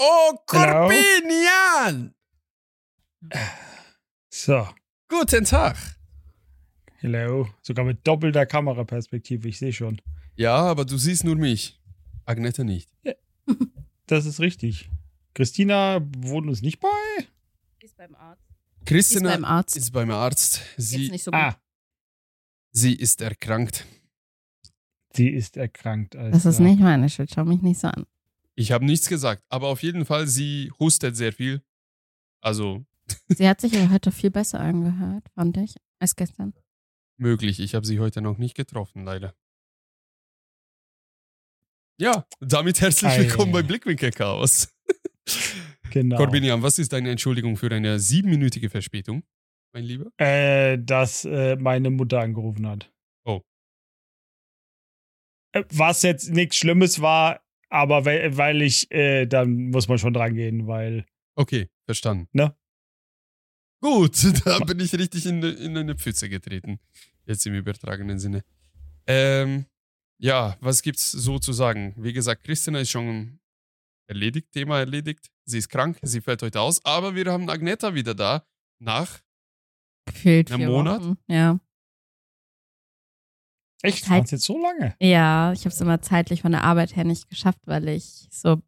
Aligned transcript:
Oh, 0.00 0.38
Corbinian! 0.46 2.14
So, 4.30 4.68
Guten 5.08 5.44
Tag. 5.44 5.76
hello. 6.98 7.48
Sogar 7.62 7.84
mit 7.84 8.06
doppelter 8.06 8.46
Kameraperspektive, 8.46 9.48
ich 9.48 9.58
sehe 9.58 9.72
schon. 9.72 10.00
Ja, 10.36 10.56
aber 10.56 10.84
du 10.84 10.96
siehst 10.98 11.24
nur 11.24 11.34
mich. 11.36 11.80
Agneta 12.26 12.62
nicht. 12.62 12.90
Das 14.06 14.24
ist 14.26 14.38
richtig. 14.40 14.88
Christina 15.34 16.00
wohnt 16.18 16.46
uns 16.48 16.62
nicht 16.62 16.78
bei? 16.80 16.88
Ist 17.82 17.96
beim 17.96 18.14
Arzt. 18.14 18.42
Ist 18.80 18.86
Christina 18.86 19.30
beim 19.30 19.44
Arzt. 19.44 19.76
ist 19.76 19.90
beim 19.92 20.10
Arzt. 20.10 20.60
Sie, 20.76 21.10
nicht 21.10 21.24
so 21.24 21.30
gut. 21.30 21.40
Ah, 21.40 21.56
sie 22.70 22.94
ist 22.94 23.20
erkrankt. 23.20 23.86
sie 25.12 25.28
ist 25.30 25.56
erkrankt. 25.56 26.14
alles 26.16 26.32
das 26.44 26.46
ist 26.54 26.60
nicht 26.60 26.80
meine 26.80 27.08
Schuld. 27.08 27.30
Schau 27.34 27.44
mich 27.44 27.62
nicht 27.62 27.80
so 27.80 27.88
an. 27.88 28.06
Ich 28.58 28.72
habe 28.72 28.84
nichts 28.84 29.08
gesagt, 29.08 29.44
aber 29.50 29.68
auf 29.68 29.84
jeden 29.84 30.04
Fall, 30.04 30.26
sie 30.26 30.72
hustet 30.80 31.16
sehr 31.16 31.32
viel. 31.32 31.62
Also 32.42 32.84
Sie 33.28 33.48
hat 33.48 33.60
sich 33.60 33.76
aber 33.78 33.90
heute 33.90 34.10
viel 34.10 34.32
besser 34.32 34.58
angehört, 34.58 35.28
fand 35.34 35.56
ich, 35.58 35.76
als 36.00 36.16
gestern. 36.16 36.52
möglich. 37.20 37.60
Ich 37.60 37.74
habe 37.76 37.86
sie 37.86 38.00
heute 38.00 38.20
noch 38.20 38.36
nicht 38.36 38.56
getroffen, 38.56 39.04
leider. 39.04 39.34
Ja, 42.00 42.26
damit 42.40 42.80
herzlich 42.80 43.10
Ei. 43.10 43.18
willkommen 43.20 43.52
bei 43.52 43.62
Blickwinkel 43.62 44.10
Chaos. 44.10 44.68
Genau. 45.90 46.18
Corbinian, 46.18 46.62
was 46.62 46.78
ist 46.78 46.92
deine 46.92 47.10
Entschuldigung 47.10 47.56
für 47.56 47.70
eine 47.70 47.98
siebenminütige 47.98 48.68
Verspätung, 48.68 49.22
mein 49.72 49.84
Lieber? 49.84 50.10
Äh, 50.18 50.76
dass 50.78 51.24
äh, 51.24 51.56
meine 51.56 51.88
Mutter 51.88 52.20
angerufen 52.20 52.66
hat. 52.66 52.92
Oh. 53.24 53.40
Äh, 55.52 55.64
Was 55.70 56.02
jetzt 56.02 56.28
nichts 56.28 56.56
Schlimmes 56.56 57.00
war, 57.00 57.40
aber 57.68 58.04
weil, 58.04 58.36
weil 58.36 58.62
ich, 58.62 58.90
äh, 58.90 59.26
dann 59.26 59.70
muss 59.70 59.88
man 59.88 59.98
schon 59.98 60.12
dran 60.12 60.34
gehen, 60.34 60.66
weil. 60.66 61.04
Okay, 61.34 61.68
verstanden. 61.84 62.28
Ne? 62.32 62.54
Gut, 63.80 64.16
da 64.44 64.58
bin 64.60 64.80
ich 64.80 64.92
richtig 64.94 65.26
in, 65.26 65.42
in 65.42 65.76
eine 65.76 65.94
Pfütze 65.94 66.28
getreten. 66.28 66.80
Jetzt 67.24 67.46
im 67.46 67.54
übertragenen 67.54 68.18
Sinne. 68.18 68.42
Ähm, 69.06 69.66
ja, 70.18 70.56
was 70.60 70.82
gibt's 70.82 71.12
so 71.12 71.38
zu 71.38 71.52
sagen? 71.52 71.94
Wie 71.96 72.12
gesagt, 72.12 72.44
Christina 72.44 72.80
ist 72.80 72.90
schon 72.90 73.38
erledigt, 74.08 74.50
Thema 74.52 74.80
erledigt. 74.80 75.30
Sie 75.44 75.58
ist 75.58 75.68
krank, 75.68 75.98
sie 76.02 76.20
fällt 76.20 76.42
heute 76.42 76.60
aus, 76.60 76.84
aber 76.84 77.14
wir 77.14 77.26
haben 77.26 77.48
Agneta 77.48 77.94
wieder 77.94 78.14
da. 78.14 78.44
Nach, 78.80 79.20
Gefühlt 80.08 80.50
Ein 80.50 80.58
vier 80.58 80.68
Monat? 80.68 81.02
Wochen. 81.02 81.18
Ja. 81.28 81.60
Echt? 83.82 84.08
Halt- 84.08 84.22
War's 84.22 84.30
jetzt 84.32 84.44
so 84.44 84.60
lange? 84.60 84.94
Ja, 85.00 85.52
ich 85.52 85.60
habe 85.60 85.70
es 85.70 85.80
immer 85.80 86.00
zeitlich 86.02 86.42
von 86.42 86.52
der 86.52 86.64
Arbeit 86.64 86.96
her 86.96 87.04
nicht 87.04 87.28
geschafft, 87.28 87.60
weil 87.66 87.88
ich 87.88 88.26
so 88.30 88.60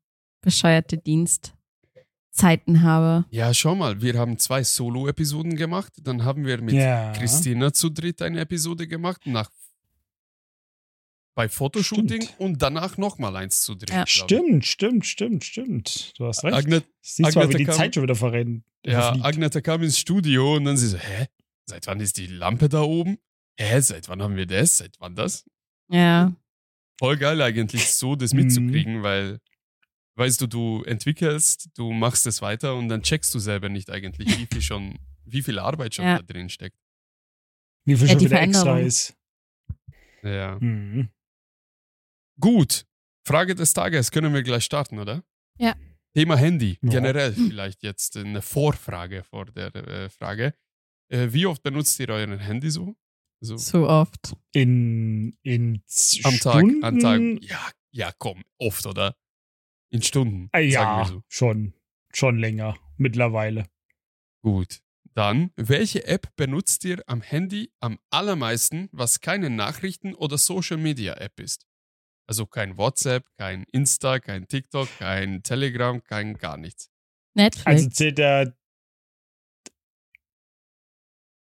bescheuerte 0.43 0.97
Dienstzeiten 0.99 2.83
habe. 2.83 3.25
ja, 3.31 3.53
schau 3.53 3.75
mal, 3.75 4.01
wir 4.03 4.19
haben 4.19 4.39
zwei 4.39 4.63
Solo-Episoden 4.63 5.57
gemacht. 5.57 5.93
Dann 6.03 6.25
haben 6.25 6.45
wir 6.47 6.63
mit 6.63 6.75
ja. 6.75 7.13
Christina 7.13 7.73
zu 7.73 7.91
dritt 7.91 8.23
eine 8.23 8.41
Episode 8.41 8.87
gemacht, 8.87 9.23
nach 9.27 9.51
bei 11.35 11.49
Fotoshooting 11.49 12.23
Stimmt. 12.23 12.41
und 12.41 12.61
danach 12.63 12.99
nochmal 12.99 13.35
eins 13.37 13.61
zu 13.63 13.75
dritt. 13.75 13.91
Ja. 13.91 14.07
Stimmt, 14.07 14.67
stimmt, 14.67 15.07
stimmt, 15.07 15.45
stimmt. 15.45 16.13
Du 16.19 16.27
hast 16.27 16.43
recht. 16.45 16.55
Agnet, 16.55 16.85
Siehst 17.01 17.35
du 17.35 17.39
mal, 17.39 17.49
wie 17.49 17.55
Agneta 17.55 17.59
die 17.59 17.65
kam- 17.65 17.75
Zeit 17.77 17.95
schon 17.95 18.03
wieder 18.03 18.15
verrennt. 18.17 18.65
Ja, 18.85 19.01
verfliegt. 19.03 19.25
Agneta 19.27 19.61
kam 19.61 19.83
ins 19.83 19.99
Studio 19.99 20.57
und 20.57 20.65
dann 20.65 20.77
sie 20.77 20.89
so, 20.89 20.99
hä? 20.99 21.27
Seit 21.67 21.87
wann 21.87 22.01
ist 22.01 22.17
die 22.19 22.27
Lampe 22.27 22.69
da 22.69 22.83
oben? 22.83 23.19
Hä, 23.61 23.81
seit 23.81 24.09
wann 24.09 24.23
haben 24.23 24.37
wir 24.37 24.47
das? 24.47 24.79
Seit 24.79 24.97
wann 25.01 25.15
das? 25.15 25.45
Ja. 25.91 26.35
Voll 26.99 27.17
geil 27.19 27.41
eigentlich, 27.43 27.91
so 27.95 28.17
das 28.17 28.33
Mhm. 28.33 28.41
mitzukriegen, 28.41 29.03
weil, 29.03 29.39
weißt 30.17 30.41
du, 30.41 30.47
du 30.47 30.83
entwickelst, 30.85 31.69
du 31.77 31.93
machst 31.93 32.27
es 32.27 32.41
weiter 32.43 32.75
und 32.77 32.89
dann 32.89 33.03
checkst 33.03 33.35
du 33.35 33.39
selber 33.39 33.69
nicht 33.69 33.91
eigentlich, 33.91 34.29
wie 34.39 34.47
viel 34.47 34.63
schon, 34.63 34.99
wie 35.25 35.43
viel 35.43 35.59
Arbeit 35.59 35.95
schon 35.95 36.05
Ja. 36.07 36.17
da 36.19 36.23
drin 36.23 36.49
steckt. 36.49 36.77
Wie 37.87 37.97
viel 37.97 38.07
Ja, 38.07 38.13
schon 38.13 38.19
die 38.19 38.25
wieder 38.27 38.41
extra 38.43 38.63
Veränderung. 38.65 38.87
ist. 38.87 39.15
Ja. 40.23 40.59
Mhm. 40.61 41.11
Gut. 42.39 42.87
Frage 43.27 43.55
des 43.55 43.73
Tages, 43.75 44.11
können 44.11 44.33
wir 44.33 44.43
gleich 44.43 44.65
starten, 44.65 44.99
oder? 44.99 45.23
Ja. 45.59 45.75
Thema 46.15 46.37
Handy, 46.37 46.79
Ja. 46.83 46.91
generell 46.91 47.33
vielleicht 47.35 47.83
jetzt 47.83 48.17
eine 48.17 48.43
Vorfrage 48.43 49.23
vor 49.25 49.47
der 49.47 49.75
äh, 49.75 50.09
Frage. 50.09 50.55
Äh, 51.09 51.29
wie 51.33 51.47
oft 51.47 51.63
benutzt 51.63 51.99
ihr 52.01 52.09
euren 52.09 52.39
Handy 52.39 52.71
so? 52.71 52.95
So 53.41 53.57
Zu 53.57 53.87
oft. 53.87 54.37
In, 54.53 55.37
in 55.43 55.83
am 56.23 56.39
Tag, 56.39 56.59
Stunden? 56.59 56.85
am 56.85 56.99
Tag. 56.99 57.21
Ja, 57.43 57.71
ja, 57.91 58.13
komm, 58.19 58.43
oft, 58.59 58.87
oder? 58.87 59.17
In 59.91 60.03
Stunden. 60.03 60.49
Sagen 60.53 60.69
ja, 60.69 60.99
wir 60.99 61.07
so. 61.07 61.23
schon. 61.29 61.75
Schon 62.13 62.39
länger. 62.39 62.77
Mittlerweile. 62.97 63.67
Gut. 64.43 64.81
Dann, 65.15 65.51
welche 65.57 66.07
App 66.07 66.35
benutzt 66.37 66.85
ihr 66.85 67.03
am 67.07 67.21
Handy 67.21 67.73
am 67.81 67.99
allermeisten, 68.11 68.89
was 68.93 69.21
keine 69.21 69.51
Nachrichten- 69.51 70.15
oder 70.15 70.39
Social-Media-App 70.39 71.41
ist? 71.41 71.67
Also 72.27 72.47
kein 72.47 72.77
WhatsApp, 72.79 73.27
kein 73.37 73.65
Insta, 73.73 74.21
kein 74.21 74.47
TikTok, 74.47 74.89
kein 74.99 75.43
Telegram, 75.43 76.03
kein 76.05 76.35
gar 76.35 76.57
nichts. 76.57 76.89
Netflix. 77.35 77.67
Also 77.67 77.89
zählt 77.89 78.19
der. 78.19 78.57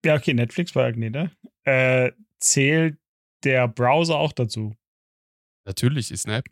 Ja, 0.04 0.16
okay, 0.16 0.34
Netflix 0.34 0.72
bei 0.72 0.84
Agneta. 0.84 1.30
Äh, 1.70 2.12
zählt 2.40 2.98
der 3.44 3.68
Browser 3.68 4.16
auch 4.16 4.32
dazu. 4.32 4.74
Natürlich 5.64 6.10
ist 6.10 6.26
App. 6.26 6.46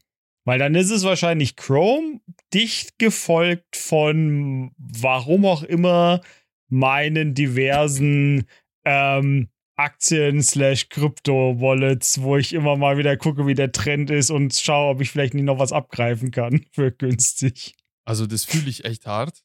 Weil 0.45 0.59
dann 0.59 0.75
ist 0.75 0.91
es 0.91 1.03
wahrscheinlich 1.03 1.57
Chrome, 1.57 2.21
dicht 2.55 2.99
gefolgt 2.99 3.77
von 3.77 4.71
warum 4.79 5.45
auch 5.45 5.63
immer 5.63 6.21
meinen 6.69 7.35
diversen 7.35 8.47
ähm, 8.85 9.49
Aktien 9.77 10.43
slash 10.43 10.89
Krypto-Wallets, 10.89 12.23
wo 12.23 12.37
ich 12.37 12.53
immer 12.53 12.77
mal 12.77 12.97
wieder 12.97 13.17
gucke, 13.17 13.47
wie 13.47 13.55
der 13.55 13.73
Trend 13.73 14.11
ist 14.11 14.31
und 14.31 14.55
schaue, 14.55 14.91
ob 14.95 15.01
ich 15.01 15.11
vielleicht 15.11 15.35
nicht 15.35 15.45
noch 15.45 15.59
was 15.59 15.73
abgreifen 15.73 16.31
kann 16.31 16.65
für 16.73 16.93
günstig. 16.93 17.75
Also 18.05 18.27
das 18.27 18.45
fühle 18.45 18.71
ich 18.71 18.85
echt 18.85 19.07
hart. 19.07 19.43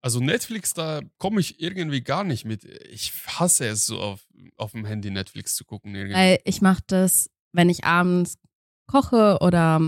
Also 0.00 0.20
Netflix, 0.20 0.74
da 0.74 1.02
komme 1.18 1.40
ich 1.40 1.60
irgendwie 1.60 2.02
gar 2.02 2.24
nicht 2.24 2.44
mit. 2.44 2.64
Ich 2.64 3.12
hasse 3.26 3.66
es 3.66 3.86
so 3.86 4.00
auf, 4.00 4.27
auf 4.56 4.72
dem 4.72 4.84
Handy 4.84 5.10
Netflix 5.10 5.54
zu 5.56 5.64
gucken. 5.64 5.94
Irgendwie. 5.94 6.14
Weil 6.16 6.38
ich 6.44 6.60
mache 6.62 6.82
das, 6.86 7.30
wenn 7.52 7.68
ich 7.68 7.84
abends 7.84 8.36
koche 8.86 9.38
oder 9.40 9.80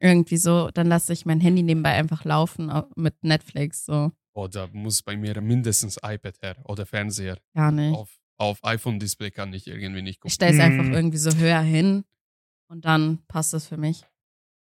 irgendwie 0.00 0.36
so, 0.36 0.70
dann 0.72 0.86
lasse 0.86 1.12
ich 1.12 1.24
mein 1.26 1.40
Handy 1.40 1.62
nebenbei 1.62 1.90
einfach 1.92 2.24
laufen 2.24 2.70
au- 2.70 2.88
mit 2.96 3.22
Netflix. 3.22 3.84
So 3.86 4.12
Oh, 4.36 4.48
da 4.48 4.68
muss 4.72 5.02
bei 5.02 5.16
mir 5.16 5.40
mindestens 5.40 5.96
iPad 6.02 6.36
her 6.42 6.56
oder 6.64 6.84
Fernseher. 6.86 7.38
gar 7.54 7.70
nicht. 7.70 7.94
Auf, 7.94 8.18
auf 8.36 8.64
iPhone-Display 8.64 9.30
kann 9.30 9.52
ich 9.52 9.66
irgendwie 9.68 10.02
nicht 10.02 10.16
Ich 10.16 10.20
gucken. 10.20 10.34
stelle 10.34 10.52
es 10.54 10.60
einfach 10.60 10.84
Mhm. 10.84 10.92
irgendwie 10.92 11.18
so 11.18 11.34
höher 11.36 11.60
hin 11.60 12.04
und 12.68 12.84
dann 12.84 13.24
passt 13.28 13.54
es 13.54 13.66
für 13.68 13.76
mich. 13.76 14.04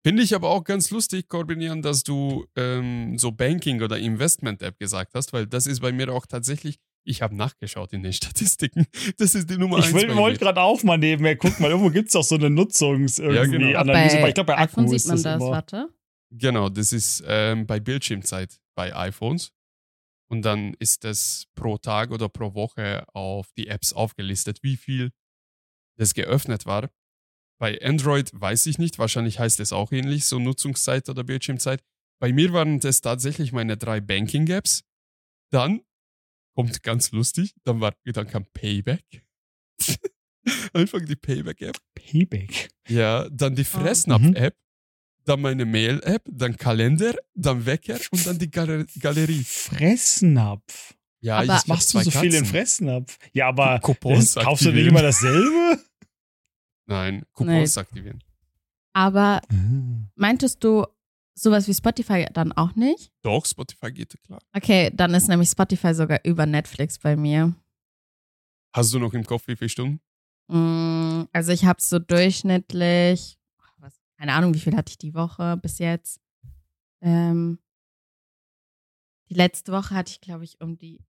Finde 0.05 0.23
ich 0.23 0.35
aber 0.35 0.51
auch 0.51 0.65
ganz 0.65 0.91
lustig, 0.91 1.29
Corbinian, 1.29 1.81
dass 1.81 2.03
du 2.03 2.45
ähm, 2.57 3.17
so 3.19 3.33
Banking- 3.33 3.81
oder 3.83 3.99
Investment-App 3.99 4.79
gesagt 4.79 5.15
hast, 5.15 5.33
weil 5.33 5.47
das 5.47 5.67
ist 5.67 5.81
bei 5.81 5.93
mir 5.93 6.13
auch 6.13 6.27
tatsächlich, 6.27 6.79
ich 7.05 7.23
habe 7.23 7.35
nachgeschaut 7.35 7.93
in 7.93 8.03
den 8.03 8.13
Statistiken. 8.15 8.87
Das 9.19 9.35
ist 9.35 9.49
die 9.51 9.57
Nummer 9.59 9.79
Ich 9.79 9.87
eins 9.87 9.95
will- 9.95 10.07
bei 10.09 10.17
wollte 10.17 10.37
mir. 10.37 10.47
gerade 10.47 10.61
auch 10.61 10.83
mal 10.83 10.99
nebenher 10.99 11.37
gucken, 11.37 11.57
weil 11.61 11.71
irgendwo 11.71 11.91
gibt 11.91 12.09
es 12.09 12.13
doch 12.13 12.23
so 12.25 12.35
eine 12.37 12.51
Nutzungs 12.51 13.19
irgendwie 13.19 13.73
genau. 13.73 14.27
Ich 14.29 14.35
glaube, 14.35 14.45
bei 14.45 14.59
Akku 14.59 14.87
sieht 14.87 15.07
man 15.07 15.17
das, 15.17 15.23
das, 15.23 15.37
immer. 15.37 15.51
warte. 15.51 15.89
Genau, 16.31 16.69
das 16.69 16.93
ist 16.93 17.23
ähm, 17.27 17.67
bei 17.67 17.79
Bildschirmzeit 17.81 18.59
bei 18.75 18.95
iPhones. 18.97 19.53
Und 20.31 20.43
dann 20.43 20.75
ist 20.79 21.05
das 21.05 21.45
pro 21.55 21.77
Tag 21.77 22.11
oder 22.11 22.29
pro 22.31 22.55
Woche 22.55 23.05
auf 23.13 23.53
die 23.53 23.67
Apps 23.67 23.93
aufgelistet, 23.93 24.63
wie 24.63 24.77
viel 24.79 25.11
das 25.99 26.15
geöffnet 26.15 26.65
war. 26.65 26.89
Bei 27.61 27.79
Android 27.83 28.31
weiß 28.33 28.67
ich 28.67 28.79
nicht, 28.79 28.99
wahrscheinlich 28.99 29.39
heißt 29.39 29.61
es 29.61 29.73
auch 29.75 29.93
ähnlich, 29.93 30.25
so 30.25 30.39
Nutzungszeit 30.39 31.09
oder 31.11 31.23
Bildschirmzeit. 31.23 31.83
Bei 32.19 32.33
mir 32.33 32.53
waren 32.55 32.81
das 32.81 33.03
tatsächlich 33.03 33.53
meine 33.53 33.77
drei 33.77 34.01
Banking-Apps. 34.01 34.85
Dann 35.51 35.83
kommt 36.55 36.83
ganz 36.83 37.11
lustig, 37.13 37.55
dann, 37.65 37.81
war, 37.81 37.95
dann 38.05 38.27
kam 38.27 38.45
Payback. 38.53 39.25
Einfach 40.73 41.01
die 41.05 41.17
Payback-App. 41.17 41.79
Payback. 41.95 42.69
Ja, 42.89 43.29
dann 43.31 43.55
die 43.55 43.63
Ah. 43.63 43.65
Fressnapf-App, 43.81 44.57
dann 45.25 45.41
meine 45.41 45.65
Mail-App, 45.65 46.25
dann 46.31 46.57
Kalender, 46.57 47.15
dann 47.35 47.65
Wecker 47.65 47.99
und 48.11 48.27
dann 48.27 48.39
die 48.39 48.51
Galer 48.51 48.85
Galerie. 48.99 49.45
Fressnapf. 49.45 50.95
Ja, 51.21 51.39
Aber- 51.39 51.57
ich 51.57 51.67
machst 51.69 51.95
du 51.95 52.01
so 52.01 52.11
viel 52.11 52.35
in. 52.35 52.45
Fressnapf? 52.45 53.17
Ja, 53.33 53.49
aber 53.49 53.79
Coupons 53.79 54.35
das, 54.35 54.45
kaufst 54.45 54.65
du 54.67 54.73
nicht 54.73 54.87
immer 54.89 55.03
dasselbe? 55.03 55.81
Nein, 56.87 57.25
Coupons 57.33 57.79
aktivieren. 57.79 58.23
Aber 58.93 59.41
Ah. 59.49 60.09
meintest 60.17 60.65
du 60.65 60.85
sowas 61.35 61.67
wie 61.69 61.75
Spotify 61.75 62.27
dann 62.33 62.53
auch 62.53 62.75
nicht? 62.75 63.11
Doch, 63.23 63.45
Spotify 63.47 63.91
geht 63.93 64.15
klar. 64.25 64.41
Okay, 64.55 64.91
dann 64.95 65.15
ist 65.15 65.29
nämlich 65.29 65.49
Spotify 65.51 65.95
sogar 65.95 66.21
über 66.25 66.47
Netflix 66.47 66.99
bei 66.99 67.17
mir. 67.17 67.55
Hast 68.75 68.93
du 68.95 68.99
noch 68.99 69.13
im 69.15 69.25
Kopf 69.25 69.47
wie 69.49 69.57
viele 69.57 69.69
Stunden? 69.69 70.01
Mm, 70.49 71.25
Also 71.33 71.53
ich 71.53 71.65
habe 71.65 71.81
so 71.81 71.99
durchschnittlich, 71.99 73.39
was, 73.79 73.95
keine 74.19 74.33
Ahnung, 74.33 74.55
wie 74.55 74.61
viel 74.61 74.77
hatte 74.77 74.91
ich 74.91 74.99
die 74.99 75.15
Woche 75.15 75.57
bis 75.57 75.79
jetzt? 75.79 76.21
Ähm, 77.01 77.59
Die 79.31 79.35
letzte 79.35 79.73
Woche 79.73 79.95
hatte 79.95 80.11
ich, 80.13 80.21
glaube 80.21 80.45
ich, 80.45 80.61
um 80.61 80.77
die 80.77 81.01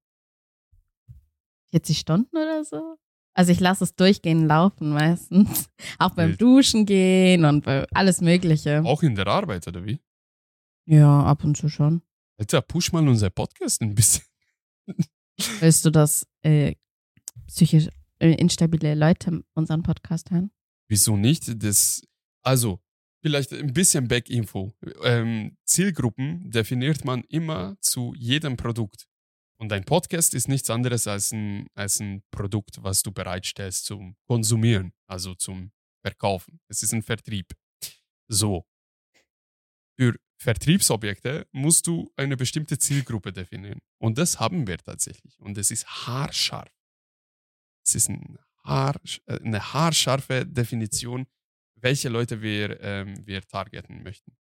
40 1.72 2.00
Stunden 2.00 2.36
oder 2.38 2.64
so. 2.64 2.98
Also 3.36 3.52
ich 3.52 3.60
lasse 3.60 3.84
es 3.84 3.96
durchgehen 3.96 4.48
laufen 4.48 4.92
meistens. 4.92 5.70
Auch 6.00 6.12
beim. 6.12 6.38
Duschen 6.38 6.86
gehen 6.86 7.46
und 7.46 7.66
bei 7.66 7.86
alles 7.94 8.22
Mögliche. 8.22 8.82
Auch 8.86 9.02
in 9.04 9.16
der 9.16 9.28
Arbeit, 9.28 9.68
oder 9.68 9.84
wie? 9.84 10.00
Ja, 10.86 11.24
ab 11.24 11.44
und 11.44 11.56
zu 11.56 11.70
schon. 11.70 12.02
Alter, 12.38 12.62
push 12.62 12.92
mal 12.92 13.08
unser 13.08 13.30
Podcast 13.30 13.82
ein 13.82 13.96
bisschen. 13.96 14.26
Willst 15.60 15.86
du, 15.86 15.90
dass 15.90 16.28
äh, 16.42 16.76
psychisch 17.48 17.90
äh, 18.20 18.34
instabile 18.34 18.96
Leute 18.96 19.44
unseren 19.54 19.84
Podcast 19.84 20.32
hören? 20.32 20.52
Wieso 20.90 21.16
nicht? 21.16 21.64
Das, 21.64 22.02
also, 22.42 22.82
vielleicht 23.22 23.54
ein 23.54 23.74
bisschen 23.74 24.08
Back-Info. 24.08 24.74
Ähm, 25.04 25.58
Zielgruppen 25.66 26.52
definiert 26.52 27.06
man 27.06 27.24
immer 27.30 27.78
zu 27.80 28.14
jedem 28.16 28.58
Produkt. 28.58 29.08
Und 29.58 29.72
ein 29.72 29.86
Podcast 29.86 30.34
ist 30.34 30.50
nichts 30.50 30.70
anderes 30.70 31.08
als 31.08 31.32
ein, 31.32 31.68
als 31.74 32.02
ein 32.02 32.24
Produkt, 32.32 32.84
was 32.84 33.02
du 33.02 33.12
bereitstellst 33.12 33.86
zum 33.86 34.18
Konsumieren, 34.28 34.92
also 35.08 35.36
zum 35.36 35.72
Verkaufen. 36.02 36.60
Es 36.68 36.84
ist 36.84 36.94
ein 36.94 37.02
Vertrieb. 37.02 37.54
So. 38.28 38.66
Für 39.98 40.16
Vertriebsobjekte 40.44 41.48
musst 41.52 41.88
du 41.88 42.12
eine 42.16 42.38
bestimmte 42.38 42.78
Zielgruppe 42.78 43.34
definieren. 43.34 43.80
Und 43.98 44.18
das 44.18 44.40
haben 44.40 44.68
wir 44.68 44.78
tatsächlich. 44.78 45.40
Und 45.40 45.58
es 45.58 45.72
ist 45.72 45.88
haarscharf. 45.88 46.70
Es 47.86 47.96
ist 47.96 48.10
ein 48.10 48.38
haar, 48.64 49.00
äh, 49.26 49.40
eine 49.44 49.74
haarscharfe 49.74 50.46
Definition, 50.46 51.26
welche 51.76 52.10
Leute 52.10 52.42
wir, 52.42 52.80
ähm, 52.82 53.16
wir 53.26 53.42
targeten 53.42 54.04
möchten. 54.04 54.36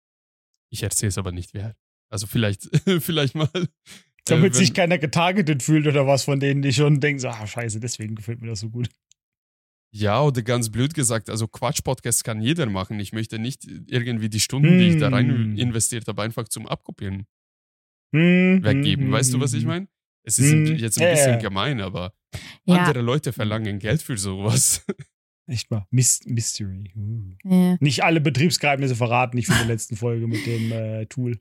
Ich 0.71 0.83
erzähle 0.83 1.09
es 1.09 1.17
aber 1.17 1.31
nicht 1.31 1.53
wer. 1.53 1.75
Also 2.09 2.27
vielleicht, 2.27 2.63
vielleicht 3.01 3.35
mal. 3.35 3.49
äh, 3.53 3.67
Damit 4.25 4.53
wenn- 4.53 4.59
sich 4.59 4.73
keiner 4.73 4.97
getargetet 4.97 5.63
fühlt 5.63 5.87
oder 5.87 6.05
was 6.07 6.23
von 6.23 6.39
denen, 6.39 6.61
die 6.61 6.73
schon 6.73 6.99
denken, 6.99 7.19
so, 7.19 7.29
ah, 7.29 7.47
scheiße, 7.47 7.79
deswegen 7.79 8.15
gefällt 8.15 8.41
mir 8.41 8.47
das 8.49 8.59
so 8.61 8.69
gut. 8.69 8.89
Ja, 9.91 10.21
oder 10.21 10.41
ganz 10.43 10.69
blöd 10.69 10.93
gesagt, 10.93 11.29
also 11.29 11.47
Quatsch-Podcasts 11.47 12.23
kann 12.23 12.41
jeder 12.41 12.67
machen. 12.67 12.99
Ich 12.99 13.11
möchte 13.11 13.39
nicht 13.39 13.65
irgendwie 13.87 14.29
die 14.29 14.39
Stunden, 14.39 14.77
die 14.77 14.89
ich 14.89 14.97
da 14.97 15.09
rein 15.09 15.29
Hm. 15.29 15.57
investiert 15.57 16.07
habe, 16.07 16.21
einfach 16.21 16.47
zum 16.47 16.67
Abkopieren 16.67 17.25
Hm, 18.13 18.63
weggeben. 18.63 19.05
hm, 19.05 19.11
weißt 19.11 19.33
du, 19.33 19.39
was 19.39 19.53
ich 19.53 19.65
meine? 19.65 19.87
Es 20.23 20.37
ist 20.39 20.51
Hm, 20.51 20.75
jetzt 20.77 20.99
ein 21.01 21.09
bisschen 21.09 21.39
gemein, 21.39 21.81
aber 21.81 22.13
Ja, 22.65 22.75
andere 22.77 23.01
Leute 23.01 23.33
verlangen 23.33 23.79
Geld 23.79 24.01
für 24.03 24.17
sowas. 24.17 24.85
Echt 25.47 25.71
mal. 25.71 25.87
Mys 25.89 26.21
Mystery. 26.25 26.91
Uh. 26.95 27.33
ja. 27.43 27.77
Nicht 27.79 28.03
alle 28.03 28.21
Betriebsgeheimnisse 28.21 28.95
verraten, 28.95 29.35
nicht 29.37 29.47
für 29.47 29.59
die 29.63 29.67
letzten 29.67 29.95
Folge 29.95 30.27
mit 30.27 30.45
dem 30.45 30.71
äh, 30.71 31.05
Tool. 31.07 31.39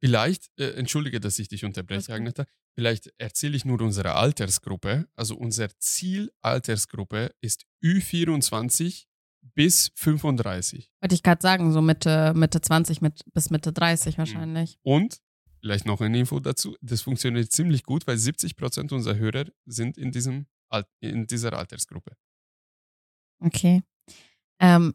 Vielleicht, 0.00 0.50
äh, 0.58 0.70
entschuldige, 0.72 1.20
dass 1.20 1.38
ich 1.38 1.48
dich 1.48 1.64
unterbreche. 1.64 2.12
Agneta, 2.12 2.44
vielleicht 2.74 3.12
erzähle 3.18 3.56
ich 3.56 3.64
nur 3.64 3.80
unsere 3.80 4.14
Altersgruppe. 4.14 5.08
Also 5.16 5.36
unsere 5.36 5.70
Zielaltersgruppe 5.78 7.34
ist 7.40 7.64
Ü24 7.82 9.06
bis 9.54 9.90
35. 9.94 10.90
Wollte 11.00 11.14
ich 11.14 11.22
gerade 11.22 11.40
sagen, 11.40 11.72
so 11.72 11.80
Mitte, 11.80 12.34
Mitte 12.34 12.60
20 12.60 13.00
mit, 13.00 13.22
bis 13.32 13.50
Mitte 13.50 13.72
30 13.72 14.18
wahrscheinlich. 14.18 14.78
Und, 14.82 15.18
vielleicht 15.60 15.86
noch 15.86 16.00
eine 16.00 16.18
Info 16.18 16.40
dazu, 16.40 16.76
das 16.82 17.00
funktioniert 17.02 17.50
ziemlich 17.52 17.82
gut, 17.84 18.06
weil 18.06 18.16
70% 18.16 18.92
unserer 18.92 19.16
Hörer 19.16 19.46
sind 19.64 19.96
in, 19.96 20.10
diesem, 20.12 20.46
in 21.00 21.26
dieser 21.26 21.54
Altersgruppe. 21.54 22.16
Okay. 23.40 23.82
Ähm, 24.60 24.94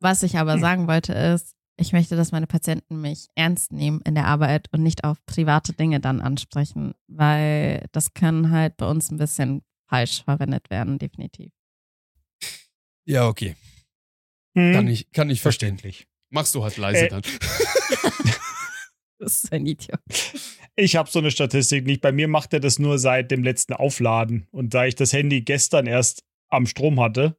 was 0.00 0.22
ich 0.22 0.36
aber 0.36 0.54
Hm. 0.54 0.60
sagen 0.60 0.86
wollte 0.88 1.12
ist, 1.14 1.54
ich 1.82 1.92
möchte, 1.92 2.16
dass 2.16 2.32
meine 2.32 2.46
Patienten 2.46 3.00
mich 3.00 3.26
ernst 3.34 3.72
nehmen 3.72 4.00
in 4.06 4.14
der 4.14 4.26
Arbeit 4.26 4.68
und 4.72 4.82
nicht 4.82 5.04
auf 5.04 5.18
private 5.26 5.74
Dinge 5.74 6.00
dann 6.00 6.20
ansprechen, 6.20 6.94
weil 7.08 7.84
das 7.92 8.14
kann 8.14 8.50
halt 8.50 8.76
bei 8.78 8.86
uns 8.88 9.10
ein 9.10 9.18
bisschen 9.18 9.62
falsch 9.88 10.24
verwendet 10.24 10.70
werden, 10.70 10.98
definitiv. 10.98 11.52
Ja, 13.04 13.28
okay. 13.28 13.56
Hm, 14.56 14.72
Kann 14.74 14.88
ich, 14.88 15.10
kann 15.12 15.28
ich 15.30 15.40
verstehen. 15.40 15.76
verständlich. 15.78 16.06
Machst 16.30 16.54
du 16.54 16.62
halt 16.62 16.76
leise 16.78 17.06
Äh, 17.06 17.08
dann. 17.08 17.22
Das 19.18 19.44
ist 19.44 19.52
ein 19.52 19.64
Idiot. 19.66 20.00
Ich 20.74 20.96
habe 20.96 21.08
so 21.08 21.20
eine 21.20 21.30
Statistik 21.30 21.86
nicht. 21.86 22.00
Bei 22.00 22.10
mir 22.10 22.26
macht 22.26 22.52
er 22.54 22.58
das 22.58 22.80
nur 22.80 22.98
seit 22.98 23.30
dem 23.30 23.44
letzten 23.44 23.72
Aufladen. 23.72 24.48
Und 24.50 24.74
da 24.74 24.84
ich 24.84 24.96
das 24.96 25.12
Handy 25.12 25.42
gestern 25.42 25.86
erst 25.86 26.24
am 26.48 26.66
Strom 26.66 26.98
hatte, 26.98 27.36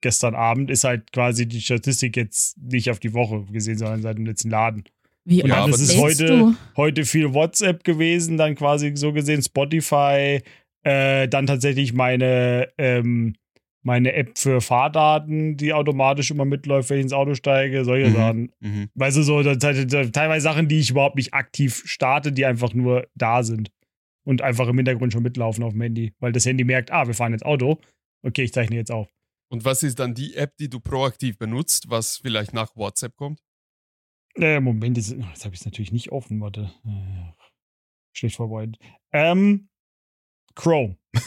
gestern 0.00 0.34
Abend, 0.34 0.70
ist 0.70 0.84
halt 0.84 1.12
quasi 1.12 1.46
die 1.46 1.60
Statistik 1.60 2.16
jetzt 2.16 2.56
nicht 2.58 2.90
auf 2.90 2.98
die 3.00 3.14
Woche 3.14 3.44
gesehen, 3.52 3.78
sondern 3.78 4.02
seit 4.02 4.16
dem 4.18 4.26
letzten 4.26 4.50
Laden. 4.50 4.84
Wie 5.24 5.40
Ja, 5.46 5.56
aber 5.58 5.70
das 5.72 5.80
ist 5.80 5.96
heute- 5.98 6.26
du? 6.26 6.54
Heute 6.76 7.04
viel 7.04 7.34
WhatsApp 7.34 7.84
gewesen, 7.84 8.36
dann 8.38 8.54
quasi 8.54 8.92
so 8.94 9.12
gesehen 9.12 9.42
Spotify, 9.42 10.40
äh, 10.82 11.28
dann 11.28 11.46
tatsächlich 11.46 11.92
meine, 11.92 12.68
ähm, 12.78 13.34
meine 13.82 14.12
App 14.14 14.36
für 14.38 14.60
Fahrdaten, 14.60 15.56
die 15.56 15.72
automatisch 15.72 16.30
immer 16.30 16.44
mitläuft, 16.44 16.90
wenn 16.90 16.98
ich 16.98 17.04
ins 17.04 17.12
Auto 17.12 17.34
steige, 17.34 17.84
solche 17.84 18.08
Mhm. 18.10 18.14
Sachen. 18.14 18.52
Mhm. 18.60 18.88
Weißt 18.94 19.16
du, 19.18 19.22
so 19.22 19.42
teilweise 19.42 20.42
Sachen, 20.42 20.68
die 20.68 20.78
ich 20.80 20.90
überhaupt 20.90 21.16
nicht 21.16 21.32
aktiv 21.34 21.82
starte, 21.86 22.32
die 22.32 22.44
einfach 22.46 22.74
nur 22.74 23.06
da 23.14 23.42
sind 23.42 23.70
und 24.24 24.42
einfach 24.42 24.68
im 24.68 24.76
Hintergrund 24.76 25.12
schon 25.12 25.22
mitlaufen 25.22 25.64
auf 25.64 25.72
dem 25.72 25.80
Handy, 25.82 26.12
weil 26.20 26.32
das 26.32 26.44
Handy 26.46 26.64
merkt, 26.64 26.90
ah, 26.92 27.06
wir 27.06 27.14
fahren 27.14 27.32
jetzt 27.32 27.44
Auto. 27.44 27.78
Okay, 28.22 28.42
ich 28.42 28.52
zeichne 28.52 28.76
jetzt 28.76 28.90
auf. 28.90 29.08
Und 29.52 29.64
was 29.64 29.82
ist 29.82 29.98
dann 29.98 30.14
die 30.14 30.36
App, 30.36 30.56
die 30.58 30.70
du 30.70 30.78
proaktiv 30.80 31.36
benutzt, 31.36 31.90
was 31.90 32.16
vielleicht 32.18 32.52
nach 32.54 32.76
WhatsApp 32.76 33.16
kommt? 33.16 33.40
Äh, 34.36 34.60
Moment, 34.60 34.96
das, 34.96 35.08
das 35.08 35.44
habe 35.44 35.54
ich 35.56 35.64
natürlich 35.64 35.90
nicht 35.92 36.12
offen, 36.12 36.40
warte. 36.40 36.70
Äh, 36.86 37.32
schlecht 38.12 38.36
vorbereitet. 38.36 38.78
Ähm, 39.12 39.68
Chrome. 40.54 40.96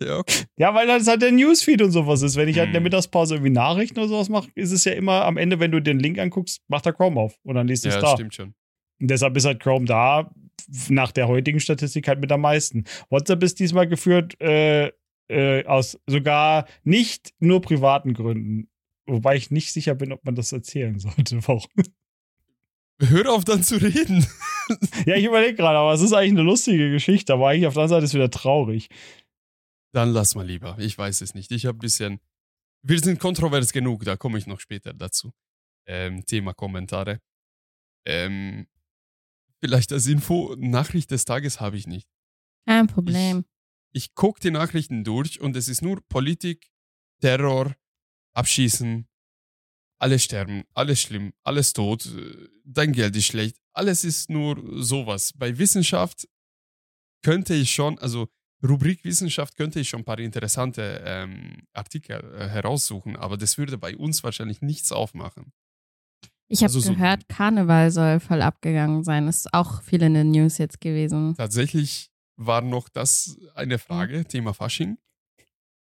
Ja, 0.00 0.18
okay. 0.18 0.44
Ja, 0.56 0.74
weil 0.74 0.88
das 0.88 1.06
halt 1.06 1.22
der 1.22 1.30
Newsfeed 1.30 1.80
und 1.80 1.92
sowas 1.92 2.20
ist. 2.22 2.34
Wenn 2.34 2.48
ich 2.48 2.58
halt 2.58 2.66
in 2.68 2.72
der 2.72 2.80
Hm. 2.80 2.84
Mittagspause 2.84 3.36
irgendwie 3.36 3.52
Nachrichten 3.52 4.00
oder 4.00 4.08
sowas 4.08 4.28
mache, 4.28 4.50
ist 4.56 4.72
es 4.72 4.84
ja 4.84 4.92
immer 4.92 5.24
am 5.24 5.36
Ende, 5.36 5.60
wenn 5.60 5.70
du 5.70 5.80
den 5.80 6.00
Link 6.00 6.18
anguckst, 6.18 6.60
macht 6.66 6.86
er 6.86 6.92
Chrome 6.92 7.20
auf 7.20 7.38
und 7.44 7.54
dann 7.54 7.68
liest 7.68 7.84
du 7.84 7.90
es 7.90 7.94
Ja, 7.94 8.00
da. 8.00 8.14
stimmt 8.14 8.34
schon. 8.34 8.54
Und 9.00 9.08
deshalb 9.10 9.36
ist 9.36 9.44
halt 9.44 9.60
Chrome 9.62 9.84
da, 9.86 10.28
nach 10.88 11.12
der 11.12 11.28
heutigen 11.28 11.60
Statistik 11.60 12.08
halt 12.08 12.20
mit 12.20 12.32
am 12.32 12.40
meisten. 12.40 12.82
WhatsApp 13.10 13.44
ist 13.44 13.60
diesmal 13.60 13.86
geführt 13.86 14.40
äh, 14.40 14.90
äh, 15.28 15.64
aus 15.66 15.98
sogar 16.06 16.66
nicht 16.84 17.34
nur 17.38 17.60
privaten 17.60 18.14
Gründen. 18.14 18.68
Wobei 19.06 19.36
ich 19.36 19.50
nicht 19.50 19.72
sicher 19.72 19.94
bin, 19.94 20.12
ob 20.12 20.24
man 20.24 20.34
das 20.34 20.52
erzählen 20.52 20.98
sollte. 20.98 21.46
Warum? 21.46 21.70
Hör 23.00 23.32
auf 23.32 23.44
dann 23.44 23.62
zu 23.62 23.76
reden. 23.76 24.26
ja, 25.06 25.16
ich 25.16 25.24
überlege 25.24 25.54
gerade, 25.54 25.78
aber 25.78 25.92
es 25.92 26.00
ist 26.00 26.12
eigentlich 26.12 26.32
eine 26.32 26.42
lustige 26.42 26.90
Geschichte, 26.90 27.34
aber 27.34 27.48
eigentlich 27.48 27.66
auf 27.66 27.74
der 27.74 27.82
anderen 27.82 28.00
Seite 28.00 28.04
ist 28.04 28.10
es 28.10 28.14
wieder 28.14 28.30
traurig. 28.30 28.88
Dann 29.92 30.10
lass 30.10 30.34
mal 30.34 30.46
lieber. 30.46 30.76
Ich 30.78 30.96
weiß 30.96 31.20
es 31.20 31.34
nicht. 31.34 31.52
Ich 31.52 31.66
habe 31.66 31.78
ein 31.78 31.80
bisschen. 31.80 32.20
Wir 32.82 33.00
sind 33.00 33.18
kontrovers 33.18 33.72
genug, 33.72 34.04
da 34.04 34.16
komme 34.16 34.38
ich 34.38 34.46
noch 34.46 34.60
später 34.60 34.94
dazu. 34.94 35.32
Ähm, 35.86 36.24
Thema 36.24 36.54
Kommentare. 36.54 37.20
Ähm, 38.06 38.66
vielleicht 39.60 39.92
als 39.92 40.06
Info, 40.06 40.54
Nachricht 40.58 41.10
des 41.10 41.24
Tages 41.24 41.60
habe 41.60 41.76
ich 41.76 41.86
nicht. 41.86 42.08
Kein 42.66 42.86
Problem. 42.86 43.44
Ich 43.96 44.14
gucke 44.14 44.40
die 44.40 44.50
Nachrichten 44.50 45.04
durch 45.04 45.40
und 45.40 45.56
es 45.56 45.68
ist 45.68 45.80
nur 45.80 46.02
Politik, 46.10 46.68
Terror, 47.22 47.74
Abschießen, 48.34 49.08
alle 49.98 50.18
sterben, 50.18 50.64
alles 50.74 51.00
schlimm, 51.00 51.32
alles 51.42 51.72
tot, 51.72 52.06
dein 52.62 52.92
Geld 52.92 53.16
ist 53.16 53.24
schlecht, 53.24 53.56
alles 53.72 54.04
ist 54.04 54.28
nur 54.28 54.62
sowas. 54.84 55.32
Bei 55.34 55.56
Wissenschaft 55.56 56.28
könnte 57.22 57.54
ich 57.54 57.70
schon, 57.72 57.98
also 57.98 58.28
Rubrik 58.62 59.02
Wissenschaft 59.02 59.56
könnte 59.56 59.80
ich 59.80 59.88
schon 59.88 60.00
ein 60.02 60.04
paar 60.04 60.18
interessante 60.18 61.02
ähm, 61.02 61.62
Artikel 61.72 62.16
äh, 62.34 62.48
heraussuchen, 62.48 63.16
aber 63.16 63.38
das 63.38 63.56
würde 63.56 63.78
bei 63.78 63.96
uns 63.96 64.22
wahrscheinlich 64.22 64.60
nichts 64.60 64.92
aufmachen. 64.92 65.54
Ich 66.48 66.58
habe 66.58 66.66
also 66.66 66.80
so- 66.80 66.92
gehört, 66.92 67.30
Karneval 67.30 67.90
soll 67.90 68.20
voll 68.20 68.42
abgegangen 68.42 69.04
sein. 69.04 69.26
Ist 69.26 69.54
auch 69.54 69.82
viel 69.82 70.02
in 70.02 70.12
den 70.12 70.32
News 70.32 70.58
jetzt 70.58 70.82
gewesen. 70.82 71.34
Tatsächlich 71.34 72.10
war 72.36 72.60
noch 72.60 72.88
das 72.88 73.38
eine 73.54 73.78
Frage, 73.78 74.24
Thema 74.26 74.54
Fasching. 74.54 74.98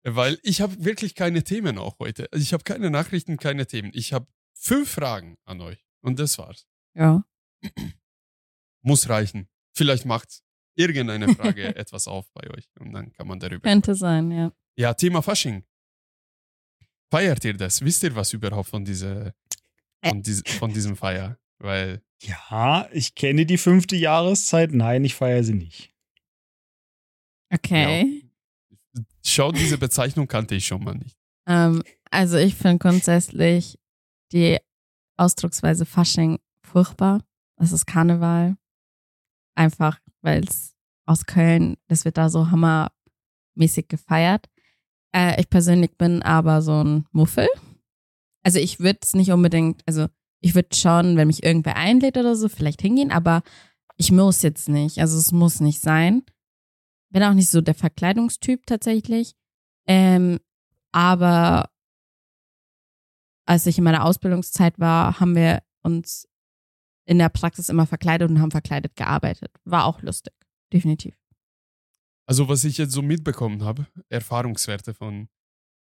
Weil 0.03 0.39
ich 0.43 0.61
habe 0.61 0.83
wirklich 0.83 1.13
keine 1.15 1.43
Themen 1.43 1.77
auch 1.77 1.99
heute. 1.99 2.31
Also 2.31 2.41
ich 2.41 2.53
habe 2.53 2.63
keine 2.63 2.89
Nachrichten, 2.89 3.37
keine 3.37 3.67
Themen. 3.67 3.91
Ich 3.93 4.13
habe 4.13 4.27
fünf 4.53 4.91
Fragen 4.91 5.37
an 5.45 5.61
euch. 5.61 5.85
Und 6.01 6.19
das 6.19 6.37
war's. 6.37 6.67
Ja. 6.95 7.23
Muss 8.81 9.09
reichen. 9.09 9.49
Vielleicht 9.75 10.05
macht 10.05 10.41
irgendeine 10.75 11.35
Frage 11.35 11.63
etwas 11.75 12.07
auf 12.07 12.31
bei 12.33 12.49
euch. 12.49 12.69
Und 12.79 12.93
dann 12.93 13.11
kann 13.11 13.27
man 13.27 13.39
darüber. 13.39 13.69
Könnte 13.69 13.95
sein, 13.95 14.31
ja. 14.31 14.53
Ja, 14.77 14.93
Thema 14.93 15.21
Fasching. 15.21 15.65
Feiert 17.11 17.43
ihr 17.43 17.55
das? 17.55 17.83
Wisst 17.83 18.03
ihr 18.03 18.15
was 18.15 18.31
überhaupt 18.33 18.69
von, 18.69 18.85
dieser, 18.85 19.33
von, 20.03 20.21
dies, 20.21 20.43
von 20.57 20.71
diesem 20.73 20.95
Feier? 20.95 21.37
Weil 21.57 22.01
Ja, 22.21 22.87
ich 22.93 23.15
kenne 23.15 23.45
die 23.45 23.57
fünfte 23.57 23.97
Jahreszeit. 23.97 24.71
Nein, 24.71 25.03
ich 25.03 25.15
feiere 25.15 25.43
sie 25.43 25.55
nicht. 25.55 25.93
Okay. 27.51 28.23
schau, 29.25 29.51
diese 29.51 29.77
Bezeichnung 29.77 30.27
kannte 30.27 30.55
ich 30.55 30.65
schon 30.65 30.83
mal 30.83 30.95
nicht. 30.95 31.17
Ähm, 31.47 31.83
also 32.11 32.37
ich 32.37 32.55
finde 32.55 32.77
grundsätzlich 32.77 33.79
die 34.31 34.57
Ausdrucksweise 35.17 35.85
Fasching 35.85 36.39
furchtbar. 36.63 37.21
Das 37.57 37.71
ist 37.71 37.85
Karneval. 37.85 38.55
Einfach, 39.55 39.99
weil 40.21 40.43
es 40.43 40.75
aus 41.05 41.25
Köln, 41.25 41.75
das 41.87 42.05
wird 42.05 42.17
da 42.17 42.29
so 42.29 42.51
hammermäßig 42.51 43.87
gefeiert. 43.87 44.45
Äh, 45.13 45.39
ich 45.41 45.49
persönlich 45.49 45.97
bin 45.97 46.21
aber 46.21 46.61
so 46.61 46.83
ein 46.83 47.05
Muffel. 47.11 47.47
Also 48.43 48.59
ich 48.59 48.79
würde 48.79 48.99
es 49.01 49.13
nicht 49.13 49.31
unbedingt, 49.31 49.81
also 49.85 50.07
ich 50.39 50.55
würde 50.55 50.75
schon, 50.75 51.17
wenn 51.17 51.27
mich 51.27 51.43
irgendwer 51.43 51.75
einlädt 51.75 52.17
oder 52.17 52.35
so, 52.35 52.47
vielleicht 52.47 52.81
hingehen, 52.81 53.11
aber 53.11 53.41
ich 53.97 54.11
muss 54.11 54.41
jetzt 54.43 54.69
nicht. 54.69 54.99
Also 54.99 55.17
es 55.17 55.31
muss 55.31 55.59
nicht 55.59 55.81
sein. 55.81 56.23
Bin 57.09 57.23
auch 57.23 57.33
nicht 57.33 57.49
so 57.49 57.61
der 57.61 57.75
Verkleidungstyp 57.75 58.65
tatsächlich. 58.65 59.35
Ähm, 59.87 60.39
aber 60.91 61.69
als 63.45 63.65
ich 63.65 63.77
in 63.77 63.83
meiner 63.83 64.05
Ausbildungszeit 64.05 64.79
war, 64.79 65.19
haben 65.19 65.35
wir 65.35 65.63
uns 65.81 66.27
in 67.05 67.17
der 67.17 67.29
Praxis 67.29 67.69
immer 67.69 67.87
verkleidet 67.87 68.29
und 68.29 68.39
haben 68.39 68.51
verkleidet 68.51 68.95
gearbeitet. 68.95 69.51
War 69.65 69.85
auch 69.85 70.01
lustig, 70.03 70.33
definitiv. 70.71 71.15
Also 72.27 72.47
was 72.47 72.63
ich 72.63 72.77
jetzt 72.77 72.91
so 72.91 73.01
mitbekommen 73.01 73.63
habe, 73.63 73.87
Erfahrungswerte 74.09 74.93
von, 74.93 75.29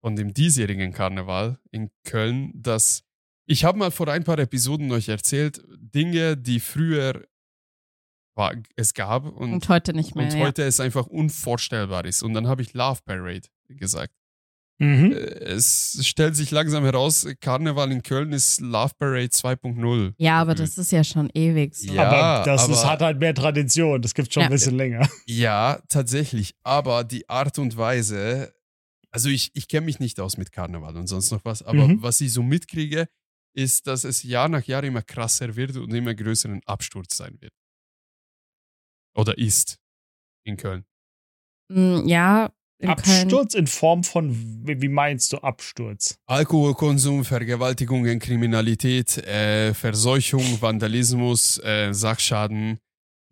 von 0.00 0.16
dem 0.16 0.34
diesjährigen 0.34 0.92
Karneval 0.92 1.60
in 1.70 1.90
Köln, 2.02 2.50
dass 2.60 3.04
ich 3.46 3.64
habe 3.64 3.78
mal 3.78 3.92
vor 3.92 4.08
ein 4.08 4.24
paar 4.24 4.38
Episoden 4.40 4.90
euch 4.90 5.08
erzählt, 5.08 5.62
Dinge, 5.76 6.36
die 6.36 6.58
früher 6.58 7.24
war, 8.34 8.54
es 8.76 8.94
gab 8.94 9.24
und, 9.26 9.52
Und 9.52 9.68
heute 9.68 9.92
nicht 9.94 10.14
mehr. 10.14 10.26
und 10.26 10.32
ja. 10.34 10.40
heute 10.40 10.62
es 10.64 10.80
einfach 10.80 11.06
unvorstellbar 11.06 12.04
ist. 12.04 12.22
Und 12.22 12.34
dann 12.34 12.46
habe 12.48 12.62
ich 12.62 12.74
Love 12.74 13.00
Parade 13.04 13.48
gesagt. 13.68 14.12
Mhm. 14.78 15.12
Äh, 15.12 15.16
Es 15.16 15.98
stellt 16.02 16.34
sich 16.34 16.50
langsam 16.50 16.82
heraus, 16.82 17.26
Karneval 17.40 17.92
in 17.92 18.02
Köln 18.02 18.32
ist 18.32 18.60
Love 18.60 18.92
Parade 18.98 19.26
2.0. 19.28 20.14
Ja, 20.18 20.40
aber 20.40 20.56
das 20.56 20.76
ist 20.78 20.90
ja 20.90 21.04
schon 21.04 21.30
ewig 21.32 21.76
so. 21.76 21.92
Ja, 21.92 22.08
aber 22.10 22.44
das 22.44 22.68
ist, 22.68 22.78
aber- 22.78 22.90
hat 22.90 23.00
halt 23.02 23.20
mehr 23.20 23.34
Tradition. 23.34 24.02
Das 24.02 24.14
gibt 24.14 24.34
schon 24.34 24.40
Ja. 24.42 24.48
ein 24.48 24.52
bisschen 24.52 24.76
länger. 24.76 25.08
Ja, 25.26 25.80
tatsächlich. 25.88 26.54
Aber 26.64 27.04
die 27.04 27.28
Art 27.28 27.58
und 27.60 27.76
Weise, 27.76 28.52
also 29.12 29.28
ich, 29.28 29.52
ich 29.54 29.68
kenne 29.68 29.86
mich 29.86 30.00
nicht 30.00 30.18
aus 30.18 30.36
mit 30.38 30.50
Karneval 30.50 30.96
und 30.96 31.06
sonst 31.06 31.30
noch 31.30 31.44
was, 31.44 31.62
aber 31.62 31.86
Mhm. 31.86 32.02
was 32.02 32.20
ich 32.20 32.32
so 32.32 32.42
mitkriege, 32.42 33.06
ist, 33.56 33.86
dass 33.86 34.02
es 34.02 34.24
Jahr 34.24 34.48
nach 34.48 34.64
Jahr 34.64 34.82
immer 34.82 35.02
krasser 35.02 35.54
wird 35.54 35.76
und 35.76 35.94
immer 35.94 36.12
größeren 36.16 36.60
Absturz 36.66 37.16
sein 37.16 37.36
wird. 37.40 37.52
Oder 39.14 39.38
ist 39.38 39.78
in 40.44 40.56
Köln. 40.56 40.84
Mm, 41.70 42.06
Ja, 42.06 42.52
in 42.78 42.88
Köln. 42.88 42.90
Absturz 42.90 43.54
in 43.54 43.66
Form 43.66 44.04
von, 44.04 44.34
wie 44.66 44.88
meinst 44.88 45.32
du 45.32 45.38
Absturz? 45.38 46.18
Alkoholkonsum, 46.26 47.24
Vergewaltigungen, 47.24 48.18
Kriminalität, 48.18 49.16
äh, 49.18 49.72
Verseuchung, 49.72 50.60
Vandalismus, 50.60 51.58
äh, 51.58 51.92
Sachschaden 51.94 52.78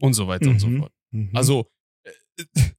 und 0.00 0.14
so 0.14 0.28
weiter 0.28 0.48
und 0.50 0.58
so 0.60 0.68
Mhm. 0.68 0.78
fort. 0.78 0.92
Mhm. 1.10 1.30
Also, 1.34 1.66
äh, 2.04 2.44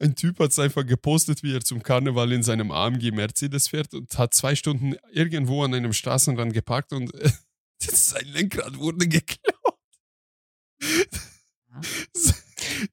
ein 0.00 0.14
Typ 0.14 0.38
hat 0.38 0.52
es 0.52 0.58
einfach 0.58 0.86
gepostet, 0.86 1.42
wie 1.42 1.52
er 1.54 1.60
zum 1.60 1.82
Karneval 1.82 2.32
in 2.32 2.42
seinem 2.42 2.70
AMG 2.70 3.10
Mercedes 3.10 3.68
fährt 3.68 3.92
und 3.92 4.16
hat 4.16 4.32
zwei 4.32 4.54
Stunden 4.54 4.94
irgendwo 5.12 5.62
an 5.64 5.74
einem 5.74 5.92
Straßenrand 5.92 6.54
geparkt 6.54 6.92
und 6.94 7.12
äh, 7.14 7.30
sein 7.80 8.24
Lenkrad 8.28 8.78
wurde 8.78 9.06
geklaut. 9.08 9.76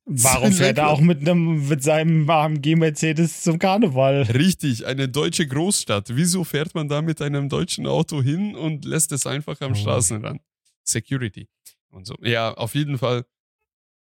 Warum 0.06 0.52
fährt 0.52 0.78
er 0.78 0.90
auch 0.90 1.02
mit, 1.02 1.22
einem, 1.22 1.68
mit 1.68 1.84
seinem 1.84 2.30
AMG 2.30 2.76
Mercedes 2.76 3.42
zum 3.42 3.60
Karneval? 3.60 4.24
Richtig, 4.24 4.86
eine 4.86 5.10
deutsche 5.10 5.48
Großstadt. 5.48 6.16
Wieso 6.16 6.44
fährt 6.44 6.74
man 6.76 6.88
da 6.88 7.02
mit 7.02 7.22
einem 7.22 7.50
deutschen 7.50 7.86
Auto 7.88 8.22
hin 8.22 8.56
und 8.56 8.86
lässt 8.86 9.12
es 9.12 9.26
einfach 9.26 9.60
am 9.62 9.72
Oh. 9.72 9.76
Straßenrand? 9.76 10.42
Security 10.84 11.48
und 11.90 12.06
so. 12.06 12.16
Ja, 12.22 12.54
auf 12.54 12.76
jeden 12.76 12.98
Fall 12.98 13.26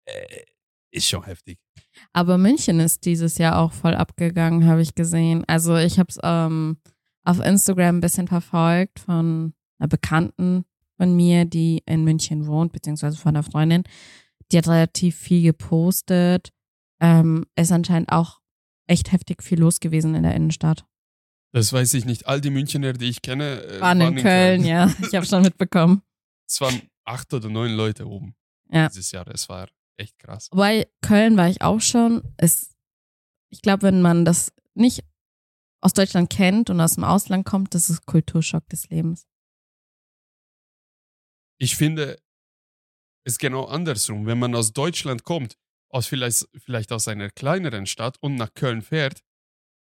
äh, 0.05 0.41
ist 0.91 1.07
schon 1.07 1.23
heftig. 1.23 1.59
Aber 2.11 2.37
München 2.37 2.79
ist 2.79 3.05
dieses 3.05 3.37
Jahr 3.37 3.57
auch 3.59 3.71
voll 3.71 3.95
abgegangen, 3.95 4.65
habe 4.67 4.81
ich 4.81 4.95
gesehen. 4.95 5.43
Also 5.47 5.77
ich 5.77 5.97
habe 5.99 6.09
es 6.09 6.19
ähm, 6.23 6.77
auf 7.23 7.39
Instagram 7.39 7.97
ein 7.97 8.01
bisschen 8.01 8.27
verfolgt 8.27 8.99
von 8.99 9.53
einer 9.79 9.87
Bekannten 9.87 10.65
von 10.97 11.15
mir, 11.15 11.45
die 11.45 11.81
in 11.85 12.03
München 12.03 12.45
wohnt, 12.45 12.73
beziehungsweise 12.73 13.17
von 13.17 13.35
einer 13.35 13.43
Freundin. 13.43 13.83
Die 14.51 14.57
hat 14.57 14.67
relativ 14.67 15.15
viel 15.17 15.41
gepostet. 15.43 16.49
Ähm, 17.01 17.45
ist 17.55 17.71
anscheinend 17.71 18.11
auch 18.11 18.39
echt 18.87 19.11
heftig 19.11 19.43
viel 19.43 19.59
los 19.59 19.79
gewesen 19.79 20.15
in 20.15 20.23
der 20.23 20.35
Innenstadt. 20.35 20.85
Das 21.53 21.71
weiß 21.71 21.93
ich 21.93 22.05
nicht. 22.05 22.27
All 22.27 22.41
die 22.41 22.49
Münchner, 22.49 22.93
die 22.93 23.09
ich 23.09 23.21
kenne, 23.21 23.61
äh, 23.63 23.81
Waren 23.81 24.01
in 24.01 24.15
Köln, 24.15 24.63
ja. 24.65 24.87
Ich 25.07 25.13
habe 25.15 25.25
schon 25.25 25.43
mitbekommen. 25.43 26.01
Es 26.47 26.59
waren 26.61 26.81
acht 27.05 27.33
oder 27.33 27.49
neun 27.49 27.71
Leute 27.73 28.07
oben 28.07 28.35
Ja. 28.71 28.87
dieses 28.89 29.11
Jahr. 29.11 29.27
Es 29.27 29.47
war 29.49 29.69
echt 29.97 30.17
krass. 30.19 30.49
Wobei 30.51 30.87
Köln 31.01 31.37
war 31.37 31.47
ich 31.49 31.61
auch 31.61 31.81
schon. 31.81 32.23
Es, 32.37 32.75
ich 33.49 33.61
glaube, 33.61 33.83
wenn 33.83 34.01
man 34.01 34.25
das 34.25 34.51
nicht 34.73 35.03
aus 35.81 35.93
Deutschland 35.93 36.29
kennt 36.29 36.69
und 36.69 36.79
aus 36.81 36.95
dem 36.95 37.03
Ausland 37.03 37.45
kommt, 37.45 37.75
das 37.75 37.89
ist 37.89 38.05
Kulturschock 38.05 38.67
des 38.69 38.89
Lebens. 38.89 39.27
Ich 41.59 41.75
finde 41.75 42.17
es 43.25 43.37
genau 43.37 43.65
andersrum. 43.65 44.25
Wenn 44.25 44.39
man 44.39 44.55
aus 44.55 44.73
Deutschland 44.73 45.23
kommt, 45.23 45.55
aus 45.89 46.07
vielleicht, 46.07 46.47
vielleicht 46.57 46.91
aus 46.91 47.07
einer 47.07 47.29
kleineren 47.29 47.85
Stadt 47.85 48.17
und 48.21 48.35
nach 48.35 48.53
Köln 48.53 48.81
fährt, 48.81 49.21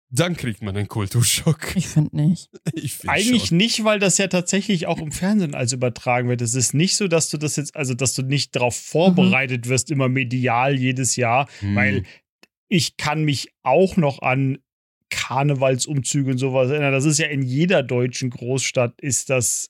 dann 0.09 0.37
kriegt 0.37 0.61
man 0.61 0.75
einen 0.77 0.87
Kulturschock. 0.87 1.59
Ich 1.75 1.87
finde 1.87 2.15
nicht. 2.15 2.49
Ich 2.73 2.93
finde 2.93 3.13
Eigentlich 3.13 3.45
schon. 3.47 3.57
nicht, 3.57 3.83
weil 3.83 3.99
das 3.99 4.17
ja 4.17 4.27
tatsächlich 4.27 4.87
auch 4.87 4.99
im 4.99 5.11
Fernsehen 5.11 5.55
als 5.55 5.73
übertragen 5.73 6.29
wird. 6.29 6.41
Es 6.41 6.53
ist 6.53 6.73
nicht 6.73 6.95
so, 6.95 7.07
dass 7.07 7.29
du 7.29 7.37
das 7.37 7.55
jetzt, 7.55 7.75
also 7.75 7.93
dass 7.95 8.13
du 8.13 8.21
nicht 8.21 8.55
darauf 8.55 8.75
vorbereitet 8.75 9.67
wirst, 9.67 9.89
immer 9.91 10.07
medial 10.07 10.75
jedes 10.75 11.15
Jahr, 11.15 11.49
Hm. 11.59 11.75
weil 11.75 12.03
ich 12.69 12.97
kann 12.97 13.23
mich 13.23 13.49
auch 13.63 13.97
noch 13.97 14.21
an 14.21 14.59
Karnevalsumzüge 15.09 16.31
und 16.31 16.37
sowas 16.37 16.69
erinnern. 16.69 16.91
Das 16.91 17.05
ist 17.05 17.17
ja 17.19 17.27
in 17.27 17.41
jeder 17.41 17.83
deutschen 17.83 18.29
Großstadt 18.29 18.99
ist 19.01 19.29
das, 19.29 19.69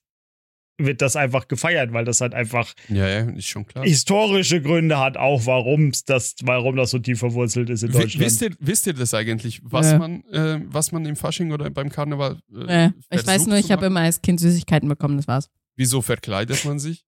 wird 0.78 1.02
das 1.02 1.16
einfach 1.16 1.48
gefeiert, 1.48 1.94
weil 1.94 2.04
das 2.06 2.20
halt 2.22 2.34
einfach 2.34 2.74
Ja, 2.90 3.08
ja, 3.08 3.30
ist 3.32 3.46
schon 3.48 3.66
klar. 3.66 3.86
historische 3.86 4.62
Gründe 4.62 5.00
hat, 5.00 5.16
auch 5.18 5.46
warum's 5.46 6.04
das, 6.04 6.36
warum 6.44 6.76
das 6.76 6.92
so 6.92 7.00
tief 7.00 7.20
verwurzelt 7.20 7.70
ist 7.70 7.84
in 7.84 7.92
Deutschland. 7.92 8.20
Wisst 8.26 8.42
ihr, 8.42 8.52
wisst 8.60 8.88
ihr 8.88 8.94
das 8.94 9.14
eigentlich, 9.14 9.62
was, 9.64 9.92
Ja. 9.92 9.98
man, 10.00 10.24
äh, 10.26 10.60
was 10.66 10.92
man 10.92 11.06
im 11.06 11.16
Fasching 11.16 11.52
oder 11.54 11.70
beim 11.70 11.90
Karneval 11.90 12.40
äh, 12.54 12.88
Äh, 12.88 12.92
ich 13.12 13.26
weiß 13.26 13.48
nur, 13.48 13.58
ich 13.58 13.72
habe 13.72 13.86
immer 13.86 14.02
als 14.02 14.22
Kind 14.22 14.40
Süßigkeiten 14.40 14.90
bekommen, 14.90 15.18
das 15.18 15.28
war's. 15.28 15.50
Wieso 15.78 16.02
verkleidet 16.02 16.66
man 16.66 16.80
sich? 16.80 17.06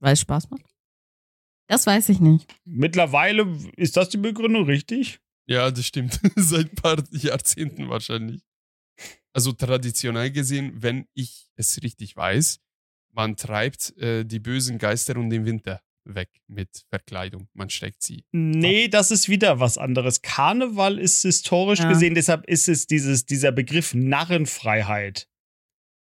Weil 0.00 0.12
es 0.14 0.20
Spaß 0.20 0.50
macht. 0.50 0.64
Das 1.68 1.86
weiß 1.86 2.08
ich 2.08 2.20
nicht. 2.20 2.54
Mittlerweile 2.64 3.46
ist 3.76 3.96
das 3.96 4.08
die 4.08 4.16
Begründung 4.16 4.64
richtig? 4.64 5.20
Ja, 5.46 5.70
das 5.70 5.86
stimmt. 5.86 6.20
Seit 6.36 6.70
ein 6.72 6.74
paar 6.76 7.02
Jahrzehnten 7.10 7.88
wahrscheinlich. 7.88 8.42
Also 9.32 9.52
traditionell 9.52 10.30
gesehen, 10.30 10.72
wenn 10.76 11.06
ich 11.14 11.46
es 11.56 11.82
richtig 11.82 12.16
weiß, 12.16 12.58
man 13.12 13.36
treibt 13.36 13.96
äh, 13.98 14.24
die 14.24 14.38
bösen 14.40 14.78
Geister 14.78 15.16
und 15.16 15.30
den 15.30 15.44
Winter 15.44 15.80
weg 16.04 16.30
mit 16.46 16.68
Verkleidung. 16.88 17.48
Man 17.52 17.68
steckt 17.68 18.02
sie. 18.02 18.24
Nee, 18.32 18.88
das 18.88 19.10
ist 19.10 19.28
wieder 19.28 19.60
was 19.60 19.76
anderes. 19.76 20.22
Karneval 20.22 20.98
ist 20.98 21.22
historisch 21.22 21.80
Ja. 21.80 21.88
gesehen, 21.88 22.14
deshalb 22.14 22.46
ist 22.48 22.68
es 22.68 22.86
dieses, 22.86 23.26
dieser 23.26 23.52
Begriff 23.52 23.92
Narrenfreiheit. 23.94 25.28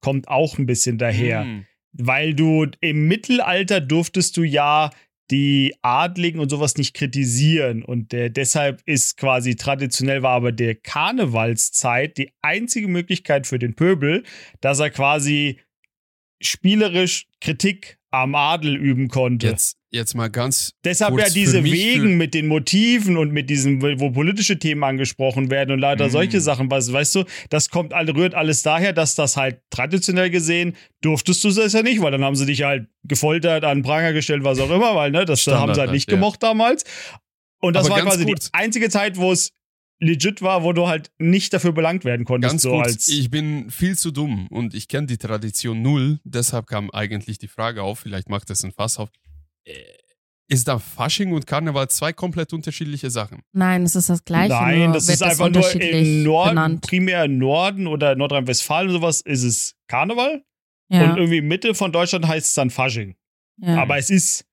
Kommt 0.00 0.28
auch 0.28 0.58
ein 0.58 0.66
bisschen 0.66 0.98
daher. 0.98 1.42
Hm. 1.44 1.66
Weil 1.92 2.34
du 2.34 2.66
im 2.80 3.08
Mittelalter 3.08 3.80
durftest 3.80 4.36
du 4.36 4.42
ja 4.42 4.90
die 5.30 5.74
Adligen 5.82 6.40
und 6.40 6.50
sowas 6.50 6.76
nicht 6.76 6.94
kritisieren. 6.94 7.82
Und 7.82 8.12
der, 8.12 8.30
deshalb 8.30 8.82
ist 8.86 9.16
quasi 9.16 9.56
traditionell 9.56 10.22
war 10.22 10.32
aber 10.32 10.52
der 10.52 10.74
Karnevalszeit 10.74 12.16
die 12.18 12.32
einzige 12.42 12.88
Möglichkeit 12.88 13.46
für 13.46 13.58
den 13.58 13.74
Pöbel, 13.74 14.24
dass 14.60 14.78
er 14.78 14.90
quasi 14.90 15.60
spielerisch 16.40 17.26
Kritik 17.40 17.98
am 18.10 18.34
Adel 18.34 18.76
üben 18.76 19.08
konnte. 19.08 19.48
Jetzt, 19.48 19.78
jetzt 19.96 20.14
mal 20.14 20.28
ganz. 20.28 20.74
Deshalb 20.84 21.18
ja 21.18 21.28
diese 21.28 21.64
Wegen 21.64 22.16
mit 22.16 22.34
den 22.34 22.46
Motiven 22.46 23.16
und 23.16 23.32
mit 23.32 23.50
diesen, 23.50 23.82
wo 23.82 24.10
politische 24.12 24.58
Themen 24.58 24.84
angesprochen 24.84 25.50
werden 25.50 25.72
und 25.72 25.80
leider 25.80 26.06
Mm. 26.06 26.10
solche 26.10 26.40
Sachen, 26.40 26.70
was, 26.70 26.92
weißt 26.92 27.16
du, 27.16 27.24
das 27.50 27.70
kommt, 27.70 27.92
rührt 27.92 28.34
alles 28.34 28.62
daher, 28.62 28.92
dass 28.92 29.14
das 29.16 29.36
halt 29.36 29.60
traditionell 29.70 30.30
gesehen, 30.30 30.76
durftest 31.00 31.42
du 31.42 31.50
das 31.50 31.72
ja 31.72 31.82
nicht, 31.82 32.00
weil 32.00 32.12
dann 32.12 32.22
haben 32.22 32.36
sie 32.36 32.46
dich 32.46 32.62
halt 32.62 32.86
gefoltert, 33.02 33.64
an 33.64 33.82
Pranger 33.82 34.12
gestellt, 34.12 34.44
was 34.44 34.60
auch 34.60 34.70
immer, 34.70 34.94
weil, 34.94 35.10
ne, 35.10 35.24
das 35.24 35.42
Standard 35.42 35.62
haben 35.62 35.74
sie 35.74 35.80
halt 35.80 35.88
halt, 35.88 35.94
nicht 35.94 36.10
ja. 36.10 36.16
gemocht 36.16 36.42
damals. 36.42 36.84
Und 37.60 37.74
das 37.74 37.86
Aber 37.86 37.96
war 37.96 38.02
quasi 38.02 38.24
kurz. 38.24 38.50
die 38.50 38.54
einzige 38.54 38.90
Zeit, 38.90 39.16
wo 39.16 39.32
es 39.32 39.50
legit 39.98 40.42
war, 40.42 40.62
wo 40.62 40.72
du 40.72 40.88
halt 40.88 41.10
nicht 41.18 41.52
dafür 41.54 41.72
belangt 41.72 42.04
werden 42.04 42.26
konntest, 42.26 42.52
Ganz 42.52 42.62
so 42.62 42.70
kurz, 42.70 42.86
als. 42.86 43.08
ich 43.08 43.30
bin 43.30 43.70
viel 43.70 43.96
zu 43.96 44.10
dumm 44.10 44.46
und 44.48 44.74
ich 44.74 44.88
kenne 44.88 45.06
die 45.06 45.16
Tradition 45.16 45.80
null. 45.80 46.20
Deshalb 46.24 46.66
kam 46.66 46.90
eigentlich 46.90 47.38
die 47.38 47.48
Frage 47.48 47.82
auf, 47.82 48.00
vielleicht 48.00 48.28
macht 48.28 48.50
das 48.50 48.62
ein 48.62 48.72
Fass 48.72 48.98
auf. 48.98 49.08
Äh, 49.66 49.74
Ist 50.48 50.68
da 50.68 50.78
Fasching 50.78 51.32
und 51.32 51.46
Karneval 51.46 51.88
zwei 51.88 52.12
komplett 52.12 52.52
unterschiedliche 52.52 53.10
Sachen? 53.10 53.40
Nein, 53.52 53.82
es 53.82 53.96
ist 53.96 54.08
das 54.08 54.24
Gleiche. 54.24 54.54
Nein, 54.54 54.84
nur 54.84 54.92
das 54.94 55.08
wird 55.08 55.16
ist 55.16 55.22
einfach 55.22 55.50
nur 55.50 55.70
im 55.80 56.22
Norden, 56.22 56.50
benannt. 56.50 56.86
primär 56.86 57.24
im 57.24 57.38
Norden 57.38 57.86
oder 57.88 58.14
Nordrhein-Westfalen 58.14 58.88
und 58.88 58.94
sowas 58.94 59.20
ist 59.22 59.42
es 59.42 59.74
Karneval. 59.88 60.44
Ja, 60.88 61.10
Und 61.10 61.16
irgendwie 61.18 61.40
Mitte 61.40 61.74
von 61.74 61.90
Deutschland 61.90 62.28
heißt 62.28 62.46
es 62.46 62.54
dann 62.54 62.70
Fasching. 62.70 63.16
ja. 63.60 63.82
Aber 63.82 63.98
es 63.98 64.08
ist 64.08 64.44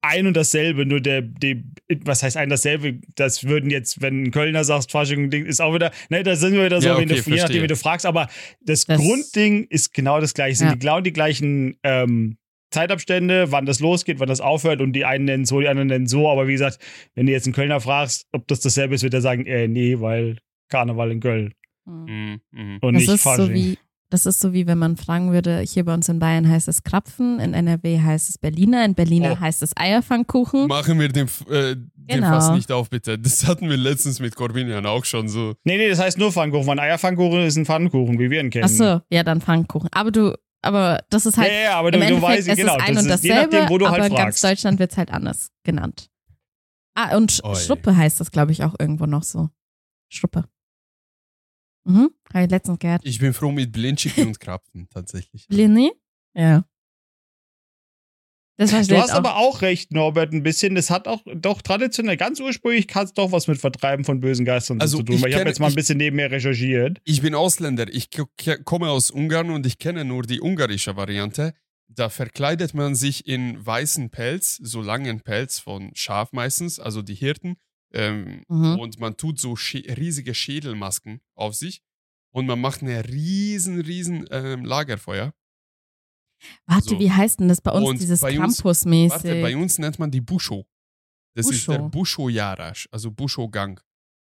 ein 0.00 0.26
und 0.26 0.34
dasselbe, 0.36 0.84
nur 0.86 1.00
der, 1.00 1.22
die, 1.22 1.64
was 2.04 2.22
heißt 2.22 2.36
ein 2.36 2.48
dasselbe? 2.50 3.00
Das 3.14 3.44
würden 3.44 3.70
jetzt, 3.70 4.00
wenn 4.02 4.24
ein 4.24 4.30
Kölner 4.30 4.62
sagst, 4.64 4.90
Fasching 4.90 5.30
ist 5.32 5.60
auch 5.62 5.74
wieder, 5.74 5.92
ne, 6.10 6.22
da 6.22 6.36
sind 6.36 6.52
wir 6.54 6.64
wieder 6.66 6.80
so, 6.82 6.88
Ja, 6.88 6.96
wenn 6.98 7.10
okay, 7.10 7.22
du, 7.22 7.30
je 7.30 7.40
nachdem, 7.42 7.62
wie 7.62 7.66
du 7.66 7.76
fragst, 7.76 8.04
aber 8.06 8.28
das, 8.62 8.84
Das- 8.86 8.98
Grundding 9.00 9.64
ist 9.64 9.92
genau 9.94 10.20
das 10.20 10.32
gleiche. 10.34 10.52
Es 10.52 10.58
Sind 10.58 10.68
Ja. 10.68 10.72
die, 10.74 10.78
genau 10.78 11.00
die 11.00 11.12
gleichen 11.12 11.78
ähm, 11.82 12.36
Zeitabstände, 12.74 13.50
wann 13.52 13.66
das 13.66 13.80
losgeht, 13.80 14.20
wann 14.20 14.28
das 14.28 14.40
aufhört 14.40 14.80
und 14.80 14.92
die 14.92 15.04
einen 15.04 15.24
nennen 15.24 15.44
so, 15.46 15.60
die 15.60 15.68
anderen 15.68 15.88
nennen 15.88 16.06
so, 16.06 16.28
aber 16.28 16.46
wie 16.46 16.52
gesagt, 16.52 16.78
wenn 17.14 17.26
du 17.26 17.32
jetzt 17.32 17.46
einen 17.46 17.54
Kölner 17.54 17.80
fragst, 17.80 18.26
ob 18.32 18.46
das 18.48 18.60
dasselbe 18.60 18.94
ist, 18.94 19.02
wird 19.02 19.14
er 19.14 19.20
sagen, 19.22 19.46
äh, 19.46 19.66
nee, 19.68 20.00
weil 20.00 20.36
Karneval 20.68 21.10
in 21.10 21.20
Köln 21.20 21.54
Mhm. 21.86 22.06
Mhm, 22.06 22.40
mhm. 22.52 22.78
und 22.80 22.94
Das 22.94 23.02
nicht 23.02 23.12
ist, 23.14 23.22
Fasching. 23.22 23.46
so 23.46 23.52
wie, 23.52 23.78
das 24.08 24.24
ist 24.26 24.40
so 24.40 24.52
wie, 24.54 24.66
wenn 24.66 24.78
man 24.78 24.96
fragen 24.96 25.32
würde, 25.32 25.60
hier 25.60 25.84
bei 25.84 25.92
uns 25.92 26.08
in 26.08 26.18
Bayern 26.18 26.48
heißt 26.48 26.66
es 26.68 26.82
Krapfen, 26.82 27.40
in 27.40 27.52
NRW 27.52 28.00
heißt 28.00 28.30
es 28.30 28.38
Berliner, 28.38 28.84
in 28.86 28.94
Berliner 28.94 29.32
Oh. 29.36 29.40
heißt 29.40 29.62
es 29.62 29.72
Eierpfannkuchen. 29.76 30.66
Machen 30.66 30.98
wir 30.98 31.08
den, 31.08 31.26
äh, 31.50 31.74
den 31.76 31.90
Genau. 32.06 32.28
Fass 32.28 32.50
nicht 32.52 32.70
auf, 32.72 32.88
bitte. 32.90 33.18
Das 33.18 33.46
hatten 33.46 33.68
wir 33.68 33.76
letztens 33.76 34.20
mit 34.20 34.34
Corbinian 34.34 34.86
auch 34.86 35.04
schon 35.04 35.28
so. 35.28 35.54
Nee, 35.64 35.76
nee, 35.78 35.88
das 35.88 35.98
heißt 36.00 36.16
nur 36.18 36.32
Pfannkuchen. 36.32 36.70
Ein 36.70 36.78
Eierpfannkuchen 36.78 37.40
ist 37.44 37.56
ein 37.56 37.66
Pfannkuchen, 37.66 38.18
wie 38.18 38.30
wir 38.30 38.40
ihn 38.40 38.50
kennen. 38.50 38.64
Ach 38.64 38.68
so, 38.70 39.00
ja, 39.10 39.22
dann 39.22 39.40
Pfannkuchen. 39.42 39.88
Aber 39.92 40.10
du, 40.10 40.34
aber 40.64 41.04
das 41.10 41.26
ist 41.26 41.36
Ja, 41.36 41.42
halt, 41.42 41.52
ja, 41.52 41.78
aber 41.78 41.88
im 41.88 41.94
du, 41.94 41.98
du 42.00 42.04
Endeffekt 42.14 42.38
weißt, 42.38 42.48
ist 42.48 42.56
genau, 42.56 42.76
es 42.76 42.82
ein 42.82 42.94
das 42.94 43.04
und 43.04 43.10
je 43.22 43.28
dasselbe, 43.30 43.56
nachdem, 43.56 43.70
wo 43.70 43.78
du 43.78 43.86
aber 43.86 44.02
halt 44.02 44.10
in 44.12 44.16
ganz. 44.16 44.40
Deutschland 44.40 44.78
wird 44.78 44.92
es 44.92 44.98
halt 44.98 45.10
anders 45.12 45.50
genannt. 45.62 46.10
Ah, 46.94 47.16
und 47.16 47.32
Sch 47.32 47.42
Oi. 47.44 47.54
Schruppe 47.56 47.96
heißt 47.96 48.20
das, 48.20 48.30
glaube 48.30 48.52
ich, 48.52 48.62
auch 48.64 48.74
irgendwo 48.78 49.06
noch 49.06 49.22
so. 49.22 49.50
Schruppe. 50.08 50.44
Mhm, 51.86 52.10
habe 52.32 52.44
ich 52.44 52.50
letztens 52.50 52.78
gehört. 52.78 53.02
Ich 53.04 53.18
bin 53.18 53.34
froh 53.34 53.52
mit 53.52 53.72
Blindschicki 53.72 54.22
und 54.22 54.40
Krapfen, 54.40 54.88
tatsächlich. 54.88 55.46
Blini? 55.48 55.92
Ja. 56.34 56.64
Das 58.56 58.70
Du 58.70 58.76
versteht 58.76 58.98
hast 58.98 59.10
auch. 59.12 59.16
aber 59.16 59.36
auch 59.36 59.62
recht, 59.62 59.92
Norbert, 59.92 60.32
ein 60.32 60.42
bisschen. 60.44 60.74
Das 60.76 60.88
hat 60.90 61.08
auch 61.08 61.22
doch 61.34 61.60
traditionell, 61.62 62.16
ganz 62.16 62.38
ursprünglich 62.40 62.86
hat 62.94 63.06
es 63.06 63.12
doch 63.12 63.32
was 63.32 63.48
mit 63.48 63.58
Vertreiben 63.58 64.04
von 64.04 64.20
bösen 64.20 64.44
Geistern 64.44 64.80
Also 64.80 64.98
zu 64.98 65.02
tun. 65.04 65.16
ich 65.16 65.24
ich 65.24 65.34
habe 65.34 65.48
jetzt 65.48 65.58
mal 65.58 65.66
ein 65.68 65.74
bisschen 65.74 65.98
nebenher 65.98 66.30
recherchiert. 66.30 67.00
Ich 67.04 67.20
bin 67.20 67.34
Ausländer. 67.34 67.86
Ich 67.92 68.08
komme 68.64 68.90
aus 68.90 69.10
Ungarn 69.10 69.50
und 69.50 69.66
ich 69.66 69.78
kenne 69.78 70.04
nur 70.04 70.22
die 70.22 70.40
ungarische 70.40 70.96
Variante. 70.96 71.52
Da 71.88 72.08
verkleidet 72.08 72.74
man 72.74 72.94
sich 72.94 73.26
in 73.26 73.64
weißen 73.64 74.10
Pelz, 74.10 74.56
so 74.62 74.80
langen 74.82 75.20
Pelz 75.20 75.58
von 75.58 75.90
Schaf 75.94 76.32
meistens, 76.32 76.78
also 76.78 77.02
die 77.02 77.14
Hirten. 77.14 77.56
Ähm, 77.92 78.42
Mhm. 78.48 78.78
Und 78.78 78.98
man 79.00 79.16
tut 79.16 79.38
so 79.40 79.52
schä- 79.54 79.96
riesige 79.96 80.34
Schädelmasken 80.34 81.20
auf 81.34 81.54
sich. 81.54 81.82
Und 82.32 82.46
man 82.46 82.60
macht 82.60 82.82
eine 82.82 83.06
riesen, 83.08 83.80
riesen 83.80 84.26
ähm, 84.30 84.64
Lagerfeuer. 84.64 85.32
Warte, 86.66 86.90
so. 86.90 86.98
wie 86.98 87.10
heißt 87.10 87.40
denn 87.40 87.48
das 87.48 87.60
bei 87.60 87.72
uns, 87.72 87.88
Und 87.88 88.00
dieses? 88.00 88.22
Warte, 89.12 89.42
bei 89.42 89.56
uns 89.56 89.78
nennt 89.78 89.98
man 89.98 90.10
die 90.10 90.20
Busho. 90.20 90.66
Das 91.34 91.50
ist 91.50 91.66
der 91.68 91.78
Busho. 91.78 92.28
Busho-Jarasch, 92.28 92.88
also 92.90 93.10
Busho-Gang. 93.10 93.80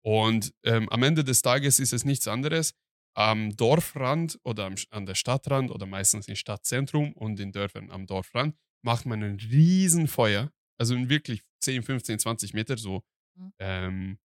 Und 0.04 0.54
ähm, 0.64 0.88
am 0.90 1.04
Ende 1.04 1.24
des 1.24 1.42
Tages 1.42 1.80
ist 1.80 1.94
es 1.94 2.06
nichts 2.06 2.28
anderes. 2.28 2.74
Am 3.16 3.56
Dorfrand 3.56 4.40
oder 4.44 4.66
am, 4.66 4.76
an 4.92 5.06
der 5.06 5.16
Stadtrand 5.16 5.72
oder 5.72 5.86
meistens 5.86 6.28
im 6.28 6.36
Stadtzentrum 6.36 7.14
und 7.14 7.40
in 7.40 7.52
Dörfern 7.52 7.90
am 7.90 8.06
Dorfrand 8.06 8.56
macht 8.84 9.06
man 9.06 9.24
ein 9.24 9.40
Riesenfeuer. 9.40 10.52
Also 10.78 10.96
in 10.96 11.10
wirklich 11.10 11.42
10, 11.62 11.84
15, 11.84 12.20
20 12.20 12.54
Meter 12.54 12.78
so. 12.78 13.04
Mhm. 13.36 13.54
Ähm, 13.60 14.18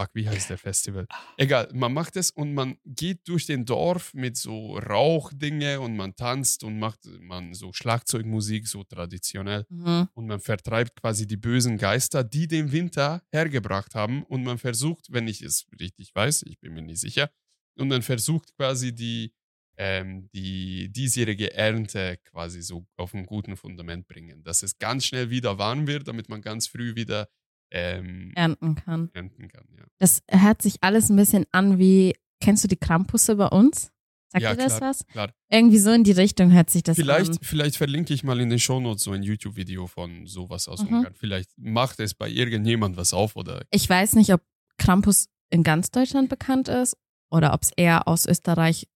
fuck, 0.00 0.10
wie 0.14 0.28
heißt 0.28 0.50
der 0.50 0.58
Festival? 0.58 1.06
Egal, 1.36 1.68
man 1.74 1.92
macht 1.92 2.16
es 2.16 2.30
und 2.30 2.54
man 2.54 2.78
geht 2.84 3.28
durch 3.28 3.46
den 3.46 3.64
Dorf 3.64 4.14
mit 4.14 4.36
so 4.36 4.76
Rauchdinge 4.78 5.80
und 5.80 5.96
man 5.96 6.14
tanzt 6.16 6.64
und 6.64 6.78
macht 6.78 7.00
man 7.20 7.54
so 7.54 7.72
Schlagzeugmusik, 7.72 8.66
so 8.66 8.84
traditionell 8.84 9.66
Mhm. 9.68 10.08
und 10.14 10.26
man 10.26 10.40
vertreibt 10.40 11.00
quasi 11.00 11.26
die 11.26 11.36
bösen 11.36 11.76
Geister, 11.78 12.24
die 12.24 12.48
den 12.48 12.72
Winter 12.72 13.22
hergebracht 13.32 13.94
haben 13.94 14.22
und 14.24 14.42
man 14.42 14.58
versucht, 14.58 15.06
wenn 15.10 15.28
ich 15.28 15.42
es 15.42 15.66
richtig 15.78 16.14
weiß, 16.14 16.42
ich 16.44 16.58
bin 16.60 16.72
mir 16.74 16.82
nicht 16.82 17.00
sicher, 17.00 17.30
und 17.78 17.88
man 17.88 18.02
versucht 18.02 18.54
quasi 18.56 18.94
die, 18.94 19.32
ähm, 19.76 20.28
die 20.34 20.90
diesjährige 20.92 21.54
Ernte 21.54 22.18
quasi 22.24 22.62
so 22.62 22.86
auf 22.96 23.14
einen 23.14 23.26
guten 23.26 23.56
Fundament 23.56 24.06
bringen, 24.08 24.42
dass 24.44 24.62
es 24.62 24.78
ganz 24.78 25.04
schnell 25.06 25.30
wieder 25.30 25.58
warm 25.58 25.86
wird, 25.86 26.08
damit 26.08 26.28
man 26.28 26.42
ganz 26.42 26.66
früh 26.66 26.94
wieder 26.96 27.28
ähm, 27.70 28.32
Ernten 28.34 28.74
kann. 28.74 29.10
ernten 29.14 29.48
kann. 29.48 29.64
Ja, 29.78 29.84
Das 29.98 30.22
hört 30.30 30.62
sich 30.62 30.76
alles 30.80 31.08
ein 31.10 31.16
bisschen 31.16 31.44
an 31.52 31.78
wie, 31.78 32.14
kennst 32.40 32.64
du 32.64 32.68
die 32.68 32.76
Krampusse 32.76 33.36
bei 33.36 33.46
uns? 33.46 33.90
Sagt 34.32 34.42
Ja, 34.44 34.50
dir 34.54 34.62
das 34.64 34.76
klar, 34.78 34.90
was? 34.90 35.06
klar. 35.08 35.32
Irgendwie 35.50 35.78
so 35.78 35.90
in 35.90 36.04
die 36.04 36.12
Richtung 36.12 36.52
hört 36.52 36.70
sich 36.70 36.82
das 36.84 36.96
Vielleicht, 36.96 37.30
an. 37.32 37.38
vielleicht 37.42 37.76
verlinke 37.76 38.14
ich 38.14 38.22
mal 38.22 38.40
in 38.40 38.48
den 38.48 38.58
Shownotes 38.60 39.02
so 39.04 39.10
ein 39.12 39.22
YouTube-Video 39.24 39.86
von 39.88 40.26
sowas 40.26 40.68
aus 40.68 40.82
Mhm. 40.84 40.94
Ungarn. 40.98 41.14
Vielleicht 41.14 41.50
macht 41.58 41.98
es 42.00 42.14
bei 42.14 42.28
irgendjemand 42.28 42.96
was 42.96 43.12
auf 43.12 43.34
oder 43.36 43.64
Ich 43.70 43.88
weiß 43.88 44.14
nicht, 44.14 44.32
ob 44.32 44.40
Krampus 44.78 45.26
in 45.50 45.62
ganz 45.64 45.90
Deutschland 45.90 46.28
bekannt 46.28 46.68
ist 46.68 46.96
oder 47.30 47.52
ob 47.54 47.62
es 47.62 47.72
eher 47.76 48.06
aus 48.06 48.24
Österreich, 48.26 48.86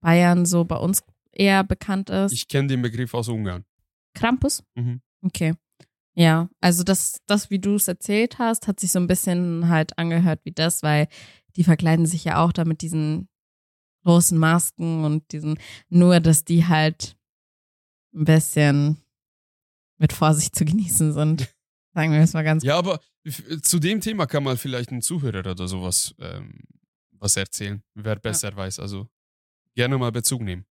Bayern 0.00 0.46
so 0.46 0.64
bei 0.64 0.76
uns 0.76 1.02
eher 1.32 1.64
bekannt 1.64 2.08
ist. 2.10 2.32
ich 2.32 2.46
kenne 2.46 2.68
den 2.68 2.82
Begriff 2.82 3.14
aus 3.14 3.28
Ungarn. 3.28 3.64
Krampus? 4.14 4.62
Mhm. 4.76 5.00
Okay. 5.22 5.54
Ja, 6.18 6.50
also 6.60 6.82
das, 6.82 7.20
das, 7.26 7.48
wie 7.48 7.60
du 7.60 7.76
es 7.76 7.86
erzählt 7.86 8.40
hast, 8.40 8.66
hat 8.66 8.80
sich 8.80 8.90
so 8.90 8.98
ein 8.98 9.06
bisschen 9.06 9.68
halt 9.68 9.96
angehört 9.98 10.40
wie 10.42 10.50
das, 10.50 10.82
weil 10.82 11.06
die 11.54 11.62
verkleiden 11.62 12.06
sich 12.06 12.24
ja 12.24 12.42
auch 12.42 12.52
da 12.52 12.64
mit 12.64 12.82
diesen 12.82 13.28
großen 14.02 14.36
Masken 14.36 15.04
und 15.04 15.30
diesen, 15.30 15.60
nur 15.88 16.18
dass 16.18 16.44
die 16.44 16.66
halt 16.66 17.16
ein 18.12 18.24
bisschen 18.24 18.98
mit 19.98 20.12
Vorsicht 20.12 20.56
zu 20.56 20.64
genießen 20.64 21.12
sind. 21.12 21.54
Sagen 21.94 22.10
wir 22.10 22.18
es 22.18 22.32
mal 22.32 22.42
ganz 22.42 22.64
Ja, 22.64 22.76
aber 22.76 23.00
zu 23.62 23.78
dem 23.78 24.00
Thema 24.00 24.26
kann 24.26 24.42
mal 24.42 24.56
vielleicht 24.56 24.90
ein 24.90 25.02
Zuhörer 25.02 25.48
oder 25.48 25.68
sowas 25.68 26.16
ähm, 26.18 26.64
was 27.12 27.36
erzählen, 27.36 27.80
wer 27.94 28.16
besser 28.16 28.56
weiß. 28.56 28.80
Also 28.80 29.08
gerne 29.76 29.96
mal 29.96 30.10
Bezug 30.10 30.42
nehmen. 30.42 30.66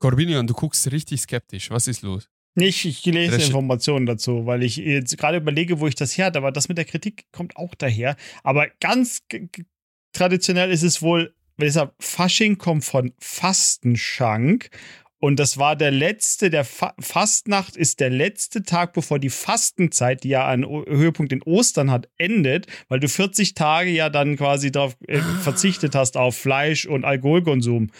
Corbinian, 0.00 0.48
du 0.48 0.54
guckst 0.54 0.90
richtig 0.90 1.20
skeptisch. 1.20 1.70
Was 1.70 1.86
ist 1.86 2.02
los? 2.02 2.28
Nicht, 2.54 2.84
ich 2.84 3.04
lese 3.04 3.36
Informationen 3.46 4.06
dazu, 4.06 4.46
weil 4.46 4.62
ich 4.62 4.76
jetzt 4.76 5.16
gerade 5.18 5.38
überlege, 5.38 5.80
wo 5.80 5.88
ich 5.88 5.94
das 5.96 6.16
her 6.16 6.26
hatte, 6.26 6.38
aber 6.38 6.52
das 6.52 6.68
mit 6.68 6.78
der 6.78 6.84
Kritik 6.84 7.24
kommt 7.32 7.56
auch 7.56 7.74
daher. 7.74 8.16
Aber 8.42 8.68
ganz 8.80 9.22
traditionell 10.12 10.70
ist 10.70 10.82
es 10.84 11.02
wohl, 11.02 11.34
deshalb, 11.58 11.92
Fasching 11.98 12.56
kommt 12.58 12.84
von 12.84 13.12
Fastenschank 13.18 14.70
und 15.18 15.40
das 15.40 15.56
war 15.56 15.74
der 15.74 15.90
letzte, 15.90 16.50
der 16.50 16.64
Fa 16.64 16.94
Fastnacht 17.00 17.76
ist 17.76 17.98
der 18.00 18.10
letzte 18.10 18.62
Tag, 18.62 18.92
bevor 18.92 19.18
die 19.18 19.30
Fastenzeit, 19.30 20.22
die 20.22 20.28
ja 20.28 20.46
einen 20.46 20.66
O- 20.66 20.84
Höhepunkt 20.86 21.32
in 21.32 21.42
Ostern 21.42 21.90
hat, 21.90 22.10
endet, 22.18 22.66
weil 22.88 23.00
du 23.00 23.08
40 23.08 23.54
Tage 23.54 23.88
ja 23.90 24.10
dann 24.10 24.36
quasi 24.36 24.70
darauf 24.70 24.96
äh, 25.08 25.18
verzichtet 25.40 25.94
hast 25.94 26.18
auf 26.18 26.36
Fleisch 26.36 26.84
und 26.84 27.06
Alkoholkonsum. 27.06 27.90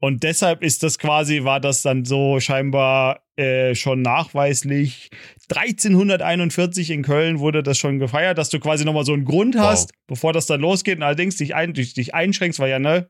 Und 0.00 0.22
deshalb 0.24 0.62
ist 0.62 0.82
das 0.82 0.98
quasi, 0.98 1.44
war 1.44 1.58
das 1.58 1.82
dann 1.82 2.04
so 2.04 2.38
scheinbar 2.38 3.22
äh, 3.36 3.74
schon 3.74 4.02
nachweislich. 4.02 5.10
1341 5.48 6.90
in 6.90 7.02
Köln 7.02 7.38
wurde 7.38 7.62
das 7.62 7.78
schon 7.78 7.98
gefeiert, 7.98 8.38
dass 8.38 8.50
du 8.50 8.60
quasi 8.60 8.84
nochmal 8.84 9.04
so 9.04 9.12
einen 9.14 9.24
Grund 9.24 9.54
Wow. 9.54 9.62
hast, 9.62 9.92
bevor 10.06 10.32
das 10.32 10.46
dann 10.46 10.60
losgeht 10.60 10.98
und 10.98 11.02
allerdings 11.02 11.36
dich, 11.36 11.54
ein, 11.54 11.72
dich, 11.74 11.94
dich 11.94 12.14
einschränkst, 12.14 12.58
weil 12.60 12.70
ja, 12.70 12.78
ne, 12.78 13.08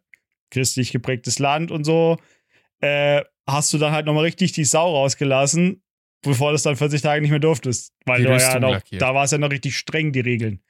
christlich 0.50 0.92
geprägtes 0.92 1.38
Land 1.38 1.70
und 1.70 1.84
so, 1.84 2.18
äh, 2.80 3.22
hast 3.48 3.72
du 3.72 3.78
dann 3.78 3.92
halt 3.92 4.06
nochmal 4.06 4.24
richtig 4.24 4.52
die 4.52 4.64
Sau 4.64 4.92
rausgelassen, 4.94 5.82
bevor 6.22 6.52
das 6.52 6.62
dann 6.62 6.76
40 6.76 7.02
Tage 7.02 7.20
nicht 7.20 7.30
mehr 7.30 7.40
durftest. 7.40 7.92
Weil 8.04 8.18
Die 8.22 8.24
du 8.26 8.30
ja 8.36 8.58
noch, 8.60 8.72
lackiert. 8.72 9.02
da 9.02 9.14
war 9.14 9.24
es 9.24 9.30
ja 9.32 9.38
noch 9.38 9.50
richtig 9.50 9.76
streng, 9.76 10.12
die 10.12 10.20
Regeln. 10.20 10.62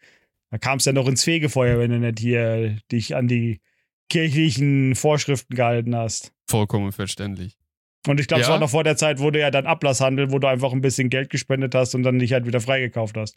Da 0.51 0.59
kam 0.59 0.79
es 0.79 0.85
ja 0.85 0.93
noch 0.93 1.09
ins 1.09 1.25
Fegefeuer, 1.25 1.79
wenn 1.79 1.91
du 1.91 1.99
nicht 1.99 2.19
hier 2.21 2.79
dich 2.91 3.15
an 3.17 3.29
die 3.29 3.61
kirchlichen 4.09 4.95
Vorschriften 4.95 5.55
gehalten 5.55 5.95
hast. 5.97 6.33
Vollkommen 6.49 6.93
verständlich. 6.93 7.59
Und 8.07 8.21
ich 8.21 8.29
glaube, 8.29 8.43
es 8.43 8.47
Ja. 8.47 8.53
war 8.53 8.61
noch 8.61 8.71
vor 8.71 8.85
der 8.85 8.97
Zeit, 8.97 9.19
wo 9.19 9.31
du 9.31 9.41
ja 9.41 9.51
dann 9.51 9.67
Ablasshandel, 9.67 10.31
wo 10.31 10.39
du 10.39 10.47
einfach 10.47 10.73
ein 10.73 10.81
bisschen 10.81 11.11
Geld 11.11 11.29
gespendet 11.31 11.75
hast 11.75 11.95
und 11.95 12.03
dann 12.05 12.19
dich 12.19 12.33
halt 12.33 12.47
wieder 12.47 12.61
freigekauft 12.61 13.17
hast. 13.17 13.37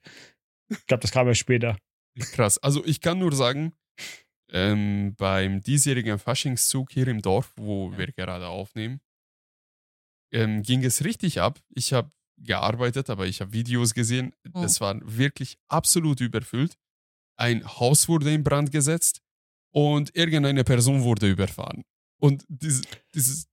Ich 0.70 0.86
glaube, 0.86 1.02
das 1.02 1.12
kam 1.12 1.28
ja 1.28 1.34
später. 1.34 1.78
Krass. 2.34 2.58
Also 2.60 2.86
ich 2.86 3.02
kann 3.02 3.18
nur 3.18 3.34
sagen, 3.36 3.74
ähm, 4.52 5.16
beim 5.18 5.62
diesjährigen 5.62 6.20
Faschingszug 6.20 6.92
hier 6.92 7.08
im 7.08 7.22
Dorf, 7.22 7.52
wo 7.56 7.98
wir 7.98 8.12
gerade 8.12 8.48
aufnehmen, 8.48 9.00
ähm, 10.32 10.62
ging 10.62 10.84
es 10.84 11.04
richtig 11.04 11.42
ab. 11.42 11.60
Ich 11.70 11.94
habe 11.94 12.12
gearbeitet, 12.38 13.10
aber 13.10 13.26
ich 13.26 13.42
habe 13.42 13.54
Videos 13.54 13.94
gesehen. 13.94 14.34
Mhm. 14.44 14.62
Das 14.62 14.80
war 14.82 15.00
wirklich 15.04 15.58
absolut 15.68 16.22
überfüllt. 16.22 16.78
Ein 17.38 17.66
Haus 17.66 18.08
wurde 18.08 18.32
in 18.32 18.44
Brand 18.44 18.72
gesetzt 18.72 19.22
und 19.72 20.16
irgendeine 20.16 20.64
Person 20.64 21.04
wurde 21.04 21.30
überfahren. 21.30 21.84
Und 22.20 22.44
dieses, 22.48 22.82
dieses 23.14 23.48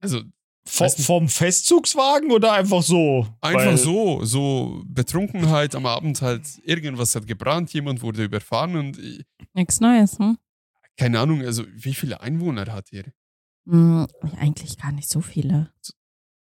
also 0.00 0.20
V 0.68 0.84
Weiß 0.84 0.98
nicht. 0.98 1.06
vom 1.06 1.28
Festzugswagen 1.28 2.32
oder 2.32 2.52
einfach 2.52 2.82
so? 2.82 3.26
Einfach 3.40 3.66
Weil- 3.66 3.76
so, 3.78 4.24
so 4.24 4.82
Betrunkenheit 4.86 5.74
am 5.76 5.86
Abend 5.86 6.20
halt, 6.22 6.42
irgendwas 6.64 7.14
hat 7.14 7.26
gebrannt, 7.28 7.72
jemand 7.72 8.02
wurde 8.02 8.24
überfahren 8.24 8.74
und 8.76 8.98
ich, 8.98 9.24
nichts 9.54 9.78
Neues, 9.80 10.18
hm? 10.18 10.36
keine 10.96 11.20
Ahnung, 11.20 11.40
also 11.42 11.64
wie 11.72 11.94
viele 11.94 12.20
Einwohner 12.20 12.66
hat 12.72 12.92
ihr? 12.92 13.04
Hm, 13.68 14.06
eigentlich 14.38 14.76
gar 14.76 14.90
nicht 14.92 15.08
so 15.08 15.20
viele. 15.20 15.72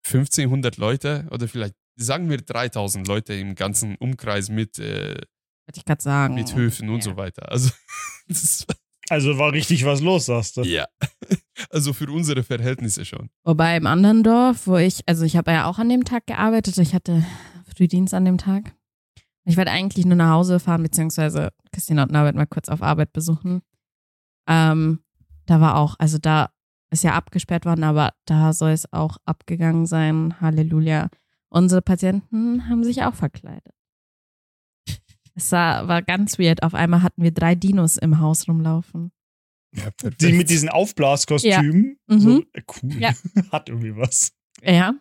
1500 0.07 0.77
Leute 0.77 1.27
oder 1.31 1.49
vielleicht 1.49 1.75
sagen 1.96 2.29
wir 2.31 2.38
3000 2.38 3.07
Leute 3.07 3.35
im 3.35 3.55
ganzen 3.55 3.96
Umkreis 3.96 4.49
mit, 4.49 4.79
äh, 4.79 5.14
Wollte 5.14 5.77
ich 5.77 5.85
gerade 5.85 6.03
sagen. 6.03 6.35
mit 6.35 6.55
Höfen 6.55 6.88
und 6.88 6.96
Ja. 6.99 7.03
so 7.12 7.16
weiter. 7.16 7.51
Also, 7.51 7.70
das 8.29 8.66
war, 8.68 8.77
Also 9.11 9.38
war 9.38 9.53
richtig 9.53 9.85
was 9.85 10.01
los, 10.01 10.27
sagst 10.27 10.57
du. 10.57 10.62
ja. 10.62 10.87
Also 11.68 11.92
für 11.92 12.11
unsere 12.11 12.42
Verhältnisse 12.42 13.05
schon. 13.05 13.29
Wobei 13.44 13.77
im 13.77 13.87
anderen 13.87 14.23
Dorf, 14.23 14.66
wo 14.66 14.79
ich, 14.79 15.07
also 15.07 15.27
ich 15.27 15.37
habe 15.37 15.51
ja 15.51 15.66
auch 15.66 15.79
an 15.79 15.90
dem 15.90 16.05
Tag 16.05 16.27
gearbeitet, 16.27 16.79
ich 16.79 16.94
hatte 16.94 17.23
Frühdienst 17.77 18.14
an 18.14 18.25
dem 18.25 18.38
Tag. 18.38 18.75
Ich 19.44 19.59
wollte 19.59 19.70
eigentlich 19.70 20.07
nur 20.07 20.16
nach 20.16 20.31
Hause 20.31 20.59
fahren, 20.59 20.83
beziehungsweise 20.83 21.51
Christina 21.70 22.05
und 22.05 22.12
Norbert 22.12 22.35
mal 22.35 22.46
kurz 22.46 22.70
auf 22.70 22.83
Arbeit 22.83 23.12
besuchen. 23.12 23.61
Ähm, 24.49 25.01
da 25.44 25.61
war 25.61 25.77
auch, 25.77 25.96
also 25.99 26.16
da 26.16 26.51
ist 26.90 27.05
ja 27.05 27.12
abgesperrt 27.12 27.66
worden, 27.66 27.85
aber 27.85 28.14
da 28.25 28.55
soll 28.55 28.70
es 28.70 28.90
auch 28.92 29.18
abgegangen 29.27 29.85
sein. 29.85 30.40
Halleluja. 30.40 31.09
Unsere 31.51 31.83
Patienten 31.83 32.68
haben 32.70 32.85
sich 32.85 33.03
auch 33.03 33.14
verkleidet. 33.14 33.75
Es 35.40 35.53
war, 35.53 35.88
war 35.88 36.03
ganz 36.03 36.38
weird. 36.38 36.62
Auf 36.62 36.74
einmal 36.74 37.03
hatten 37.03 37.22
wir 37.22 37.31
drei 37.33 37.55
Dinos 37.55 37.96
im 37.96 38.20
Haus 38.20 38.46
rumlaufen. 38.48 39.11
Ja, 39.74 39.85
Die 40.20 40.33
mit 40.33 40.50
diesen 40.50 40.68
Aufblaskostümen. 40.68 41.96
Ja. 42.09 42.14
Mhm. 42.16 42.20
So, 42.20 42.40
äh, 42.53 42.62
cool. 42.83 43.00
Ja. 43.00 43.12
Hat 43.53 43.68
irgendwie 43.68 43.96
was. 43.96 44.33
Ja. 44.62 44.94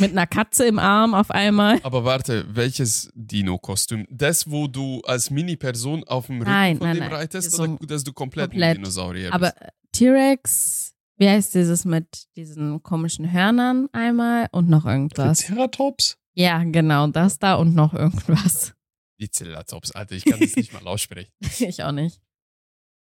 Mit 0.00 0.10
einer 0.10 0.26
Katze 0.26 0.66
im 0.66 0.80
Arm 0.80 1.14
auf 1.14 1.30
einmal. 1.30 1.78
Aber 1.84 2.04
warte, 2.04 2.44
welches 2.52 3.10
Dino-Kostüm? 3.14 4.06
Das, 4.10 4.50
wo 4.50 4.66
du 4.66 5.00
als 5.06 5.30
Mini-Person 5.30 6.02
auf 6.04 6.26
dem 6.26 6.38
Rücken 6.38 6.50
Nein, 6.50 6.78
von 6.78 6.86
nein, 6.88 6.96
dem 6.96 7.00
nein. 7.04 7.12
reitest 7.12 7.52
So 7.52 7.62
oder 7.62 7.86
dass 7.86 8.02
du 8.02 8.12
komplett, 8.12 8.50
komplett. 8.50 8.70
ein 8.70 8.82
Dinosaurier 8.82 9.32
Aber 9.32 9.52
bist? 9.52 9.72
T-Rex, 9.92 10.94
wie 11.16 11.28
heißt 11.28 11.54
dieses 11.54 11.84
mit 11.84 12.24
diesen 12.36 12.82
komischen 12.82 13.30
Hörnern 13.32 13.88
einmal 13.92 14.48
und 14.50 14.68
noch 14.68 14.84
irgendwas? 14.84 15.38
Triceratops? 15.38 16.18
Ja, 16.34 16.64
genau, 16.64 17.06
das 17.06 17.38
da 17.38 17.54
und 17.54 17.76
noch 17.76 17.94
irgendwas. 17.94 18.74
Die 19.20 19.30
Zellatops, 19.30 19.92
Alter, 19.92 20.14
ich 20.14 20.24
kann 20.24 20.40
das 20.40 20.56
nicht 20.56 20.72
mal 20.72 20.86
aussprechen. 20.86 21.30
Ich 21.60 21.82
auch 21.82 21.92
nicht. 21.92 22.20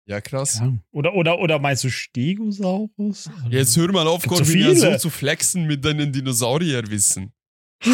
Ja, 0.06 0.20
krass. 0.20 0.58
Ja. 0.60 0.74
Oder, 0.90 1.14
oder, 1.14 1.38
oder 1.38 1.58
meinst 1.58 1.82
du 1.84 1.90
Stegosaurus? 1.90 3.30
Jetzt 3.48 3.76
hör 3.76 3.90
mal 3.90 4.06
auf, 4.06 4.22
Gibt 4.22 4.78
so 4.78 4.96
zu 4.98 5.08
flexen 5.08 5.66
mit 5.66 5.82
deinen 5.82 6.12
Dinosaurierwissen. 6.12 7.32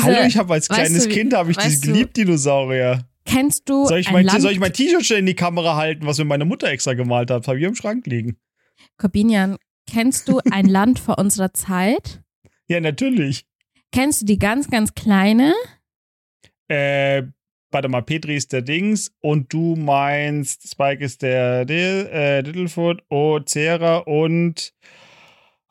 Hallo, 0.03 0.27
ich 0.27 0.37
habe 0.37 0.55
als 0.55 0.69
weißt 0.69 0.79
kleines 0.79 1.05
du, 1.05 1.11
Kind 1.11 1.35
habe 1.35 1.51
ich 1.53 1.57
die 1.57 1.81
geliebt, 1.81 2.17
Dinosaurier. 2.17 3.09
Kennst 3.25 3.69
du 3.69 3.87
Soll 3.87 4.01
ich, 4.01 4.09
ein 4.09 4.13
mein, 4.15 4.27
Land, 4.27 4.43
soll 4.43 4.53
ich 4.53 4.59
mein 4.59 4.73
T-Shirt 4.73 5.05
schnell 5.05 5.21
in 5.21 5.27
die 5.27 5.35
Kamera 5.35 5.77
halten, 5.77 6.07
was 6.07 6.19
mir 6.19 6.25
meine 6.25 6.45
Mutter 6.45 6.69
extra 6.69 6.95
gemalt 6.95 7.31
hat? 7.31 7.47
Habe 7.47 7.59
ich 7.59 7.65
im 7.65 7.75
Schrank 7.75 8.07
liegen. 8.07 8.37
Corbinian, 8.97 9.57
kennst 9.89 10.29
du 10.29 10.41
ein 10.51 10.67
Land 10.69 10.99
vor 10.99 11.19
unserer 11.19 11.53
Zeit? 11.55 12.23
Ja, 12.69 12.81
natürlich. 12.81 13.47
Kennst 13.93 14.23
du 14.23 14.27
die 14.27 14.39
ganz, 14.39 14.71
ganz 14.71 14.95
kleine? 14.95 15.55
Äh, 16.69 17.25
warte 17.71 17.89
mal, 17.89 18.03
Petri 18.03 18.37
ist 18.37 18.53
der 18.53 18.63
Dings 18.63 19.13
und 19.21 19.53
du 19.53 19.77
meinst, 19.77 20.69
Spike 20.71 21.05
ist 21.05 21.23
der 21.23 21.65
Dil, 21.65 22.09
äh, 22.13 22.41
Littlefoot, 22.41 23.03
Ozera 23.11 23.99
und. 23.99 24.73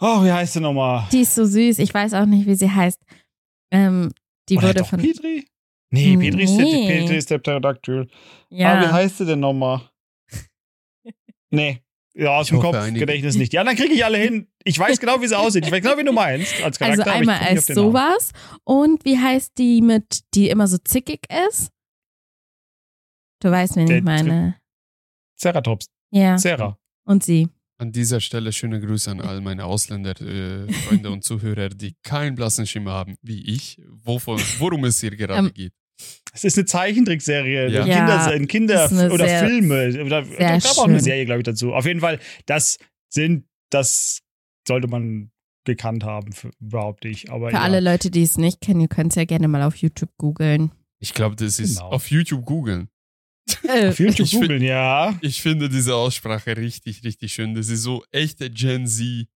Oh, 0.01 0.23
wie 0.23 0.31
heißt 0.31 0.55
der 0.55 0.61
nochmal? 0.61 1.07
Die 1.11 1.21
ist 1.21 1.35
so 1.35 1.43
süß, 1.45 1.79
ich 1.79 1.93
weiß 1.93 2.13
auch 2.13 2.25
nicht, 2.25 2.47
wie 2.47 2.55
sie 2.55 2.69
heißt. 2.71 3.01
Ähm, 3.71 4.11
die 4.47 4.57
Oder 4.57 4.69
wurde 4.69 4.85
von. 4.85 4.99
Petri? 4.99 5.45
Nee, 5.91 6.17
Petri 6.17 6.43
ist, 6.43 6.57
der. 6.57 6.63
Petri 6.65 7.15
ist 7.17 7.29
der 7.31 7.37
Pterodactyl. 7.39 8.07
Ah, 8.09 8.47
wie 8.49 8.57
Ja, 8.61 8.91
heißt 8.91 9.17
sie 9.17 9.25
denn 9.25 9.39
nochmal? 9.39 9.81
nee. 11.51 11.81
Ja, 12.15 12.37
aus 12.37 12.47
Ich 12.47 12.51
dem 12.51 12.59
Kopf, 12.59 12.75
einige- 12.75 13.01
Gedächtnis 13.05 13.35
nicht. 13.37 13.53
Ja, 13.53 13.63
dann 13.63 13.75
kriege 13.75 13.93
ich 13.93 14.03
alle 14.03 14.17
hin. 14.17 14.47
Ich 14.63 14.77
weiß 14.77 14.99
genau, 14.99 15.21
wie 15.21 15.27
sie 15.27 15.37
aussieht. 15.37 15.65
Ich 15.65 15.71
weiß 15.71 15.81
genau, 15.81 15.97
wie 15.97 16.03
du 16.03 16.11
meinst. 16.11 16.53
Als 16.63 16.81
also 16.81 17.03
Charakter, 17.03 17.11
aber 17.13 17.23
ich 17.23 17.29
einmal 17.29 17.47
als 17.47 17.67
sowas. 17.67 18.31
Und 18.65 19.05
wie 19.05 19.17
heißt 19.17 19.57
die 19.57 19.81
mit, 19.81 20.21
die 20.33 20.49
immer 20.49 20.67
so 20.67 20.77
zickig 20.79 21.21
ist? 21.47 21.69
Du 23.39 23.49
weißt, 23.51 23.75
wen 23.77 23.89
ich 23.89 24.03
meine. 24.03 24.55
Ceratops. 25.39 25.87
Ja. 26.11 26.37
Cera. 26.37 26.77
Und 27.05 27.23
sie. 27.23 27.47
An 27.77 27.91
dieser 27.93 28.19
Stelle 28.19 28.51
schöne 28.51 28.81
Grüße 28.81 29.09
an 29.09 29.21
all 29.21 29.39
meine 29.39 29.63
Ausländer, 29.63 30.19
äh, 30.21 30.69
Freunde 30.71 31.11
und 31.11 31.23
Zuhörer, 31.23 31.69
die 31.69 31.95
keinen 32.03 32.35
blassen 32.35 32.67
Schimmer 32.67 32.91
haben, 32.91 33.15
wie 33.21 33.41
ich, 33.45 33.81
wovon, 34.03 34.37
worum 34.57 34.83
es 34.83 34.99
hier 34.99 35.15
gerade 35.15 35.47
Ähm, 35.47 35.53
geht. 35.53 35.71
Es 36.33 36.43
ist 36.43 36.57
eine 36.57 36.65
Zeichentrickserie. 36.65 37.69
Ja. 37.69 37.83
Eine 37.83 37.89
Ja, 37.91 38.45
Kinder, 38.47 38.87
Kinder 38.87 39.13
oder 39.13 39.25
sehr- 39.27 39.47
Filme. 39.47 40.09
Da 40.09 40.21
gab 40.59 40.77
auch 40.77 40.87
eine. 40.87 40.99
Serie, 40.99 41.25
glaube 41.25 41.39
ich, 41.39 41.45
dazu. 41.45 41.73
Auf 41.73 41.85
jeden 41.85 42.01
Fall, 42.01 42.19
das 42.45 42.77
sind, 43.09 43.45
das 43.69 44.19
sollte 44.67 44.87
man 44.87 45.31
gekannt 45.65 46.03
haben, 46.03 46.33
für- 46.33 46.51
behaupte 46.59 47.07
ich. 47.07 47.31
Aber 47.31 47.49
Für 47.49 47.55
ja. 47.55 47.61
alle 47.61 47.79
Leute, 47.79 48.11
die 48.11 48.23
es 48.23 48.37
nicht 48.37 48.59
kennen, 48.59 48.81
ihr 48.81 48.87
könnt 48.89 49.13
es 49.13 49.15
ja 49.15 49.23
gerne 49.25 49.47
mal 49.47 49.61
auf 49.63 49.75
YouTube 49.77 50.11
googeln. 50.17 50.71
Ich 50.99 51.13
glaube, 51.13 51.35
das 51.37 51.59
ist 51.59 51.77
Genau. 51.77 51.91
auf 51.91 52.11
YouTube 52.11 52.45
googeln. 52.45 52.89
Äh, 53.63 53.89
Auf 53.89 53.99
YouTube 53.99 54.19
Ich 54.25 54.29
find- 54.31 54.41
googeln, 54.43 54.61
ja. 54.63 55.17
Ich 55.21 55.41
finde 55.41 55.69
diese 55.69 55.95
Aussprache 55.95 56.55
richtig, 56.57 57.03
richtig 57.03 57.33
schön. 57.33 57.53
Das 57.55 57.69
ist 57.69 57.83
so 57.83 58.03
echte 58.11 58.49
Gen 58.49 58.87
Z. 58.87 59.27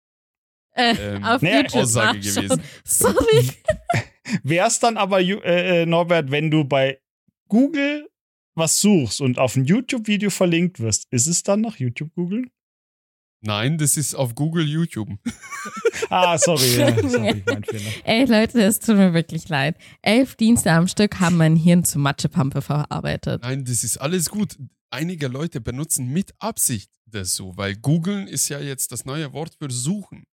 äh, 0.76 0.96
Ähm, 1.16 1.24
auf 1.24 1.42
naja, 1.42 1.58
YouTube 1.62 1.82
Aussage 1.82 2.18
nachschauen. 2.20 2.48
gewesen. 2.48 2.62
Sorry. 2.84 3.50
Wär's 4.44 4.80
dann 4.80 4.98
aber, 4.98 5.22
äh, 5.22 5.82
äh, 5.84 5.86
Norbert, 5.86 6.32
wenn 6.32 6.50
du 6.50 6.64
bei 6.64 7.00
Google 7.48 8.10
was 8.56 8.80
suchst 8.80 9.20
und 9.22 9.40
auf 9.40 9.56
ein 9.56 9.66
YouTube-Video 9.66 10.30
verlinkt 10.30 10.80
wirst, 10.80 11.08
ist 11.12 11.28
es 11.28 11.42
dann 11.44 11.62
nach 11.62 11.78
YouTube 11.78 12.14
googeln? 12.14 12.50
Nein, 13.46 13.78
das 13.78 13.98
ist 13.98 14.16
auf 14.16 14.36
Google 14.36 14.68
YouTube. 14.68 15.10
Ah, 16.10 16.38
sorry, 16.38 16.78
ja, 16.78 17.10
sorry, 17.10 17.42
mein 17.46 17.64
Fehler. 17.64 17.90
Ey, 18.04 18.26
Leute, 18.26 18.62
es 18.62 18.80
tut 18.80 18.98
mir 18.98 19.14
wirklich 19.14 19.48
leid. 19.50 19.78
Elf 20.02 20.36
Dienste 20.36 20.72
am 20.72 20.88
Stück 20.88 21.20
haben 21.20 21.38
mein 21.38 21.56
Hirn 21.56 21.84
zu 21.86 21.98
Matschepampe 21.98 22.62
verarbeitet. 22.62 23.42
Nein, 23.42 23.64
das 23.66 23.84
ist 23.84 23.98
alles 23.98 24.30
gut. 24.30 24.58
Einige 24.92 25.28
Leute 25.28 25.60
benutzen 25.62 26.10
mit 26.10 26.34
Absicht 26.40 26.92
das 27.06 27.36
so, 27.36 27.56
weil 27.58 27.76
googeln 27.78 28.28
ist 28.28 28.50
ja 28.50 28.60
jetzt 28.60 28.92
das 28.92 29.06
neue 29.06 29.32
Wort 29.34 29.56
für 29.58 29.72
suchen. 29.72 30.26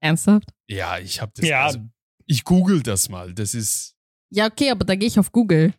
Ernsthaft? 0.00 0.50
Ja, 0.68 0.98
ich 0.98 1.20
habe 1.20 1.32
das. 1.34 1.48
Ja, 1.48 1.64
Also, 1.64 1.80
ich 2.26 2.44
google 2.44 2.82
das 2.82 3.08
mal. 3.08 3.32
Das 3.32 3.54
ist. 3.54 3.94
Ja, 4.30 4.46
okay, 4.46 4.70
aber 4.70 4.84
da 4.84 4.94
gehe 4.94 5.08
ich 5.08 5.18
auf 5.18 5.32
Google. 5.32 5.72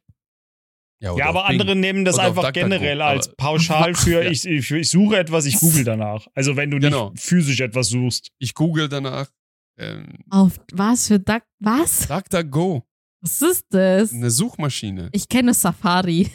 Ja, 1.00 1.16
ja, 1.16 1.28
aber 1.30 1.46
andere 1.46 1.76
nehmen 1.76 2.06
das 2.06 2.16
Oder 2.16 2.24
einfach 2.26 2.52
generell 2.54 3.02
als 3.04 3.30
pauschal 3.36 3.94
für 3.96 4.24
Ja. 4.24 4.32
ich, 4.32 4.46
ich, 4.46 4.72
ich 4.72 4.90
suche 4.90 5.18
etwas, 5.18 5.46
ich 5.46 5.60
google 5.60 5.84
danach. 5.84 6.26
Also 6.34 6.56
wenn 6.56 6.72
du 6.72 6.80
Genau. 6.80 7.12
nicht 7.12 7.24
physisch 7.24 7.60
etwas 7.60 7.90
suchst. 7.90 8.30
Ich 8.40 8.54
google 8.56 8.90
danach. 8.90 9.30
Ähm, 9.78 10.08
Auf 10.32 10.60
was 10.74 11.08
für 11.08 11.20
Duck? 11.20 11.44
Was? 11.60 12.08
DuckDuckGo, 12.08 12.84
Was 13.22 13.42
ist 13.44 13.66
das? 13.70 14.12
eine 14.12 14.32
Suchmaschine. 14.32 15.10
Ich 15.12 15.30
kenne 15.30 15.54
Safari, 15.54 16.32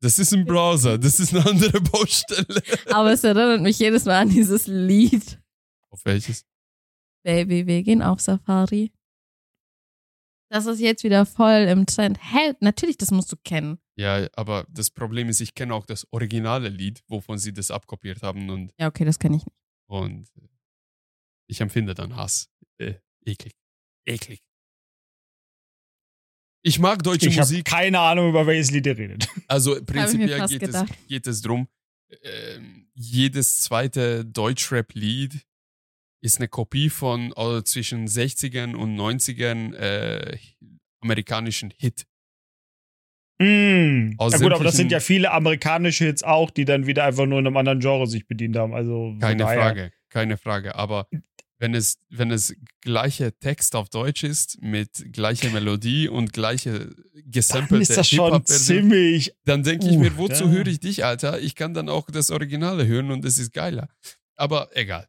Das 0.00 0.18
ist 0.18 0.32
ein 0.34 0.44
Browser. 0.46 0.98
Das 0.98 1.20
ist 1.20 1.32
eine 1.32 1.46
andere 1.46 1.80
Baustelle. 1.80 2.60
aber 2.90 3.12
es 3.12 3.22
erinnert 3.22 3.60
mich 3.62 3.78
jedes 3.78 4.04
Mal 4.04 4.22
an 4.22 4.30
dieses 4.30 4.66
Lied. 4.66 5.38
Auf 5.90 6.04
welches? 6.04 6.44
Baby, 7.22 7.68
wir 7.68 7.84
gehen 7.84 8.02
auf 8.02 8.20
Safari. 8.20 8.90
Das 10.52 10.66
ist 10.66 10.80
jetzt 10.80 11.02
wieder 11.02 11.24
voll 11.24 11.66
im 11.70 11.86
Trend. 11.86 12.18
Hä? 12.22 12.52
Natürlich, 12.60 12.98
das 12.98 13.10
musst 13.10 13.32
du 13.32 13.36
kennen. 13.42 13.78
Ja, 13.96 14.28
aber 14.34 14.66
das 14.70 14.90
Problem 14.90 15.30
ist, 15.30 15.40
ich 15.40 15.54
kenne 15.54 15.72
auch 15.74 15.86
das 15.86 16.06
originale 16.12 16.68
Lied, 16.68 17.02
wovon 17.08 17.38
sie 17.38 17.54
das 17.54 17.70
abkopiert 17.70 18.22
haben 18.22 18.50
und, 18.50 18.70
Ja, 18.78 18.88
okay, 18.88 19.06
das 19.06 19.18
kenne 19.18 19.36
ich 19.38 19.46
nicht. 19.46 19.56
und 19.86 20.28
äh, 20.36 20.48
ich 21.46 21.60
empfinde 21.62 21.94
dann 21.94 22.16
Hass. 22.16 22.50
Äh, 22.78 22.96
eklig. 23.24 23.54
Eklig. 24.06 24.42
Ich 26.64 26.78
mag 26.78 27.02
deutsche 27.02 27.28
Ich 27.28 27.38
habe 27.38 27.48
Musik. 27.48 27.64
keine 27.64 27.98
Ahnung, 28.00 28.28
über 28.28 28.46
welches 28.46 28.70
Lied 28.70 28.86
ihr 28.86 28.96
redet. 28.98 29.26
Also 29.48 29.82
prinzipiell 29.84 30.46
geht 30.48 30.62
es, 30.62 30.84
geht 31.08 31.26
es 31.26 31.40
drum, 31.40 31.66
ähm, 32.22 32.90
jedes 32.94 33.62
zweite 33.62 34.24
Deutschrap-Lied 34.26 35.40
ist 36.22 36.38
eine 36.38 36.48
Kopie 36.48 36.88
von 36.88 37.32
äh, 37.36 37.62
zwischen 37.64 38.06
60ern 38.06 38.74
und 38.74 38.96
90ern 38.96 39.74
äh, 39.74 40.38
amerikanischen 41.00 41.72
Hit. 41.76 42.06
Mm. 43.38 44.12
Ja 44.20 44.38
gut, 44.38 44.52
aber 44.52 44.64
das 44.64 44.76
sind 44.76 44.92
ja 44.92 45.00
viele 45.00 45.32
amerikanische 45.32 46.04
Hits 46.04 46.22
auch, 46.22 46.50
die 46.50 46.64
dann 46.64 46.86
wieder 46.86 47.04
einfach 47.04 47.26
nur 47.26 47.40
in 47.40 47.46
einem 47.46 47.56
anderen 47.56 47.80
Genre 47.80 48.06
sich 48.06 48.26
bedient 48.26 48.56
haben. 48.56 48.72
Also 48.72 49.16
Keine 49.20 49.38
daher- 49.44 49.60
Frage, 49.60 49.92
keine 50.10 50.36
Frage. 50.36 50.76
Aber 50.76 51.08
wenn 51.58 51.74
es, 51.74 51.98
wenn 52.08 52.30
es 52.30 52.54
gleiche 52.80 53.36
Text 53.38 53.74
auf 53.74 53.88
Deutsch 53.88 54.22
ist, 54.22 54.60
mit 54.62 55.12
gleicher 55.12 55.50
Melodie 55.50 56.08
und 56.08 56.32
gleiche 56.32 56.90
Dann 56.90 56.94
gesampelte 57.30 57.82
ist 57.82 57.96
das 57.96 58.08
schon 58.08 58.44
ziemlich. 58.46 59.32
dann 59.44 59.62
denke 59.62 59.88
ich 59.88 59.96
mir, 59.96 60.16
wozu 60.16 60.44
ja. 60.44 60.50
höre 60.50 60.66
ich 60.66 60.80
dich, 60.80 61.04
Alter? 61.04 61.40
Ich 61.40 61.54
kann 61.56 61.74
dann 61.74 61.88
auch 61.88 62.10
das 62.10 62.30
Originale 62.30 62.86
hören 62.86 63.10
und 63.10 63.24
es 63.24 63.38
ist 63.38 63.52
geiler. 63.52 63.88
Aber 64.36 64.70
egal. 64.74 65.08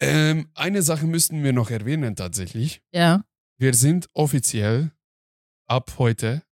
Ähm, 0.00 0.50
eine 0.54 0.82
Sache 0.82 1.06
müssten 1.06 1.42
wir 1.42 1.52
noch 1.52 1.70
erwähnen 1.70 2.14
tatsächlich. 2.14 2.82
Ja. 2.92 3.24
Wir 3.58 3.74
sind 3.74 4.08
offiziell 4.14 4.92
ab 5.66 5.94
heute 5.98 6.42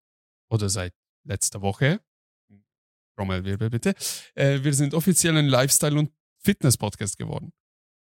oder 0.50 0.68
seit 0.68 0.94
letzter 1.24 1.62
Woche, 1.62 2.00
Trommelwirbel 3.16 3.70
bitte, 3.70 3.94
äh, 4.35 4.62
wir 4.62 4.74
sind 4.74 4.94
offiziell 4.94 5.37
ein 5.37 5.46
Lifestyle- 5.46 5.98
und 5.98 6.12
Fitness-Podcast 6.42 7.16
geworden. 7.18 7.52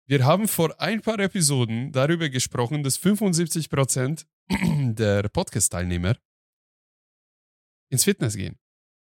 Wir 0.06 0.26
haben 0.26 0.48
vor 0.48 0.80
ein 0.82 1.02
paar 1.02 1.20
Episoden 1.20 1.92
darüber 1.92 2.30
gesprochen, 2.30 2.84
dass 2.84 3.00
75% 3.00 4.26
der 4.96 5.30
Podcast-Teilnehmer 5.30 6.18
ins 7.90 8.04
Fitness 8.04 8.36
gehen. 8.36 8.58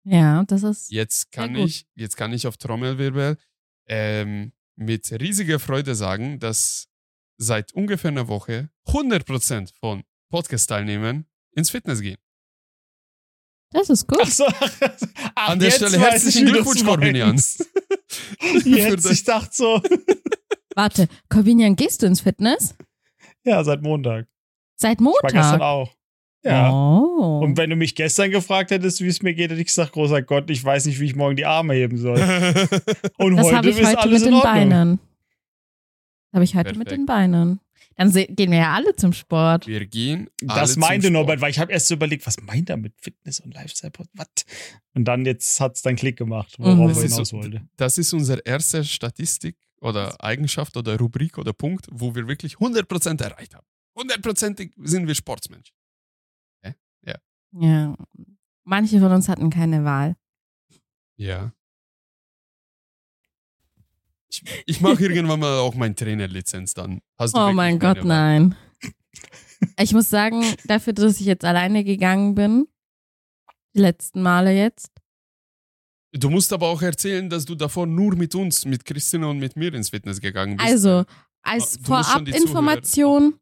Ja, 0.04 0.44
das 0.44 0.62
ist. 0.62 0.90
Jetzt 0.90 1.32
kann 1.32 1.56
ich, 1.56 1.86
jetzt 1.94 2.16
kann 2.16 2.32
ich 2.32 2.46
auf 2.46 2.56
Trommelwirbel 2.56 3.36
ähm, 3.88 4.52
mit 4.76 5.10
riesiger 5.20 5.58
Freude 5.58 5.94
sagen, 5.94 6.38
dass 6.38 6.88
seit 7.38 7.72
ungefähr 7.72 8.10
einer 8.10 8.28
Woche 8.28 8.70
100% 8.88 9.72
von 9.78 10.04
Podcast-Teilnehmern 10.30 11.26
ins 11.52 11.70
Fitness 11.70 12.00
gehen. 12.00 12.18
Das 13.72 13.90
ist 13.90 14.06
gut. 14.06 14.20
Ach 14.22 14.28
so. 14.30 14.46
Ach, 15.34 15.48
An 15.50 15.58
der 15.58 15.70
Stelle 15.70 15.98
herzlichen 15.98 16.46
Glückwunsch, 16.46 16.84
Corbinian. 16.84 17.38
Für 18.08 18.68
Jetzt, 18.68 19.10
ich 19.10 19.24
dachte 19.24 19.50
so. 19.52 19.82
Warte, 20.74 21.08
Corbinian, 21.28 21.74
gehst 21.74 22.02
du 22.02 22.06
ins 22.06 22.20
Fitness? 22.20 22.74
Ja, 23.44 23.64
seit 23.64 23.82
Montag. 23.82 24.28
Seit 24.76 25.00
Ich 25.00 25.06
war 25.06 25.20
gestern 25.22 25.50
Montag. 25.50 25.60
auch. 25.62 25.95
Ja. 26.46 26.70
Oh. 26.72 27.40
Und 27.42 27.56
wenn 27.56 27.70
du 27.70 27.76
mich 27.76 27.94
gestern 27.94 28.30
gefragt 28.30 28.70
hättest, 28.70 29.00
wie 29.00 29.08
es 29.08 29.22
mir 29.22 29.34
geht, 29.34 29.50
hätte 29.50 29.60
ich 29.60 29.66
gesagt, 29.66 29.92
großer 29.92 30.22
Gott, 30.22 30.48
ich 30.50 30.62
weiß 30.64 30.86
nicht, 30.86 31.00
wie 31.00 31.06
ich 31.06 31.16
morgen 31.16 31.36
die 31.36 31.46
Arme 31.46 31.74
heben 31.74 31.98
soll. 31.98 32.18
Und 33.18 33.36
das 33.36 33.46
heute 33.46 33.56
habe 33.56 33.70
ich 33.70 33.78
ist 33.78 33.86
heute 33.88 33.98
alles 33.98 34.20
mit 34.20 34.22
in 34.22 34.24
den 34.26 34.34
Ordnung. 34.34 34.52
Beinen. 34.52 34.98
Habe 36.32 36.44
ich 36.44 36.54
heute 36.54 36.70
mit 36.74 36.88
Perfekt. 36.88 36.92
den 36.92 37.06
Beinen. 37.06 37.60
Dann 37.98 38.12
gehen 38.12 38.50
wir 38.50 38.58
ja 38.58 38.74
alle 38.74 38.94
zum 38.94 39.14
Sport. 39.14 39.66
Wir 39.66 39.86
gehen. 39.86 40.28
alle 40.46 40.60
Das 40.60 40.74
zum 40.74 40.80
meinte 40.80 41.06
Sport. 41.06 41.12
Norbert, 41.14 41.40
weil 41.40 41.50
ich 41.50 41.58
habe 41.58 41.72
erst 41.72 41.86
so 41.88 41.94
überlegt, 41.94 42.26
was 42.26 42.38
meint 42.42 42.68
er 42.68 42.76
mit 42.76 42.92
Fitness 43.00 43.40
und 43.40 43.54
Lifestyle? 43.54 43.90
Was? 44.12 44.26
Und 44.94 45.06
dann 45.06 45.24
jetzt 45.24 45.58
hat 45.60 45.76
es 45.76 45.82
dann 45.82 45.96
Klick 45.96 46.18
gemacht, 46.18 46.56
worauf 46.58 46.74
Mhm. 46.76 46.82
er 46.82 46.88
Das 46.88 46.98
ist, 46.98 47.12
hinaus 47.14 47.28
so, 47.30 47.36
wollte. 47.38 47.62
das 47.78 47.96
ist 47.96 48.12
unsere 48.12 48.40
erste 48.44 48.84
Statistik 48.84 49.56
oder 49.80 50.22
Eigenschaft 50.22 50.76
oder 50.76 50.98
Rubrik 50.98 51.38
oder 51.38 51.54
Punkt, 51.54 51.86
wo 51.90 52.14
wir 52.14 52.28
wirklich 52.28 52.56
100% 52.60 53.22
erreicht 53.22 53.54
haben. 53.54 53.66
100% 53.96 54.72
sind 54.84 55.06
wir 55.06 55.14
Sportsmenschen. 55.14 55.74
Ja. 57.58 57.96
Manche 58.64 59.00
von 59.00 59.12
uns 59.12 59.28
hatten 59.28 59.50
keine 59.50 59.84
Wahl. 59.84 60.16
Ja. 61.16 61.52
Ich, 64.28 64.42
ich 64.66 64.80
mache 64.80 65.02
irgendwann 65.06 65.40
mal 65.40 65.58
auch 65.58 65.74
meine 65.74 65.94
Trainerlizenz 65.94 66.74
dann. 66.74 67.00
Oh 67.18 67.52
mein 67.52 67.78
Gott, 67.78 67.98
Wahl. 67.98 68.06
nein. 68.06 68.56
Ich 69.78 69.94
muss 69.94 70.10
sagen, 70.10 70.44
dafür, 70.66 70.92
dass 70.92 71.18
ich 71.18 71.24
jetzt 71.24 71.44
alleine 71.44 71.82
gegangen 71.82 72.34
bin, 72.34 72.68
die 73.74 73.80
letzten 73.80 74.20
Male 74.20 74.52
jetzt, 74.52 74.92
Du 76.18 76.30
musst 76.30 76.52
aber 76.52 76.68
auch 76.68 76.80
erzählen, 76.80 77.28
dass 77.28 77.44
du 77.44 77.54
davor 77.54 77.86
nur 77.86 78.16
mit 78.16 78.34
uns, 78.34 78.64
mit 78.64 78.84
Christina 78.84 79.26
und 79.26 79.38
mit 79.38 79.56
mir 79.56 79.74
ins 79.74 79.90
Fitness 79.90 80.20
gegangen 80.20 80.56
bist. 80.56 80.68
Also, 80.68 81.04
als 81.42 81.78
Vorabinformation, 81.82 83.38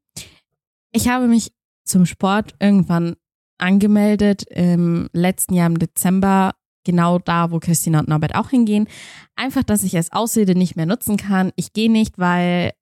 ich 0.91 1.09
habe 1.09 1.29
mich 1.29 1.53
zum 1.85 2.05
Sport 2.05 2.55
irgendwann 2.59 3.17
angemeldet 3.59 4.45
im 4.45 5.09
letzten 5.13 5.55
Jahr 5.55 5.67
im 5.67 5.79
Dezember, 5.79 6.55
genau 6.85 7.19
da, 7.19 7.51
wo 7.51 7.61
Christina 7.61 8.01
und 8.01 8.09
Norbert 8.09 8.35
auch 8.35 8.51
hingehen. 8.51 8.89
Einfach, 9.37 9.63
dass 9.63 9.83
ich 9.83 9.97
als 9.97 10.13
Ausrede 10.13 10.55
nicht 10.55 10.77
mehr 10.77 10.87
nutzen 10.87 11.17
kann. 11.17 11.53
Ich 11.57 11.73
gehe 11.73 11.91
nicht, 11.91 12.19
weil 12.19 12.73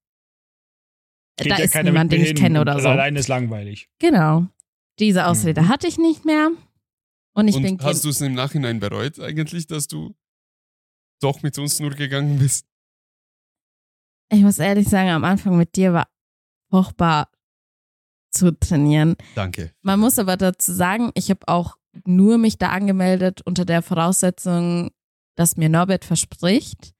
Geht 1.38 1.52
da 1.52 1.56
ja 1.58 1.64
ist 1.64 1.74
niemand, 1.82 2.12
den 2.12 2.22
ich 2.22 2.34
kenne 2.34 2.60
oder 2.60 2.78
so. 2.80 2.88
Alleine 2.88 3.18
ist 3.18 3.28
langweilig. 3.28 3.88
Genau. 3.98 4.46
Diese 4.98 5.26
Ausrede 5.26 5.62
Mhm. 5.62 5.68
hatte 5.68 5.86
ich 5.86 5.98
nicht 5.98 6.24
mehr. 6.24 6.50
Und 7.34 7.48
ich 7.48 7.56
bin 7.56 7.72
und 7.76 7.82
hast 7.82 8.04
du 8.04 8.10
es 8.10 8.20
im 8.20 8.34
Nachhinein 8.34 8.78
bereut 8.78 9.18
eigentlich, 9.18 9.66
dass 9.66 9.86
du 9.88 10.14
doch 11.22 11.42
mit 11.42 11.56
uns 11.58 11.80
nur 11.80 11.90
gegangen 11.90 12.38
bist? 12.38 12.66
ich 14.30 14.40
muss 14.42 14.58
ehrlich 14.58 14.88
sagen, 14.88 15.10
am 15.10 15.24
Anfang 15.24 15.56
mit 15.58 15.76
dir 15.76 15.92
war 15.92 16.08
furchtbar 16.70 17.28
zu 18.32 18.58
trainieren. 18.58 19.16
Danke. 19.34 19.72
Man 19.82 20.00
muss 20.00 20.18
aber 20.18 20.36
dazu 20.36 20.72
sagen, 20.72 21.10
ich 21.14 21.30
habe 21.30 21.46
auch 21.48 21.76
nur 22.06 22.38
mich 22.38 22.58
da 22.58 22.68
angemeldet 22.70 23.42
unter 23.44 23.64
der 23.64 23.82
Voraussetzung, 23.82 24.90
dass 25.36 25.56
mir 25.56 25.68
Norbert 25.68 26.04
verspricht, 26.04 26.92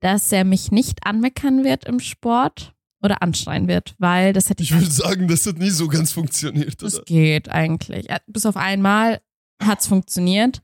dass 0.00 0.32
er 0.32 0.44
mich 0.44 0.70
nicht 0.72 1.06
anmeckern 1.06 1.64
wird 1.64 1.84
im 1.84 2.00
Sport 2.00 2.74
oder 3.02 3.22
anschreien 3.22 3.68
wird, 3.68 3.94
weil 3.98 4.32
das 4.32 4.50
hätte 4.50 4.62
ich. 4.62 4.70
Ich 4.72 4.76
würde 4.78 4.90
sagen, 4.90 5.28
das 5.28 5.46
hat 5.46 5.58
nie 5.58 5.70
so 5.70 5.88
ganz 5.88 6.12
funktioniert, 6.12 6.82
das 6.82 6.96
oder? 6.96 7.04
geht 7.04 7.48
eigentlich. 7.48 8.08
Ja, 8.08 8.18
Bis 8.26 8.44
auf 8.46 8.56
einmal 8.56 9.20
hat's 9.62 9.86
funktioniert. 9.86 10.60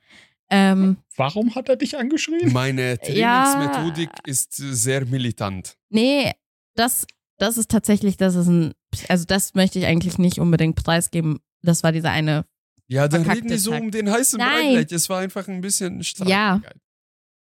Ähm, 0.51 0.99
Warum 1.17 1.55
hat 1.55 1.69
er 1.69 1.77
dich 1.77 1.99
angeschrien? 1.99 2.53
Meine 2.53 2.99
Ja. 3.13 3.53
Trainingsmethodik 3.55 4.11
ist 4.27 4.61
äh, 4.61 4.75
sehr 4.75 5.05
militant. 5.07 5.77
nee, 5.89 6.33
das, 6.77 7.07
das 7.39 7.57
ist 7.57 7.71
tatsächlich, 7.71 8.17
das 8.17 8.35
ist 8.35 8.47
ein, 8.49 8.73
also 9.09 9.25
das 9.25 9.55
möchte 9.55 9.79
ich 9.79 9.87
eigentlich 9.87 10.19
nicht 10.19 10.39
unbedingt 10.39 10.77
preisgeben. 10.77 11.39
Das 11.63 11.83
war 11.83 11.93
dieser 11.93 12.11
eine 12.11 12.45
Ja, 12.89 13.09
dann 13.09 13.23
reden 13.29 13.49
die 13.49 13.59
so 13.59 13.71
Tag. 13.73 13.81
um 13.83 13.91
den 13.91 14.11
heißen 14.11 14.39
Nein. 14.39 14.75
Brei. 14.75 14.87
Es 14.95 15.09
war 15.09 15.21
einfach 15.21 15.49
ein 15.49 15.61
bisschen 15.61 15.97
Ja. 16.25 16.61
Streitigkeit. 16.61 16.77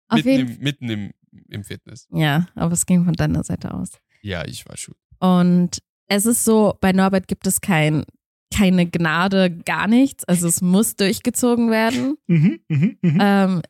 Auf 0.09 0.17
Mitten, 0.17 0.29
jeden 0.31 0.49
im, 0.57 0.63
mitten 0.63 0.91
im, 0.91 1.11
im 1.49 1.65
Fitness. 1.65 2.07
Ja, 2.13 2.47
aber 2.55 2.73
es 2.75 2.85
ging 2.87 3.05
von 3.05 3.15
deiner 3.15 3.43
Seite 3.45 3.73
aus. 3.75 3.91
Ja, 4.21 4.45
ich 4.45 4.69
war 4.69 4.77
schon. 4.77 4.95
Und 5.21 5.79
es 6.09 6.27
ist 6.27 6.45
so, 6.45 6.77
bei 6.81 6.93
Norbert 6.93 7.27
gibt 7.29 7.47
es 7.47 7.61
kein, 7.61 8.05
keine 8.55 8.87
Gnade, 8.89 9.51
gar 9.51 9.89
nichts. 9.89 10.25
Also 10.25 10.47
es 10.49 10.61
muss 10.61 10.95
durchgezogen 10.97 11.71
werden, 11.71 12.17
Mhm, 12.27 12.61
mhm, 12.69 12.99
mhm. 13.01 13.19
ähm, 13.21 13.63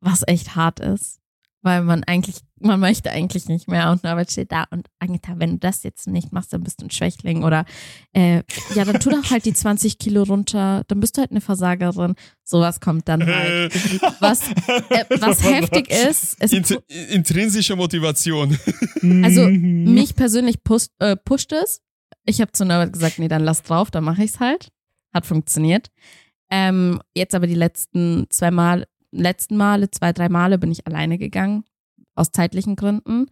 was 0.00 0.22
echt 0.26 0.56
hart 0.56 0.80
ist. 0.80 1.20
Weil 1.64 1.82
man 1.84 2.02
eigentlich, 2.04 2.36
man 2.60 2.80
möchte 2.80 3.12
eigentlich 3.12 3.46
nicht 3.46 3.68
mehr 3.68 3.90
und 3.92 4.02
Norbert 4.02 4.32
steht 4.32 4.50
da 4.50 4.64
und 4.70 4.88
Agneta, 4.98 5.34
wenn 5.38 5.52
du 5.52 5.58
das 5.58 5.84
jetzt 5.84 6.08
nicht 6.08 6.32
machst, 6.32 6.52
dann 6.52 6.64
bist 6.64 6.80
du 6.80 6.86
ein 6.86 6.90
Schwächling 6.90 7.44
oder 7.44 7.64
äh, 8.12 8.42
ja, 8.74 8.84
dann 8.84 8.98
tu 8.98 9.10
doch 9.10 9.30
halt 9.30 9.44
die 9.44 9.52
20 9.54 9.98
Kilo 9.98 10.24
runter, 10.24 10.82
dann 10.88 10.98
bist 10.98 11.16
du 11.16 11.20
halt 11.20 11.30
eine 11.30 11.40
Versagerin. 11.40 12.14
Sowas 12.42 12.80
kommt 12.80 13.08
dann 13.08 13.24
halt. 13.24 13.72
Was, 14.20 14.42
äh, 14.50 15.04
was 15.20 15.42
heftig 15.48 15.88
ist, 15.90 16.42
Int 16.52 16.70
intrinsische 16.88 17.76
Motivation. 17.76 18.58
Also, 19.24 19.42
Mhm. 19.48 19.94
mich 19.94 20.14
persönlich 20.14 20.62
pusht, 20.64 20.90
äh, 20.98 21.16
pusht 21.16 21.52
es. 21.52 21.80
Ich 22.24 22.40
habe 22.40 22.52
zu 22.52 22.64
Norbert 22.64 22.92
gesagt, 22.92 23.18
nee, 23.18 23.28
dann 23.28 23.42
lass 23.44 23.62
drauf, 23.62 23.90
dann 23.90 24.04
mache 24.04 24.22
ich's 24.24 24.38
halt. 24.40 24.68
Hat 25.12 25.26
funktioniert. 25.26 25.88
Ähm, 26.50 27.00
jetzt 27.14 27.34
aber 27.34 27.46
die 27.46 27.54
letzten 27.54 28.26
zwei 28.30 28.50
Mal, 28.50 28.86
letzten 29.12 29.56
Male, 29.56 29.90
zwei, 29.90 30.12
drei 30.12 30.28
Male 30.28 30.58
bin 30.58 30.72
ich 30.72 30.86
alleine 30.86 31.18
gegangen. 31.18 31.64
Aus 32.14 32.32
zeitlichen 32.32 32.76
Gründen. 32.76 33.30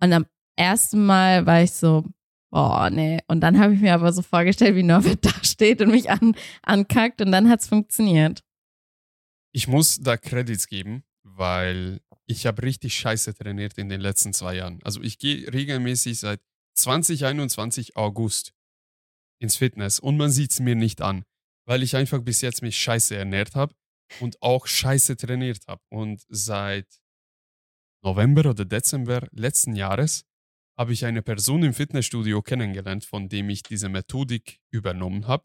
Und 0.00 0.12
am 0.12 0.26
ersten 0.56 1.04
Mal 1.04 1.46
war 1.46 1.62
ich 1.62 1.72
so, 1.72 2.04
boah, 2.50 2.90
nee. 2.90 3.20
Und 3.28 3.40
dann 3.40 3.58
habe 3.60 3.74
ich 3.74 3.80
mir 3.80 3.94
aber 3.94 4.12
so 4.12 4.22
vorgestellt, 4.22 4.76
wie 4.76 4.82
Norbert 4.82 5.24
da 5.24 5.32
steht 5.44 5.80
und 5.82 5.90
mich 5.90 6.10
an, 6.10 6.34
ankackt 6.62 7.20
und 7.20 7.32
dann 7.32 7.48
hat's 7.48 7.68
funktioniert. 7.68 8.42
Ich 9.52 9.68
muss 9.68 10.00
da 10.00 10.16
Credits 10.16 10.66
geben, 10.66 11.04
weil 11.22 12.00
ich 12.26 12.46
habe 12.46 12.62
richtig 12.62 12.94
scheiße 12.94 13.34
trainiert 13.34 13.76
in 13.76 13.88
den 13.88 14.00
letzten 14.00 14.32
zwei 14.32 14.56
Jahren. 14.56 14.80
Also 14.82 15.02
ich 15.02 15.18
gehe 15.18 15.52
regelmäßig 15.52 16.20
seit 16.20 16.40
2021 16.74 17.96
August 17.96 18.54
ins 19.38 19.56
Fitness 19.56 20.00
und 20.00 20.16
man 20.16 20.30
sieht 20.30 20.52
es 20.52 20.60
mir 20.60 20.74
nicht 20.74 21.02
an, 21.02 21.24
weil 21.66 21.82
ich 21.82 21.96
einfach 21.96 22.22
bis 22.22 22.40
jetzt 22.40 22.62
mich 22.62 22.78
scheiße 22.78 23.14
ernährt 23.14 23.54
habe 23.54 23.74
und 24.20 24.40
auch 24.42 24.66
scheiße 24.66 25.16
trainiert 25.16 25.66
habe. 25.66 25.82
Und 25.90 26.22
seit 26.28 26.86
November 28.02 28.50
oder 28.50 28.64
Dezember 28.64 29.28
letzten 29.32 29.76
Jahres 29.76 30.24
habe 30.78 30.92
ich 30.92 31.04
eine 31.04 31.22
Person 31.22 31.62
im 31.62 31.74
Fitnessstudio 31.74 32.42
kennengelernt, 32.42 33.04
von 33.04 33.28
dem 33.28 33.50
ich 33.50 33.62
diese 33.62 33.88
Methodik 33.88 34.60
übernommen 34.70 35.28
habe. 35.28 35.44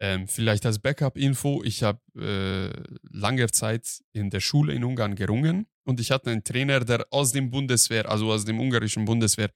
Ähm, 0.00 0.26
vielleicht 0.26 0.66
als 0.66 0.80
Backup-Info, 0.80 1.62
ich 1.62 1.82
habe 1.82 2.00
äh, 2.16 2.96
lange 3.10 3.48
Zeit 3.50 4.02
in 4.12 4.30
der 4.30 4.40
Schule 4.40 4.74
in 4.74 4.84
Ungarn 4.84 5.14
gerungen 5.14 5.66
und 5.84 6.00
ich 6.00 6.10
hatte 6.10 6.30
einen 6.30 6.44
Trainer, 6.44 6.80
der 6.80 7.06
aus 7.10 7.32
dem 7.32 7.50
Bundeswehr, 7.50 8.10
also 8.10 8.32
aus 8.32 8.44
dem 8.44 8.58
ungarischen 8.60 9.04
Bundeswehr, 9.04 9.50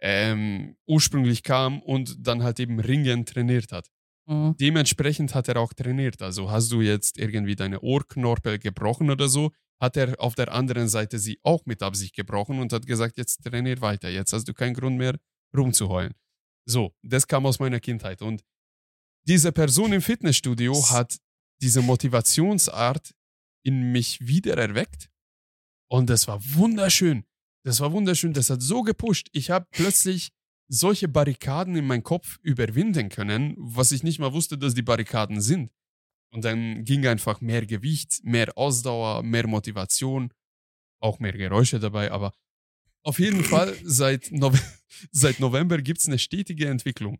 ähm, 0.00 0.76
ursprünglich 0.86 1.42
kam 1.42 1.80
und 1.82 2.26
dann 2.26 2.42
halt 2.42 2.60
eben 2.60 2.78
Ringen 2.78 3.26
trainiert 3.26 3.72
hat. 3.72 3.90
Mhm. 4.26 4.56
Dementsprechend 4.58 5.34
hat 5.34 5.48
er 5.48 5.58
auch 5.58 5.72
trainiert. 5.72 6.22
Also 6.22 6.50
hast 6.50 6.72
du 6.72 6.80
jetzt 6.80 7.18
irgendwie 7.18 7.56
deine 7.56 7.80
Ohrknorpel 7.80 8.58
gebrochen 8.58 9.10
oder 9.10 9.28
so, 9.28 9.52
hat 9.80 9.96
er 9.96 10.18
auf 10.20 10.34
der 10.34 10.52
anderen 10.52 10.88
Seite 10.88 11.18
sie 11.18 11.38
auch 11.42 11.66
mit 11.66 11.82
Absicht 11.82 12.14
gebrochen 12.14 12.60
und 12.60 12.72
hat 12.72 12.86
gesagt, 12.86 13.16
jetzt 13.18 13.44
trainier 13.44 13.80
weiter, 13.80 14.08
jetzt 14.08 14.32
hast 14.32 14.48
du 14.48 14.54
keinen 14.54 14.74
Grund 14.74 14.96
mehr 14.96 15.18
rumzuheulen. 15.56 16.14
So, 16.66 16.94
das 17.02 17.26
kam 17.26 17.44
aus 17.44 17.58
meiner 17.58 17.80
Kindheit 17.80 18.22
und 18.22 18.42
diese 19.26 19.52
Person 19.52 19.92
im 19.92 20.02
Fitnessstudio 20.02 20.74
hat 20.90 21.18
diese 21.60 21.82
Motivationsart 21.82 23.14
in 23.64 23.92
mich 23.92 24.26
wieder 24.26 24.56
erweckt 24.56 25.10
und 25.90 26.10
das 26.10 26.26
war 26.28 26.40
wunderschön. 26.54 27.24
Das 27.64 27.80
war 27.80 27.92
wunderschön, 27.92 28.32
das 28.34 28.50
hat 28.50 28.60
so 28.60 28.82
gepusht. 28.82 29.28
Ich 29.32 29.50
habe 29.50 29.66
plötzlich 29.70 30.30
solche 30.68 31.08
Barrikaden 31.08 31.76
in 31.76 31.86
meinem 31.86 32.02
Kopf 32.02 32.38
überwinden 32.42 33.08
können, 33.08 33.54
was 33.58 33.92
ich 33.92 34.02
nicht 34.02 34.18
mal 34.18 34.32
wusste, 34.32 34.58
dass 34.58 34.74
die 34.74 34.82
Barrikaden 34.82 35.40
sind. 35.40 35.70
Und 36.32 36.44
dann 36.44 36.84
ging 36.84 37.06
einfach 37.06 37.40
mehr 37.40 37.64
Gewicht, 37.64 38.20
mehr 38.24 38.56
Ausdauer, 38.56 39.22
mehr 39.22 39.46
Motivation, 39.46 40.32
auch 41.00 41.20
mehr 41.20 41.32
Geräusche 41.32 41.78
dabei, 41.78 42.10
aber 42.10 42.32
auf 43.04 43.18
jeden 43.18 43.44
Fall 43.44 43.76
seit, 43.84 44.32
Nove 44.32 44.58
seit 45.12 45.38
November 45.38 45.78
gibt 45.78 46.00
es 46.00 46.08
eine 46.08 46.18
stetige 46.18 46.68
Entwicklung. 46.68 47.18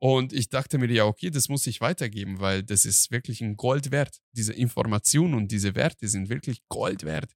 Und 0.00 0.34
ich 0.34 0.50
dachte 0.50 0.76
mir, 0.76 0.90
ja, 0.92 1.06
okay, 1.06 1.30
das 1.30 1.48
muss 1.48 1.66
ich 1.66 1.80
weitergeben, 1.80 2.38
weil 2.38 2.62
das 2.62 2.84
ist 2.84 3.10
wirklich 3.10 3.40
ein 3.40 3.56
Gold 3.56 3.90
wert. 3.90 4.18
Diese 4.32 4.52
Informationen 4.52 5.34
und 5.34 5.50
diese 5.50 5.74
Werte 5.74 6.08
sind 6.08 6.28
wirklich 6.28 6.60
Gold 6.68 7.04
wert. 7.04 7.32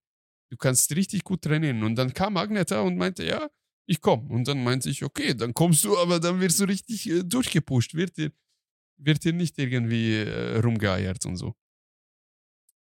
Du 0.50 0.56
kannst 0.58 0.94
richtig 0.94 1.24
gut 1.24 1.42
trainieren. 1.42 1.82
Und 1.82 1.96
dann 1.96 2.12
kam 2.12 2.37
Agneta 2.37 2.82
und 2.82 2.98
meinte, 2.98 3.24
ja, 3.24 3.48
ich 3.88 4.01
komme. 4.01 4.29
Und 4.29 4.46
dann 4.46 4.62
meinte 4.62 4.90
ich, 4.90 5.03
okay, 5.03 5.35
dann 5.35 5.55
kommst 5.55 5.85
du, 5.85 5.98
aber 5.98 6.20
dann 6.20 6.40
wirst 6.40 6.61
du 6.61 6.64
richtig 6.64 7.09
äh, 7.09 7.24
durchgepusht. 7.24 7.94
Wird 7.94 8.16
dir, 8.16 8.33
wird 8.96 9.24
dir 9.24 9.33
nicht 9.33 9.59
irgendwie 9.59 10.16
äh, 10.16 10.59
rumgeeiert 10.59 11.24
und 11.27 11.37
so. 11.37 11.55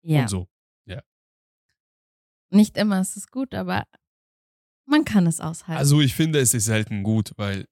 Ja. 0.04 0.22
Und 0.22 0.30
so. 0.30 0.48
Nicht 2.52 2.78
immer 2.78 3.00
ist 3.00 3.16
es 3.16 3.28
gut, 3.28 3.54
aber 3.56 3.88
man 4.86 5.06
kann 5.06 5.26
es 5.26 5.40
aushalten. 5.40 5.80
Also 5.80 6.02
ich 6.02 6.14
finde, 6.14 6.40
es 6.40 6.54
ist 6.54 6.66
selten 6.66 7.02
gut, 7.02 7.32
weil 7.38 7.66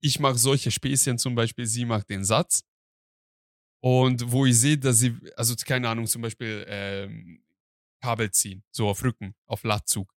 ich 0.00 0.20
mache 0.20 0.36
solche 0.36 0.70
Späßchen 0.70 1.18
zum 1.18 1.34
Beispiel, 1.34 1.64
sie 1.66 1.86
macht 1.86 2.10
den 2.10 2.24
Satz. 2.24 2.62
Und 3.80 4.30
wo 4.30 4.44
ich 4.44 4.58
sehe, 4.58 4.78
dass 4.78 4.98
sie, 4.98 5.18
also 5.36 5.54
keine 5.56 5.88
Ahnung, 5.88 6.06
zum 6.06 6.22
Beispiel 6.22 6.64
ähm, 6.68 7.42
Kabel 8.00 8.30
ziehen, 8.30 8.62
so 8.70 8.88
auf 8.88 9.02
Rücken, 9.02 9.34
auf 9.46 9.64
Latzug. 9.64 10.14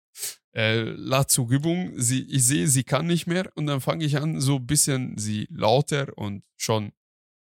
Äh, 0.54 0.82
Latzugübung, 0.82 1.92
sie, 1.96 2.22
ich 2.22 2.44
sehe, 2.44 2.68
sie 2.68 2.84
kann 2.84 3.06
nicht 3.06 3.26
mehr 3.26 3.50
und 3.54 3.66
dann 3.66 3.80
fange 3.80 4.04
ich 4.04 4.18
an, 4.18 4.40
so 4.40 4.56
ein 4.56 4.66
bisschen 4.66 5.16
sie 5.16 5.48
lauter 5.50 6.16
und 6.16 6.44
schon 6.56 6.92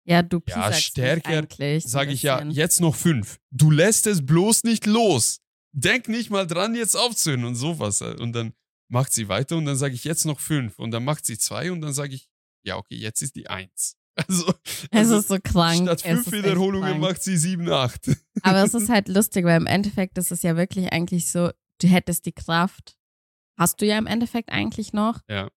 ja, 0.07 0.21
du 0.21 0.39
ja, 0.47 0.71
stärker, 0.71 1.47
sage 1.79 2.13
ich 2.13 2.21
ja, 2.21 2.43
jetzt 2.43 2.79
noch 2.79 2.95
fünf. 2.95 3.39
Du 3.49 3.71
lässt 3.71 4.05
es 4.05 4.23
bloß 4.23 4.63
nicht 4.63 4.85
los. 4.85 5.39
Denk 5.71 6.07
nicht 6.07 6.29
mal 6.29 6.45
dran, 6.45 6.75
jetzt 6.75 6.95
aufzuhören 6.95 7.43
und 7.43 7.55
sowas. 7.55 8.01
Und 8.01 8.33
dann 8.33 8.53
macht 8.87 9.13
sie 9.13 9.27
weiter 9.29 9.57
und 9.57 9.65
dann 9.65 9.75
sage 9.75 9.95
ich 9.95 10.03
jetzt 10.03 10.25
noch 10.25 10.39
fünf 10.39 10.77
und 10.77 10.91
dann 10.91 11.03
macht 11.03 11.25
sie 11.25 11.39
zwei 11.39 11.71
und 11.71 11.81
dann 11.81 11.91
sage 11.91 12.13
ich, 12.13 12.29
ja, 12.63 12.77
okay, 12.77 12.95
jetzt 12.95 13.21
ist 13.21 13.35
die 13.35 13.49
eins. 13.49 13.97
Also, 14.17 14.53
Es 14.63 14.87
also 14.91 15.17
ist 15.17 15.27
so 15.27 15.37
krank. 15.43 15.81
statt 15.81 16.01
fünf 16.01 16.31
Wiederholungen 16.31 17.01
macht 17.01 17.21
sie 17.21 17.35
sieben, 17.35 17.69
acht. 17.69 18.09
Aber 18.43 18.63
es 18.63 18.73
ist 18.73 18.87
halt 18.87 19.09
lustig, 19.09 19.43
weil 19.43 19.59
im 19.59 19.67
Endeffekt 19.67 20.17
ist 20.17 20.31
es 20.31 20.41
ja 20.41 20.55
wirklich 20.55 20.93
eigentlich 20.93 21.29
so, 21.29 21.49
du 21.81 21.87
hättest 21.87 22.25
die 22.25 22.31
Kraft, 22.31 22.97
hast 23.57 23.81
du 23.81 23.85
ja 23.85 23.97
im 23.97 24.07
Endeffekt 24.07 24.51
eigentlich 24.51 24.93
noch. 24.93 25.21
Ja. 25.29 25.49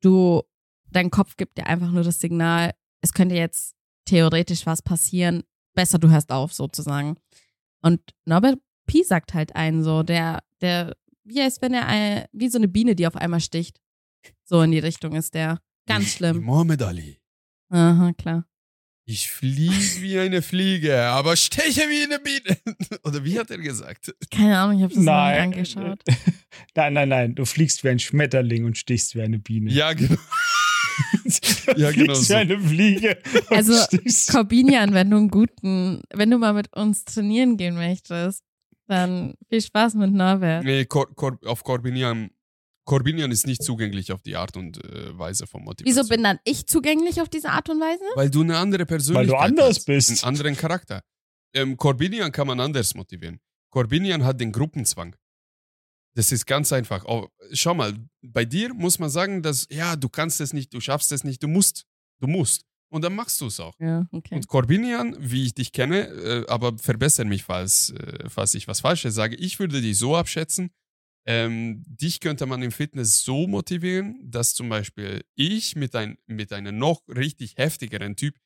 Du, 0.00 0.42
dein 0.90 1.10
Kopf 1.10 1.36
gibt 1.36 1.58
dir 1.58 1.66
einfach 1.66 1.90
nur 1.90 2.02
das 2.02 2.20
Signal, 2.20 2.74
es 3.00 3.12
könnte 3.12 3.34
jetzt 3.34 3.74
theoretisch 4.06 4.66
was 4.66 4.82
passieren. 4.82 5.44
Besser, 5.74 5.98
du 5.98 6.08
hörst 6.08 6.30
auf, 6.30 6.52
sozusagen. 6.52 7.16
Und 7.82 8.00
Norbert 8.24 8.58
Pi 8.86 9.02
sagt 9.02 9.34
halt 9.34 9.56
einen 9.56 9.82
so, 9.82 10.02
der, 10.02 10.42
der, 10.60 10.96
wie 11.24 11.42
heißt, 11.42 11.62
wenn 11.62 11.74
er, 11.74 11.86
ein, 11.86 12.26
wie 12.32 12.48
so 12.48 12.58
eine 12.58 12.68
Biene, 12.68 12.94
die 12.94 13.06
auf 13.06 13.16
einmal 13.16 13.40
sticht. 13.40 13.80
So 14.44 14.62
in 14.62 14.70
die 14.70 14.78
Richtung 14.78 15.14
ist 15.14 15.34
der. 15.34 15.60
Ganz 15.86 16.12
schlimm. 16.12 16.42
Mohammed 16.42 16.82
Ali. 16.82 17.20
Aha, 17.70 18.12
klar. 18.12 18.46
Ich 19.06 19.30
fliege 19.30 20.00
wie 20.00 20.18
eine 20.18 20.40
Fliege, 20.40 20.98
aber 21.02 21.36
steche 21.36 21.82
wie 21.82 22.04
eine 22.04 22.18
Biene. 22.18 22.56
Oder 23.04 23.22
wie 23.24 23.38
hat 23.38 23.50
er 23.50 23.58
gesagt? 23.58 24.14
Keine 24.30 24.58
Ahnung, 24.58 24.78
ich 24.78 24.82
habe 24.82 24.94
das 24.94 25.02
noch 25.02 25.12
nicht 25.12 25.34
Nein. 25.36 25.40
angeschaut. 25.42 26.00
Nein, 26.74 26.92
nein, 26.94 27.08
nein. 27.10 27.34
Du 27.34 27.44
fliegst 27.44 27.84
wie 27.84 27.88
ein 27.90 27.98
Schmetterling 27.98 28.64
und 28.64 28.78
stichst 28.78 29.14
wie 29.14 29.20
eine 29.22 29.38
Biene. 29.38 29.70
Ja, 29.72 29.92
genau. 29.94 30.14
du 31.24 31.72
Ja, 31.80 31.90
genau 31.90 32.14
fliegst 32.14 32.24
so. 32.28 32.34
wie 32.34 32.38
eine 32.38 32.58
Fliege. 32.60 33.18
und 33.50 33.56
Also, 33.56 33.96
Corbinian, 34.32 34.94
wenn 34.94 35.10
du 35.10 35.16
einen 35.18 35.28
guten, 35.28 36.02
wenn 36.12 36.30
du 36.30 36.38
mal 36.38 36.54
mit 36.54 36.74
uns 36.76 37.04
trainieren 37.04 37.56
gehen 37.56 37.74
möchtest, 37.74 38.42
dann 38.86 39.34
viel 39.48 39.60
Spaß 39.60 39.94
mit 39.94 40.12
Norbert. 40.12 40.64
Nee, 40.64 40.84
Cor 40.86 41.14
Cor 41.14 41.38
auf 41.44 41.62
Corbinian. 41.64 42.30
Corbinian 42.84 43.30
ist 43.30 43.46
nicht 43.46 43.62
zugänglich 43.62 44.12
auf 44.12 44.22
die 44.22 44.36
Art 44.36 44.56
und 44.56 44.84
äh, 44.84 45.18
Weise 45.18 45.46
von 45.46 45.62
Motivation. 45.62 46.04
Wieso 46.04 46.08
bin 46.08 46.22
dann 46.22 46.38
ich 46.44 46.66
zugänglich 46.66 47.20
auf 47.20 47.28
diese 47.28 47.50
Art 47.50 47.68
und 47.70 47.80
Weise? 47.80 48.04
Weil 48.14 48.30
du 48.30 48.42
eine 48.42 48.58
andere 48.58 48.84
Persönlichkeit 48.84 49.40
anders 49.40 49.76
hast, 49.76 49.86
bist. 49.86 50.10
Einen 50.10 50.24
anderen 50.24 50.56
Charakter. 50.56 51.02
Ähm, 51.54 51.76
Corbinian 51.76 52.30
kann 52.32 52.46
man 52.46 52.60
anders 52.60 52.94
motivieren. 52.94 53.40
Corbinian 53.70 54.24
hat 54.24 54.40
den 54.40 54.52
Gruppenzwang. 54.52 55.16
Das 56.14 56.30
ist 56.30 56.46
ganz 56.46 56.72
einfach. 56.72 57.04
Oh, 57.06 57.28
schau 57.52 57.74
mal, 57.74 57.94
bei 58.22 58.44
dir 58.44 58.72
muss 58.72 58.98
man 58.98 59.10
sagen, 59.10 59.42
dass, 59.42 59.66
ja, 59.70 59.96
du 59.96 60.08
kannst 60.08 60.40
es 60.40 60.52
nicht, 60.52 60.72
du 60.72 60.80
schaffst 60.80 61.10
es 61.10 61.24
nicht, 61.24 61.42
du 61.42 61.48
musst. 61.48 61.84
Du 62.20 62.28
musst. 62.28 62.64
Und 62.90 63.02
dann 63.02 63.14
machst 63.16 63.40
du 63.40 63.46
es 63.46 63.58
auch. 63.58 63.74
Ja, 63.80 64.06
okay. 64.12 64.36
Und 64.36 64.46
Corbinian, 64.46 65.16
wie 65.18 65.46
ich 65.46 65.54
dich 65.54 65.72
kenne, 65.72 66.06
äh, 66.06 66.46
aber 66.46 66.78
verbessere 66.78 67.26
mich, 67.26 67.42
falls, 67.42 67.90
äh, 67.90 68.28
falls 68.28 68.54
ich 68.54 68.68
was 68.68 68.80
Falsches 68.80 69.14
sage, 69.14 69.34
ich 69.34 69.58
würde 69.58 69.80
dich 69.80 69.98
so 69.98 70.16
abschätzen, 70.16 70.70
ähm, 71.26 71.82
dich 71.86 72.20
könnte 72.20 72.46
man 72.46 72.62
im 72.62 72.72
Fitness 72.72 73.22
so 73.24 73.46
motivieren, 73.46 74.18
dass 74.30 74.54
zum 74.54 74.68
Beispiel 74.68 75.24
ich 75.34 75.76
mit, 75.76 75.94
ein, 75.94 76.18
mit 76.26 76.52
einem 76.52 76.78
noch 76.78 77.02
richtig 77.08 77.54
heftigeren 77.56 78.16
Typ 78.16 78.36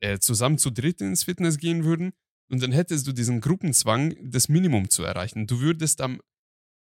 äh, 0.00 0.18
zusammen 0.18 0.58
zu 0.58 0.70
dritt 0.70 1.00
ins 1.00 1.24
Fitness 1.24 1.58
gehen 1.58 1.84
würden 1.84 2.12
und 2.50 2.62
dann 2.62 2.72
hättest 2.72 3.06
du 3.06 3.12
diesen 3.12 3.40
Gruppenzwang, 3.40 4.14
das 4.22 4.48
Minimum 4.48 4.90
zu 4.90 5.02
erreichen. 5.04 5.46
Du 5.46 5.60
würdest 5.60 6.00
am 6.00 6.20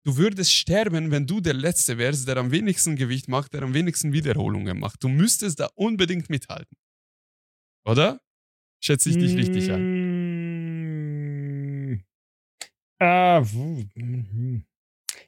Du 0.05 0.17
würdest 0.17 0.51
sterben, 0.53 1.11
wenn 1.11 1.27
du 1.27 1.39
der 1.39 1.53
Letzte 1.53 1.97
wärst, 1.97 2.27
der 2.27 2.35
am 2.35 2.51
wenigsten 2.51 2.97
Gewicht 2.97 3.29
macht, 3.29 3.53
der 3.53 3.61
am 3.63 3.73
wenigsten 3.73 4.11
Wiederholungen 4.11 4.77
macht. 4.77 5.01
Du 5.01 5.07
müsstest 5.07 5.61
da 5.61 5.69
unbedingt 5.75 6.29
mithalten. 6.29 6.75
Oder? 7.85 8.19
Schätze 8.83 9.09
ich 9.09 9.17
dich 9.17 9.35
richtig 9.37 9.71
an. 9.71 9.81
Mm. 11.91 12.03
Äh, 12.99 13.41
w- 13.41 13.85
mhm. 13.95 14.65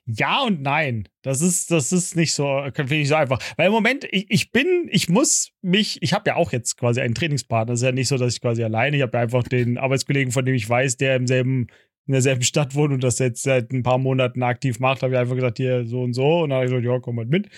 Ja 0.06 0.44
und 0.44 0.62
nein. 0.62 1.08
Das 1.22 1.42
ist, 1.42 1.72
das 1.72 1.92
ist 1.92 2.16
nicht 2.16 2.34
so, 2.34 2.64
finde 2.74 2.96
ich 2.96 3.08
so 3.08 3.16
einfach. 3.16 3.40
Weil 3.58 3.68
im 3.68 3.74
Moment, 3.74 4.08
ich, 4.12 4.26
ich 4.30 4.52
bin, 4.52 4.88
ich 4.92 5.10
muss 5.10 5.52
mich, 5.62 6.02
ich 6.02 6.14
habe 6.14 6.30
ja 6.30 6.36
auch 6.36 6.52
jetzt 6.52 6.78
quasi 6.78 7.02
einen 7.02 7.16
Trainingspartner. 7.16 7.74
Es 7.74 7.82
ist 7.82 7.86
ja 7.86 7.92
nicht 7.92 8.08
so, 8.08 8.18
dass 8.18 8.34
ich 8.34 8.42
quasi 8.42 8.64
alleine, 8.64 8.98
ich 8.98 9.04
habe 9.04 9.18
ja 9.18 9.24
einfach 9.24 9.44
den 9.44 9.78
Arbeitskollegen, 9.78 10.32
von 10.32 10.46
dem 10.46 10.56
ich 10.56 10.70
weiß, 10.70 10.98
der 10.98 11.16
im 11.16 11.28
selben, 11.28 11.68
in 12.08 12.14
derselben 12.14 12.44
Stadt 12.44 12.76
wohnt 12.76 12.94
und 12.94 13.04
das 13.04 13.20
jetzt 13.20 13.44
seit 13.44 13.72
ein 13.72 13.84
paar 13.84 13.98
Monaten 13.98 14.44
aktiv 14.44 14.80
macht, 14.80 15.02
habe 15.02 15.14
ich 15.14 15.20
einfach 15.20 15.36
gesagt, 15.36 15.58
hier 15.58 15.86
so 15.86 16.02
und 16.02 16.14
so. 16.14 16.44
Und 16.44 16.50
dann 16.50 16.58
habe 16.58 16.66
ich 16.66 16.72
gesagt, 16.72 16.86
ja, 16.86 17.00
komm 17.00 17.18
halt 17.18 17.30
mit. 17.30 17.50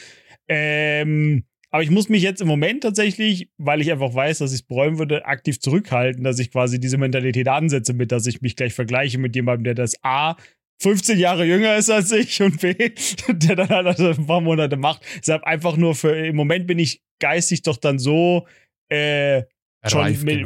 Ähm, 0.48 1.44
aber 1.70 1.84
ich 1.84 1.90
muss 1.90 2.08
mich 2.08 2.24
jetzt 2.24 2.42
im 2.42 2.48
Moment 2.48 2.84
tatsächlich, 2.84 3.50
weil 3.58 3.82
ich 3.82 3.92
einfach 3.92 4.14
weiß, 4.14 4.38
dass 4.38 4.52
ich 4.52 4.62
es 4.62 4.64
bereuen 4.66 4.98
würde, 5.00 5.26
aktiv 5.26 5.60
zurückhalten, 5.60 6.24
dass 6.24 6.40
ich 6.40 6.50
quasi 6.50 6.80
diese 6.80 6.98
Mentalität 6.98 7.50
ansetze, 7.50 7.94
mit 7.94 8.12
dass 8.12 8.26
ich 8.26 8.42
mich 8.42 8.56
gleich 8.56 8.74
vergleiche 8.74 9.18
mit 9.18 9.36
jemandem, 9.36 9.66
der 9.66 9.74
das 9.76 9.96
A 10.02 10.38
15 10.80 11.18
Jahre 11.18 11.46
jünger 11.46 11.76
ist 11.76 11.90
als 11.90 12.12
ich 12.12 12.42
und 12.42 12.62
B, 12.62 12.74
der 13.28 13.56
dann 13.56 13.70
halt 13.70 13.88
also 13.88 14.10
ein 14.10 14.28
paar 14.28 14.42
Monate 14.42 14.78
macht. 14.78 15.02
Deshalb 15.18 15.44
einfach 15.44 15.78
nur 15.78 15.96
für, 15.96 16.16
im 16.16 16.36
Moment 16.36 16.68
bin 16.68 16.80
ich 16.80 17.02
geistig 17.20 17.63
doch 17.63 17.78
dann 17.78 18.00
so 18.00 18.48
äh, 18.90 19.44
schon 19.86 20.02
Reif 20.02 20.24
mit, 20.24 20.46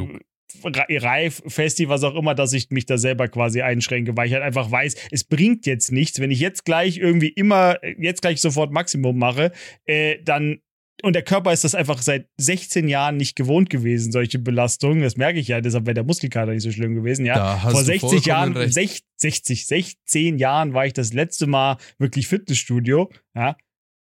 reif, 1.03 1.41
festi, 1.47 1.89
was 1.89 2.03
auch 2.03 2.15
immer, 2.15 2.35
dass 2.35 2.53
ich 2.53 2.69
mich 2.69 2.85
da 2.85 2.97
selber 2.97 3.27
quasi 3.27 3.61
einschränke, 3.61 4.15
weil 4.15 4.27
ich 4.27 4.33
halt 4.33 4.43
einfach 4.43 4.69
weiß, 4.69 4.95
es 5.11 5.23
bringt 5.23 5.65
jetzt 5.65 5.91
nichts, 5.91 6.19
wenn 6.19 6.31
ich 6.31 6.39
jetzt 6.39 6.65
gleich 6.65 6.97
irgendwie 6.97 7.29
immer, 7.29 7.77
jetzt 7.97 8.21
gleich 8.21 8.41
sofort 8.41 8.71
Maximum 8.71 9.17
mache, 9.17 9.51
äh, 9.85 10.17
dann 10.23 10.61
und 11.03 11.13
der 11.13 11.23
Körper 11.23 11.51
ist 11.53 11.63
das 11.63 11.75
einfach 11.75 12.01
seit 12.01 12.27
16 12.37 12.87
Jahren 12.87 13.17
nicht 13.17 13.35
gewohnt 13.35 13.69
gewesen, 13.69 14.11
solche 14.11 14.39
Belastungen. 14.39 15.01
Das 15.01 15.17
merke 15.17 15.39
ich 15.39 15.47
ja, 15.47 15.61
deshalb 15.61 15.85
wäre 15.85 15.95
der 15.95 16.03
Muskelkater 16.03 16.51
nicht 16.53 16.63
so 16.63 16.71
schlimm 16.71 16.95
gewesen, 16.95 17.25
ja. 17.25 17.57
Vor 17.59 17.71
du 17.71 17.77
60 17.85 17.99
vollkommen 18.01 18.23
Jahren, 18.27 18.57
recht. 18.57 18.73
sech- 18.77 19.01
60, 19.17 19.65
16 19.67 20.37
Jahren 20.37 20.73
war 20.73 20.85
ich 20.85 20.93
das 20.93 21.13
letzte 21.13 21.47
Mal 21.47 21.77
wirklich 21.99 22.27
Fitnessstudio, 22.27 23.09
ja. 23.35 23.55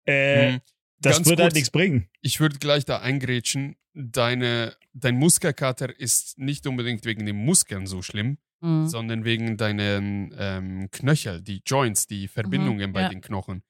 Äh, 0.07 0.53
Mhm. 0.53 0.61
das 1.01 1.17
Ganz 1.17 1.29
wird 1.29 1.39
halt 1.41 1.49
kurz. 1.51 1.55
nichts 1.55 1.71
bringen. 1.71 2.09
Ich 2.23 2.41
würde 2.41 2.59
gleich 2.59 2.85
da 2.85 2.99
eingrätschen. 3.01 3.77
Deine, 3.95 4.75
dein 4.93 5.17
Muskelkater 5.17 5.99
ist 5.99 6.39
nicht 6.39 6.67
unbedingt 6.67 7.05
wegen 7.05 7.27
den 7.27 7.37
Muskeln 7.37 7.87
so 7.87 8.01
schlimm, 8.03 8.39
Mhm. 8.61 8.87
sondern 8.89 9.25
wegen 9.25 9.57
deinen 9.57 10.35
ähm, 10.39 10.89
Knöchel, 10.91 11.41
die 11.43 11.63
Joints, 11.67 12.07
die 12.07 12.29
Verbindungen 12.29 12.93
bei 12.93 13.03
ja. 13.03 13.09
den 13.09 13.21
Knochen. 13.21 13.63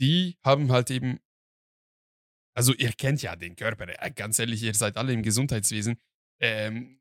Die 0.00 0.36
haben 0.42 0.70
halt 0.72 0.90
eben, 0.90 1.18
also 2.54 2.74
ihr 2.74 2.92
kennt 2.92 3.22
ja 3.22 3.36
den 3.36 3.56
Körper, 3.56 3.88
äh, 3.88 4.10
ganz 4.10 4.38
ehrlich, 4.38 4.62
ihr 4.62 4.74
seid 4.74 4.96
alle 4.96 5.12
im 5.12 5.22
Gesundheitswesen. 5.22 5.96
Ähm, 6.40 6.98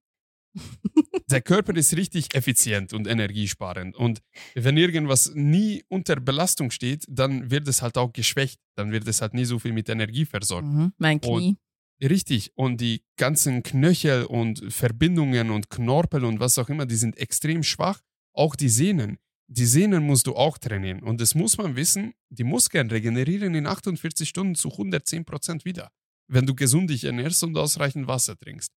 der 1.29 1.41
Körper 1.41 1.75
ist 1.75 1.95
richtig 1.95 2.35
effizient 2.35 2.93
und 2.93 3.07
energiesparend. 3.07 3.95
Und 3.95 4.21
wenn 4.53 4.77
irgendwas 4.77 5.31
nie 5.33 5.83
unter 5.87 6.17
Belastung 6.17 6.71
steht, 6.71 7.05
dann 7.07 7.51
wird 7.51 7.67
es 7.67 7.81
halt 7.81 7.97
auch 7.97 8.11
geschwächt. 8.11 8.59
Dann 8.75 8.91
wird 8.91 9.07
es 9.07 9.21
halt 9.21 9.33
nie 9.33 9.45
so 9.45 9.59
viel 9.59 9.73
mit 9.73 9.87
Energie 9.89 10.25
versorgt. 10.25 10.67
Mhm. 10.67 10.93
Mein 10.97 11.21
Knie. 11.21 11.57
Richtig. 12.01 12.51
Und 12.55 12.81
die 12.81 13.03
ganzen 13.17 13.63
Knöchel 13.63 14.25
und 14.25 14.73
Verbindungen 14.73 15.51
und 15.51 15.69
Knorpel 15.69 16.25
und 16.25 16.39
was 16.39 16.57
auch 16.57 16.69
immer, 16.69 16.85
die 16.85 16.95
sind 16.95 17.17
extrem 17.17 17.63
schwach. 17.63 18.01
Auch 18.33 18.55
die 18.55 18.69
Sehnen. 18.69 19.17
Die 19.51 19.65
Sehnen 19.65 20.05
musst 20.05 20.27
du 20.27 20.35
auch 20.35 20.57
trainieren. 20.57 21.03
Und 21.03 21.19
das 21.19 21.35
muss 21.35 21.57
man 21.57 21.75
wissen, 21.75 22.13
die 22.29 22.45
Muskeln 22.45 22.89
regenerieren 22.89 23.53
in 23.53 23.67
48 23.67 24.27
Stunden 24.29 24.55
zu 24.55 24.71
110 24.71 25.25
Prozent 25.25 25.65
wieder. 25.65 25.91
Wenn 26.27 26.45
du 26.45 26.55
gesund 26.55 26.89
dich 26.89 27.03
ernährst 27.03 27.43
und 27.43 27.57
ausreichend 27.57 28.07
Wasser 28.07 28.37
trinkst. 28.37 28.71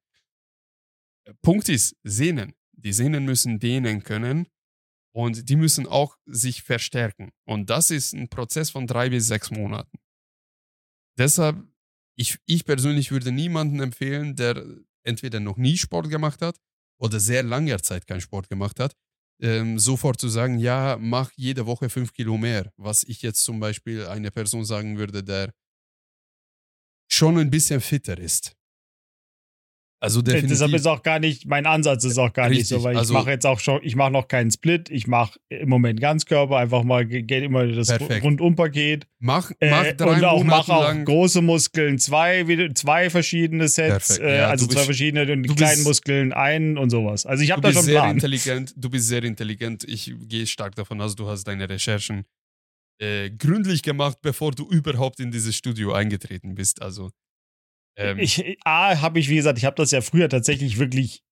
Punkt 1.43 1.69
ist, 1.69 1.97
Sehnen. 2.03 2.55
Die 2.73 2.93
Sehnen 2.93 3.25
müssen 3.25 3.61
dehnen 3.61 4.03
können 4.03 4.49
und 5.15 5.49
die 5.49 5.57
müssen 5.57 5.87
auch 5.87 6.17
sich 6.27 6.63
verstärken. 6.63 7.31
Und 7.45 7.71
das 7.71 7.93
ist 7.93 8.13
ein 8.13 8.29
Prozess 8.29 8.71
von 8.71 8.89
drei 8.89 9.11
bis 9.11 9.29
sechs 9.29 9.53
Monaten. 9.53 9.97
Deshalb 11.17 11.65
ich, 12.17 12.39
ich 12.47 12.65
persönlich 12.65 13.11
würde 13.11 13.33
niemanden 13.33 13.81
empfehlen, 13.81 14.37
der 14.37 14.65
entweder 15.03 15.41
noch 15.41 15.57
nie 15.57 15.77
Sport 15.77 16.11
gemacht 16.11 16.43
hat 16.43 16.59
oder 16.99 17.21
sehr 17.21 17.43
lange 17.43 17.81
Zeit 17.83 18.07
keinen 18.07 18.21
Sport 18.21 18.49
gemacht 18.49 18.81
hat, 18.81 18.95
ähm, 19.41 19.79
sofort 19.79 20.21
zu 20.21 20.29
sagen, 20.29 20.59
ja, 20.59 20.97
mach 21.01 21.31
jede 21.37 21.67
Woche 21.67 21.91
fünf 21.91 22.13
Kilo 22.13 22.37
mehr. 22.37 22.73
Was 22.77 23.05
ich 23.05 23.23
jetzt 23.23 23.45
zum 23.45 23.61
Beispiel 23.61 24.07
einer 24.07 24.31
Person 24.31 24.65
sagen 24.65 24.99
würde, 24.99 25.23
der 25.23 25.53
schon 27.11 27.39
ein 27.39 27.51
bisschen 27.51 27.81
fitter 27.81 28.19
ist. 28.19 28.57
Also 30.05 30.21
definitiv. 30.23 30.51
Deshalb 30.51 30.73
ist 30.75 30.87
auch 30.87 31.03
gar 31.03 31.19
nicht, 31.19 31.47
mein 31.47 31.65
Ansatz 31.67 32.05
ist 32.05 32.19
auch 32.19 32.33
gar 32.33 32.51
Richtig, 32.51 32.59
nicht 32.59 32.69
so, 32.69 32.83
weil 32.85 32.97
also- 32.97 33.13
ich 33.15 33.19
mache 33.19 33.31
jetzt 33.31 33.47
auch 33.47 33.59
schon, 33.59 33.81
ich 33.83 33.97
mache 33.97 34.11
noch 34.13 34.29
keinen 34.29 34.51
Split, 34.51 34.91
ich 34.91 35.07
mache 35.07 35.39
im 35.49 35.69
Moment 35.69 36.01
Ganzkörper, 36.01 36.59
einfach 36.59 36.83
mal, 36.85 37.07
geht 37.07 37.31
immer 37.31 37.67
das 37.67 37.89
Perfekt. 37.89 38.23
Rundum-Paket. 38.25 39.07
Mach, 39.19 39.51
mach 39.63 39.85
Äh, 39.85 39.95
drei 39.95 40.17
und 40.19 40.25
auch 40.25 40.45
Monate 40.45 40.71
mache 40.71 40.73
auch 41.01 41.05
große 41.07 41.41
Muskeln, 41.41 41.99
zwei, 41.99 42.45
zwei 42.75 43.09
verschiedene 43.09 43.69
Sets, 43.69 44.19
äh, 44.19 44.37
ja, 44.39 44.49
also 44.49 44.67
du 44.67 44.73
zwei 44.73 44.81
bist- 44.81 44.85
verschiedene 44.87 45.33
und 45.33 45.43
die 45.45 45.55
kleinen 45.55 45.77
bist- 45.77 45.87
Muskeln 45.87 46.33
einen 46.35 46.77
und 46.77 46.91
sowas. 46.91 47.25
Also 47.25 47.43
ich 47.43 47.51
habe 47.51 47.63
da 47.63 47.69
bist 47.69 47.79
schon 47.79 47.87
sehr 47.87 48.01
Plan. 48.01 48.11
intelligent. 48.17 48.75
Du 48.77 48.91
bist 48.91 49.09
sehr 49.09 49.25
intelligent. 49.25 49.85
Ich 49.89 50.13
gehe 50.29 50.47
stark 50.47 50.75
davon 50.75 51.01
aus, 51.01 51.17
du 51.17 51.27
hast 51.27 51.45
deine 51.45 51.69
Recherchen 51.69 52.25
äh, 53.01 53.31
gründlich 53.31 53.83
gemacht, 53.83 54.19
bevor 54.23 54.53
du 54.53 54.69
überhaupt 54.71 55.19
in 55.19 55.31
dieses 55.33 55.57
Studio 55.57 55.93
eingetreten 55.93 56.55
bist. 56.55 56.81
Also 56.81 57.11
ähm, 57.97 58.19
Ich, 58.19 58.59
A, 58.65 59.01
habe 59.01 59.19
ich, 59.19 59.29
wie 59.29 59.37
gesagt, 59.37 59.59
ich 59.59 59.65
habe 59.65 59.77
das 59.77 59.91
ja 59.91 60.01
früher 60.01 60.29
tatsächlich 60.29 60.79
wirklich 60.79 61.23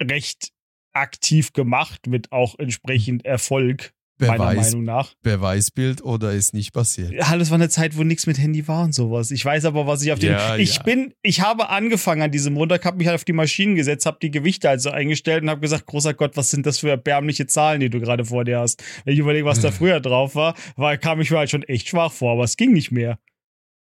recht 0.00 0.52
aktiv 0.92 1.52
gemacht, 1.52 2.06
mit 2.06 2.32
auch 2.32 2.58
entsprechend 2.58 3.24
Erfolg, 3.24 3.92
meiner 4.18 4.38
Beweis, 4.38 4.70
Meinung 4.70 4.84
nach. 4.84 5.14
Beweisbild 5.22 6.02
oder 6.02 6.32
ist 6.32 6.54
nicht 6.54 6.72
passiert. 6.72 7.12
Ja, 7.12 7.36
das 7.36 7.50
war 7.50 7.56
eine 7.56 7.68
Zeit, 7.68 7.96
wo 7.96 8.04
nichts 8.04 8.26
mit 8.26 8.38
Handy 8.38 8.66
war 8.68 8.84
und 8.84 8.94
sowas. 8.94 9.30
Ich 9.30 9.44
weiß 9.44 9.64
aber, 9.64 9.86
was 9.86 10.02
ich 10.02 10.12
auf 10.12 10.18
den. 10.18 10.32
Ja, 10.32 10.56
ich 10.56 10.76
ja. 10.76 10.82
bin, 10.82 11.14
ich 11.22 11.40
habe 11.40 11.68
angefangen 11.70 12.22
an 12.22 12.30
diesem 12.30 12.54
Montag, 12.54 12.84
habe 12.84 12.98
mich 12.98 13.06
halt 13.06 13.16
auf 13.16 13.24
die 13.24 13.32
Maschinen 13.32 13.74
gesetzt, 13.74 14.06
habe 14.06 14.18
die 14.22 14.30
Gewichte 14.30 14.68
also 14.68 14.90
eingestellt 14.90 15.42
und 15.42 15.50
habe 15.50 15.60
gesagt, 15.60 15.86
großer 15.86 16.14
Gott, 16.14 16.36
was 16.36 16.50
sind 16.50 16.66
das 16.66 16.78
für 16.78 16.90
erbärmliche 16.90 17.46
Zahlen, 17.46 17.80
die 17.80 17.90
du 17.90 18.00
gerade 18.00 18.24
vor 18.24 18.44
dir 18.44 18.60
hast? 18.60 18.82
Wenn 19.04 19.14
ich 19.14 19.20
überlege, 19.20 19.46
was 19.46 19.60
da 19.60 19.70
früher 19.72 20.00
drauf 20.00 20.34
war, 20.34 20.54
war, 20.76 20.96
kam 20.96 21.20
ich 21.20 21.30
mir 21.30 21.38
halt 21.38 21.50
schon 21.50 21.62
echt 21.64 21.88
schwach 21.88 22.12
vor, 22.12 22.32
aber 22.32 22.44
es 22.44 22.56
ging 22.56 22.72
nicht 22.72 22.92
mehr. 22.92 23.18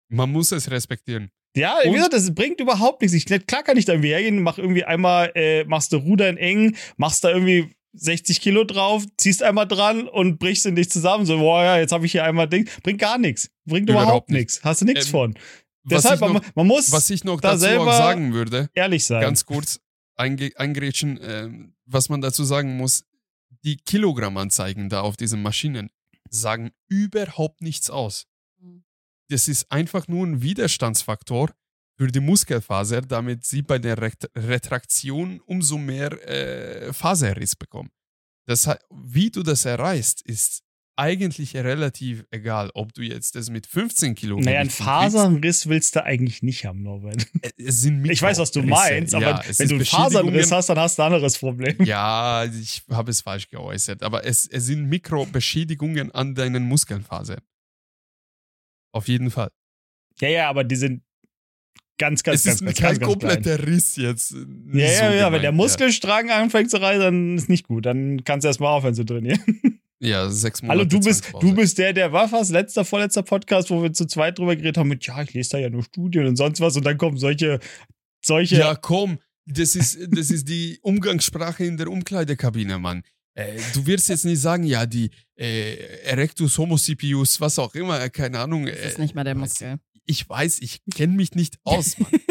Man 0.09 0.31
muss 0.31 0.51
es 0.51 0.69
respektieren. 0.71 1.31
Ja, 1.55 1.77
wie 1.83 1.91
gesagt, 1.91 2.13
das 2.13 2.33
bringt 2.33 2.59
überhaupt 2.61 3.01
nichts. 3.01 3.15
Ich, 3.15 3.25
klar 3.25 3.63
kann 3.63 3.77
ich 3.77 3.85
da 3.85 3.93
irgendwie 3.93 4.09
hergehen, 4.09 4.41
mach 4.41 4.57
irgendwie 4.57 4.85
einmal, 4.85 5.31
äh, 5.35 5.65
machst 5.65 5.91
du 5.91 5.97
Rudern 5.97 6.37
eng, 6.37 6.75
machst 6.97 7.23
da 7.23 7.29
irgendwie 7.29 7.73
60 7.93 8.39
Kilo 8.39 8.63
drauf, 8.63 9.03
ziehst 9.17 9.43
einmal 9.43 9.67
dran 9.67 10.07
und 10.07 10.39
brichst 10.39 10.65
in 10.65 10.75
dich 10.75 10.89
zusammen. 10.89 11.25
So, 11.25 11.37
boah, 11.39 11.63
ja, 11.63 11.77
jetzt 11.77 11.91
habe 11.91 12.05
ich 12.05 12.13
hier 12.13 12.23
einmal 12.23 12.47
Ding. 12.47 12.69
Bringt 12.83 12.99
gar 12.99 13.17
nichts. 13.17 13.49
Bringt 13.65 13.89
Überhaupt 13.89 14.07
überhaupt 14.07 14.29
nicht. 14.29 14.39
nichts. 14.39 14.63
Hast 14.63 14.81
du 14.81 14.85
nichts 14.85 15.07
Ähm, 15.07 15.11
von. 15.11 15.35
Deshalb, 15.83 16.21
noch, 16.21 16.33
man, 16.33 16.41
man 16.55 16.67
muss 16.67 16.91
was 16.91 17.09
ich 17.09 17.23
noch 17.23 17.41
da 17.41 17.49
dazu 17.49 17.61
selber 17.61 17.91
sagen 17.93 18.33
würde, 18.33 18.69
ehrlich 18.75 19.03
sein. 19.05 19.19
ganz 19.21 19.45
kurz 19.45 19.79
eingrätschen, 20.15 21.19
ähm, 21.21 21.73
was 21.85 22.07
man 22.09 22.21
dazu 22.21 22.43
sagen 22.43 22.77
muss, 22.77 23.03
die 23.63 23.77
Kilogrammanzeigen 23.77 24.89
da 24.89 25.01
auf 25.01 25.17
diesen 25.17 25.41
Maschinen 25.41 25.89
sagen 26.29 26.71
überhaupt 26.87 27.61
nichts 27.61 27.89
aus. 27.89 28.27
Das 29.31 29.47
ist 29.47 29.71
einfach 29.71 30.07
nur 30.07 30.27
ein 30.27 30.41
Widerstandsfaktor 30.41 31.51
für 31.97 32.07
die 32.07 32.19
Muskelfaser, 32.19 33.01
damit 33.01 33.45
sie 33.45 33.61
bei 33.61 33.79
der 33.79 33.97
Retraktion 34.35 35.39
umso 35.45 35.77
mehr 35.77 36.11
äh, 36.27 36.91
Faserriss 36.91 37.55
bekommen. 37.55 37.89
Das, 38.47 38.67
wie 38.89 39.29
du 39.29 39.43
das 39.43 39.65
erreichst, 39.65 40.21
ist 40.23 40.63
eigentlich 40.97 41.55
relativ 41.55 42.25
egal, 42.31 42.69
ob 42.73 42.93
du 42.93 43.01
jetzt 43.01 43.35
das 43.35 43.49
mit 43.49 43.65
15 43.65 44.15
Kilo 44.15 44.39
naja, 44.39 44.59
einen. 44.59 44.69
Fasernriss 44.69 45.67
willst 45.67 45.95
du 45.95 46.03
eigentlich 46.03 46.43
nicht 46.43 46.65
haben, 46.65 46.83
Norbert. 46.83 47.27
Äh, 47.41 47.51
Es 47.57 47.81
sind 47.81 48.05
Ich 48.09 48.21
weiß, 48.21 48.37
was 48.39 48.51
du 48.51 48.61
meinst, 48.61 49.15
aber 49.15 49.25
Ja, 49.25 49.41
wenn 49.57 49.67
du 49.69 49.75
einen 49.75 49.85
Fasernriss 49.85 50.51
hast, 50.51 50.69
dann 50.69 50.79
hast 50.79 50.97
du 50.97 51.03
ein 51.03 51.13
anderes 51.13 51.37
Problem. 51.37 51.81
Ja, 51.83 52.43
ich 52.43 52.83
habe 52.89 53.11
es 53.11 53.21
falsch 53.21 53.47
geäußert, 53.49 54.03
aber 54.03 54.25
es, 54.25 54.45
es 54.47 54.65
sind 54.65 54.89
Mikrobeschädigungen 54.89 56.11
an 56.11 56.35
deinen 56.35 56.63
Muskelfasern. 56.63 57.41
Auf 58.91 59.07
jeden 59.07 59.31
Fall. 59.31 59.49
Ja, 60.19 60.29
ja, 60.29 60.49
aber 60.49 60.63
die 60.63 60.75
sind 60.75 61.03
ganz, 61.97 62.23
ganz, 62.23 62.39
es 62.39 62.45
ganz, 62.45 62.61
ist 62.61 62.65
ganz, 62.65 62.77
kein 62.77 62.87
ganz, 62.87 62.99
ganz 62.99 63.11
kompletter 63.11 63.67
Riss 63.67 63.95
jetzt. 63.95 64.31
Ja, 64.31 64.87
So 64.87 65.03
ja, 65.03 65.13
ja, 65.13 65.31
wenn 65.31 65.41
der 65.41 65.51
Muskelstrang 65.51 66.29
anfängt 66.31 66.71
zu 66.71 66.81
reißen, 66.81 67.01
dann 67.01 67.37
ist 67.37 67.49
nicht 67.49 67.67
gut. 67.67 67.85
Dann 67.85 68.23
kannst 68.23 68.43
du 68.43 68.47
erstmal 68.47 68.75
aufhören 68.75 68.95
zu 68.95 69.05
trainieren. 69.05 69.39
Ja, 69.99 70.09
ja 70.25 70.29
sechs 70.29 70.61
Monate. 70.61 70.79
Hallo, 70.79 70.89
du 70.89 70.99
bist, 70.99 71.31
du 71.39 71.53
bist 71.53 71.77
der, 71.77 71.93
der 71.93 72.11
war 72.11 72.27
fast 72.27 72.51
letzter, 72.51 72.85
vorletzter 72.85 73.23
Podcast, 73.23 73.69
wo 73.69 73.83
wir 73.83 73.93
zu 73.93 74.05
zweit 74.05 74.39
drüber 74.39 74.55
geredet 74.55 74.77
haben 74.77 74.89
mit, 74.89 75.05
ja, 75.05 75.21
ich 75.21 75.33
lese 75.33 75.51
da 75.51 75.57
ja 75.59 75.69
nur 75.69 75.83
Studien 75.83 76.25
und 76.25 76.35
sonst 76.35 76.59
was 76.59 76.75
und 76.75 76.85
dann 76.85 76.97
kommen 76.97 77.17
solche, 77.17 77.59
solche, 78.25 78.57
Ja, 78.57 78.75
komm, 78.75 79.19
das 79.45 79.75
ist, 79.75 79.99
das 80.09 80.31
ist 80.31 80.49
die 80.49 80.79
Umgangssprache 80.81 81.65
in 81.65 81.77
der 81.77 81.87
Umkleidekabine, 81.87 82.79
Mann. 82.79 83.03
Äh, 83.33 83.59
du 83.73 83.85
wirst 83.85 84.09
jetzt 84.09 84.25
nicht 84.25 84.39
sagen, 84.41 84.63
ja, 84.63 84.85
die 84.85 85.09
äh, 85.37 85.75
Erectus 86.03 86.57
Homocipius, 86.57 87.39
was 87.39 87.57
auch 87.59 87.73
immer, 87.75 88.01
äh, 88.01 88.09
keine 88.09 88.39
Ahnung. 88.39 88.65
Das 88.65 88.77
ist 88.79 88.97
Äh, 88.97 89.01
nicht 89.01 89.15
mal 89.15 89.23
der 89.23 89.35
Muskel. 89.35 89.79
ich 90.05 90.27
weiß, 90.27 90.59
ich 90.59 90.81
kenne 90.93 91.13
mich 91.13 91.33
nicht 91.35 91.57
aus, 91.63 91.97
Mann. 91.97 92.11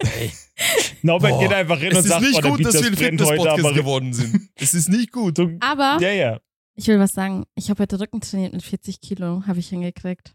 Norbert 1.02 1.32
Boah, 1.32 1.40
geht 1.40 1.52
einfach 1.52 1.78
hin 1.78 1.92
Es 1.92 1.98
und 1.98 2.04
ist 2.04 2.08
sagt, 2.10 2.22
nicht 2.22 2.44
oh, 2.44 2.50
gut, 2.50 2.64
dass 2.64 2.74
wir 2.74 2.86
ein 2.86 2.96
Fitness-Podcast 2.96 3.58
aber 3.64 3.72
geworden 3.74 4.12
sind. 4.12 4.48
Es 4.54 4.74
ist 4.74 4.88
nicht 4.88 5.12
gut. 5.12 5.38
Aber 5.60 5.98
ja, 6.00 6.10
ja. 6.10 6.40
ich 6.74 6.86
will 6.86 6.98
was 6.98 7.12
sagen. 7.12 7.44
Ich 7.54 7.70
habe 7.70 7.82
heute 7.82 8.00
Rücken 8.00 8.20
trainiert 8.20 8.52
mit 8.52 8.62
40 8.62 9.00
Kilo, 9.00 9.42
habe 9.46 9.58
ich 9.58 9.68
hingekriegt. 9.68 10.34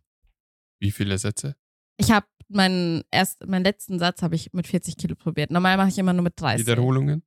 Wie 0.79 0.91
viele 0.91 1.17
Sätze? 1.17 1.55
Ich 1.97 2.11
habe 2.11 2.25
meinen 2.49 3.03
erst, 3.11 3.45
meinen 3.45 3.63
letzten 3.63 3.99
Satz 3.99 4.21
habe 4.21 4.35
ich 4.35 4.53
mit 4.53 4.67
40 4.67 4.97
Kilo 4.97 5.15
probiert. 5.15 5.51
Normal 5.51 5.77
mache 5.77 5.89
ich 5.89 5.97
immer 5.97 6.13
nur 6.13 6.23
mit 6.23 6.39
30. 6.39 6.65
Wiederholungen? 6.65 7.23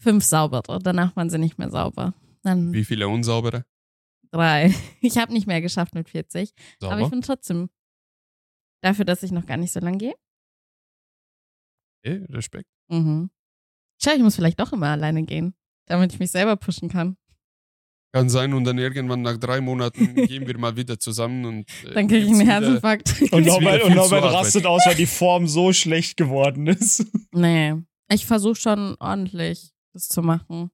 Fünf 0.00 0.24
saubere. 0.24 0.78
Danach 0.82 1.16
waren 1.16 1.30
sie 1.30 1.38
nicht 1.38 1.58
mehr 1.58 1.70
sauber. 1.70 2.14
Dann 2.42 2.72
Wie 2.72 2.84
viele 2.84 3.08
unsaubere? 3.08 3.64
drei. 4.30 4.72
Ich 5.00 5.16
habe 5.18 5.32
nicht 5.32 5.46
mehr 5.46 5.60
geschafft 5.60 5.94
mit 5.94 6.08
40. 6.08 6.52
Aber 6.82 6.96
ich 6.96 6.98
Sauber? 7.04 7.10
bin 7.10 7.22
trotzdem 7.22 7.70
dafür, 8.82 9.04
dass 9.04 9.22
ich 9.22 9.32
noch 9.32 9.46
gar 9.46 9.56
nicht 9.56 9.72
so 9.72 9.80
lang 9.80 9.98
gehe. 9.98 10.14
Okay, 12.04 12.24
Respekt. 12.30 12.68
Mhm. 12.88 13.30
Schau, 14.00 14.12
ich 14.12 14.22
muss 14.22 14.36
vielleicht 14.36 14.60
doch 14.60 14.72
immer 14.72 14.88
alleine 14.88 15.24
gehen, 15.24 15.54
damit 15.86 16.12
ich 16.12 16.20
mich 16.20 16.30
selber 16.30 16.56
pushen 16.56 16.88
kann. 16.88 17.16
Kann 18.12 18.30
sein 18.30 18.54
und 18.54 18.64
dann 18.64 18.78
irgendwann 18.78 19.22
nach 19.22 19.36
drei 19.36 19.60
Monaten 19.60 20.14
gehen 20.26 20.46
wir 20.46 20.56
mal 20.58 20.76
wieder 20.76 20.98
zusammen 20.98 21.44
und 21.44 21.66
äh, 21.84 21.92
Dann 21.94 22.08
kriege 22.08 22.24
ich 22.24 22.32
einen 22.32 22.48
Herzinfarkt. 22.48 23.20
Und 23.32 23.44
Norbert, 23.46 23.82
und 23.84 23.94
Norbert 23.94 24.24
rastet 24.24 24.64
aus, 24.64 24.86
weil 24.86 24.94
die 24.94 25.06
Form 25.06 25.46
so 25.46 25.72
schlecht 25.72 26.16
geworden 26.16 26.66
ist. 26.68 27.04
nee. 27.32 27.74
Ich 28.10 28.24
versuche 28.24 28.54
schon 28.54 28.96
ordentlich 29.00 29.74
das 29.98 30.08
zu 30.08 30.22
machen. 30.22 30.70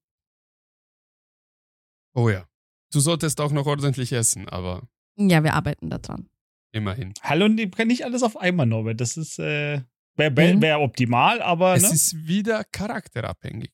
Oh 2.15 2.29
ja. 2.29 2.47
Du 2.93 3.01
solltest 3.01 3.41
auch 3.41 3.51
noch 3.53 3.67
ordentlich 3.67 4.13
essen, 4.13 4.49
aber 4.49 4.83
Ja, 5.17 5.43
wir 5.43 5.55
arbeiten 5.55 5.91
da 5.91 5.99
dran. 5.99 6.29
immerhin. 6.73 7.15
Hallo, 7.23 7.47
und 7.47 7.57
die 7.57 7.71
kann 7.71 7.89
nicht 7.89 8.05
alles 8.05 8.23
auf 8.23 8.37
einmal, 8.37 8.67
Norbert. 8.67 9.01
Das 9.01 9.17
ist, 9.17 9.39
äh, 9.39 9.83
wäre 10.17 10.37
wär, 10.37 10.55
Mhm. 10.57 10.63
wär 10.63 10.81
optimal, 10.81 11.41
aber, 11.43 11.75
Es 11.75 11.83
ne? 11.85 11.89
ist 11.95 12.27
wieder 12.27 12.65
charakterabhängig. 12.65 13.73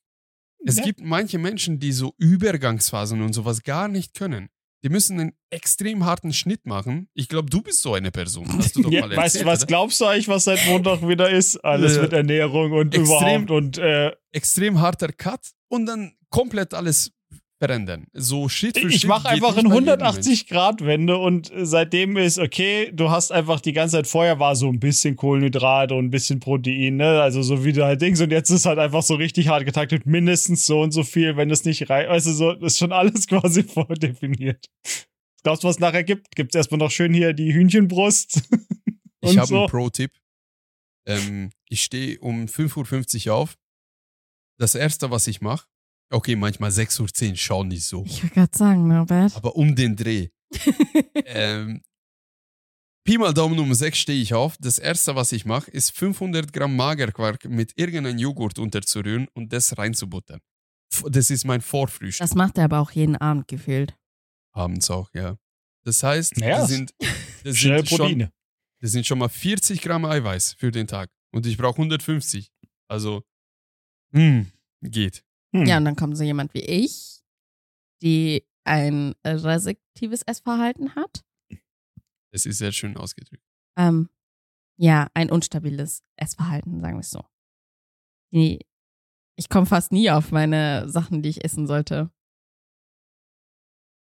Es 0.64 0.76
Ja. 0.76 0.84
gibt 0.84 1.00
manche 1.00 1.38
Menschen, 1.38 1.78
die 1.80 1.92
so 1.92 2.14
Übergangsphasen 2.18 3.20
und 3.22 3.32
sowas 3.32 3.62
gar 3.62 3.88
nicht 3.88 4.14
können. 4.14 4.48
Die 4.82 4.88
müssen 4.88 5.20
einen 5.20 5.32
extrem 5.50 6.04
harten 6.06 6.32
Schnitt 6.32 6.64
machen. 6.66 7.08
Ich 7.14 7.28
glaube, 7.28 7.50
du 7.50 7.60
bist 7.62 7.82
so 7.82 7.92
eine 7.94 8.10
Person. 8.10 8.46
Hast 8.56 8.76
du 8.76 8.82
doch 8.84 8.90
Ja, 8.90 9.02
mal 9.02 9.10
weißt 9.16 9.34
du, 9.34 9.38
erzählt, 9.40 9.46
was 9.46 9.66
glaubst 9.66 10.00
du 10.00 10.06
eigentlich, 10.06 10.28
was 10.28 10.44
seit 10.44 10.64
Montag 10.66 11.06
wieder 11.06 11.28
ist? 11.30 11.56
Alles 11.64 11.96
Ja. 11.96 12.02
mit 12.02 12.12
Ernährung 12.12 12.72
und 12.72 12.94
Extrem- 12.94 13.04
überhaupt 13.44 13.50
und 13.50 13.78
äh, 13.78 14.12
Extrem 14.32 14.80
harter 14.80 15.08
Cut 15.12 15.40
und 15.68 15.86
dann 15.86 16.12
komplett 16.30 16.72
alles 16.74 17.12
verändern. 17.60 18.06
So 18.14 18.48
Schritt 18.48 18.78
für 18.78 18.88
ich 18.88 19.00
Schritt. 19.00 19.08
mache 19.08 19.24
geht 19.24 19.32
einfach 19.32 19.56
eine 19.56 19.68
bei 19.68 19.74
jedem 19.74 19.98
Menschen. 19.98 20.22
180-Grad-Wende 20.22 21.18
und 21.18 21.52
äh, 21.52 21.66
seitdem 21.66 22.16
ist 22.16 22.38
okay, 22.38 22.90
du 22.92 23.10
hast 23.10 23.32
einfach 23.32 23.60
die 23.60 23.74
ganze 23.74 23.96
Zeit 23.96 24.06
vorher 24.06 24.40
war 24.40 24.56
so 24.56 24.68
ein 24.68 24.80
bisschen 24.80 25.14
Kohlenhydrate 25.14 25.94
und 25.94 26.06
ein 26.06 26.10
bisschen 26.10 26.40
Protein, 26.40 26.96
ne? 26.96 27.20
Also 27.20 27.42
so 27.42 27.62
wie 27.64 27.72
du 27.72 27.84
halt 27.84 28.00
Dings 28.00 28.20
und 28.22 28.32
jetzt 28.32 28.50
ist 28.50 28.64
halt 28.64 28.78
einfach 28.78 29.02
so 29.02 29.14
richtig 29.14 29.48
hart 29.48 29.66
getaktet, 29.66 30.06
mindestens 30.06 30.64
so 30.64 30.80
und 30.80 30.92
so 30.92 31.02
viel, 31.02 31.36
wenn 31.36 31.50
es 31.50 31.64
nicht 31.64 31.90
reicht. 31.90 32.08
Weißt 32.08 32.26
du, 32.26 32.32
so, 32.32 32.52
ist 32.52 32.78
schon 32.78 32.92
alles 32.92 33.26
quasi 33.28 33.62
vordefiniert. 33.62 34.66
Glaubst 35.42 35.62
du, 35.62 35.68
was 35.68 35.76
es 35.76 35.80
nachher 35.80 36.04
gibt? 36.04 36.34
Gibt 36.34 36.54
es 36.54 36.58
erstmal 36.58 36.78
noch 36.78 36.90
schön 36.90 37.12
hier 37.12 37.34
die 37.34 37.54
Hühnchenbrust? 37.54 38.42
Ich 39.22 39.36
habe 39.36 39.46
so. 39.46 39.58
einen 39.58 39.68
Pro-Tipp. 39.68 40.12
Ähm, 41.06 41.50
ich 41.68 41.82
stehe 41.82 42.18
um 42.20 42.46
5.50 42.46 43.28
Uhr 43.28 43.34
auf. 43.34 43.58
Das 44.58 44.74
erste, 44.74 45.10
was 45.10 45.26
ich 45.26 45.42
mache, 45.42 45.66
okay, 46.10 46.36
manchmal 46.36 46.70
6.10 46.70 47.30
Uhr, 47.30 47.36
schau 47.36 47.64
nicht 47.64 47.84
so. 47.84 48.04
Ich 48.04 48.22
will 48.22 48.30
gerade 48.30 48.56
sagen, 48.56 48.88
Norbert. 48.88 49.36
Aber 49.36 49.56
um 49.56 49.74
den 49.74 49.96
Dreh. 49.96 50.28
ähm, 51.26 51.80
Pi 53.04 53.16
mal 53.18 53.32
Daumen 53.32 53.58
um 53.58 53.72
6 53.72 53.98
stehe 53.98 54.20
ich 54.20 54.34
auf. 54.34 54.56
Das 54.58 54.78
erste, 54.78 55.16
was 55.16 55.32
ich 55.32 55.44
mache, 55.46 55.70
ist 55.70 55.96
500 55.96 56.52
Gramm 56.52 56.76
Magerquark 56.76 57.46
mit 57.46 57.72
irgendeinem 57.76 58.18
Joghurt 58.18 58.58
unterzurühren 58.58 59.28
und 59.32 59.52
das 59.52 59.76
reinzubuttern. 59.78 60.40
Das 61.08 61.30
ist 61.30 61.44
mein 61.44 61.60
Vorfrühstück. 61.60 62.26
Das 62.26 62.34
macht 62.34 62.58
er 62.58 62.64
aber 62.64 62.80
auch 62.80 62.90
jeden 62.90 63.16
Abend 63.16 63.48
gefühlt. 63.48 63.96
Abends 64.52 64.90
auch, 64.90 65.12
ja. 65.14 65.36
Das 65.84 66.02
heißt, 66.02 66.36
Naja, 66.38 66.58
das 66.58 66.68
sind, 66.68 66.92
das 67.44 67.56
Schnell 67.56 67.86
sind 67.86 67.96
schon. 67.96 68.30
Das 68.80 68.92
sind 68.92 69.06
schon 69.06 69.18
mal 69.18 69.28
40 69.28 69.82
Gramm 69.82 70.04
Eiweiß 70.04 70.54
für 70.54 70.70
den 70.70 70.86
Tag. 70.86 71.10
Und 71.32 71.46
ich 71.46 71.56
brauche 71.56 71.76
150. 71.76 72.50
Also, 72.88 73.22
hm, 74.12 74.50
geht. 74.82 75.22
Hm. 75.52 75.66
Ja, 75.66 75.78
und 75.78 75.84
dann 75.84 75.96
kommt 75.96 76.16
so 76.16 76.24
jemand 76.24 76.54
wie 76.54 76.60
ich, 76.60 77.22
die 78.02 78.46
ein 78.64 79.14
restriktives 79.24 80.22
Essverhalten 80.22 80.94
hat. 80.94 81.24
Das 82.32 82.46
ist 82.46 82.58
sehr 82.58 82.72
schön 82.72 82.96
ausgedrückt. 82.96 83.42
Ähm, 83.76 84.08
ja, 84.76 85.08
ein 85.14 85.30
unstabiles 85.30 86.04
Essverhalten, 86.16 86.80
sagen 86.80 86.96
wir 86.96 87.00
es 87.00 87.10
so. 87.10 87.24
Die, 88.32 88.64
ich 89.36 89.48
komme 89.48 89.66
fast 89.66 89.92
nie 89.92 90.10
auf 90.10 90.30
meine 90.30 90.88
Sachen, 90.88 91.22
die 91.22 91.30
ich 91.30 91.44
essen 91.44 91.66
sollte. 91.66 92.10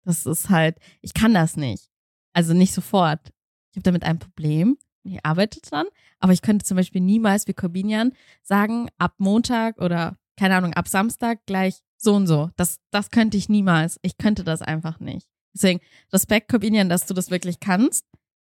Das 0.03 0.25
ist 0.25 0.49
halt, 0.49 0.79
ich 1.01 1.13
kann 1.13 1.33
das 1.33 1.57
nicht. 1.57 1.91
Also 2.33 2.53
nicht 2.53 2.73
sofort. 2.73 3.33
Ich 3.71 3.77
habe 3.77 3.83
damit 3.83 4.03
ein 4.03 4.19
Problem. 4.19 4.77
Ich 5.03 5.23
arbeite 5.23 5.61
dran, 5.61 5.87
aber 6.19 6.33
ich 6.33 6.41
könnte 6.41 6.65
zum 6.65 6.77
Beispiel 6.77 7.01
niemals 7.01 7.47
wie 7.47 7.53
Corbinian 7.53 8.13
sagen, 8.41 8.89
ab 8.97 9.15
Montag 9.19 9.79
oder 9.79 10.17
keine 10.37 10.55
Ahnung, 10.55 10.73
ab 10.73 10.87
Samstag 10.87 11.45
gleich 11.45 11.81
so 11.97 12.13
und 12.13 12.27
so. 12.27 12.49
Das, 12.55 12.79
das 12.91 13.11
könnte 13.11 13.37
ich 13.37 13.49
niemals. 13.49 13.99
Ich 14.01 14.17
könnte 14.17 14.43
das 14.43 14.61
einfach 14.61 14.99
nicht. 14.99 15.27
Deswegen 15.53 15.79
Respekt, 16.11 16.49
Corbinian, 16.49 16.89
dass 16.89 17.05
du 17.05 17.13
das 17.13 17.31
wirklich 17.31 17.59
kannst. 17.59 18.05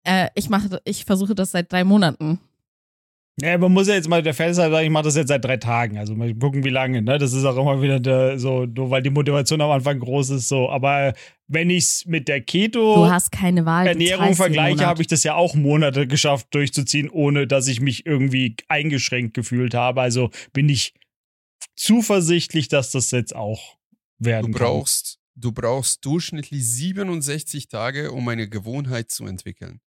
Äh, 0.04 0.28
ich 0.34 0.48
mache, 0.48 0.80
ich 0.84 1.04
versuche 1.04 1.34
das 1.34 1.50
seit 1.50 1.70
drei 1.72 1.84
Monaten. 1.84 2.40
Ja, 3.38 3.58
man 3.58 3.70
muss 3.70 3.86
ja 3.86 3.94
jetzt 3.94 4.08
mal 4.08 4.22
der 4.22 4.32
Fan 4.32 4.54
sein, 4.54 4.70
sagen, 4.70 4.86
ich 4.86 4.90
mache 4.90 5.04
das 5.04 5.16
jetzt 5.16 5.28
seit 5.28 5.44
drei 5.44 5.58
Tagen. 5.58 5.98
Also 5.98 6.14
mal 6.14 6.32
gucken, 6.34 6.64
wie 6.64 6.70
lange. 6.70 7.02
Ne? 7.02 7.18
Das 7.18 7.34
ist 7.34 7.44
auch 7.44 7.58
immer 7.58 7.82
wieder 7.82 8.00
der, 8.00 8.38
so, 8.38 8.64
nur 8.64 8.90
weil 8.90 9.02
die 9.02 9.10
Motivation 9.10 9.60
am 9.60 9.70
Anfang 9.70 10.00
groß 10.00 10.30
ist. 10.30 10.48
So, 10.48 10.70
aber 10.70 11.12
wenn 11.46 11.68
ich 11.68 11.84
es 11.84 12.06
mit 12.06 12.28
der 12.28 12.40
Keto 12.40 12.94
Du 12.94 13.10
hast 13.10 13.30
keine 13.30 13.66
Wahl. 13.66 13.88
Ernährung 13.88 14.34
vergleiche, 14.34 14.86
habe 14.86 15.02
ich 15.02 15.08
das 15.08 15.22
ja 15.22 15.34
auch 15.34 15.54
Monate 15.54 16.06
geschafft 16.06 16.46
durchzuziehen, 16.52 17.10
ohne 17.10 17.46
dass 17.46 17.68
ich 17.68 17.82
mich 17.82 18.06
irgendwie 18.06 18.56
eingeschränkt 18.68 19.34
gefühlt 19.34 19.74
habe. 19.74 20.00
Also 20.00 20.30
bin 20.54 20.70
ich 20.70 20.94
zuversichtlich, 21.76 22.68
dass 22.68 22.90
das 22.90 23.10
jetzt 23.10 23.34
auch 23.34 23.76
Du 24.18 24.26
werden 24.26 24.52
brauchst, 24.52 25.18
du 25.34 25.52
brauchst 25.52 26.04
durchschnittlich 26.04 26.66
67 26.66 27.68
Tage, 27.68 28.12
um 28.12 28.26
eine 28.28 28.48
Gewohnheit 28.48 29.10
zu 29.10 29.26
entwickeln. 29.26 29.80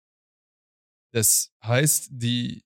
Das 1.12 1.50
heißt, 1.64 2.08
die 2.10 2.64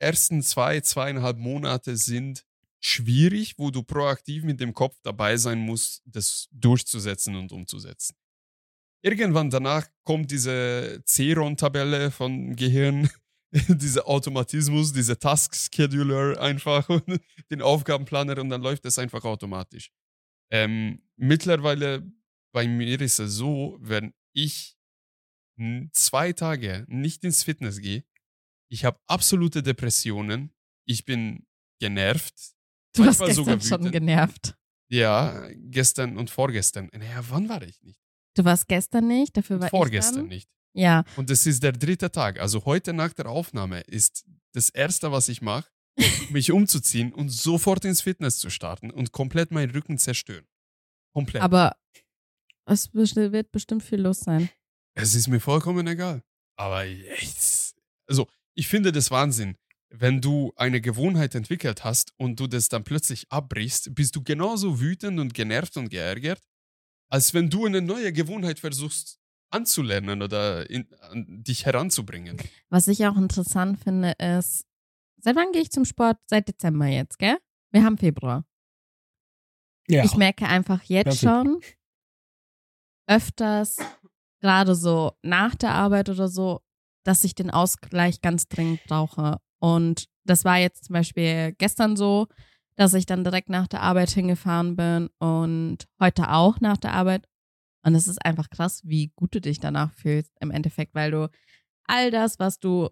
ersten 0.00 0.42
zwei, 0.42 0.80
zweieinhalb 0.80 1.38
Monate 1.38 1.96
sind 1.96 2.44
schwierig, 2.80 3.54
wo 3.58 3.70
du 3.70 3.82
proaktiv 3.82 4.42
mit 4.44 4.60
dem 4.60 4.74
Kopf 4.74 4.98
dabei 5.02 5.36
sein 5.36 5.60
musst, 5.60 6.02
das 6.04 6.48
durchzusetzen 6.50 7.36
und 7.36 7.52
umzusetzen. 7.52 8.16
Irgendwann 9.02 9.50
danach 9.50 9.86
kommt 10.02 10.30
diese 10.30 11.02
Ceron-Tabelle 11.06 12.10
von 12.10 12.56
Gehirn, 12.56 13.08
dieser 13.68 14.08
Automatismus, 14.08 14.92
dieser 14.92 15.18
Task-Scheduler 15.18 16.40
einfach 16.40 16.88
und 16.88 17.04
den 17.50 17.62
Aufgabenplaner 17.62 18.38
und 18.38 18.50
dann 18.50 18.62
läuft 18.62 18.84
es 18.84 18.98
einfach 18.98 19.24
automatisch. 19.24 19.92
Ähm, 20.50 21.02
mittlerweile 21.16 22.10
bei 22.52 22.66
mir 22.66 23.00
ist 23.00 23.18
es 23.20 23.34
so, 23.34 23.78
wenn 23.80 24.12
ich 24.32 24.76
zwei 25.92 26.32
Tage 26.32 26.84
nicht 26.88 27.22
ins 27.22 27.44
Fitness 27.44 27.80
gehe, 27.80 28.04
ich 28.68 28.84
habe 28.84 28.98
absolute 29.06 29.62
Depressionen, 29.62 30.52
ich 30.84 31.04
bin 31.04 31.46
genervt. 31.80 32.34
Du 32.94 33.04
sogar 33.12 33.56
gestern 33.56 33.60
schon 33.60 33.90
genervt. 33.92 34.56
Ja, 34.88 35.48
gestern 35.54 36.16
und 36.16 36.30
vorgestern. 36.30 36.90
Naja, 36.92 37.24
wann 37.28 37.48
war 37.48 37.62
ich 37.62 37.80
nicht? 37.82 38.00
Du 38.34 38.44
warst 38.44 38.66
gestern 38.66 39.06
nicht, 39.06 39.36
dafür 39.36 39.60
war 39.60 39.68
vorgestern 39.68 40.14
ich 40.14 40.20
dann. 40.20 40.28
nicht. 40.28 40.50
Ja, 40.74 41.04
Und 41.16 41.30
es 41.30 41.46
ist 41.46 41.62
der 41.62 41.72
dritte 41.72 42.10
Tag. 42.10 42.40
Also 42.40 42.64
heute 42.64 42.92
nach 42.92 43.12
der 43.12 43.26
Aufnahme 43.26 43.80
ist 43.82 44.26
das 44.52 44.70
Erste, 44.70 45.12
was 45.12 45.28
ich 45.28 45.40
mache, 45.40 45.70
mich 46.30 46.50
umzuziehen 46.50 47.12
und 47.12 47.28
sofort 47.28 47.84
ins 47.84 48.02
Fitness 48.02 48.38
zu 48.38 48.50
starten 48.50 48.90
und 48.90 49.12
komplett 49.12 49.52
meinen 49.52 49.70
Rücken 49.70 49.98
zerstören. 49.98 50.46
Komplett. 51.12 51.42
aber 51.42 51.76
es 52.66 52.92
wird 52.92 53.52
bestimmt 53.52 53.84
viel 53.84 54.00
los 54.00 54.20
sein. 54.20 54.50
Es 54.94 55.14
ist 55.14 55.28
mir 55.28 55.38
vollkommen 55.38 55.86
egal. 55.86 56.24
Aber 56.56 56.84
echt, 56.84 57.74
also 58.08 58.28
ich 58.54 58.66
finde 58.66 58.90
das 58.90 59.10
Wahnsinn. 59.10 59.56
Wenn 59.90 60.20
du 60.20 60.52
eine 60.56 60.80
Gewohnheit 60.80 61.36
entwickelt 61.36 61.84
hast 61.84 62.14
und 62.16 62.40
du 62.40 62.48
das 62.48 62.68
dann 62.68 62.82
plötzlich 62.82 63.30
abbrichst, 63.30 63.94
bist 63.94 64.16
du 64.16 64.24
genauso 64.24 64.80
wütend 64.80 65.20
und 65.20 65.34
genervt 65.34 65.76
und 65.76 65.88
geärgert, 65.88 66.42
als 67.08 67.32
wenn 67.32 67.48
du 67.48 67.66
eine 67.66 67.80
neue 67.80 68.12
Gewohnheit 68.12 68.58
versuchst 68.58 69.20
anzulernen 69.54 70.22
oder 70.22 70.68
in, 70.68 70.86
an 71.10 71.42
dich 71.42 71.64
heranzubringen. 71.64 72.36
Was 72.68 72.88
ich 72.88 73.06
auch 73.06 73.16
interessant 73.16 73.78
finde, 73.78 74.12
ist, 74.18 74.66
seit 75.20 75.36
wann 75.36 75.52
gehe 75.52 75.62
ich 75.62 75.70
zum 75.70 75.84
Sport? 75.84 76.18
Seit 76.26 76.48
Dezember 76.48 76.86
jetzt, 76.86 77.18
gell? 77.18 77.38
Wir 77.70 77.84
haben 77.84 77.96
Februar. 77.96 78.44
Ja. 79.88 80.04
Ich 80.04 80.16
merke 80.16 80.46
einfach 80.46 80.82
jetzt 80.84 81.20
schon 81.20 81.60
öfters, 83.06 83.76
gerade 84.40 84.74
so 84.74 85.12
nach 85.22 85.54
der 85.54 85.72
Arbeit 85.72 86.08
oder 86.08 86.28
so, 86.28 86.60
dass 87.04 87.24
ich 87.24 87.34
den 87.34 87.50
Ausgleich 87.50 88.20
ganz 88.20 88.48
dringend 88.48 88.82
brauche. 88.86 89.38
Und 89.60 90.06
das 90.24 90.44
war 90.44 90.58
jetzt 90.58 90.84
zum 90.84 90.94
Beispiel 90.94 91.52
gestern 91.58 91.96
so, 91.96 92.28
dass 92.76 92.94
ich 92.94 93.06
dann 93.06 93.24
direkt 93.24 93.50
nach 93.50 93.68
der 93.68 93.82
Arbeit 93.82 94.10
hingefahren 94.10 94.76
bin 94.76 95.08
und 95.18 95.86
heute 96.00 96.30
auch 96.30 96.60
nach 96.60 96.76
der 96.76 96.92
Arbeit. 96.92 97.26
Und 97.84 97.94
es 97.94 98.06
ist 98.08 98.24
einfach 98.24 98.48
krass, 98.50 98.80
wie 98.84 99.08
gut 99.14 99.34
du 99.34 99.40
dich 99.40 99.60
danach 99.60 99.92
fühlst 99.92 100.32
im 100.40 100.50
Endeffekt, 100.50 100.94
weil 100.94 101.10
du 101.10 101.30
all 101.86 102.10
das, 102.10 102.38
was 102.38 102.58
du 102.58 102.88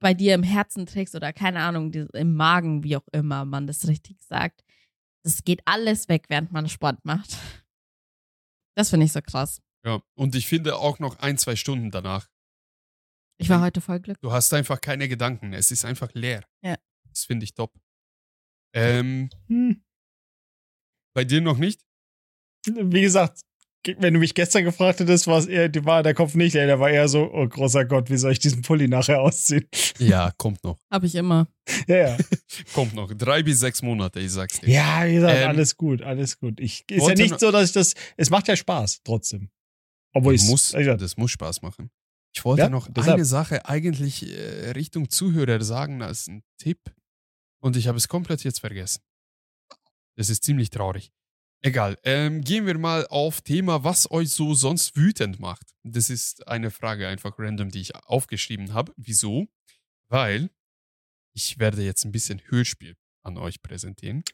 bei 0.00 0.14
dir 0.14 0.34
im 0.34 0.42
Herzen 0.42 0.86
trägst 0.86 1.14
oder 1.14 1.32
keine 1.32 1.60
Ahnung, 1.60 1.92
im 1.92 2.34
Magen, 2.34 2.82
wie 2.82 2.96
auch 2.96 3.06
immer 3.12 3.44
man 3.44 3.66
das 3.66 3.86
richtig 3.86 4.20
sagt, 4.22 4.64
das 5.24 5.44
geht 5.44 5.60
alles 5.66 6.08
weg, 6.08 6.24
während 6.28 6.50
man 6.50 6.68
Sport 6.68 7.04
macht. 7.04 7.36
Das 8.74 8.90
finde 8.90 9.06
ich 9.06 9.12
so 9.12 9.20
krass. 9.20 9.60
Ja, 9.84 10.02
und 10.14 10.34
ich 10.34 10.46
finde 10.46 10.76
auch 10.76 10.98
noch 10.98 11.18
ein, 11.18 11.36
zwei 11.38 11.56
Stunden 11.56 11.90
danach. 11.90 12.28
Ich 13.38 13.48
war 13.48 13.60
heute 13.60 13.80
voll 13.80 14.00
glücklich. 14.00 14.22
Du 14.22 14.32
hast 14.32 14.52
einfach 14.54 14.80
keine 14.80 15.08
Gedanken. 15.08 15.52
Es 15.52 15.70
ist 15.70 15.84
einfach 15.84 16.12
leer. 16.14 16.44
Ja. 16.62 16.76
Das 17.08 17.24
finde 17.24 17.44
ich 17.44 17.54
top. 17.54 17.74
Ähm, 18.74 19.28
Hm. 19.48 19.84
bei 21.14 21.24
dir 21.24 21.40
noch 21.42 21.58
nicht? 21.58 21.84
Wie 22.66 23.00
gesagt, 23.02 23.40
ge- 23.82 23.96
wenn 23.98 24.14
du 24.14 24.20
mich 24.20 24.34
gestern 24.34 24.64
gefragt 24.64 25.00
hättest, 25.00 25.26
war 25.26 25.38
es 25.38 25.46
eher, 25.46 25.68
die 25.68 25.84
war 25.84 26.02
der 26.02 26.14
Kopf 26.14 26.34
nicht 26.34 26.54
leer, 26.54 26.66
der 26.66 26.78
war 26.80 26.90
eher 26.90 27.08
so, 27.08 27.30
oh 27.32 27.46
großer 27.48 27.84
Gott, 27.84 28.10
wie 28.10 28.16
soll 28.16 28.32
ich 28.32 28.38
diesen 28.38 28.62
Pulli 28.62 28.88
nachher 28.88 29.20
ausziehen? 29.20 29.66
Ja, 29.98 30.32
kommt 30.36 30.62
noch. 30.64 30.78
Habe 30.90 31.06
ich 31.06 31.14
immer. 31.14 31.46
Ja, 31.86 31.96
ja. 31.96 32.16
Kommt 32.74 32.94
noch. 32.94 33.12
Drei 33.14 33.42
bis 33.42 33.60
sechs 33.60 33.82
Monate, 33.82 34.18
ich 34.20 34.32
sag's 34.32 34.58
dir. 34.60 34.68
Ja, 34.68 35.06
wie 35.06 35.14
gesagt, 35.14 35.38
Ähm, 35.38 35.48
alles 35.48 35.76
gut, 35.76 36.02
alles 36.02 36.38
gut. 36.40 36.58
Ich, 36.58 36.84
ist 36.90 37.06
ja 37.08 37.14
nicht 37.14 37.38
so, 37.38 37.50
dass 37.52 37.68
ich 37.68 37.72
das, 37.72 37.94
es 38.16 38.30
macht 38.30 38.48
ja 38.48 38.56
Spaß 38.56 39.02
trotzdem. 39.04 39.48
Obwohl 40.12 40.34
ich 40.34 40.42
muss, 40.44 40.72
ja, 40.72 40.96
das 40.96 41.16
muss 41.16 41.30
Spaß 41.30 41.62
machen. 41.62 41.90
Ich 42.34 42.44
wollte 42.44 42.62
Ja, 42.62 42.68
noch 42.68 42.88
deshalb. 42.90 43.14
eine 43.16 43.24
Sache 43.24 43.64
eigentlich 43.66 44.26
äh, 44.28 44.70
Richtung 44.70 45.08
Zuhörer 45.08 45.62
sagen 45.62 46.02
als 46.02 46.26
ein 46.26 46.42
Tipp 46.58 46.78
und 47.60 47.76
ich 47.76 47.86
habe 47.86 47.98
es 47.98 48.08
komplett 48.08 48.42
jetzt 48.42 48.60
vergessen. 48.60 49.02
Das 50.16 50.28
ist 50.30 50.42
ziemlich 50.44 50.70
traurig. 50.70 51.12
Egal. 51.64 51.96
Ähm, 52.02 52.40
gehen 52.42 52.66
wir 52.66 52.76
mal 52.76 53.06
auf 53.06 53.40
Thema, 53.40 53.84
was 53.84 54.10
euch 54.10 54.30
so 54.30 54.52
sonst 54.54 54.96
wütend 54.96 55.38
macht. 55.38 55.72
Das 55.84 56.10
ist 56.10 56.46
eine 56.48 56.72
Frage 56.72 57.06
einfach 57.06 57.38
random, 57.38 57.70
die 57.70 57.80
ich 57.80 57.94
aufgeschrieben 57.94 58.74
habe. 58.74 58.92
Wieso? 58.96 59.46
Weil 60.08 60.50
ich 61.34 61.58
werde 61.58 61.82
jetzt 61.82 62.04
ein 62.04 62.12
bisschen 62.12 62.42
Hörspiel 62.50 62.96
an 63.22 63.38
euch 63.38 63.62
präsentieren. 63.62 64.24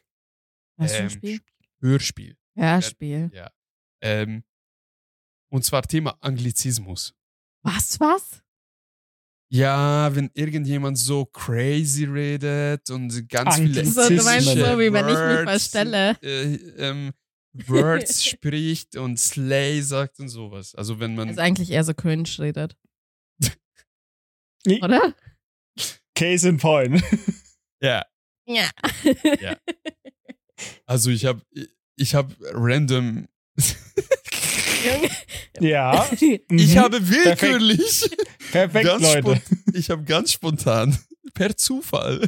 Was 0.77 0.93
Ähm, 0.93 1.09
Spiel? 1.11 1.39
Hörspiel. 1.81 2.35
Hörspiel. 2.55 3.29
Ja. 3.33 3.51
Ähm, 4.01 4.43
und 5.51 5.63
zwar 5.63 5.83
Thema 5.83 6.17
Anglizismus. 6.21 7.13
Was, 7.63 7.99
was? 7.99 8.43
Ja, 9.51 10.13
wenn 10.15 10.29
irgendjemand 10.35 10.99
so 10.99 11.25
crazy 11.25 12.05
redet 12.05 12.89
und 12.91 13.27
ganz 13.29 13.55
viele. 13.55 13.83
So, 13.85 14.07
du 14.07 14.23
meinst 14.23 14.47
so, 14.47 14.55
wie 14.55 14.93
wenn 14.93 15.07
ich 15.07 15.15
mich 15.15 15.17
Words, 15.17 15.43
verstelle. 15.49 16.17
Äh, 16.21 16.53
ähm, 16.77 17.13
Words 17.53 18.23
spricht 18.29 18.95
und 18.95 19.19
Slay 19.19 19.81
sagt 19.81 20.19
und 20.19 20.29
sowas. 20.29 20.75
Also 20.75 20.99
wenn 20.99 21.15
man 21.15 21.29
Also 21.29 21.41
eigentlich 21.41 21.71
eher 21.71 21.83
so 21.83 21.93
cringe 21.95 22.29
redet. 22.37 22.77
Oder? 24.81 25.15
Case 26.13 26.47
in 26.47 26.57
point. 26.57 27.01
ja, 27.81 28.03
Ja. 28.45 28.69
also 30.85 31.09
ich 31.09 31.25
habe 31.25 31.41
ich 31.95 32.13
habe 32.13 32.35
random 32.51 33.27
Junge. 34.85 35.09
ja. 35.59 36.05
ich 36.19 36.41
Mhm. 36.49 36.77
habe 36.79 37.09
willkürlich 37.09 38.09
Perfekt, 38.51 38.85
ganz 38.85 39.03
Leute. 39.03 39.41
ich 39.73 39.89
habe 39.89 40.03
ganz 40.03 40.31
spontan 40.31 40.97
per 41.33 41.55
Zufall 41.55 42.27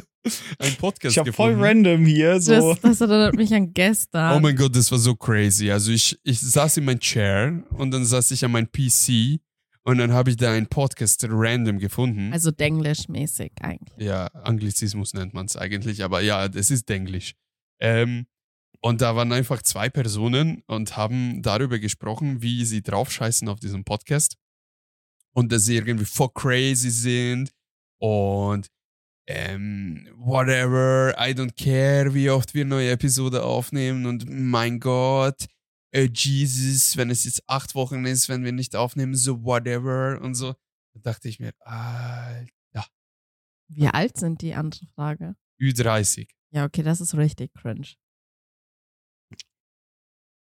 einen 0.58 0.76
Podcast 0.76 1.14
Ich 1.14 1.18
habe 1.18 1.32
voll 1.32 1.50
gefunden. 1.54 1.86
random 1.86 2.06
hier 2.06 2.40
so. 2.40 2.74
Das, 2.74 2.80
das 2.80 3.00
erinnert 3.00 3.34
mich 3.34 3.52
an 3.52 3.72
gestern. 3.74 4.36
Oh 4.36 4.40
mein 4.40 4.54
Gott, 4.56 4.74
das 4.76 4.90
war 4.92 4.98
so 4.98 5.16
crazy. 5.16 5.70
Also 5.70 5.90
ich, 5.90 6.16
ich 6.22 6.40
saß 6.40 6.76
in 6.76 6.84
mein 6.84 7.00
Chair 7.00 7.62
und 7.70 7.90
dann 7.90 8.04
saß 8.04 8.30
ich 8.30 8.44
an 8.44 8.52
meinem 8.52 8.68
PC 8.70 9.40
Und 9.84 9.98
dann 9.98 10.12
habe 10.12 10.30
ich 10.30 10.36
da 10.36 10.52
einen 10.52 10.68
Podcast 10.68 11.26
random 11.28 11.80
gefunden. 11.80 12.32
Also 12.32 12.50
Denglisch-mäßig 12.52 13.50
eigentlich. 13.60 13.98
ja, 14.06 14.26
Anglizismus 14.28 15.12
nennt 15.14 15.34
man 15.34 15.46
es 15.46 15.56
eigentlich, 15.56 16.04
aber 16.04 16.20
ja, 16.20 16.46
das 16.48 16.70
ist 16.70 16.88
Denglisch. 16.88 17.34
Ähm, 17.80 18.26
und 18.84 19.00
da 19.00 19.14
waren 19.14 19.32
einfach 19.32 19.62
zwei 19.62 19.88
Personen 19.88 20.62
und 20.66 20.96
haben 20.96 21.40
darüber 21.40 21.78
gesprochen, 21.78 22.42
wie 22.42 22.64
sie 22.64 22.82
draufscheißen 22.82 23.48
auf 23.48 23.60
diesem 23.60 23.84
Podcast. 23.84 24.36
Und 25.34 25.52
dass 25.52 25.64
sie 25.64 25.76
irgendwie 25.76 26.04
voll 26.04 26.30
crazy 26.34 26.90
sind 26.90 27.52
und 27.98 28.66
ähm, 29.28 30.08
whatever, 30.16 31.14
I 31.16 31.30
don't 31.30 31.56
care, 31.56 32.12
wie 32.12 32.28
oft 32.28 32.54
wir 32.54 32.64
neue 32.64 32.90
Episode 32.90 33.44
aufnehmen 33.44 34.04
und 34.04 34.28
mein 34.28 34.80
Gott, 34.80 35.46
äh, 35.92 36.08
Jesus, 36.12 36.96
wenn 36.96 37.08
es 37.08 37.24
jetzt 37.24 37.42
acht 37.46 37.74
Wochen 37.74 38.04
ist, 38.04 38.28
wenn 38.28 38.44
wir 38.44 38.52
nicht 38.52 38.74
aufnehmen, 38.74 39.14
so 39.14 39.44
whatever 39.44 40.20
und 40.20 40.34
so. 40.34 40.54
Da 40.94 41.00
dachte 41.12 41.28
ich 41.28 41.38
mir, 41.38 41.52
Alter, 41.60 42.86
Wie 43.68 43.86
alt 43.86 44.18
sind 44.18 44.42
die 44.42 44.54
andere 44.54 44.86
Frage? 44.94 45.36
Ü30. 45.60 46.28
Ja, 46.50 46.64
okay, 46.64 46.82
das 46.82 47.00
ist 47.00 47.14
richtig 47.14 47.54
cringe. 47.54 47.94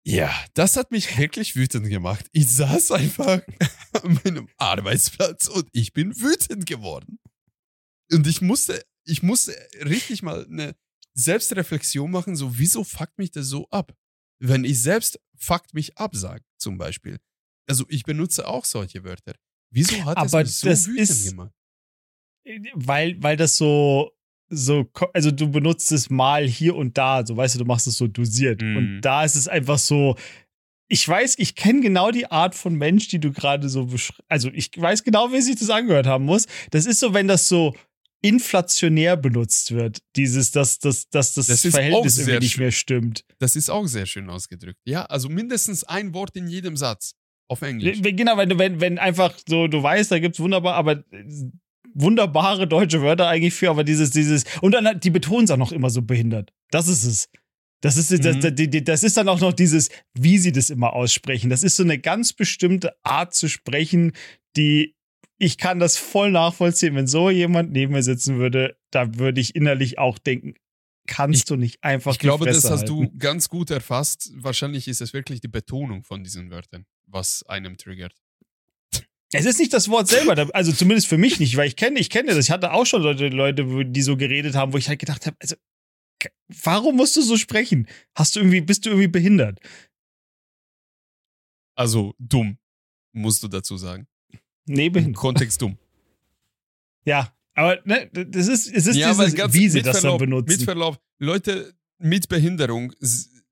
Ja, 0.08 0.32
das 0.53 0.78
hat 0.78 0.91
mich 0.91 1.18
wirklich 1.18 1.56
wütend 1.56 1.89
gemacht. 1.89 2.28
Ich 2.32 2.47
saß 2.47 2.91
einfach 2.91 3.41
an 4.03 4.20
meinem 4.24 4.47
Arbeitsplatz 4.58 5.47
und 5.47 5.68
ich 5.72 5.93
bin 5.93 6.16
wütend 6.20 6.66
geworden. 6.68 7.20
Und 8.12 8.28
ich 8.28 8.39
musste, 8.41 8.86
ich 9.06 9.24
musste 9.24 9.53
richtig 9.84 10.22
mal 10.22 10.45
eine 10.45 10.76
Selbstreflexion 11.16 12.12
machen, 12.12 12.36
so 12.36 12.58
wieso 12.60 12.84
fuckt 12.84 13.18
mich 13.18 13.32
das 13.32 13.47
so 13.47 13.68
ab? 13.70 13.95
Wenn 14.39 14.64
ich 14.64 14.82
selbst 14.82 15.20
fuckt 15.38 15.74
mich 15.74 15.97
ab 15.97 16.16
sage, 16.16 16.43
zum 16.60 16.78
Beispiel. 16.78 17.18
Also 17.68 17.86
ich 17.89 18.03
benutze 18.03 18.47
auch 18.47 18.66
solche 18.66 19.03
Wörter. 19.03 19.34
Wieso 19.74 20.03
hat 20.06 20.18
Aber 20.18 20.41
es 20.41 20.45
mich 20.45 20.58
so 20.58 20.68
das 20.70 20.86
wütend 20.88 20.99
ist- 21.10 21.30
gemacht? 21.30 21.51
weil, 22.76 23.22
weil 23.24 23.38
das 23.38 23.58
so, 23.58 24.12
so, 24.50 24.89
also 25.14 25.32
du 25.32 25.50
benutzt 25.50 25.91
es 25.91 26.10
mal 26.10 26.48
hier 26.48 26.76
und 26.76 26.98
da, 26.98 27.26
so 27.26 27.36
weißt 27.36 27.56
du, 27.56 27.60
du 27.60 27.66
machst 27.66 27.88
es 27.88 27.98
so 27.98 28.08
dosiert. 28.08 28.62
Mhm. 28.62 28.78
Und 28.78 29.02
da 29.02 29.24
ist 29.24 29.36
es 29.36 29.48
einfach 29.48 29.78
so, 29.78 30.16
ich 30.88 31.08
weiß, 31.08 31.36
ich 31.39 31.56
kenne 31.56 31.82
genau 31.82 32.12
die 32.12 32.28
Art 32.28 32.56
von 32.56 32.76
Mensch, 32.76 33.08
die 33.08 33.20
du 33.20 33.32
gerade 33.32 33.70
so 33.70 33.86
beschreibst. 33.86 34.24
Also 34.28 34.50
ich 34.54 34.70
weiß 34.76 35.04
genau, 35.04 35.32
wie 35.32 35.41
sich 35.41 35.56
das 35.56 35.70
angehört 35.70 36.06
haben 36.06 36.26
muss. 36.26 36.46
Das 36.72 36.86
ist 36.86 37.00
so, 37.00 37.14
wenn 37.14 37.28
das 37.28 37.48
so 37.48 37.76
inflationär 38.22 39.18
benutzt 39.18 39.72
wird. 39.72 40.00
Dieses, 40.16 40.52
dass, 40.52 40.80
dass, 40.80 41.10
dass 41.10 41.34
das, 41.34 41.48
Das 41.48 41.62
Verhältnis 41.62 42.18
irgendwie 42.18 42.39
nicht 42.39 42.58
mehr 42.58 42.72
stimmt. 42.72 43.24
Das 43.39 43.56
ist 43.56 43.70
auch 43.70 43.86
sehr 43.88 44.06
schön 44.06 44.30
ausgedrückt. 44.30 44.80
Ja, 44.86 45.06
also 45.06 45.30
mindestens 45.30 45.84
ein 45.84 46.14
Wort 46.14 46.36
in 46.36 46.48
jedem 46.48 46.78
Satz. 46.78 47.14
Auf 47.48 47.62
Englisch. 47.62 48.02
Genau, 48.02 48.38
wenn 48.38 48.50
du, 48.50 48.58
wenn, 48.58 48.82
wenn 48.82 48.98
einfach 48.98 49.38
so, 49.48 49.68
du 49.68 49.82
weißt, 49.82 50.12
da 50.12 50.18
gibt's 50.18 50.39
wunderbar, 50.39 50.74
aber 50.74 51.04
äh, 51.12 51.24
wunderbare 51.96 52.68
deutsche 52.68 53.02
Wörter 53.02 53.28
eigentlich 53.28 53.54
für, 53.56 53.70
aber 53.72 53.84
dieses, 53.84 54.12
dieses, 54.12 54.43
und 54.62 54.74
dann, 54.74 54.86
hat- 54.88 55.04
die 55.04 55.10
betonen 55.10 55.46
es 55.46 55.52
auch 55.52 55.58
noch 55.58 55.72
immer 55.72 55.89
so 55.89 56.02
behindert. 56.04 56.54
Das 56.70 56.88
ist 56.88 57.04
es. 57.04 57.30
Das 57.82 57.98
ist, 57.98 58.12
das, 58.12 58.36
Mhm. 58.38 58.84
das, 58.86 59.04
ist 59.04 59.18
dann 59.18 59.28
auch 59.30 59.39
noch 59.39 59.54
dieses, 59.54 59.89
wie 60.14 60.38
sie 60.38 60.52
das 60.52 60.70
immer 60.70 60.93
aussprechen. 60.93 61.50
Das 61.50 61.64
ist 61.64 61.76
so 61.76 61.84
eine 61.84 62.00
ganz 62.00 62.34
bestimmte 62.34 62.96
Art 63.04 63.34
zu 63.34 63.48
sprechen, 63.48 64.12
die 64.56 64.96
ich 65.38 65.58
kann 65.58 65.80
das 65.80 65.98
voll 65.98 66.32
nachvollziehen. 66.32 66.96
Wenn 66.96 67.08
so 67.08 67.30
jemand 67.30 67.72
neben 67.74 67.91
mir 67.93 68.04
sitzen 68.04 68.38
würde, 68.39 68.78
da 68.91 69.16
würde 69.18 69.41
ich 69.41 69.54
innerlich 69.56 69.98
auch 70.00 70.18
denken, 70.18 70.54
kannst 71.08 71.41
Ich- 71.41 71.46
du 71.46 71.56
nicht 71.58 71.84
einfach 71.84 72.14
Ich 72.14 72.20
glaube, 72.20 72.46
die 72.46 72.52
das 72.54 72.62
Fresse 72.62 72.74
hast 72.74 72.89
halten. 72.89 73.12
du 73.12 73.18
ganz 73.20 73.50
gut 73.50 73.70
erfasst. 73.70 74.32
Wahrscheinlich 74.36 74.88
ist 74.88 75.02
es 75.02 75.14
wirklich 75.14 75.41
die 75.41 75.48
Betonung 75.50 76.04
von 76.04 76.24
diesen 76.24 76.50
Wörtern, 76.50 76.86
was 77.06 77.43
einem 77.43 77.78
triggert. 77.78 78.16
Es 79.36 79.46
ist 79.46 79.60
nicht 79.60 79.74
das 79.74 79.90
Wort 79.90 80.08
selber, 80.08 80.50
also 80.54 80.72
zumindest 80.72 81.08
für 81.08 81.18
mich 81.18 81.40
nicht, 81.40 81.58
weil 81.58 81.68
ich 81.68 81.76
kenne, 81.76 82.00
ich 82.00 82.10
kenne 82.10 82.30
das. 82.34 82.46
Ich 82.46 82.52
hatte 82.52 82.72
auch 82.72 82.86
schon 82.86 83.02
Leute, 83.02 83.28
Leute, 83.30 83.86
die 83.86 84.02
so 84.02 84.18
geredet 84.18 84.56
haben, 84.56 84.74
wo 84.74 84.78
ich 84.78 84.88
halt 84.88 85.00
gedacht 85.00 85.26
habe, 85.26 85.36
also 85.40 85.56
warum 86.64 86.96
musst 86.96 87.16
du 87.16 87.22
so 87.22 87.38
sprechen? 87.38 87.88
Hast 88.16 88.36
du 88.36 88.40
irgendwie, 88.40 88.62
bist 88.62 88.86
du 88.86 88.90
irgendwie 88.90 89.08
behindert? 89.08 89.60
Also 91.76 92.16
dumm, 92.20 92.58
musst 93.12 93.44
du 93.44 93.48
dazu 93.48 93.78
sagen. 93.78 94.08
Nee, 94.66 94.88
Im 94.88 94.94
behindert. 94.94 95.22
Kontext 95.22 95.62
dumm. 95.62 95.78
Ja, 97.08 97.32
aber 97.54 97.80
ne, 97.86 98.10
das 98.12 98.48
ist, 98.48 98.66
es 98.66 98.88
ist 98.88 98.96
ja, 98.96 99.14
dieses, 99.14 99.54
wie 99.54 99.70
sie 99.70 99.84
das 99.84 100.02
dann 100.02 100.18
benutzen. 100.18 100.50
Mit 100.50 100.64
Verlaub, 100.64 101.00
Leute 101.20 101.76
mit 102.00 102.28
Behinderung 102.30 102.94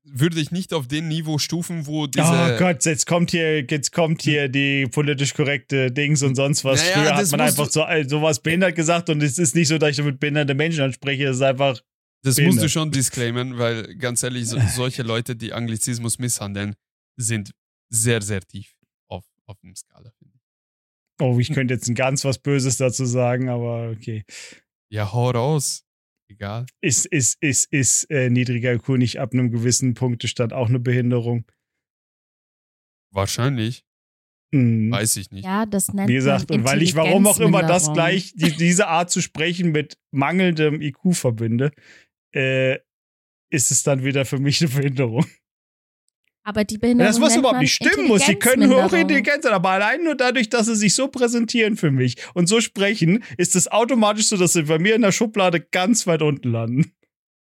würde 0.04 0.38
ich 0.40 0.50
nicht 0.50 0.72
auf 0.72 0.86
den 0.86 1.08
Niveau 1.08 1.38
stufen, 1.38 1.86
wo 1.86 2.06
diese. 2.06 2.26
Oh 2.26 2.58
Gott, 2.58 2.84
jetzt 2.84 3.06
kommt 3.06 3.30
hier, 3.30 3.62
jetzt 3.62 3.92
kommt 3.92 4.22
hier 4.22 4.48
die 4.48 4.86
politisch 4.86 5.34
korrekte 5.34 5.90
Dings 5.90 6.22
und 6.22 6.34
sonst 6.34 6.64
was. 6.64 6.80
Naja, 6.80 6.92
Früher 6.92 7.16
hat 7.16 7.30
man 7.30 7.40
einfach 7.40 7.70
so, 7.70 7.84
äh, 7.84 8.06
sowas 8.06 8.40
behindert 8.40 8.76
gesagt 8.76 9.08
und 9.08 9.22
es 9.22 9.38
ist 9.38 9.54
nicht 9.54 9.68
so, 9.68 9.78
dass 9.78 9.90
ich 9.90 9.96
damit 9.96 10.20
behinderte 10.20 10.54
Menschen 10.54 10.82
anspreche, 10.82 11.28
es 11.28 11.36
ist 11.36 11.42
einfach, 11.42 11.80
das 12.22 12.36
musst 12.36 12.38
du 12.38 12.44
behindert. 12.44 12.70
schon 12.70 12.90
disclaimen, 12.90 13.58
weil 13.58 13.96
ganz 13.96 14.22
ehrlich, 14.22 14.48
so, 14.48 14.58
solche 14.74 15.02
Leute, 15.02 15.36
die 15.36 15.52
Anglizismus 15.52 16.18
misshandeln, 16.18 16.74
sind 17.16 17.52
sehr, 17.88 18.20
sehr 18.22 18.40
tief 18.42 18.74
auf, 19.08 19.24
auf 19.46 19.58
dem 19.60 19.74
Skala, 19.74 20.12
oh, 21.20 21.38
ich 21.38 21.52
könnte 21.52 21.74
jetzt 21.74 21.88
ein 21.88 21.94
ganz 21.94 22.24
was 22.24 22.38
Böses 22.38 22.76
dazu 22.76 23.04
sagen, 23.04 23.48
aber 23.48 23.90
okay. 23.90 24.24
Ja, 24.90 25.12
hau 25.12 25.30
raus. 25.30 25.83
Egal. 26.28 26.66
ist, 26.80 27.06
ist, 27.06 27.42
ist, 27.42 27.72
ist 27.72 28.10
äh, 28.10 28.30
niedriger 28.30 28.72
IQ 28.72 28.90
nicht 28.90 29.20
ab 29.20 29.32
einem 29.32 29.50
gewissen 29.50 29.94
Punktestand 29.94 30.52
auch 30.52 30.68
eine 30.68 30.80
Behinderung? 30.80 31.44
Wahrscheinlich. 33.12 33.84
Mhm. 34.52 34.90
Weiß 34.90 35.16
ich 35.16 35.30
nicht. 35.30 35.44
Ja, 35.44 35.66
das 35.66 35.92
nennt 35.92 36.08
Wie 36.08 36.14
gesagt, 36.14 36.50
man 36.50 36.60
und 36.60 36.64
weil 36.64 36.82
ich 36.82 36.94
warum 36.94 37.26
auch 37.26 37.40
immer 37.40 37.62
das 37.62 37.92
gleich, 37.92 38.32
die, 38.34 38.56
diese 38.56 38.86
Art 38.86 39.10
zu 39.10 39.20
sprechen 39.20 39.72
mit 39.72 39.98
mangelndem 40.12 40.80
IQ 40.80 41.14
verbinde, 41.14 41.72
äh, 42.34 42.78
ist 43.50 43.70
es 43.70 43.82
dann 43.82 44.04
wieder 44.04 44.24
für 44.24 44.38
mich 44.38 44.60
eine 44.62 44.70
Behinderung. 44.70 45.26
Aber 46.46 46.64
die 46.64 46.76
Behinderung 46.76 47.10
Das, 47.10 47.20
was 47.20 47.30
nennt 47.30 47.40
überhaupt 47.40 47.60
nicht 47.60 47.74
stimmen 47.74 48.06
muss. 48.06 48.26
Sie 48.26 48.36
können 48.36 48.70
hochintelligent 48.70 49.42
sein, 49.42 49.52
aber 49.54 49.70
allein 49.70 50.04
nur 50.04 50.14
dadurch, 50.14 50.50
dass 50.50 50.66
sie 50.66 50.76
sich 50.76 50.94
so 50.94 51.08
präsentieren 51.08 51.76
für 51.76 51.90
mich 51.90 52.16
und 52.34 52.48
so 52.48 52.60
sprechen, 52.60 53.24
ist 53.38 53.56
es 53.56 53.66
automatisch 53.72 54.26
so, 54.26 54.36
dass 54.36 54.52
sie 54.52 54.62
bei 54.64 54.78
mir 54.78 54.94
in 54.94 55.02
der 55.02 55.12
Schublade 55.12 55.60
ganz 55.60 56.06
weit 56.06 56.20
unten 56.20 56.50
landen. 56.50 56.92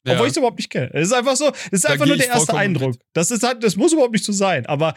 Ja. 0.05 0.13
Obwohl 0.13 0.27
ich 0.27 0.31
es 0.31 0.37
überhaupt 0.37 0.57
nicht 0.57 0.69
kenne. 0.69 0.91
Es 0.93 1.07
ist 1.07 1.13
einfach 1.13 1.35
so, 1.35 1.49
es 1.49 1.71
ist 1.71 1.85
Da 1.85 1.89
einfach 1.89 2.05
nur 2.05 2.17
der 2.17 2.27
erste 2.27 2.55
Eindruck. 2.55 2.91
mit. 2.91 3.01
Das, 3.13 3.31
ist 3.31 3.43
halt, 3.43 3.63
das 3.63 3.75
muss 3.75 3.93
überhaupt 3.93 4.13
nicht 4.13 4.25
so 4.25 4.31
sein. 4.31 4.65
Aber 4.67 4.95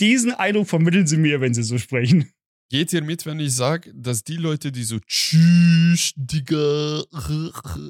diesen 0.00 0.32
Eindruck 0.32 0.68
vermitteln 0.68 1.06
sie 1.06 1.16
mir, 1.16 1.40
wenn 1.40 1.54
sie 1.54 1.62
so 1.62 1.78
sprechen. 1.78 2.32
Geht 2.68 2.92
ihr 2.92 3.02
mit, 3.02 3.26
wenn 3.26 3.40
ich 3.40 3.54
sage, 3.54 3.92
dass 3.94 4.22
die 4.22 4.36
Leute, 4.36 4.70
die 4.70 4.84
so 4.84 4.98
tschüss, 5.00 6.12
Digga, 6.16 7.02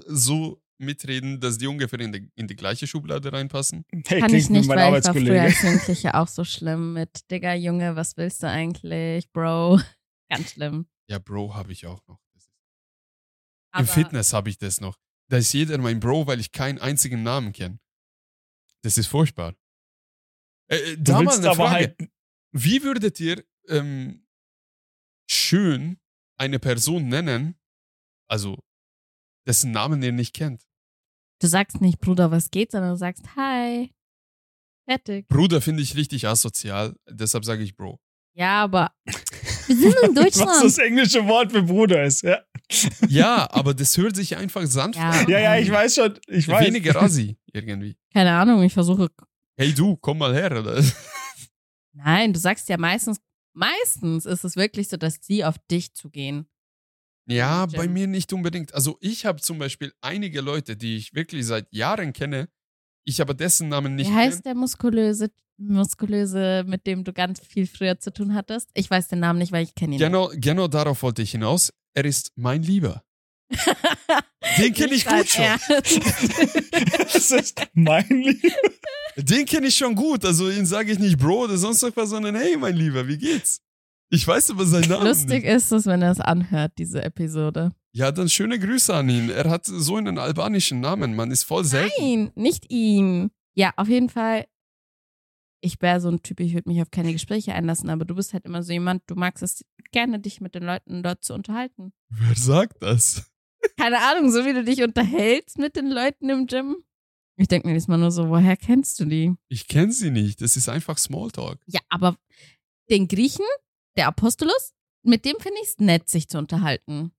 so 0.07 0.63
mitreden, 0.81 1.41
dass 1.41 1.59
die 1.59 1.66
ungefähr 1.66 2.01
in 2.01 2.12
die, 2.12 2.31
in 2.35 2.47
die 2.47 2.57
gleiche 2.57 2.87
Schublade 2.87 3.33
reinpassen? 3.33 3.85
Hey, 4.07 4.20
Kann 4.20 4.35
ich 4.35 4.51
nicht, 4.51 4.68
weil 4.68 4.99
ich 4.99 5.05
war 5.05 5.14
früher 5.14 5.43
als 5.43 5.62
Jugendliche 5.62 6.14
auch 6.14 6.28
so 6.28 6.45
schlimm 6.45 6.95
mit 6.95 7.31
Digga, 7.31 7.55
Junge, 7.55 7.97
was 7.97 8.16
willst 8.16 8.43
du 8.43 8.49
eigentlich, 8.49 9.31
Bro? 9.33 9.81
Ganz 10.31 10.53
schlimm. 10.53 10.87
Ja, 11.09 11.18
Bro 11.18 11.55
habe 11.55 11.72
ich 11.72 11.87
auch 11.87 12.07
noch. 12.07 12.20
Aber 13.72 13.83
Im 13.83 13.87
Fitness 13.87 14.33
habe 14.33 14.51
ich 14.51 14.59
das 14.59 14.81
noch. 14.81 14.99
Da 15.28 15.37
ist 15.37 15.53
jeder 15.53 15.78
mein 15.78 16.01
Bro, 16.01 16.26
weil 16.26 16.41
ich 16.41 16.51
keinen 16.51 16.78
einzigen 16.78 17.22
Namen 17.22 17.53
kenne. 17.53 17.78
Das 18.83 18.99
ist 18.99 19.07
furchtbar. 19.07 19.55
Äh, 20.68 20.76
äh, 20.76 20.97
da 20.99 21.22
mal 21.22 21.37
eine 21.37 21.51
aber 21.51 21.68
Frage. 21.68 21.97
halt. 21.99 22.11
Wie 22.53 22.83
würdet 22.83 23.20
ihr 23.20 23.45
ähm, 23.68 24.26
schön 25.31 26.01
eine 26.37 26.59
Person 26.59 27.09
nennen, 27.09 27.55
also 28.28 28.59
dessen 29.47 29.70
Namen 29.70 30.03
ihr 30.03 30.12
nicht 30.12 30.35
kennt? 30.35 30.66
Du 31.41 31.47
sagst 31.47 31.80
nicht, 31.80 32.01
Bruder, 32.01 32.30
was 32.30 32.51
geht, 32.51 32.70
sondern 32.72 32.91
du 32.91 32.97
sagst 32.97 33.24
Hi. 33.36 33.93
Fertig. 34.88 35.28
Bruder 35.28 35.61
finde 35.61 35.82
ich 35.82 35.97
richtig 35.97 36.26
asozial, 36.26 36.95
deshalb 37.09 37.45
sage 37.45 37.62
ich 37.62 37.76
Bro. 37.76 37.99
Ja, 38.34 38.62
aber 38.62 38.93
wir 39.66 39.76
sind 39.76 39.95
in 40.03 40.16
Was 40.16 40.32
das 40.32 40.38
Deutschland. 40.38 40.78
englische 40.78 41.26
Wort 41.26 41.53
für 41.53 41.62
Bruder 41.62 42.05
ist. 42.05 42.22
Ja, 42.22 42.41
Ja, 43.09 43.49
aber 43.53 43.74
das 43.74 43.97
hört 43.97 44.16
sich 44.16 44.36
einfach 44.36 44.66
sanft 44.66 44.99
Ja. 44.99 45.11
an. 45.11 45.28
ja, 45.28 45.38
ja 45.41 45.57
ich 45.59 45.70
weiß 45.70 45.95
schon. 45.95 46.18
Ich 46.28 46.47
weiß. 46.49 46.66
Weniger 46.66 47.01
assi 47.01 47.36
irgendwie. 47.53 47.97
Keine 48.12 48.32
Ahnung, 48.32 48.62
ich 48.62 48.72
versuche. 48.72 49.09
Hey 49.57 49.72
du, 49.74 49.97
komm 49.97 50.18
mal 50.18 50.34
her, 50.34 50.59
oder? 50.59 50.82
Nein, 51.93 52.32
du 52.32 52.38
sagst 52.38 52.68
ja 52.68 52.76
meistens, 52.78 53.18
meistens 53.55 54.26
ist 54.26 54.45
es 54.45 54.57
wirklich 54.57 54.88
so, 54.88 54.97
dass 54.97 55.18
sie 55.20 55.45
auf 55.45 55.57
dich 55.70 55.93
zugehen. 55.95 56.47
Ja, 57.31 57.66
bei 57.66 57.87
mir 57.87 58.07
nicht 58.07 58.33
unbedingt. 58.33 58.74
Also 58.74 58.99
ich 59.01 59.24
habe 59.24 59.41
zum 59.41 59.59
Beispiel 59.59 59.93
einige 60.01 60.41
Leute, 60.41 60.76
die 60.76 60.97
ich 60.97 61.14
wirklich 61.14 61.47
seit 61.47 61.72
Jahren 61.72 62.12
kenne, 62.12 62.49
ich 63.05 63.20
aber 63.20 63.35
dessen 63.35 63.68
Namen 63.68 63.95
nicht 63.95 64.11
Wie 64.11 64.14
heißt 64.14 64.45
der 64.45 64.55
muskulöse, 64.55 65.31
muskulöse, 65.57 66.64
mit 66.66 66.87
dem 66.87 67.05
du 67.05 67.12
ganz 67.12 67.41
viel 67.41 67.66
früher 67.66 67.99
zu 67.99 68.12
tun 68.12 68.35
hattest? 68.35 68.68
Ich 68.74 68.91
weiß 68.91 69.09
den 69.09 69.20
Namen 69.20 69.39
nicht, 69.39 69.53
weil 69.53 69.64
ich 69.64 69.74
kenne 69.74 69.95
ihn 69.95 69.99
Genau, 69.99 70.31
genau 70.35 70.68
darauf 70.68 71.03
wollte 71.03 71.22
ich 71.22 71.31
hinaus. 71.31 71.72
Er 71.95 72.05
ist 72.05 72.33
mein 72.37 72.62
Lieber. 72.62 73.03
Den 74.59 74.72
kenne 74.72 74.95
ich 74.95 75.05
gut 75.05 75.28
schon. 75.28 75.45
Das 77.12 77.31
ist 77.31 77.61
mein 77.74 78.09
Lieb. 78.09 78.53
Den 79.16 79.45
kenne 79.45 79.66
ich 79.68 79.76
schon 79.76 79.95
gut. 79.95 80.24
Also 80.24 80.51
ihn 80.51 80.66
sage 80.66 80.93
ich 80.93 80.99
nicht 80.99 81.18
Bro 81.18 81.45
oder 81.45 81.57
sonst 81.57 81.83
irgendwas, 81.83 82.11
sondern 82.11 82.35
hey, 82.37 82.57
mein 82.57 82.76
Lieber, 82.76 83.07
wie 83.07 83.18
geht's? 83.18 83.61
Ich 84.11 84.27
weiß 84.27 84.51
aber 84.51 84.67
seinen 84.67 84.89
Namen 84.89 85.07
Lustig 85.07 85.45
nicht. 85.45 85.53
ist 85.55 85.71
es, 85.73 85.87
wenn 85.87 86.03
er 86.03 86.11
es 86.11 86.21
anhört, 86.21 86.73
diese 86.79 87.03
Episode. 87.03 87.73
Ja, 87.93 88.11
dann 88.13 88.29
schöne 88.29 88.59
Grüße 88.59 88.93
an 88.95 89.09
ihn. 89.09 89.31
Er 89.31 89.49
hat 89.49 89.67
so 89.67 89.97
einen 89.97 90.19
albanischen 90.19 90.81
Namen, 90.81 91.15
man 91.15 91.31
ist 91.31 91.45
voll 91.45 91.65
selten. 91.65 91.95
Nein, 92.01 92.33
nicht 92.35 92.71
ihn. 92.71 93.31
Ja, 93.55 93.73
auf 93.77 93.89
jeden 93.89 94.09
Fall. 94.09 94.47
Ich 95.63 95.81
wäre 95.83 96.01
so 96.01 96.09
ein 96.09 96.23
Typ, 96.23 96.41
ich 96.41 96.55
würde 96.55 96.69
mich 96.71 96.81
auf 96.81 96.91
keine 96.91 97.13
Gespräche 97.13 97.53
einlassen, 97.55 97.91
aber 97.91 98.05
du 98.05 98.15
bist 98.15 98.33
halt 98.33 98.47
immer 98.47 98.63
so 98.63 98.73
jemand, 98.73 99.03
du 99.07 99.15
magst 99.15 99.43
es 99.43 99.65
gerne, 99.93 100.19
dich 100.19 100.41
mit 100.41 100.55
den 100.55 100.63
Leuten 100.65 101.03
dort 101.03 101.23
zu 101.23 101.35
unterhalten. 101.35 101.93
Wer 102.09 102.35
sagt 102.35 102.83
das? 102.83 103.31
Keine 103.77 103.99
Ahnung, 103.99 104.31
so 104.33 104.45
wie 104.47 104.55
du 104.55 104.65
dich 104.65 104.83
unterhältst 104.83 105.59
mit 105.59 105.77
den 105.77 105.91
Leuten 105.91 106.31
im 106.31 106.47
Gym. 106.47 106.77
Ich 107.37 107.49
denke 107.49 107.69
mir 107.69 107.75
diesmal 107.75 107.99
nur 107.99 108.11
so, 108.11 108.29
woher 108.31 108.57
kennst 108.57 108.99
du 109.01 109.05
die? 109.05 109.35
Ich 109.49 109.69
kenne 109.69 109.93
sie 109.93 110.11
nicht. 110.11 110.41
Das 110.41 110.57
ist 110.57 110.69
einfach 110.69 110.97
Smalltalk. 110.99 111.59
Ja, 111.67 111.81
aber 111.91 112.17
den 112.91 113.07
Griechen, 113.07 113.45
der 113.97 114.07
Apostolus, 114.07 114.72
mit 115.03 115.24
dem 115.24 115.36
finde 115.41 115.59
ich 115.62 115.68
es 115.68 115.78
nett, 115.78 116.09
sich 116.09 116.28
zu 116.28 116.38
unterhalten. 116.38 117.12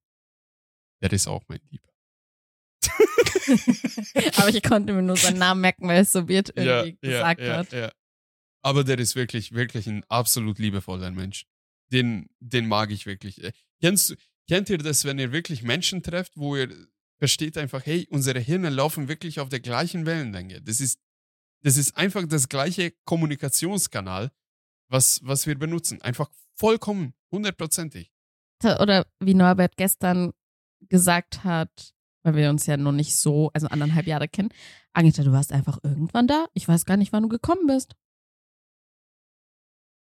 Der 1.01 1.11
ist 1.11 1.27
auch 1.27 1.43
mein 1.47 1.59
Lieber. 1.69 1.89
aber 4.37 4.49
ich 4.49 4.63
konnte 4.63 4.93
mir 4.93 5.01
nur 5.01 5.17
seinen 5.17 5.39
Namen 5.39 5.61
merken, 5.61 5.87
weil 5.87 6.01
es 6.01 6.11
so 6.11 6.27
wird 6.27 6.49
irgendwie 6.55 6.97
ja, 7.01 7.33
gesagt 7.33 7.41
ja, 7.41 7.57
wird. 7.57 7.73
ja. 7.73 7.91
Aber 8.63 8.83
der 8.83 8.99
ist 8.99 9.15
wirklich, 9.15 9.53
wirklich 9.53 9.87
ein 9.87 10.03
absolut 10.07 10.59
liebevoller 10.59 11.11
Mensch. 11.11 11.45
Den, 11.91 12.29
den 12.39 12.67
mag 12.67 12.91
ich 12.91 13.05
wirklich. 13.05 13.43
Äh, 13.43 13.51
Kennst, 13.81 14.15
kennt 14.47 14.69
ihr 14.69 14.77
das, 14.77 15.05
wenn 15.05 15.17
ihr 15.17 15.31
wirklich 15.31 15.63
Menschen 15.63 16.03
trefft, 16.03 16.37
wo 16.37 16.55
ihr 16.55 16.69
versteht 17.17 17.57
einfach, 17.57 17.85
hey, 17.85 18.07
unsere 18.09 18.39
Hirne 18.39 18.69
laufen 18.69 19.07
wirklich 19.07 19.39
auf 19.39 19.49
der 19.49 19.59
gleichen 19.59 20.05
Wellenlänge. 20.05 20.61
Das 20.61 20.79
ist, 20.79 20.99
das 21.63 21.77
ist 21.77 21.97
einfach 21.97 22.27
das 22.27 22.49
gleiche 22.49 22.93
Kommunikationskanal, 23.05 24.31
was, 24.91 25.21
was 25.23 25.47
wir 25.47 25.57
benutzen. 25.57 26.01
Einfach 26.01 26.29
vollkommen, 26.55 27.13
hundertprozentig. 27.31 28.11
Oder 28.63 29.07
wie 29.19 29.33
Norbert 29.33 29.75
gestern 29.77 30.33
gesagt 30.89 31.43
hat, 31.43 31.93
weil 32.23 32.35
wir 32.35 32.49
uns 32.51 32.67
ja 32.67 32.77
noch 32.77 32.91
nicht 32.91 33.15
so, 33.15 33.49
also 33.53 33.67
anderthalb 33.67 34.05
Jahre 34.05 34.27
kennen. 34.27 34.49
Agneta, 34.93 35.23
du 35.23 35.31
warst 35.31 35.51
einfach 35.51 35.79
irgendwann 35.81 36.27
da. 36.27 36.45
Ich 36.53 36.67
weiß 36.67 36.85
gar 36.85 36.97
nicht, 36.97 37.11
wann 37.13 37.23
du 37.23 37.29
gekommen 37.29 37.65
bist. 37.65 37.95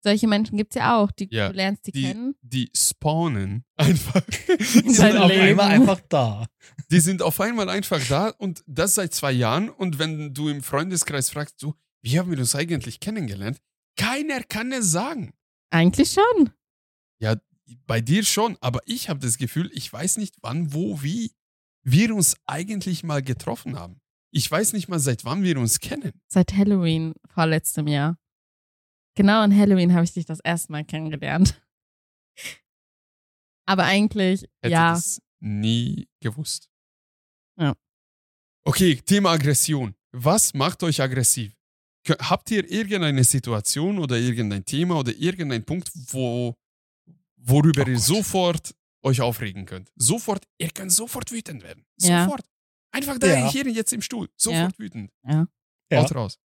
Solche 0.04 0.28
Menschen 0.28 0.56
gibt's 0.56 0.76
ja 0.76 0.96
auch, 0.96 1.10
die 1.10 1.28
Ja, 1.30 1.48
du 1.48 1.54
lernst 1.56 1.86
die, 1.88 1.92
Die, 1.92 2.02
kennen. 2.04 2.34
die 2.40 2.70
spawnen 2.74 3.64
einfach. 3.76 4.22
Die 4.24 4.90
sind 4.94 5.16
auf 5.18 5.30
einmal 5.30 5.68
einfach 5.70 6.00
da. 6.08 6.46
Die 6.90 7.00
sind 7.00 7.20
auf 7.20 7.40
einmal 7.40 7.68
einfach 7.68 8.00
da 8.08 8.28
und 8.38 8.62
das 8.66 8.94
seit 8.94 9.12
zwei 9.12 9.32
Jahren. 9.32 9.68
Und 9.68 9.98
wenn 9.98 10.32
du 10.32 10.48
im 10.48 10.62
Freundeskreis 10.62 11.28
fragst, 11.28 11.60
du, 11.62 11.74
wie 12.00 12.18
haben 12.18 12.30
wir 12.30 12.38
uns 12.38 12.54
eigentlich 12.54 13.00
kennengelernt? 13.00 13.60
Keiner 13.98 14.42
kann 14.42 14.72
es 14.72 14.90
sagen. 14.90 15.34
Eigentlich 15.70 16.10
schon. 16.12 16.50
Bei 17.86 18.00
dir 18.00 18.24
schon, 18.24 18.56
aber 18.62 18.80
ich 18.86 19.10
habe 19.10 19.20
das 19.20 19.36
Gefühl, 19.36 19.70
ich 19.74 19.92
weiß 19.92 20.16
nicht 20.16 20.36
wann, 20.40 20.72
wo, 20.72 21.02
wie 21.02 21.32
wir 21.82 22.14
uns 22.14 22.36
eigentlich 22.46 23.04
mal 23.04 23.22
getroffen 23.22 23.78
haben. 23.78 24.00
Ich 24.30 24.50
weiß 24.50 24.72
nicht 24.72 24.88
mal, 24.88 24.98
seit 24.98 25.26
wann 25.26 25.42
wir 25.42 25.58
uns 25.58 25.78
kennen. 25.78 26.12
Seit 26.28 26.54
Halloween 26.54 27.12
vorletztem 27.26 27.86
Jahr. 27.86 28.18
Genau 29.16 29.42
an 29.42 29.54
Halloween 29.54 29.92
habe 29.92 30.04
ich 30.04 30.14
dich 30.14 30.24
das 30.24 30.40
erste 30.40 30.72
Mal 30.72 30.84
kennengelernt. 30.84 31.60
Aber 33.66 33.84
eigentlich, 33.84 34.42
Hätte 34.62 34.72
ja. 34.72 34.92
das 34.92 35.20
nie 35.40 36.08
gewusst. 36.20 36.70
Ja. 37.58 37.74
Okay, 38.64 38.96
Thema 38.96 39.32
Aggression. 39.32 39.94
Was 40.12 40.54
macht 40.54 40.82
euch 40.82 41.02
aggressiv? 41.02 41.57
Habt 42.10 42.50
ihr 42.50 42.70
irgendeine 42.70 43.24
Situation 43.24 43.98
oder 43.98 44.16
irgendein 44.18 44.64
Thema 44.64 44.96
oder 44.98 45.12
irgendein 45.14 45.64
Punkt, 45.64 45.90
wo, 46.10 46.54
worüber 47.36 47.84
Oh 47.86 47.90
ihr 47.90 47.98
sofort 47.98 48.74
euch 49.02 49.20
aufregen 49.20 49.66
könnt? 49.66 49.90
Sofort, 49.96 50.44
ihr 50.58 50.70
könnt 50.70 50.92
sofort 50.92 51.30
wütend 51.32 51.62
werden. 51.62 51.84
Ja. 52.00 52.24
Sofort. 52.24 52.42
Einfach 52.90 53.18
da 53.18 53.26
Ja. 53.26 53.50
hier 53.50 53.68
jetzt 53.68 53.92
im 53.92 54.02
Stuhl. 54.02 54.28
Sofort 54.36 54.78
wütend. 54.78 55.10
Ja. 55.26 55.46
Haut 55.92 56.14
raus. 56.14 56.38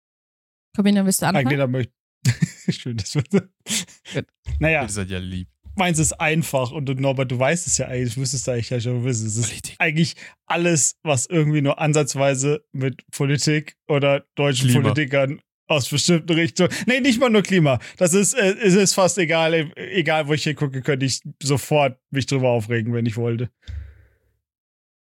Corbina, 0.75 1.05
willst 1.05 1.21
du 1.21 1.27
anfangen? 1.27 1.47
Agneta 1.47 1.67
möchte. 1.67 1.93
Schön, 2.69 2.97
das 2.97 3.15
wird. 3.15 3.29
Naja, 4.59 4.83
Ihr 4.83 4.89
seid 4.89 5.09
ja 5.09 5.17
lieb. 5.19 5.47
meins 5.75 5.99
ist 5.99 6.13
einfach 6.13 6.71
und 6.71 6.85
du, 6.85 6.93
Norbert, 6.93 7.31
du 7.31 7.39
weißt 7.39 7.65
es 7.67 7.77
ja 7.77 7.87
eigentlich, 7.87 8.13
du 8.13 8.19
müsstest 8.21 8.47
eigentlich 8.47 8.69
ja 8.69 8.79
schon 8.79 9.03
wissen. 9.03 9.27
Es 9.27 9.35
ist 9.37 9.49
Politik. 9.49 9.75
eigentlich 9.79 10.15
alles, 10.45 10.95
was 11.03 11.25
irgendwie 11.25 11.61
nur 11.61 11.79
ansatzweise 11.79 12.63
mit 12.71 13.03
Politik 13.11 13.75
oder 13.87 14.25
deutschen 14.35 14.69
Klima. 14.69 14.89
Politikern 14.89 15.41
aus 15.67 15.89
bestimmten 15.89 16.33
Richtungen. 16.33 16.69
Nee, 16.87 16.99
nicht 16.99 17.19
mal 17.19 17.29
nur 17.29 17.41
Klima. 17.41 17.79
Das 17.97 18.13
ist, 18.13 18.33
äh, 18.33 18.55
es 18.61 18.73
ist 18.75 18.93
fast 18.93 19.17
egal, 19.17 19.53
e- 19.53 19.71
egal 19.75 20.27
wo 20.27 20.33
ich 20.33 20.43
hier 20.43 20.55
gucke, 20.55 20.81
könnte 20.81 21.05
ich 21.05 21.21
sofort 21.41 21.99
mich 22.11 22.25
drüber 22.25 22.49
aufregen, 22.49 22.93
wenn 22.93 23.05
ich 23.05 23.17
wollte. 23.17 23.49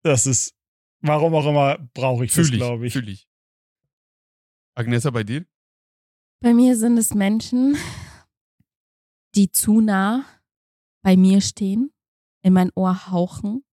Das 0.03 0.27
ist, 0.27 0.55
warum 1.01 1.35
auch 1.35 1.47
immer, 1.47 1.79
brauche 1.95 2.25
ich 2.25 2.33
das, 2.33 2.49
Fühl 2.49 2.57
glaube 2.57 2.87
ich, 2.87 2.93
fühl 2.93 3.09
ich. 3.09 3.27
Agneta, 4.75 5.11
bei 5.11 5.25
dir? 5.25 5.45
Bei 6.41 6.55
mir 6.55 6.77
sind 6.77 6.97
es 6.97 7.13
Menschen, 7.15 7.77
die 9.35 9.51
zu 9.51 9.81
nah 9.81 10.25
bei 11.03 11.17
mir 11.17 11.41
stehen, 11.41 11.93
in 12.43 12.53
mein 12.53 12.71
Ohr 12.75 13.11
hauchen 13.11 13.65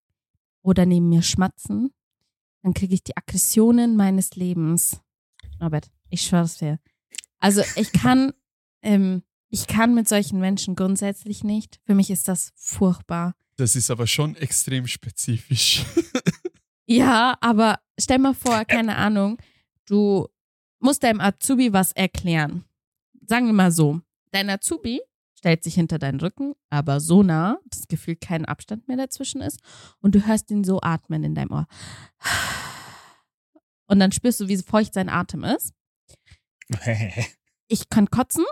oder 0.64 0.86
neben 0.86 1.10
mir 1.10 1.22
schmatzen. 1.22 1.94
Dann 2.64 2.74
kriege 2.74 2.94
ich 2.94 3.04
die 3.04 3.16
Aggressionen 3.16 3.96
meines 3.96 4.36
Lebens. 4.36 5.02
Norbert, 5.60 5.90
ich 6.10 6.22
schwör's 6.22 6.58
dir. 6.58 6.80
Also 7.40 7.62
ich 7.76 7.92
kann, 7.92 8.34
ähm, 8.82 9.24
ich 9.50 9.68
kann 9.68 9.94
mit 9.94 10.10
solchen 10.10 10.40
Menschen 10.40 10.76
grundsätzlich 10.76 11.44
nicht. 11.44 11.80
Für 11.86 11.96
mich 11.96 12.10
ist 12.10 12.28
das 12.28 12.52
furchtbar. 12.56 13.36
Das 13.58 13.76
ist 13.76 13.90
aber 13.90 14.08
schon 14.08 14.36
extrem 14.36 14.88
spezifisch. 14.88 15.84
Ja, 16.90 17.38
aber 17.42 17.80
stell 18.00 18.18
mal 18.18 18.34
vor, 18.34 18.64
keine 18.64 18.96
Ahnung, 18.96 19.38
du 19.88 20.28
musst 20.80 21.04
deinem 21.04 21.20
Azubi 21.20 21.74
was 21.74 21.92
erklären. 21.92 22.64
Sagen 23.28 23.46
wir 23.46 23.54
mal 23.54 23.74
so, 23.74 24.00
dein 24.32 24.50
Azubi 24.50 25.02
stellt 25.38 25.64
sich 25.64 25.76
hinter 25.76 26.00
deinen 26.00 26.22
Rücken, 26.22 26.54
aber 26.70 27.02
so 27.02 27.24
nah, 27.24 27.60
das 27.66 27.90
Gefühl 27.90 28.16
kein 28.16 28.46
Abstand 28.46 28.88
mehr 28.88 28.96
dazwischen 28.96 29.42
ist 29.42 29.60
und 30.00 30.16
du 30.16 30.26
hörst 30.26 30.50
ihn 30.50 30.64
so 30.64 30.80
atmen 30.82 31.26
in 31.26 31.36
deinem 31.36 31.52
Ohr. 31.52 31.68
Und 33.88 34.00
dann 34.00 34.14
spürst 34.14 34.40
du, 34.40 34.48
wie 34.48 34.58
feucht 34.58 34.94
sein 34.94 35.10
Atem 35.10 35.44
ist. 35.44 35.74
Ich 37.70 37.90
kann 37.90 38.10
kotzen, 38.10 38.46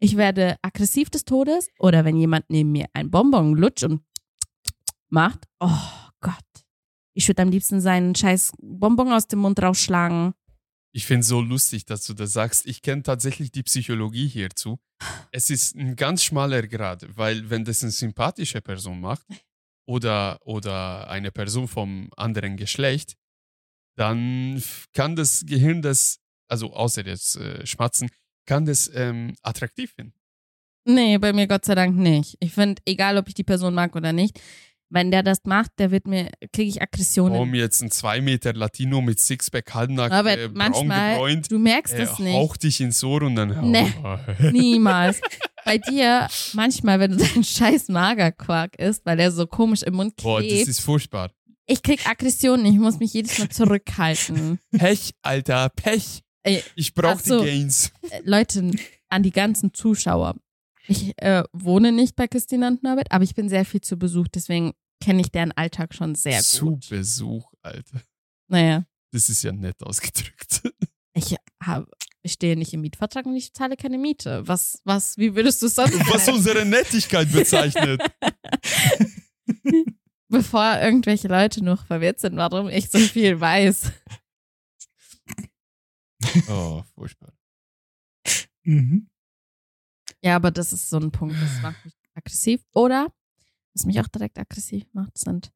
ich 0.00 0.16
werde 0.16 0.56
aggressiv 0.60 1.08
des 1.08 1.24
Todes 1.24 1.68
oder 1.78 2.04
wenn 2.04 2.16
jemand 2.16 2.50
neben 2.50 2.72
mir 2.72 2.86
ein 2.94 3.12
Bonbon 3.12 3.54
lutscht 3.54 3.84
und 3.84 4.02
macht, 5.08 5.46
oh 5.60 5.70
Gott. 6.20 6.34
Ich 7.14 7.28
würde 7.28 7.42
am 7.42 7.50
liebsten 7.50 7.80
seinen 7.80 8.14
scheiß 8.14 8.52
Bonbon 8.60 9.12
aus 9.12 9.28
dem 9.28 9.38
Mund 9.38 9.62
rausschlagen. 9.62 10.34
Ich 10.92 11.06
finde 11.06 11.20
es 11.20 11.28
so 11.28 11.40
lustig, 11.40 11.86
dass 11.86 12.04
du 12.06 12.14
das 12.14 12.32
sagst. 12.32 12.66
Ich 12.66 12.82
kenne 12.82 13.02
tatsächlich 13.02 13.52
die 13.52 13.62
Psychologie 13.62 14.26
hierzu. 14.26 14.78
Es 15.30 15.50
ist 15.50 15.76
ein 15.76 15.94
ganz 15.94 16.24
schmaler 16.24 16.66
Grad, 16.66 17.06
weil 17.16 17.50
wenn 17.50 17.64
das 17.64 17.82
eine 17.82 17.92
sympathische 17.92 18.60
Person 18.62 19.00
macht 19.00 19.26
oder, 19.86 20.38
oder 20.42 21.08
eine 21.08 21.30
Person 21.32 21.68
vom 21.68 22.10
anderen 22.16 22.56
Geschlecht, 22.56 23.16
dann 23.96 24.62
kann 24.92 25.16
das 25.16 25.44
Gehirn 25.46 25.82
das, 25.82 26.18
also 26.48 26.72
außer 26.72 27.06
jetzt 27.06 27.36
äh, 27.36 27.66
Schmatzen, 27.66 28.10
kann 28.46 28.64
das 28.64 28.90
ähm, 28.94 29.34
attraktiv 29.42 29.92
finden. 29.92 30.14
Nee, 30.84 31.18
bei 31.18 31.32
mir 31.32 31.48
Gott 31.48 31.64
sei 31.64 31.74
Dank 31.74 31.96
nicht. 31.96 32.36
Ich 32.40 32.52
finde, 32.52 32.80
egal 32.86 33.18
ob 33.18 33.26
ich 33.28 33.34
die 33.34 33.42
Person 33.44 33.74
mag 33.74 33.96
oder 33.96 34.12
nicht, 34.12 34.40
wenn 34.88 35.10
der 35.10 35.24
das 35.24 35.38
macht, 35.44 35.72
der 35.78 35.90
wird 35.90 36.06
mir, 36.06 36.30
kriege 36.52 36.68
ich 36.68 36.80
Aggressionen. 36.80 37.36
Um 37.36 37.54
jetzt 37.54 37.82
ein 37.82 37.90
2 37.90 38.20
Meter 38.20 38.52
Latino 38.52 39.00
mit 39.00 39.18
Sixpack 39.18 39.74
halbnackt, 39.74 40.12
Aber 40.12 40.38
äh, 40.38 40.48
manchmal, 40.54 41.14
gebräunt, 41.14 41.50
du 41.50 41.58
merkst 41.58 41.94
äh, 41.94 42.02
es 42.02 42.18
nicht. 42.20 42.34
haucht 42.34 42.62
dich 42.62 42.80
ins 42.80 43.02
Ohr 43.02 43.22
und 43.22 43.34
dann... 43.34 43.68
Nee. 43.68 43.92
Niemals. 44.52 45.20
Bei 45.64 45.78
dir, 45.78 46.28
manchmal, 46.52 47.00
wenn 47.00 47.10
du 47.12 47.16
deinen 47.16 47.42
scheiß 47.42 47.88
Magerquark 47.88 48.76
isst, 48.78 49.04
weil 49.04 49.16
der 49.16 49.32
so 49.32 49.48
komisch 49.48 49.82
im 49.82 49.94
Mund 49.94 50.14
Boah, 50.22 50.40
das 50.40 50.48
klebt, 50.48 50.68
ist 50.68 50.80
furchtbar. 50.80 51.32
ich 51.66 51.82
krieg 51.82 52.08
Aggressionen, 52.08 52.64
ich 52.66 52.78
muss 52.78 53.00
mich 53.00 53.12
jedes 53.12 53.36
Mal 53.40 53.48
zurückhalten. 53.48 54.60
Pech, 54.70 55.14
Alter, 55.22 55.68
Pech. 55.70 56.22
Ey, 56.46 56.62
Ich 56.76 56.94
brauch 56.94 57.16
ach 57.16 57.20
so. 57.20 57.40
die 57.40 57.46
Gains. 57.46 57.92
Äh, 58.10 58.20
Leute, 58.24 58.70
an 59.08 59.22
die 59.22 59.30
ganzen 59.32 59.74
Zuschauer. 59.74 60.36
Ich 60.88 61.12
äh, 61.20 61.42
wohne 61.52 61.90
nicht 61.92 62.14
bei 62.14 62.28
Christina 62.28 62.68
und 62.68 62.82
Norbert, 62.84 63.10
aber 63.10 63.24
ich 63.24 63.34
bin 63.34 63.48
sehr 63.48 63.64
viel 63.64 63.80
zu 63.80 63.96
Besuch, 63.96 64.28
deswegen 64.28 64.72
kenne 65.02 65.20
ich 65.20 65.32
deren 65.32 65.50
Alltag 65.52 65.94
schon 65.94 66.14
sehr 66.14 66.40
Zu 66.42 66.66
gut. 66.66 66.88
Besuch, 66.88 67.52
Alter. 67.62 68.00
Naja, 68.48 68.84
Das 69.10 69.28
ist 69.28 69.42
ja 69.42 69.50
nett 69.52 69.82
ausgedrückt. 69.82 70.62
ich, 71.14 71.34
hab, 71.62 71.88
ich 72.22 72.32
stehe 72.34 72.56
nicht 72.56 72.72
im 72.72 72.82
Mietvertrag 72.82 73.26
und 73.26 73.34
ich 73.34 73.52
zahle 73.52 73.76
keine 73.76 73.98
Miete. 73.98 74.46
Was, 74.46 74.80
was, 74.84 75.18
wie 75.18 75.34
würdest 75.34 75.60
du 75.62 75.66
es 75.66 75.74
sonst 75.74 75.98
Was 76.12 76.28
unsere 76.28 76.64
Nettigkeit 76.64 77.30
bezeichnet. 77.32 78.00
Bevor 80.28 80.78
irgendwelche 80.80 81.28
Leute 81.28 81.64
noch 81.64 81.86
verwirrt 81.86 82.20
sind, 82.20 82.36
warum 82.36 82.68
ich 82.68 82.90
so 82.90 82.98
viel 82.98 83.40
weiß. 83.40 83.90
Oh, 86.48 86.82
furchtbar. 86.94 87.32
Mhm. 88.64 89.08
Ja, 90.22 90.36
aber 90.36 90.50
das 90.50 90.72
ist 90.72 90.88
so 90.90 90.98
ein 90.98 91.12
Punkt, 91.12 91.36
das 91.40 91.62
macht 91.62 91.84
mich 91.84 91.94
aggressiv. 92.14 92.62
Oder, 92.72 93.12
was 93.74 93.84
mich 93.84 94.00
auch 94.00 94.08
direkt 94.08 94.38
aggressiv 94.38 94.84
macht, 94.92 95.16
sind 95.18 95.52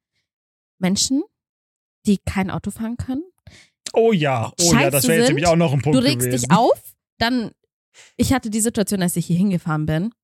Menschen, 0.79 1.23
die 2.07 2.19
kein 2.19 2.51
Auto 2.51 2.71
fahren 2.71 2.97
können. 2.97 3.25
Oh 3.93 4.13
ja, 4.13 4.53
oh 4.61 4.73
ja, 4.75 4.91
das 4.91 5.09
wäre 5.09 5.19
jetzt 5.21 5.29
nämlich 5.29 5.47
auch 5.47 5.57
noch 5.57 5.73
ein 5.73 5.83
Punkt 5.83 5.99
Du 5.99 6.03
regst 6.03 6.27
gewesen. 6.27 6.49
dich 6.49 6.57
auf, 6.57 6.81
dann, 7.19 7.51
ich 8.17 8.33
hatte 8.33 8.51
die 8.51 8.61
Situation, 8.61 9.03
als 9.03 9.17
ich 9.17 9.27
hier 9.27 9.37
hingefahren 9.37 9.87
bin, 9.87 10.15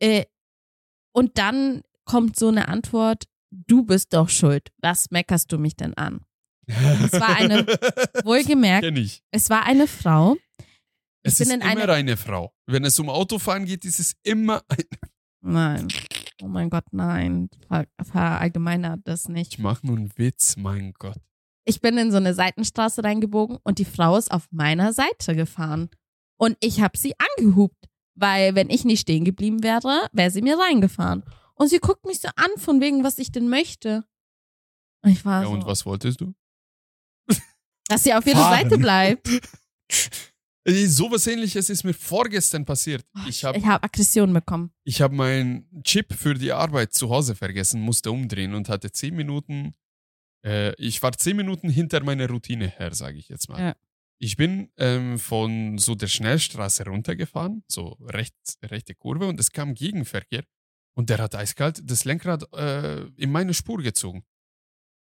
äh, 0.00 0.24
und 1.12 1.38
dann 1.38 1.82
kommt 2.04 2.36
so 2.36 2.48
eine 2.48 2.68
Antwort, 2.68 3.24
du 3.50 3.84
bist 3.84 4.12
doch 4.14 4.28
schuld. 4.28 4.72
Was 4.78 5.10
meckerst 5.10 5.52
du 5.52 5.58
mich 5.58 5.76
denn 5.76 5.94
an? 5.94 6.24
Es 6.68 7.12
war 7.20 7.36
eine- 7.36 7.66
Wohlgemerkt, 8.24 8.84
Kenn 8.84 8.96
ich. 8.96 9.22
es 9.30 9.48
war 9.50 9.64
eine 9.64 9.86
Frau. 9.86 10.36
Ich 11.22 11.32
Es 11.32 11.38
bin 11.38 11.48
ist 11.48 11.54
immer 11.54 11.64
eine- 11.64 11.92
eine 11.92 12.16
Frau. 12.16 12.52
Wenn 12.66 12.84
es 12.84 12.98
um 12.98 13.08
Autofahren 13.08 13.64
geht, 13.64 13.84
ist 13.84 13.98
es 13.98 14.14
immer 14.22 14.62
ein. 14.68 14.84
Nein. 15.40 15.88
Oh 16.42 16.46
mein 16.48 16.70
Gott, 16.70 16.84
nein. 16.92 17.48
Ver 17.66 17.86
verallgemeinert 18.02 19.00
das 19.04 19.28
nicht. 19.28 19.54
Ich 19.54 19.58
mache 19.58 19.86
nur 19.86 19.96
einen 19.96 20.16
Witz, 20.16 20.56
mein 20.56 20.92
Gott. 20.98 21.16
Ich 21.64 21.80
bin 21.80 21.98
in 21.98 22.10
so 22.10 22.16
eine 22.16 22.34
Seitenstraße 22.34 23.02
reingebogen 23.04 23.58
und 23.62 23.78
die 23.78 23.84
Frau 23.84 24.16
ist 24.16 24.30
auf 24.30 24.46
meiner 24.50 24.92
Seite 24.92 25.34
gefahren. 25.34 25.90
Und 26.38 26.56
ich 26.60 26.80
habe 26.80 26.96
sie 26.96 27.14
angehupt, 27.36 27.88
weil 28.14 28.54
wenn 28.54 28.70
ich 28.70 28.84
nicht 28.84 29.00
stehen 29.00 29.24
geblieben 29.24 29.62
wäre, 29.62 30.08
wäre 30.12 30.30
sie 30.30 30.42
mir 30.42 30.56
reingefahren. 30.58 31.24
Und 31.54 31.68
sie 31.68 31.78
guckt 31.78 32.06
mich 32.06 32.20
so 32.20 32.28
an, 32.36 32.50
von 32.56 32.80
wegen, 32.80 33.02
was 33.04 33.18
ich 33.18 33.32
denn 33.32 33.48
möchte. 33.48 34.04
Ich 35.04 35.24
war 35.24 35.42
Ja, 35.42 35.48
so, 35.48 35.54
und 35.54 35.66
was 35.66 35.84
wolltest 35.84 36.20
du? 36.20 36.32
Dass 37.88 38.04
sie 38.04 38.14
auf 38.14 38.26
ihrer 38.26 38.36
Fahren. 38.38 38.62
Seite 38.64 38.78
bleibt. 38.78 39.28
Äh, 40.64 40.86
Sowas 40.86 41.26
ähnliches 41.26 41.70
ist 41.70 41.84
mir 41.84 41.94
vorgestern 41.94 42.64
passiert. 42.66 43.02
Ich 43.26 43.42
habe 43.44 43.56
Ich 43.58 43.64
habe 43.64 43.82
Aggression 43.84 44.32
bekommen. 44.34 44.70
ich 44.84 45.00
hab 45.00 45.12
meinen 45.12 45.66
Chip 45.82 46.12
für 46.12 46.34
die 46.34 46.52
Arbeit 46.52 46.92
zu 46.92 47.08
Hause 47.08 47.34
vergessen, 47.34 47.80
musste 47.80 48.10
umdrehen 48.10 48.54
und 48.54 48.68
hatte 48.68 48.92
zehn 48.92 49.14
Minuten. 49.16 49.72
Äh, 50.44 50.74
ich 50.74 51.02
war 51.02 51.12
zehn 51.12 51.36
Minuten 51.36 51.70
hinter 51.70 52.02
meiner 52.04 52.28
Routine 52.28 52.68
her, 52.68 52.92
sage 52.94 53.16
ich 53.18 53.28
jetzt 53.30 53.48
mal. 53.48 53.58
Ja. 53.60 53.76
Ich 54.20 54.36
bin 54.36 54.70
ähm, 54.76 55.18
von 55.18 55.78
so 55.78 55.94
der 55.94 56.08
Schnellstraße 56.08 56.84
runtergefahren, 56.84 57.62
so 57.68 57.96
rechts, 58.02 58.58
rechte 58.64 58.94
Kurve, 58.94 59.26
und 59.26 59.38
es 59.40 59.52
kam 59.52 59.74
Gegenverkehr. 59.74 60.44
Und 60.94 61.08
der 61.08 61.18
hat 61.18 61.34
eiskalt 61.36 61.80
das 61.88 62.04
Lenkrad 62.04 62.52
äh, 62.52 63.06
in 63.16 63.30
meine 63.30 63.54
Spur 63.54 63.78
gezogen. 63.80 64.24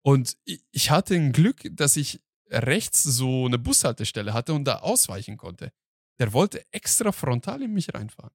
Und 0.04 0.38
ich 0.72 0.92
hatte 0.92 1.16
ein 1.16 1.32
Glück, 1.34 1.68
dass 1.72 1.98
ich 1.98 2.22
rechts 2.50 3.04
so 3.04 3.46
eine 3.46 3.58
Bushaltestelle 3.58 4.34
hatte 4.34 4.54
und 4.54 4.66
da 4.66 4.80
ausweichen 4.80 5.38
konnte. 5.38 5.72
Der 6.20 6.34
wollte 6.34 6.66
extra 6.72 7.12
frontal 7.12 7.62
in 7.62 7.74
mich 7.74 7.94
reinfahren. 7.94 8.34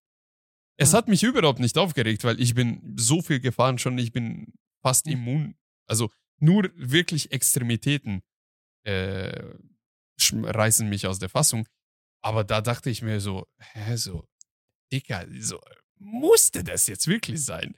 Es 0.78 0.94
Ah. 0.94 0.98
hat 0.98 1.08
mich 1.08 1.22
überhaupt 1.22 1.58
nicht 1.60 1.76
aufgeregt, 1.78 2.24
weil 2.24 2.40
ich 2.40 2.54
bin 2.54 2.94
so 2.98 3.22
viel 3.22 3.40
gefahren 3.40 3.78
schon, 3.78 3.98
ich 3.98 4.12
bin 4.12 4.52
fast 4.82 5.06
Ja. 5.06 5.12
immun. 5.12 5.56
Also 5.86 6.10
nur 6.38 6.70
wirklich 6.74 7.32
Extremitäten 7.32 8.22
äh, 8.84 9.54
reißen 10.32 10.88
mich 10.88 11.06
aus 11.06 11.18
der 11.18 11.28
Fassung. 11.28 11.68
Aber 12.22 12.44
da 12.44 12.60
dachte 12.60 12.90
ich 12.90 13.02
mir 13.02 13.20
so, 13.20 13.46
hä, 13.58 13.96
so, 13.96 14.24
Dicker, 14.92 15.26
so, 15.38 15.60
musste 15.98 16.62
das 16.64 16.86
jetzt 16.86 17.06
wirklich 17.06 17.44
sein? 17.44 17.76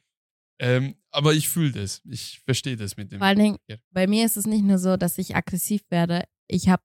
Ähm, 0.58 0.94
aber 1.10 1.34
ich 1.34 1.48
fühle 1.48 1.72
das. 1.72 2.00
Ich 2.04 2.40
verstehe 2.44 2.76
das 2.76 2.96
mit 2.96 3.12
dem. 3.12 3.18
Vor 3.18 3.26
allen 3.26 3.38
Dingen, 3.38 3.58
bei 3.90 4.06
mir 4.06 4.24
ist 4.24 4.36
es 4.36 4.46
nicht 4.46 4.64
nur 4.64 4.78
so, 4.78 4.96
dass 4.96 5.18
ich 5.18 5.34
aggressiv 5.36 5.82
werde. 5.90 6.24
Ich 6.46 6.68
habe 6.68 6.82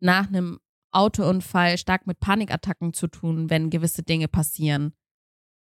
nach 0.00 0.28
einem 0.28 0.60
Autounfall 0.90 1.76
stark 1.76 2.06
mit 2.06 2.20
Panikattacken 2.20 2.92
zu 2.92 3.08
tun, 3.08 3.50
wenn 3.50 3.70
gewisse 3.70 4.02
Dinge 4.02 4.28
passieren. 4.28 4.94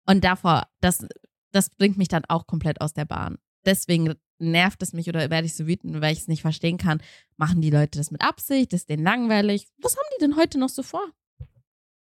Und 0.06 0.24
davor, 0.24 0.68
das, 0.80 1.06
das 1.52 1.70
bringt 1.70 1.96
mich 1.96 2.08
dann 2.08 2.24
auch 2.26 2.46
komplett 2.46 2.80
aus 2.80 2.92
der 2.92 3.04
Bahn. 3.06 3.38
Deswegen 3.64 4.14
nervt 4.38 4.82
es 4.82 4.92
mich 4.92 5.08
oder 5.08 5.30
werde 5.30 5.46
ich 5.46 5.54
so 5.54 5.66
wütend, 5.66 6.00
weil 6.00 6.12
ich 6.12 6.20
es 6.20 6.28
nicht 6.28 6.42
verstehen 6.42 6.76
kann. 6.76 7.00
Machen 7.36 7.60
die 7.60 7.70
Leute 7.70 7.98
das 7.98 8.10
mit 8.10 8.22
Absicht? 8.22 8.72
Ist 8.72 8.88
denen 8.88 9.04
langweilig? 9.04 9.68
Was 9.78 9.96
haben 9.96 10.06
die 10.16 10.24
denn 10.24 10.36
heute 10.36 10.58
noch 10.58 10.68
so 10.68 10.82
vor? 10.82 11.04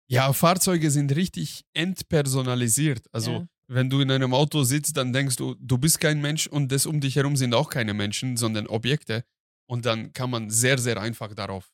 Ja, 0.07 0.33
Fahrzeuge 0.33 0.91
sind 0.91 1.14
richtig 1.14 1.64
entpersonalisiert. 1.72 3.07
Also, 3.12 3.31
Ja. 3.33 3.47
Wenn 3.71 3.89
du 3.89 4.01
in 4.01 4.11
einem 4.11 4.35
Auto 4.35 4.64
sitzt, 4.64 4.97
dann 4.97 5.12
denkst 5.12 5.37
du, 5.37 5.55
du 5.55 5.79
bist 5.79 6.01
kein 6.01 6.21
Mensch 6.21 6.49
und 6.49 6.73
das 6.73 6.87
um 6.87 7.01
dich 7.01 7.14
herum 7.14 7.37
sind 7.37 7.55
auch 7.55 7.71
keine 7.71 7.95
Menschen, 7.95 8.37
sondern 8.37 8.66
Objekte. 8.66 9.25
Und 9.68 9.87
dann 9.87 10.12
kann 10.12 10.31
man 10.31 10.51
sehr, 10.51 10.77
sehr 10.79 11.01
einfach 11.01 11.33
darauf 11.35 11.73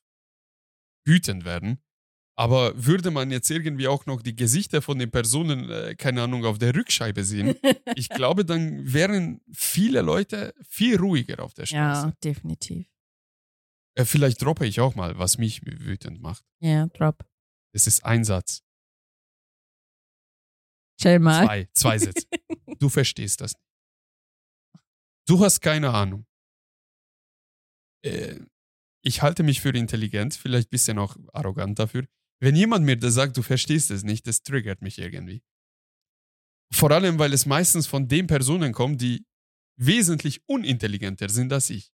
wütend 1.06 1.46
werden. 1.46 1.82
Aber 2.38 2.74
würde 2.76 3.10
man 3.10 3.30
jetzt 3.30 3.50
irgendwie 3.50 3.88
auch 3.88 4.04
noch 4.04 4.20
die 4.20 4.36
Gesichter 4.36 4.82
von 4.82 4.98
den 4.98 5.10
Personen, 5.10 5.70
äh, 5.70 5.94
keine 5.94 6.22
Ahnung, 6.22 6.44
auf 6.44 6.58
der 6.58 6.74
Rückscheibe 6.74 7.24
sehen, 7.24 7.54
ich 7.96 8.10
glaube, 8.10 8.44
dann 8.44 8.92
wären 8.92 9.40
viele 9.50 10.02
Leute 10.02 10.54
viel 10.68 10.98
ruhiger 10.98 11.42
auf 11.42 11.54
der 11.54 11.64
Straße. 11.64 12.08
ja, 12.08 12.12
definitiv. 12.22 12.86
Äh, 13.94 14.04
vielleicht 14.04 14.42
droppe 14.42 14.66
ich 14.66 14.80
auch 14.80 14.94
mal, 14.96 15.18
was 15.18 15.38
mich 15.38 15.62
wütend 15.64 16.20
macht. 16.20 16.44
Ja, 16.60 16.88
drop. 16.88 17.24
Das 17.72 17.86
ist 17.86 18.04
ein 18.04 18.24
Satz. 18.24 18.65
Chill 21.00 21.18
mal. 21.18 21.44
Zwei, 21.44 21.68
zwei 21.74 21.98
Sätze. 21.98 22.26
Du 22.78 22.88
verstehst 22.90 23.40
das. 23.40 23.54
Du 25.26 25.42
hast 25.42 25.60
keine 25.60 25.90
Ahnung. 25.94 26.26
Äh, 28.04 28.40
ich 29.02 29.22
halte 29.22 29.42
mich 29.42 29.60
für 29.60 29.70
intelligent, 29.70 30.34
vielleicht 30.34 30.68
ein 30.68 30.70
bisschen 30.70 30.98
auch 30.98 31.16
arrogant 31.32 31.78
dafür. 31.78 32.06
Wenn 32.40 32.54
jemand 32.54 32.84
mir 32.84 32.96
das 32.98 33.14
sagt, 33.14 33.36
du 33.36 33.42
verstehst 33.42 33.90
es 33.90 34.02
nicht, 34.04 34.26
das 34.26 34.42
triggert 34.42 34.82
mich 34.82 34.98
irgendwie. 34.98 35.42
Vor 36.72 36.90
allem, 36.90 37.18
weil 37.18 37.32
es 37.32 37.46
meistens 37.46 37.86
von 37.86 38.08
den 38.08 38.26
Personen 38.26 38.72
kommt, 38.72 39.00
die 39.00 39.24
wesentlich 39.80 40.42
unintelligenter 40.48 41.28
sind 41.28 41.52
als 41.52 41.70
ich. 41.70 41.92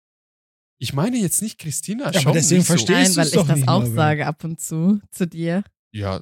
Ich 0.81 0.93
meine 0.93 1.17
jetzt 1.17 1.41
nicht 1.41 1.57
Christina, 1.59 2.05
aber 2.05 2.19
schau 2.21 2.31
deswegen 2.31 2.59
nicht 2.59 2.67
so. 2.67 2.73
verstehe- 2.73 2.95
Nein, 2.95 3.15
weil 3.17 3.27
ich 3.27 3.33
das 3.33 3.67
auch 3.67 3.79
Marvin. 3.79 3.95
sage 3.95 4.25
ab 4.27 4.43
und 4.45 4.61
zu 4.61 5.01
zu 5.11 5.27
dir. 5.27 5.63
Ja, 5.93 6.21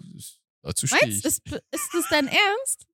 dazu 0.68 0.88
stehe 0.88 1.08
ich. 1.12 1.24
Ist, 1.26 1.42
ist 1.48 1.90
das 1.94 2.06
dein 2.10 2.28
Ernst? 2.28 2.86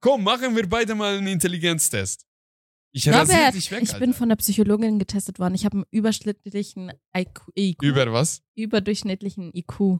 Komm, 0.00 0.24
machen 0.24 0.54
wir 0.56 0.68
beide 0.68 0.94
mal 0.94 1.16
einen 1.16 1.26
Intelligenztest. 1.28 2.26
Ich 2.96 3.08
rasiere 3.08 3.50
dich 3.52 3.70
weg, 3.72 3.82
ich 3.82 3.92
bin 3.94 4.02
Alter. 4.10 4.12
von 4.18 4.28
der 4.28 4.36
Psychologin 4.36 4.98
getestet 5.00 5.38
worden. 5.40 5.54
Ich 5.54 5.64
habe 5.64 5.78
einen 5.78 5.84
überschnittlichen 5.90 6.92
IQ, 7.16 7.40
IQ 7.56 7.82
Über 7.82 8.12
was? 8.12 8.42
überdurchschnittlichen 8.56 9.50
IQ. 9.52 9.98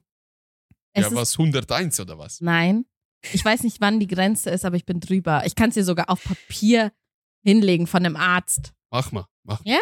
Es 0.93 1.05
ja, 1.07 1.15
was? 1.15 1.33
101 1.39 1.99
oder 1.99 2.19
was? 2.19 2.41
Nein. 2.41 2.85
Ich 3.33 3.45
weiß 3.45 3.63
nicht, 3.65 3.81
wann 3.81 3.99
die 3.99 4.07
Grenze 4.07 4.51
ist, 4.51 4.65
aber 4.65 4.77
ich 4.77 4.85
bin 4.87 5.01
drüber. 5.01 5.45
Ich 5.45 5.55
kann 5.57 5.71
es 5.71 5.75
dir 5.75 5.83
sogar 5.85 6.09
auf 6.09 6.23
Papier 6.23 6.93
hinlegen 7.43 7.87
von 7.89 8.05
einem 8.05 8.15
Arzt. 8.17 8.75
Mach 8.93 9.11
mal, 9.11 9.27
mach 9.43 9.65
mal. 9.65 9.73
Ja? 9.73 9.81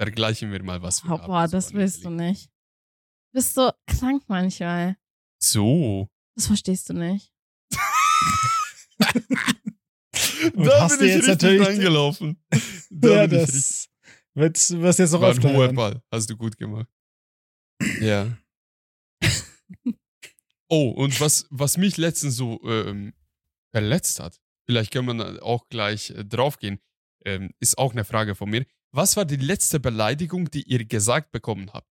Vergleichen 0.00 0.50
wir 0.50 0.62
mal, 0.64 0.82
was 0.82 1.04
wir 1.04 1.12
Oh, 1.12 1.18
haben. 1.18 1.26
boah, 1.26 1.46
das 1.46 1.72
willst 1.74 2.04
du 2.04 2.10
nicht. 2.10 2.46
Du 2.46 3.38
bist 3.38 3.54
so 3.54 3.70
krank 3.86 4.24
manchmal. 4.26 4.96
So. 5.40 6.08
Das 6.34 6.46
verstehst 6.46 6.88
du 6.88 6.94
nicht. 6.94 7.32
Und 10.54 10.64
da 10.66 10.82
hast 10.82 10.98
bin 10.98 11.00
du 11.00 11.06
ich 11.06 11.14
jetzt 11.16 11.28
richtig 11.28 11.42
natürlich- 11.42 11.66
reingelaufen. 11.68 12.42
Da 12.94 13.08
Ja, 13.08 13.26
das 13.26 13.88
wird's, 14.34 14.70
wirst 14.78 14.98
jetzt 14.98 15.12
noch 15.12 15.22
War 15.22 15.30
ein 15.34 15.42
hoher. 15.42 15.72
Ball. 15.72 16.02
Hast 16.12 16.28
du 16.30 16.36
gut 16.36 16.56
gemacht. 16.58 16.88
Ja. 18.00 18.36
oh, 20.68 20.90
und 20.90 21.20
was, 21.20 21.46
was 21.50 21.76
mich 21.78 21.96
letztens 21.96 22.36
so 22.36 22.60
ähm, 22.64 23.12
verletzt 23.74 24.20
hat, 24.20 24.40
vielleicht 24.66 24.92
können 24.92 25.06
wir 25.18 25.24
da 25.34 25.42
auch 25.42 25.68
gleich 25.68 26.10
äh, 26.10 26.24
draufgehen, 26.24 26.80
ähm, 27.24 27.50
ist 27.60 27.78
auch 27.78 27.92
eine 27.92 28.04
Frage 28.04 28.34
von 28.34 28.50
mir. 28.50 28.64
Was 28.92 29.16
war 29.16 29.24
die 29.24 29.36
letzte 29.36 29.80
Beleidigung, 29.80 30.50
die 30.50 30.62
ihr 30.62 30.84
gesagt 30.84 31.32
bekommen 31.32 31.72
habt? 31.72 31.90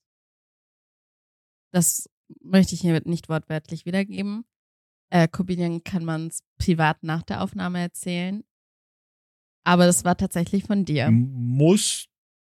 Das 1.72 2.08
möchte 2.42 2.74
ich 2.74 2.80
hier 2.80 3.00
nicht 3.04 3.28
wortwörtlich 3.28 3.86
wiedergeben. 3.86 4.44
Äh, 5.10 5.28
Corbinian 5.28 5.82
kann 5.84 6.04
man 6.04 6.28
es 6.28 6.42
privat 6.58 7.02
nach 7.02 7.22
der 7.22 7.42
Aufnahme 7.42 7.80
erzählen. 7.80 8.44
Aber 9.64 9.86
das 9.86 10.04
war 10.04 10.16
tatsächlich 10.16 10.64
von 10.64 10.84
dir. 10.84 11.10
Musst 11.10 12.08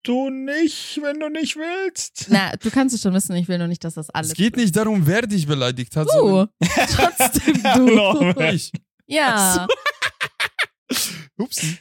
du 0.03 0.29
nicht, 0.29 0.99
wenn 1.01 1.19
du 1.19 1.29
nicht 1.29 1.55
willst? 1.55 2.27
Na, 2.29 2.55
du 2.55 2.71
kannst 2.71 2.95
es 2.95 3.01
schon 3.01 3.13
wissen, 3.13 3.35
ich 3.35 3.47
will 3.47 3.57
nur 3.57 3.67
nicht, 3.67 3.83
dass 3.83 3.95
das 3.95 4.09
alles. 4.09 4.29
es 4.31 4.37
geht 4.37 4.55
nicht 4.55 4.75
darum, 4.75 5.05
wer 5.05 5.23
dich 5.23 5.45
beleidigt 5.47 5.95
hat, 5.95 6.07
Du. 6.13 6.47
Trotzdem 6.95 7.61
du. 8.33 8.41
ich. 8.41 8.71
Ja. 9.07 9.67
Upsi. 11.37 11.77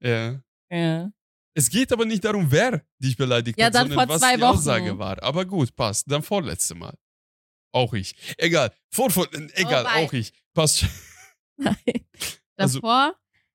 Ja. 0.00 0.40
ja. 0.70 1.10
Es 1.54 1.70
geht 1.70 1.90
aber 1.92 2.04
nicht 2.04 2.22
darum, 2.24 2.46
wer 2.50 2.82
dich 2.98 3.16
beleidigt 3.16 3.58
Ja, 3.58 3.66
hat, 3.66 3.74
dann 3.74 3.88
sondern 3.88 4.06
vor 4.08 4.14
was 4.14 4.20
zwei 4.20 4.36
die 4.36 4.42
Wochen. 4.42 4.58
Aussage 4.58 4.98
war. 4.98 5.22
Aber 5.22 5.44
gut, 5.46 5.74
passt. 5.74 6.10
Dann 6.10 6.22
vorletzte 6.22 6.74
Mal. 6.74 6.96
Auch 7.76 7.92
ich. 7.94 8.14
Egal. 8.38 8.72
Vor, 8.90 9.10
vor, 9.10 9.28
egal, 9.54 9.84
Wobei- 9.84 10.04
auch 10.06 10.12
ich. 10.14 10.32
Passt. 10.54 10.86
Nein. 11.58 11.76
Also- 12.56 12.80
Davor. 12.80 13.14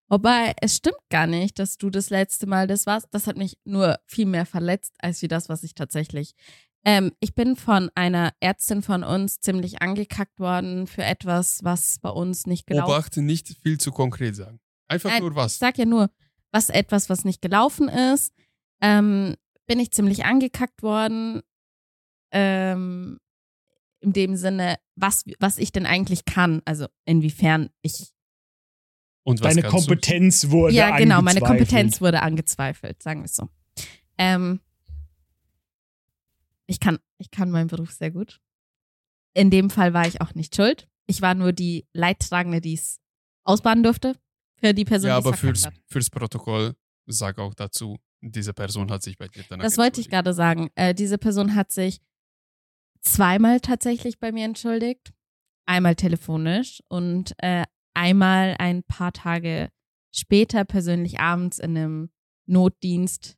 Wobei, 0.09 0.53
es 0.61 0.75
stimmt 0.75 0.97
gar 1.09 1.25
nicht, 1.25 1.57
dass 1.57 1.77
du 1.77 1.89
das 1.89 2.09
letzte 2.09 2.45
Mal 2.45 2.67
das 2.67 2.85
warst. 2.85 3.07
Das 3.11 3.27
hat 3.27 3.37
mich 3.37 3.57
nur 3.63 3.97
viel 4.05 4.25
mehr 4.25 4.45
verletzt, 4.45 4.93
als 4.99 5.21
wie 5.21 5.29
das, 5.29 5.47
was 5.49 5.63
ich 5.63 5.73
tatsächlich 5.73 6.33
Ähm, 6.83 7.11
ich 7.19 7.33
bin 7.35 7.55
von 7.55 7.89
einer 7.95 8.33
Ärztin 8.39 8.81
von 8.81 9.03
uns 9.03 9.39
ziemlich 9.39 9.81
angekackt 9.83 10.39
worden 10.39 10.87
für 10.87 11.03
etwas, 11.03 11.63
was 11.63 11.99
bei 11.99 12.09
uns 12.09 12.45
nicht 12.47 12.65
gelaufen 12.67 12.91
Obacht, 12.91 13.17
nicht 13.17 13.55
viel 13.61 13.79
zu 13.79 13.91
konkret 13.91 14.35
sagen. 14.35 14.59
Einfach 14.89 15.11
Nein, 15.11 15.21
nur 15.21 15.29
Ich 15.31 15.37
was. 15.37 15.59
sag 15.59 15.77
ja 15.77 15.85
nur, 15.85 16.09
was 16.51 16.69
etwas, 16.69 17.07
was 17.09 17.23
nicht 17.23 17.41
gelaufen 17.41 17.87
ist. 17.87 18.33
Ähm, 18.81 19.35
bin 19.67 19.79
ich 19.79 19.91
ziemlich 19.91 20.25
angekackt 20.25 20.81
worden. 20.83 21.41
Ähm, 22.31 23.19
in 24.01 24.13
dem 24.13 24.35
Sinne, 24.35 24.77
was, 24.95 25.23
was 25.39 25.57
ich 25.57 25.71
denn 25.71 25.85
eigentlich 25.85 26.25
kann. 26.25 26.61
Also 26.65 26.87
inwiefern 27.05 27.69
ich. 27.81 28.09
Und 29.23 29.41
was 29.41 29.55
Deine 29.55 29.61
kannst 29.61 29.87
du? 29.87 29.91
Kompetenz 29.91 30.49
wurde 30.49 30.73
ja, 30.73 30.97
genau, 30.97 31.21
meine. 31.21 31.39
Kompetenz 31.39 32.01
wurde 32.01 32.21
angezweifelt, 32.21 33.01
sagen 33.01 33.21
wir 33.21 33.25
es 33.25 33.35
so. 33.35 33.49
Ähm, 34.17 34.59
ich 36.65 36.79
kann, 36.79 36.99
ich 37.17 37.31
kann 37.31 37.51
meinen 37.51 37.67
Beruf 37.67 37.91
sehr 37.91 38.11
gut. 38.11 38.41
In 39.33 39.49
dem 39.49 39.69
Fall 39.69 39.93
war 39.93 40.07
ich 40.07 40.21
auch 40.21 40.33
nicht 40.33 40.55
schuld. 40.55 40.87
Ich 41.05 41.21
war 41.21 41.35
nur 41.35 41.53
die 41.53 41.85
Leidtragende, 41.93 42.61
die 42.61 42.73
es 42.73 42.99
ausbaden 43.43 43.83
durfte 43.83 44.15
für 44.55 44.73
die 44.73 44.85
Person, 44.85 45.09
Ja, 45.09 45.19
die 45.19 45.27
aber 45.27 45.37
fürs, 45.37 45.65
hat. 45.65 45.73
fürs 45.87 46.09
Protokoll 46.09 46.75
sag 47.07 47.39
auch 47.39 47.53
dazu, 47.53 47.97
diese 48.21 48.53
Person 48.53 48.91
hat 48.91 49.03
sich 49.03 49.17
bei 49.17 49.27
dir 49.27 49.43
danach 49.49 49.63
Das 49.63 49.77
wollte 49.77 49.99
ich 49.99 50.09
gerade 50.09 50.33
sagen. 50.33 50.69
Äh, 50.75 50.93
diese 50.93 51.17
Person 51.17 51.55
hat 51.55 51.71
sich 51.71 51.99
zweimal 53.01 53.59
tatsächlich 53.59 54.19
bei 54.19 54.31
mir 54.31 54.45
entschuldigt. 54.45 55.11
Einmal 55.65 55.95
telefonisch 55.95 56.81
und 56.89 57.33
äh, 57.37 57.63
einmal 57.93 58.55
ein 58.59 58.83
paar 58.83 59.13
Tage 59.13 59.69
später, 60.13 60.65
persönlich 60.65 61.19
abends 61.19 61.59
in 61.59 61.77
einem 61.77 62.09
Notdienst, 62.47 63.37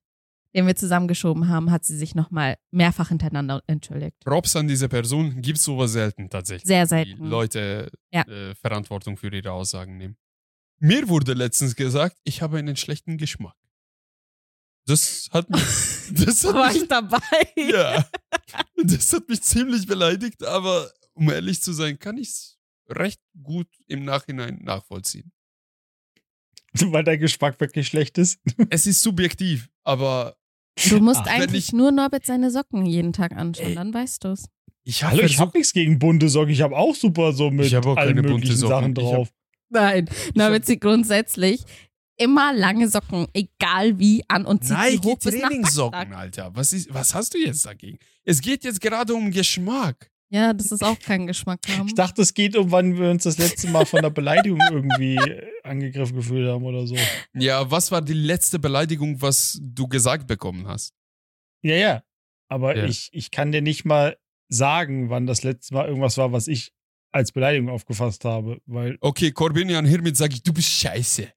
den 0.55 0.67
wir 0.67 0.75
zusammengeschoben 0.75 1.47
haben, 1.49 1.71
hat 1.71 1.83
sie 1.85 1.97
sich 1.97 2.15
nochmal 2.15 2.57
mehrfach 2.71 3.09
hintereinander 3.09 3.61
entschuldigt. 3.67 4.17
Props 4.23 4.55
an 4.55 4.67
diese 4.67 4.87
Person, 4.89 5.41
gibt 5.41 5.59
sowas 5.59 5.91
selten 5.91 6.29
tatsächlich. 6.29 6.67
Sehr 6.67 6.83
Die 6.83 6.89
selten. 6.89 7.25
Leute 7.25 7.91
Ja. 8.11 8.21
äh, 8.23 8.55
Verantwortung 8.55 9.17
für 9.17 9.33
ihre 9.33 9.51
Aussagen 9.51 9.97
nehmen. 9.97 10.15
Mir 10.79 11.07
wurde 11.09 11.33
letztens 11.33 11.75
gesagt, 11.75 12.17
ich 12.23 12.41
habe 12.41 12.57
einen 12.57 12.75
schlechten 12.75 13.17
Geschmack. 13.17 13.55
Das 14.85 15.29
hat 15.31 15.49
mich, 15.49 15.61
das 16.25 16.43
hat 16.43 16.53
War 16.55 16.67
mich 16.73 16.81
ich 16.83 16.87
dabei? 16.87 17.19
Ja. 17.55 18.05
Das 18.83 19.13
hat 19.13 19.27
mich 19.29 19.41
ziemlich 19.41 19.87
beleidigt, 19.87 20.43
aber 20.43 20.91
um 21.13 21.29
ehrlich 21.29 21.61
zu 21.61 21.71
sein, 21.73 21.97
kann 21.99 22.17
ich 22.17 22.29
es 22.29 22.57
recht 22.89 23.21
gut 23.41 23.67
im 23.87 24.03
Nachhinein 24.03 24.59
nachvollziehen. 24.63 25.31
Weil 26.73 27.03
dein 27.03 27.19
Geschmack 27.19 27.59
wirklich 27.59 27.87
schlecht 27.87 28.17
ist. 28.17 28.39
Es 28.69 28.87
ist 28.87 29.01
subjektiv, 29.01 29.69
aber 29.83 30.35
Du 30.89 30.99
musst 30.99 31.21
Ach, 31.21 31.25
wenn 31.27 31.43
eigentlich 31.43 31.67
ich- 31.67 31.73
nur 31.73 31.91
Norbert 31.91 32.25
seine 32.25 32.49
Socken 32.49 32.85
jeden 32.85 33.13
Tag 33.13 33.31
anschauen, 33.33 33.67
Ey. 33.67 33.75
dann 33.75 33.93
weißt 33.93 34.23
du's. 34.23 34.45
ich 34.83 35.03
Hallo, 35.03 35.17
habe 35.19 35.27
ich 35.27 35.39
habe 35.39 35.57
nichts 35.57 35.71
gegen 35.71 35.99
bunte 35.99 36.29
Socken. 36.29 36.49
Ich 36.49 36.61
habe 36.63 36.75
auch 36.75 36.95
super 36.95 37.31
so 37.31 37.51
mit 37.51 37.67
Ich 37.67 37.75
hab 37.75 37.85
auch 37.85 37.95
allen 37.95 38.09
keine 38.15 38.21
bunte 38.23 38.33
möglichen 38.47 38.57
Socken. 38.57 38.69
Sachen 38.75 38.91
Ich 38.97 39.03
hab- 39.03 39.13
drauf. 39.13 39.29
Nein, 39.69 40.09
Norbert 40.33 40.65
sieht 40.65 40.81
grundsätzlich 40.81 41.63
immer 42.17 42.53
lange 42.53 42.87
Socken, 42.87 43.27
egal 43.33 43.99
wie, 43.99 44.23
an 44.27 44.45
und 44.45 44.63
zieht 44.63 44.77
sie 44.77 44.95
Nike 44.95 45.05
hoch 45.05 45.19
bis 45.19 45.39
Trainingssocken. 45.39 46.13
Alter. 46.13 46.51
Was, 46.55 46.73
ist, 46.73 46.93
was 46.93 47.13
hast 47.13 47.33
du 47.33 47.37
jetzt 47.37 47.65
dagegen? 47.65 47.97
Es 48.23 48.41
geht 48.41 48.63
jetzt 48.63 48.81
gerade 48.81 49.13
um 49.13 49.31
Geschmack. 49.31 50.09
Ja, 50.29 50.51
das 50.51 50.71
ist 50.71 50.83
auch 50.83 50.97
kein 50.97 51.27
Geschmack 51.27 51.59
haben. 51.69 51.87
Ich 51.87 51.93
dachte, 51.93 52.23
es 52.23 52.33
geht 52.33 52.55
um, 52.55 52.71
wann 52.71 52.97
wir 52.97 53.11
uns 53.11 53.23
das 53.23 53.37
letzte 53.37 53.67
Mal 53.69 53.85
von 53.85 54.01
der 54.01 54.09
Beleidigung 54.09 54.59
irgendwie 54.71 55.15
äh, 55.15 55.45
angegriffen 55.63 56.15
gefühlt 56.15 56.49
haben 56.49 56.63
oder 56.63 56.87
so. 56.87 56.95
Ja, 57.33 57.69
was 57.69 57.91
war 57.91 58.01
die 58.01 58.13
letzte 58.13 58.57
Beleidigung, 58.57 59.21
was 59.21 59.59
du 59.61 59.87
gesagt 59.87 60.25
bekommen 60.25 60.67
hast? 60.67 60.95
Ja, 61.61 61.75
ja. 61.75 62.03
Aber 62.47 62.75
Ja. 62.75 62.85
Ich, 62.85 63.09
ich 63.11 63.29
kann 63.29 63.51
dir 63.51 63.61
nicht 63.61 63.85
mal 63.85 64.17
sagen, 64.49 65.09
wann 65.11 65.27
das 65.27 65.43
letzte 65.43 65.75
Mal 65.75 65.87
irgendwas 65.87 66.17
war, 66.17 66.31
was 66.31 66.47
ich 66.47 66.73
als 67.11 67.31
Beleidigung 67.31 67.69
aufgefasst 67.69 68.25
habe. 68.25 68.59
Weil, 68.65 68.97
Okay, 69.01 69.31
Corbinian, 69.31 69.85
hiermit 69.85 70.17
sage 70.17 70.33
ich, 70.33 70.41
du 70.43 70.51
bist 70.51 70.69
scheiße. 70.69 71.27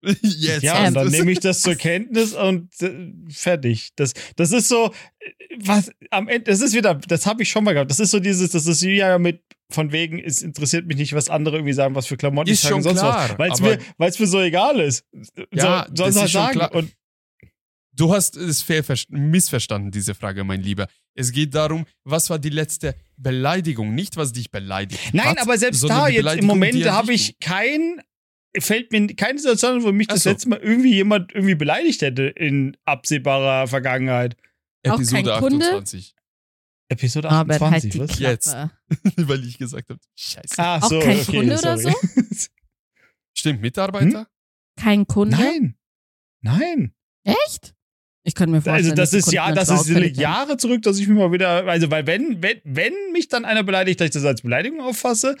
Jetzt 0.22 0.62
ja, 0.62 0.86
und 0.86 0.94
dann 0.94 1.08
nehme 1.08 1.32
ich 1.32 1.40
das 1.40 1.60
zur 1.60 1.74
Kenntnis 1.76 2.32
und 2.32 2.70
äh, 2.82 3.12
fertig. 3.30 3.90
Das, 3.96 4.12
das 4.36 4.52
ist 4.52 4.68
so, 4.68 4.92
äh, 5.18 5.30
was 5.58 5.90
am 6.10 6.28
Ende, 6.28 6.50
das 6.50 6.60
ist 6.60 6.74
wieder, 6.74 6.94
das 6.94 7.26
habe 7.26 7.42
ich 7.42 7.48
schon 7.48 7.64
mal 7.64 7.72
gehabt. 7.72 7.90
Das 7.90 7.98
ist 7.98 8.12
so 8.12 8.20
dieses, 8.20 8.50
das 8.50 8.66
ist 8.66 8.82
ja 8.82 9.18
mit, 9.18 9.42
von 9.70 9.92
wegen, 9.92 10.18
es 10.18 10.42
interessiert 10.42 10.86
mich 10.86 10.96
nicht, 10.96 11.12
was 11.14 11.28
andere 11.28 11.56
irgendwie 11.56 11.72
sagen, 11.72 11.94
was 11.94 12.06
für 12.06 12.16
Klamotten 12.16 12.50
Ist 12.50 12.62
ich 12.62 12.68
schon 12.68 12.82
sonst 12.82 13.00
klar, 13.00 13.30
was. 13.30 13.38
Weil 13.38 13.50
es 13.52 13.60
mir, 13.60 13.78
weil's 13.98 14.18
mir 14.18 14.26
so 14.26 14.40
egal 14.40 14.80
ist. 14.80 15.04
Ja, 15.52 15.86
so, 15.88 15.96
soll 15.96 16.06
das 16.06 16.20
halt 16.20 16.30
sagen. 16.30 16.52
klar. 16.58 16.74
Und 16.74 16.92
Du 17.98 18.14
hast 18.14 18.36
es 18.36 18.64
missverstanden, 19.08 19.90
diese 19.90 20.14
Frage, 20.14 20.44
mein 20.44 20.62
Lieber. 20.62 20.86
Es 21.14 21.32
geht 21.32 21.52
darum, 21.52 21.84
was 22.04 22.30
war 22.30 22.38
die 22.38 22.48
letzte 22.48 22.94
Beleidigung, 23.16 23.92
nicht 23.92 24.16
was 24.16 24.32
dich 24.32 24.52
beleidigt 24.52 25.12
Nein, 25.12 25.26
hat, 25.26 25.42
aber 25.42 25.58
selbst 25.58 25.82
da, 25.82 26.06
jetzt 26.06 26.36
im 26.36 26.46
Moment 26.46 26.88
habe 26.88 27.12
ich 27.12 27.40
kein, 27.40 28.00
fällt 28.58 28.92
mir 28.92 29.06
keine 29.14 29.38
Situation, 29.38 29.82
wo 29.82 29.92
mich 29.92 30.08
Ach 30.10 30.14
das 30.14 30.24
so. 30.24 30.30
letzte 30.30 30.48
Mal 30.48 30.58
irgendwie 30.60 30.94
jemand 30.94 31.32
irgendwie 31.34 31.54
beleidigt 31.54 32.02
hätte 32.02 32.24
in 32.24 32.76
absehbarer 32.84 33.66
Vergangenheit. 33.66 34.36
Auch 34.86 34.94
Episode 34.94 35.30
kein 35.30 35.40
Kunde? 35.40 35.66
28. 35.66 36.14
Episode 36.90 37.28
Norbert, 37.28 37.60
halt 37.60 37.84
28, 37.84 37.90
die 37.92 38.00
was? 38.00 38.16
Klappe. 38.16 38.32
Jetzt. 38.32 38.56
Weil 39.28 39.44
ich 39.44 39.58
gesagt 39.58 39.90
habe, 39.90 40.00
scheiße. 40.16 40.54
Ah, 40.58 40.78
Auch 40.78 40.88
so, 40.88 41.00
kein 41.00 41.20
okay, 41.20 41.36
Kunde 41.36 41.58
oder 41.58 41.78
sorry. 41.78 41.94
Stimmt, 43.36 43.60
Mitarbeiter? 43.60 44.26
Kein 44.76 45.06
Kunde? 45.06 45.36
Nein. 45.36 45.76
Nein. 46.40 46.94
Echt? 47.24 47.74
Ich 48.24 48.34
könnte 48.34 48.52
mir 48.52 48.62
vorstellen, 48.62 48.90
Also 48.90 48.94
das 48.94 49.12
ist 49.12 49.32
ja, 49.32 49.52
das 49.52 49.70
ist. 49.70 50.16
Jahre 50.16 50.56
zurück, 50.56 50.82
dass 50.82 50.98
ich 50.98 51.08
mich 51.08 51.18
mal 51.18 51.32
wieder, 51.32 51.66
also 51.66 51.90
weil 51.90 52.06
wenn, 52.06 52.42
wenn, 52.42 52.60
wenn 52.64 52.94
mich 53.12 53.28
dann 53.28 53.44
einer 53.44 53.62
beleidigt, 53.62 54.00
dass 54.00 54.06
ich 54.06 54.12
das 54.12 54.24
als 54.24 54.42
Beleidigung 54.42 54.80
auffasse, 54.80 55.36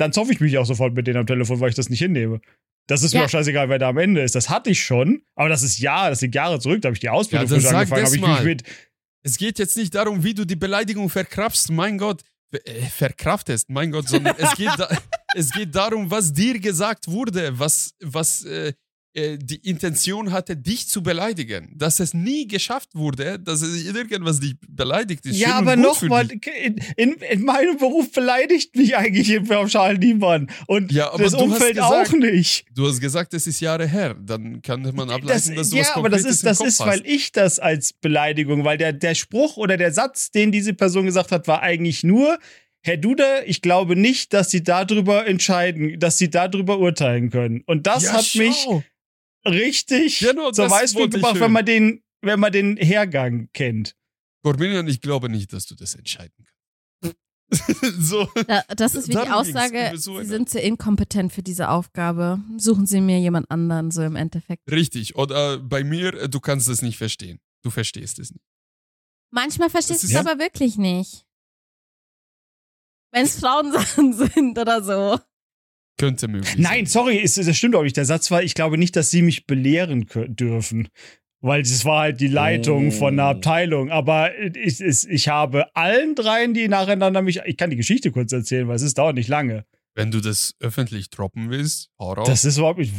dann 0.00 0.12
zoffe 0.12 0.32
ich 0.32 0.40
mich 0.40 0.56
auch 0.58 0.66
sofort 0.66 0.94
mit 0.94 1.06
denen 1.06 1.18
am 1.18 1.26
Telefon, 1.26 1.60
weil 1.60 1.68
ich 1.70 1.74
das 1.74 1.88
nicht 1.90 1.98
hinnehme. 2.00 2.40
Das 2.88 3.02
ist 3.02 3.12
mir 3.12 3.20
Ja. 3.20 3.26
auch 3.26 3.30
scheißegal, 3.30 3.68
wer 3.68 3.78
da 3.78 3.90
am 3.90 3.98
Ende 3.98 4.22
ist. 4.22 4.34
Das 4.34 4.48
hatte 4.48 4.70
ich 4.70 4.82
schon, 4.82 5.22
aber 5.36 5.48
das 5.48 5.62
ist 5.62 5.78
Jahre, 5.78 6.10
das 6.10 6.20
liegt 6.22 6.34
Jahre 6.34 6.58
zurück, 6.58 6.80
da 6.82 6.88
habe 6.88 6.94
ich 6.94 7.00
die 7.00 7.08
Ausbildung 7.08 7.48
Ja, 7.48 7.54
frisch 7.54 7.66
angefangen, 7.66 8.02
das 8.02 8.12
habe 8.12 8.16
ich 8.16 8.22
mich 8.38 8.44
mit, 8.44 8.62
Es 9.22 9.36
geht 9.36 9.58
jetzt 9.58 9.76
nicht 9.76 9.94
darum, 9.94 10.24
wie 10.24 10.34
du 10.34 10.44
die 10.46 10.56
Beleidigung 10.56 11.08
verkraftst, 11.10 11.70
mein 11.70 11.98
Gott, 11.98 12.22
äh, 12.52 12.80
verkraftest, 12.86 13.68
mein 13.70 13.92
Gott, 13.92 14.08
sondern 14.08 14.34
es 14.38 14.54
geht, 14.56 14.70
da, 14.78 14.88
es 15.36 15.50
geht 15.52 15.74
darum, 15.74 16.10
was 16.10 16.32
dir 16.32 16.58
gesagt 16.58 17.06
wurde, 17.06 17.56
was, 17.58 17.94
was 18.02 18.44
äh, 18.44 18.72
die 19.38 19.56
Intention 19.68 20.30
hatte, 20.30 20.56
dich 20.56 20.86
zu 20.88 21.02
beleidigen. 21.02 21.72
Dass 21.76 21.98
es 21.98 22.14
nie 22.14 22.46
geschafft 22.46 22.90
wurde, 22.94 23.38
dass 23.38 23.60
es 23.62 23.84
irgendwas 23.84 24.38
dich 24.38 24.54
beleidigt 24.68 25.26
ist. 25.26 25.36
Ja, 25.36 25.54
aber 25.54 25.74
nochmal, 25.76 26.28
in, 26.30 26.76
in, 26.96 27.12
in 27.14 27.44
meinem 27.44 27.76
Beruf 27.76 28.12
beleidigt 28.12 28.76
mich 28.76 28.96
eigentlich 28.96 29.30
im 29.30 29.44
pauschal 29.46 29.98
niemand. 29.98 30.50
Und 30.66 30.92
Ja, 30.92 31.10
das 31.16 31.34
Umfeld 31.34 31.74
gesagt- 31.74 32.08
auch 32.10 32.12
nicht. 32.16 32.66
Du 32.72 32.86
hast 32.86 33.00
gesagt, 33.00 33.34
es 33.34 33.46
ist 33.46 33.60
Jahre 33.60 33.86
her. 33.86 34.14
Dann 34.20 34.62
kann 34.62 34.82
man 34.94 35.10
ableiten, 35.10 35.26
dass 35.56 35.70
du 35.70 35.76
was 35.78 35.88
ja, 35.88 35.96
aber 35.96 36.08
das 36.08 36.24
ist, 36.24 36.44
das 36.44 36.60
ist, 36.60 36.78
hast. 36.80 36.86
weil 36.86 37.02
ich 37.04 37.32
das 37.32 37.58
als 37.58 37.92
Beleidigung, 37.92 38.64
weil 38.64 38.78
der, 38.78 38.92
der 38.92 39.14
Spruch 39.14 39.56
oder 39.56 39.76
der 39.76 39.92
Satz, 39.92 40.30
den 40.30 40.52
diese 40.52 40.72
Person 40.74 41.06
gesagt 41.06 41.32
hat, 41.32 41.48
war 41.48 41.62
eigentlich 41.62 42.04
nur, 42.04 42.38
Herr 42.82 42.96
Duda, 42.96 43.42
ich 43.44 43.60
glaube 43.60 43.94
nicht, 43.94 44.32
dass 44.32 44.50
Sie 44.50 44.62
darüber 44.62 45.26
entscheiden, 45.26 45.98
dass 46.00 46.16
Sie 46.16 46.30
darüber 46.30 46.78
urteilen 46.78 47.28
können. 47.28 47.62
Und 47.66 47.86
das 47.86 48.04
ja, 48.04 48.12
hat 48.14 48.34
mich 48.36 48.62
schau. 48.64 48.82
Richtig 49.46 50.18
Genau, 50.20 50.50
zur 50.52 50.66
gebracht, 50.68 51.34
hören. 51.34 51.40
wenn 51.40 51.52
man 51.52 51.64
den, 51.66 52.02
wenn 52.22 52.40
man 52.40 52.52
den 52.52 52.76
Hergang 52.76 53.48
kennt. 53.52 53.96
Corbinian, 54.44 54.86
ich 54.88 55.00
glaube 55.00 55.28
nicht, 55.28 55.52
dass 55.52 55.66
du 55.66 55.74
das 55.74 55.94
entscheiden 55.94 56.32
kannst. 57.02 57.16
so. 57.98 58.28
Da, 58.46 58.62
das 58.76 58.94
ist 58.94 59.08
wie 59.08 59.12
die. 59.12 59.18
Aussage, 59.18 59.92
so 59.96 60.20
Sie 60.20 60.26
sind 60.26 60.48
zu 60.48 60.60
inkompetent 60.60 61.32
für 61.32 61.42
diese 61.42 61.68
Aufgabe. 61.68 62.38
Suchen 62.58 62.86
Sie 62.86 63.00
mir 63.00 63.18
jemand 63.18 63.50
anderen, 63.50 63.90
so 63.90 64.02
im 64.02 64.14
Endeffekt. 64.16 64.70
Richtig. 64.70 65.16
Oder 65.16 65.58
bei 65.58 65.82
mir, 65.82 66.14
äh, 66.14 66.28
du 66.28 66.38
kannst 66.40 66.68
es 66.68 66.80
nicht 66.80 66.96
verstehen. 66.96 67.40
Du 67.62 67.70
verstehst 67.70 68.18
es 68.20 68.30
nicht. 68.30 68.44
Manchmal 69.32 69.68
verstehst 69.68 70.02
du 70.04 70.06
es 70.06 70.12
ist- 70.12 70.16
aber 70.18 70.38
wirklich 70.38 70.76
nicht. 70.78 71.26
Wenn 73.12 73.24
es 73.24 73.40
Frauensachen 73.40 74.12
sind 74.32 74.56
oder 74.58 74.82
so. 74.84 75.18
Könnte 76.00 76.28
möglich 76.28 76.56
Nein, 76.58 76.86
sein. 76.86 76.86
sorry, 76.86 77.16
ist, 77.18 77.36
das 77.38 77.56
stimmt 77.56 77.76
auch 77.76 77.82
nicht. 77.82 77.96
Der 77.96 78.04
Satz 78.04 78.30
war, 78.30 78.42
ich 78.42 78.54
glaube 78.54 78.78
nicht, 78.78 78.96
dass 78.96 79.10
Sie 79.10 79.22
mich 79.22 79.46
belehren 79.46 80.06
dürfen. 80.28 80.88
Weil 81.42 81.62
es 81.62 81.84
war 81.86 82.00
halt 82.02 82.20
die 82.20 82.26
Leitung 82.28 82.88
Oh. 82.88 82.90
von 82.90 83.14
einer 83.14 83.28
Abteilung. 83.28 83.90
Aber 83.90 84.30
ich, 84.38 84.80
ich, 84.80 85.08
ich 85.08 85.28
habe 85.28 85.74
allen 85.74 86.14
dreien, 86.14 86.52
die 86.52 86.68
nacheinander 86.68 87.22
mich. 87.22 87.40
Ich 87.46 87.56
kann 87.56 87.70
die 87.70 87.76
Geschichte 87.76 88.10
kurz 88.12 88.30
erzählen, 88.32 88.68
weil 88.68 88.76
es 88.76 88.82
ist 88.82 88.98
dauert 88.98 89.14
nicht 89.14 89.28
lange. 89.28 89.64
Wenn 89.94 90.10
du 90.10 90.20
das 90.20 90.54
öffentlich 90.60 91.08
droppen 91.10 91.48
willst, 91.50 91.88
hau 91.98 92.12
raus. 92.12 92.28
Das 92.28 92.44
ist 92.44 92.58
überhaupt 92.58 92.78
nicht. 92.78 92.92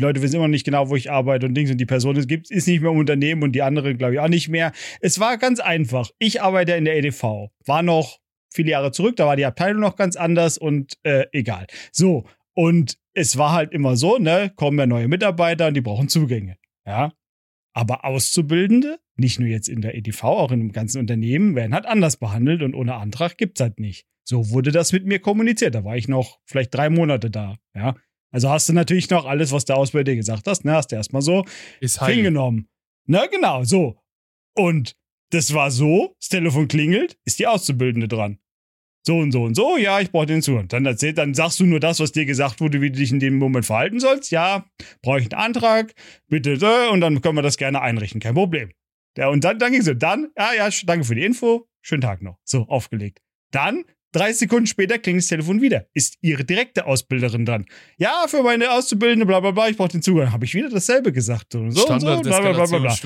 Leute 0.00 0.20
wissen 0.22 0.36
immer 0.36 0.48
nicht 0.48 0.64
genau, 0.64 0.88
wo 0.90 0.96
ich 0.96 1.10
arbeite 1.10 1.46
und 1.46 1.54
Dings. 1.54 1.70
Und 1.70 1.78
die 1.78 1.86
Person 1.86 2.14
ist, 2.16 2.28
gibt, 2.28 2.50
ist 2.50 2.68
nicht 2.68 2.82
mehr 2.82 2.90
im 2.92 2.98
Unternehmen 2.98 3.42
und 3.42 3.52
die 3.52 3.62
andere, 3.62 3.94
glaube 3.94 4.14
ich, 4.14 4.20
auch 4.20 4.28
nicht 4.28 4.48
mehr. 4.48 4.72
Es 5.00 5.18
war 5.18 5.38
ganz 5.38 5.58
einfach. 5.58 6.10
Ich 6.18 6.42
arbeite 6.42 6.72
in 6.72 6.84
der 6.84 6.96
EDV. 6.96 7.48
War 7.64 7.82
noch 7.82 8.18
viele 8.52 8.70
Jahre 8.70 8.92
zurück, 8.92 9.16
da 9.16 9.26
war 9.26 9.36
die 9.36 9.44
Abteilung 9.46 9.80
noch 9.80 9.96
ganz 9.96 10.16
anders 10.16 10.58
und 10.58 10.94
äh, 11.04 11.24
egal. 11.32 11.66
So. 11.92 12.24
Und 12.58 12.98
es 13.14 13.38
war 13.38 13.52
halt 13.52 13.72
immer 13.72 13.96
so, 13.96 14.18
ne, 14.18 14.50
kommen 14.56 14.80
ja 14.80 14.86
neue 14.86 15.06
Mitarbeiter 15.06 15.68
und 15.68 15.74
die 15.74 15.80
brauchen 15.80 16.08
Zugänge. 16.08 16.58
Ja. 16.84 17.12
Aber 17.72 18.04
Auszubildende 18.04 18.98
nicht 19.18 19.38
nur 19.38 19.48
jetzt 19.48 19.68
in 19.68 19.80
der 19.80 19.94
EDV, 19.94 20.24
auch 20.24 20.52
in 20.52 20.60
dem 20.60 20.72
ganzen 20.72 20.98
Unternehmen, 20.98 21.54
werden 21.54 21.74
halt 21.74 21.86
anders 21.86 22.16
behandelt 22.16 22.62
und 22.62 22.74
ohne 22.74 22.94
Antrag 22.94 23.36
gibt's 23.36 23.60
halt 23.60 23.78
nicht. 23.78 24.06
So 24.24 24.50
wurde 24.50 24.72
das 24.72 24.92
mit 24.92 25.06
mir 25.06 25.18
kommuniziert. 25.18 25.74
Da 25.74 25.84
war 25.84 25.96
ich 25.96 26.08
noch 26.08 26.38
vielleicht 26.44 26.74
drei 26.74 26.90
Monate 26.90 27.30
da. 27.30 27.58
Ja. 27.74 27.96
Also 28.30 28.50
hast 28.50 28.68
du 28.68 28.72
natürlich 28.72 29.10
noch 29.10 29.24
alles, 29.24 29.52
was 29.52 29.64
der 29.64 29.76
Ausbilder 29.76 30.14
gesagt 30.14 30.46
hast, 30.46 30.64
ne, 30.64 30.72
hast 30.72 30.92
du 30.92 30.96
erstmal 30.96 31.22
so 31.22 31.44
Ist 31.80 32.04
hingenommen. 32.04 32.68
Na, 33.06 33.26
genau, 33.26 33.64
so. 33.64 33.98
Und 34.54 34.96
das 35.30 35.54
war 35.54 35.70
so, 35.70 36.14
das 36.20 36.28
Telefon 36.28 36.68
klingelt, 36.68 37.18
ist 37.24 37.38
die 37.38 37.46
Auszubildende 37.46 38.08
dran. 38.08 38.38
So 39.08 39.16
und 39.16 39.32
so 39.32 39.44
und 39.44 39.54
so, 39.54 39.78
ja, 39.78 40.00
ich 40.00 40.10
brauche 40.10 40.26
den 40.26 40.42
Zugang. 40.42 40.68
Dann 40.68 40.84
erzählt, 40.84 41.16
dann 41.16 41.32
sagst 41.32 41.58
du 41.60 41.64
nur 41.64 41.80
das, 41.80 41.98
was 41.98 42.12
dir 42.12 42.26
gesagt 42.26 42.60
wurde, 42.60 42.82
wie 42.82 42.90
du 42.90 42.98
dich 42.98 43.10
in 43.10 43.20
dem 43.20 43.38
Moment 43.38 43.64
verhalten 43.64 44.00
sollst. 44.00 44.30
Ja, 44.30 44.66
brauche 45.00 45.20
ich 45.20 45.32
einen 45.32 45.40
Antrag, 45.40 45.94
bitte, 46.28 46.58
äh, 46.60 46.92
und 46.92 47.00
dann 47.00 47.22
können 47.22 47.36
wir 47.36 47.40
das 47.40 47.56
gerne 47.56 47.80
einrichten, 47.80 48.20
kein 48.20 48.34
Problem. 48.34 48.70
Ja, 49.16 49.28
und 49.28 49.44
dann, 49.44 49.58
dann 49.58 49.72
ging 49.72 49.80
es 49.80 49.86
so, 49.86 49.94
dann, 49.94 50.28
ja, 50.36 50.52
ja, 50.52 50.68
danke 50.84 51.06
für 51.06 51.14
die 51.14 51.24
Info, 51.24 51.66
schönen 51.80 52.02
Tag 52.02 52.20
noch. 52.20 52.36
So, 52.44 52.66
aufgelegt. 52.68 53.20
Dann, 53.50 53.86
30 54.12 54.40
Sekunden 54.40 54.66
später, 54.66 54.98
klingelt 54.98 55.24
das 55.24 55.28
Telefon 55.28 55.62
wieder. 55.62 55.86
Ist 55.94 56.18
ihre 56.20 56.44
direkte 56.44 56.84
Ausbilderin 56.84 57.46
dran. 57.46 57.64
Ja, 57.96 58.26
für 58.28 58.42
meine 58.42 58.70
Auszubildende, 58.72 59.24
bla 59.24 59.40
bla 59.40 59.52
bla, 59.52 59.70
ich 59.70 59.78
brauche 59.78 59.88
den 59.88 60.02
Zugang. 60.02 60.32
Habe 60.32 60.44
ich 60.44 60.52
wieder 60.52 60.68
dasselbe 60.68 61.12
gesagt. 61.12 61.54
So, 61.54 61.60
und 61.60 61.70
so, 61.70 61.88
und 61.88 62.00
so, 62.00 62.06
bla 62.06 62.40
bla 62.40 62.52
bla 62.52 62.66
bla. 62.66 62.78
bla. 62.78 62.96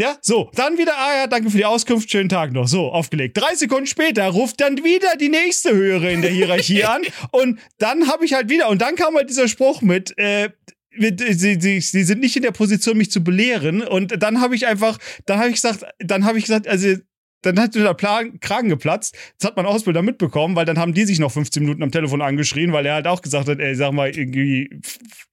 Ja, 0.00 0.16
so, 0.22 0.50
dann 0.54 0.78
wieder, 0.78 0.96
ah 0.96 1.14
ja, 1.14 1.26
danke 1.26 1.50
für 1.50 1.58
die 1.58 1.66
Auskunft, 1.66 2.10
schönen 2.10 2.30
Tag 2.30 2.52
noch. 2.52 2.66
So, 2.66 2.90
aufgelegt. 2.90 3.36
Drei 3.36 3.54
Sekunden 3.54 3.86
später 3.86 4.26
ruft 4.28 4.58
dann 4.62 4.82
wieder 4.82 5.14
die 5.20 5.28
nächste 5.28 5.74
Höhere 5.74 6.10
in 6.10 6.22
der 6.22 6.30
Hierarchie 6.30 6.84
an. 6.84 7.02
Und 7.32 7.60
dann 7.76 8.08
habe 8.08 8.24
ich 8.24 8.32
halt 8.32 8.48
wieder, 8.48 8.70
und 8.70 8.80
dann 8.80 8.96
kam 8.96 9.14
halt 9.14 9.28
dieser 9.28 9.46
Spruch 9.46 9.82
mit, 9.82 10.16
äh, 10.16 10.48
mit, 10.96 11.20
äh, 11.20 11.34
sie, 11.34 11.60
sie, 11.60 11.82
sie 11.82 12.04
sind 12.04 12.20
nicht 12.20 12.34
in 12.34 12.42
der 12.42 12.52
Position, 12.52 12.96
mich 12.96 13.10
zu 13.10 13.22
belehren. 13.22 13.82
Und 13.82 14.22
dann 14.22 14.40
habe 14.40 14.54
ich 14.54 14.66
einfach, 14.66 14.96
dann 15.26 15.38
habe 15.38 15.50
ich 15.50 15.56
gesagt, 15.56 15.84
dann 15.98 16.24
habe 16.24 16.38
ich 16.38 16.44
gesagt, 16.44 16.66
also 16.66 16.96
dann 17.42 17.58
hat 17.58 17.74
der 17.74 17.94
Plan, 17.94 18.38
Kragen 18.40 18.68
geplatzt. 18.68 19.16
Das 19.38 19.48
hat 19.48 19.56
mein 19.56 19.66
Ausbilder 19.66 20.02
mitbekommen, 20.02 20.56
weil 20.56 20.64
dann 20.66 20.78
haben 20.78 20.92
die 20.94 21.04
sich 21.04 21.18
noch 21.18 21.32
15 21.32 21.62
Minuten 21.62 21.82
am 21.82 21.90
Telefon 21.90 22.20
angeschrien, 22.22 22.72
weil 22.72 22.84
er 22.86 22.94
halt 22.94 23.06
auch 23.06 23.22
gesagt 23.22 23.48
hat, 23.48 23.58
ey, 23.58 23.74
sag 23.74 23.92
mal, 23.92 24.10
irgendwie 24.16 24.80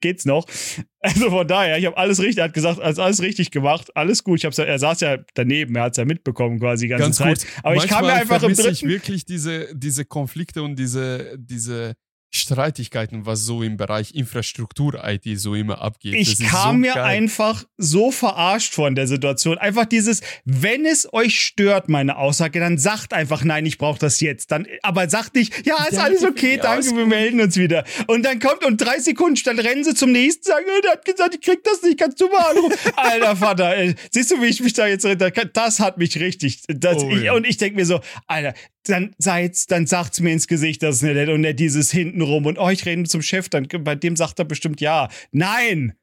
geht's 0.02 0.26
noch. 0.26 0.46
Also 1.00 1.30
von 1.30 1.48
daher, 1.48 1.78
ich 1.78 1.86
habe 1.86 1.96
alles 1.96 2.20
richtig, 2.20 2.40
er 2.40 2.46
hat 2.46 2.54
gesagt, 2.54 2.82
also 2.82 3.04
alles 3.04 3.22
richtig 3.22 3.52
gemacht, 3.52 3.96
alles 3.96 4.24
gut. 4.24 4.40
Ich 4.40 4.46
hab's, 4.46 4.58
er 4.58 4.80
saß 4.80 5.00
ja 5.02 5.18
daneben, 5.36 5.76
er 5.76 5.84
hat's 5.84 5.98
ja 5.98 6.06
mitbekommen 6.06 6.60
quasi 6.60 6.86
die 6.86 6.90
ganze 6.90 7.04
Ganz 7.04 7.18
Zeit. 7.18 7.28
kurz. 7.28 7.46
Aber 7.64 7.76
ich 7.76 7.88
kam 7.88 8.02
mir 8.02 8.08
Manchmal 8.08 8.22
einfach 8.22 8.36
im 8.36 8.40
vermisse 8.56 8.62
ich 8.72 8.80
dritten. 8.80 8.90
wirklich 8.90 9.24
diese, 9.24 9.74
diese 9.74 10.04
Konflikte 10.06 10.64
und 10.64 10.76
diese, 10.78 11.38
diese 11.38 11.94
Streitigkeiten, 12.30 13.26
was 13.26 13.42
so 13.42 13.64
im 13.64 13.78
Bereich 13.78 14.14
Infrastruktur-IT 14.14 15.24
so 15.40 15.56
immer 15.56 15.82
abgeht. 15.82 16.14
Das 16.14 16.22
Ich 16.22 16.40
ist 16.40 16.50
kam 16.50 16.76
so 16.76 16.80
mir 16.80 16.94
geil. 16.94 17.04
einfach 17.04 17.64
so 17.78 18.12
verarscht 18.12 18.74
von 18.74 18.96
der 18.96 19.08
Situation. 19.08 19.58
Einfach 19.58 19.86
dieses, 19.86 20.22
wenn 20.46 20.86
es 20.86 21.12
euch 21.14 21.40
stört, 21.42 21.90
meine 21.90 22.18
Aussage, 22.18 22.60
dann 22.60 22.78
sagt 22.78 23.14
einfach, 23.14 23.44
nein, 23.44 23.66
ich 23.66 23.78
brauche 23.78 24.00
das 24.00 24.20
jetzt. 24.20 24.52
Dann, 24.52 24.68
aber 24.84 25.10
sagt 25.10 25.36
nicht, 25.36 25.66
ja, 25.66 25.76
ist 25.86 25.94
Danke 25.94 26.02
alles 26.04 26.24
okay, 26.26 26.60
danke, 26.62 26.96
wir 26.96 27.06
melden 27.06 27.40
uns 27.40 27.56
wieder. 27.58 27.84
Und 28.08 28.24
dann 28.26 28.40
kommt 28.40 28.64
und 28.66 28.78
drei 28.78 29.00
Sekunden, 29.00 29.40
dann 29.46 29.60
rennen 29.60 29.84
sie 29.84 29.94
zum 29.96 30.12
nächsten, 30.12 30.44
sagen, 30.44 30.66
äh, 30.78 30.82
der 30.82 30.92
hat 30.92 31.06
gesagt, 31.06 31.36
ich 31.36 31.42
krieg 31.42 31.64
das 31.64 31.82
nicht, 31.84 31.98
kannst 32.00 32.20
du 32.20 32.28
mal 32.28 32.52
anrufen. 32.52 32.78
Alter 32.96 33.36
Vater, 33.36 33.76
ey, 33.76 33.96
siehst 34.12 34.32
du, 34.32 34.42
wie 34.42 34.48
ich 34.48 34.62
mich 34.62 34.74
da 34.74 34.86
jetzt, 34.88 35.08
das 35.54 35.80
hat 35.80 35.98
mich 35.98 36.20
richtig, 36.20 36.62
das, 36.68 36.98
Oh, 37.04 37.10
ich, 37.10 37.24
ja. 37.24 37.34
und 37.34 37.46
ich 37.46 37.58
denk 37.58 37.76
mir 37.76 37.86
so, 37.86 38.00
Alter, 38.28 38.54
dann 38.88 39.14
seid's, 39.18 39.68
dann 39.68 39.86
sagt's 39.88 40.20
mir 40.20 40.32
ins 40.34 40.48
Gesicht, 40.48 40.82
das 40.84 40.98
ist 40.98 41.02
nicht 41.04 41.14
nett 41.16 41.30
und 41.30 41.42
nicht 41.42 41.60
dieses 41.60 41.92
hintenrum 41.92 42.46
und 42.46 42.58
oh, 42.58 42.70
ich 42.70 42.86
rede 42.86 43.04
zum 43.04 43.22
Chef, 43.22 43.50
dann 43.50 43.68
bei 43.68 43.96
dem 43.96 44.16
sagt 44.16 44.40
er 44.40 44.46
bestimmt 44.46 44.82
ja. 44.82 45.10
Nein! 45.32 45.94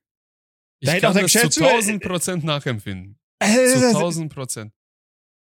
Ich 0.80 0.86
Da 0.88 0.92
hätte 0.94 1.08
auch 1.08 1.12
kann 1.14 1.14
der 1.14 1.22
das 1.24 1.32
zu 1.32 1.38
Geschäftsführer- 1.38 1.70
1000 1.74 2.02
Prozent 2.02 2.44
nachempfinden. 2.44 3.18
Äh, 3.40 3.46
Zu 3.46 3.54
das 3.54 3.74
ist 3.82 3.94
1000 3.96 4.32
Prozent. 4.32 4.72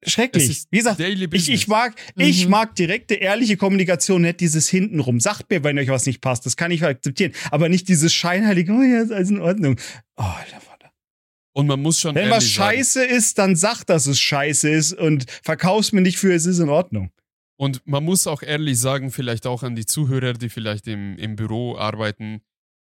Es 0.04 0.14
schrecklich. 0.14 0.64
Wie 0.72 0.78
gesagt, 0.80 1.00
ich, 1.00 1.50
ich 1.50 1.68
mag, 1.68 1.94
ich 2.18 2.46
Mhm. 2.46 2.52
mag 2.52 2.76
direkte, 2.76 3.14
ehrliche 3.16 3.56
Kommunikation, 3.56 4.24
nicht 4.24 4.40
dieses 4.40 4.68
hintenrum. 4.68 5.20
Sagt 5.20 5.50
mir, 5.52 5.64
wenn 5.64 5.78
euch 5.78 5.90
was 5.90 6.08
nicht 6.08 6.22
passt. 6.22 6.46
Das 6.48 6.58
kann 6.58 6.72
ich 6.72 6.84
akzeptieren. 6.84 7.34
Aber 7.52 7.70
nicht 7.70 7.88
dieses 7.88 8.12
scheinheilige, 8.14 8.72
oh 8.74 8.82
ja, 8.82 9.02
ist 9.02 9.12
alles 9.12 9.30
in 9.30 9.40
Ordnung. 9.40 9.80
Oh, 10.18 10.24
Alter. 10.24 10.60
Und 11.54 11.68
man 11.68 11.82
muss 11.82 12.00
schon 12.00 12.16
Wenn 12.16 12.30
was 12.30 12.48
scheiße 12.48 13.04
ist, 13.04 13.38
dann 13.38 13.58
sagt, 13.58 13.90
dass 13.90 14.06
es 14.08 14.20
scheiße 14.20 14.70
ist 14.70 14.94
und 14.94 15.30
verkauf's 15.44 15.92
mir 15.92 16.00
nicht 16.02 16.18
für, 16.18 16.34
es 16.34 16.46
ist 16.46 16.60
in 16.60 16.70
Ordnung. 16.70 17.12
Und 17.62 17.86
man 17.86 18.04
muss 18.04 18.26
auch 18.26 18.42
ehrlich 18.42 18.80
sagen, 18.80 19.12
vielleicht 19.12 19.46
auch 19.46 19.62
an 19.62 19.76
die 19.76 19.86
Zuhörer, 19.86 20.34
die 20.34 20.50
vielleicht 20.50 20.88
im, 20.88 21.16
im 21.20 21.36
Büro 21.36 21.78
arbeiten, 21.78 22.42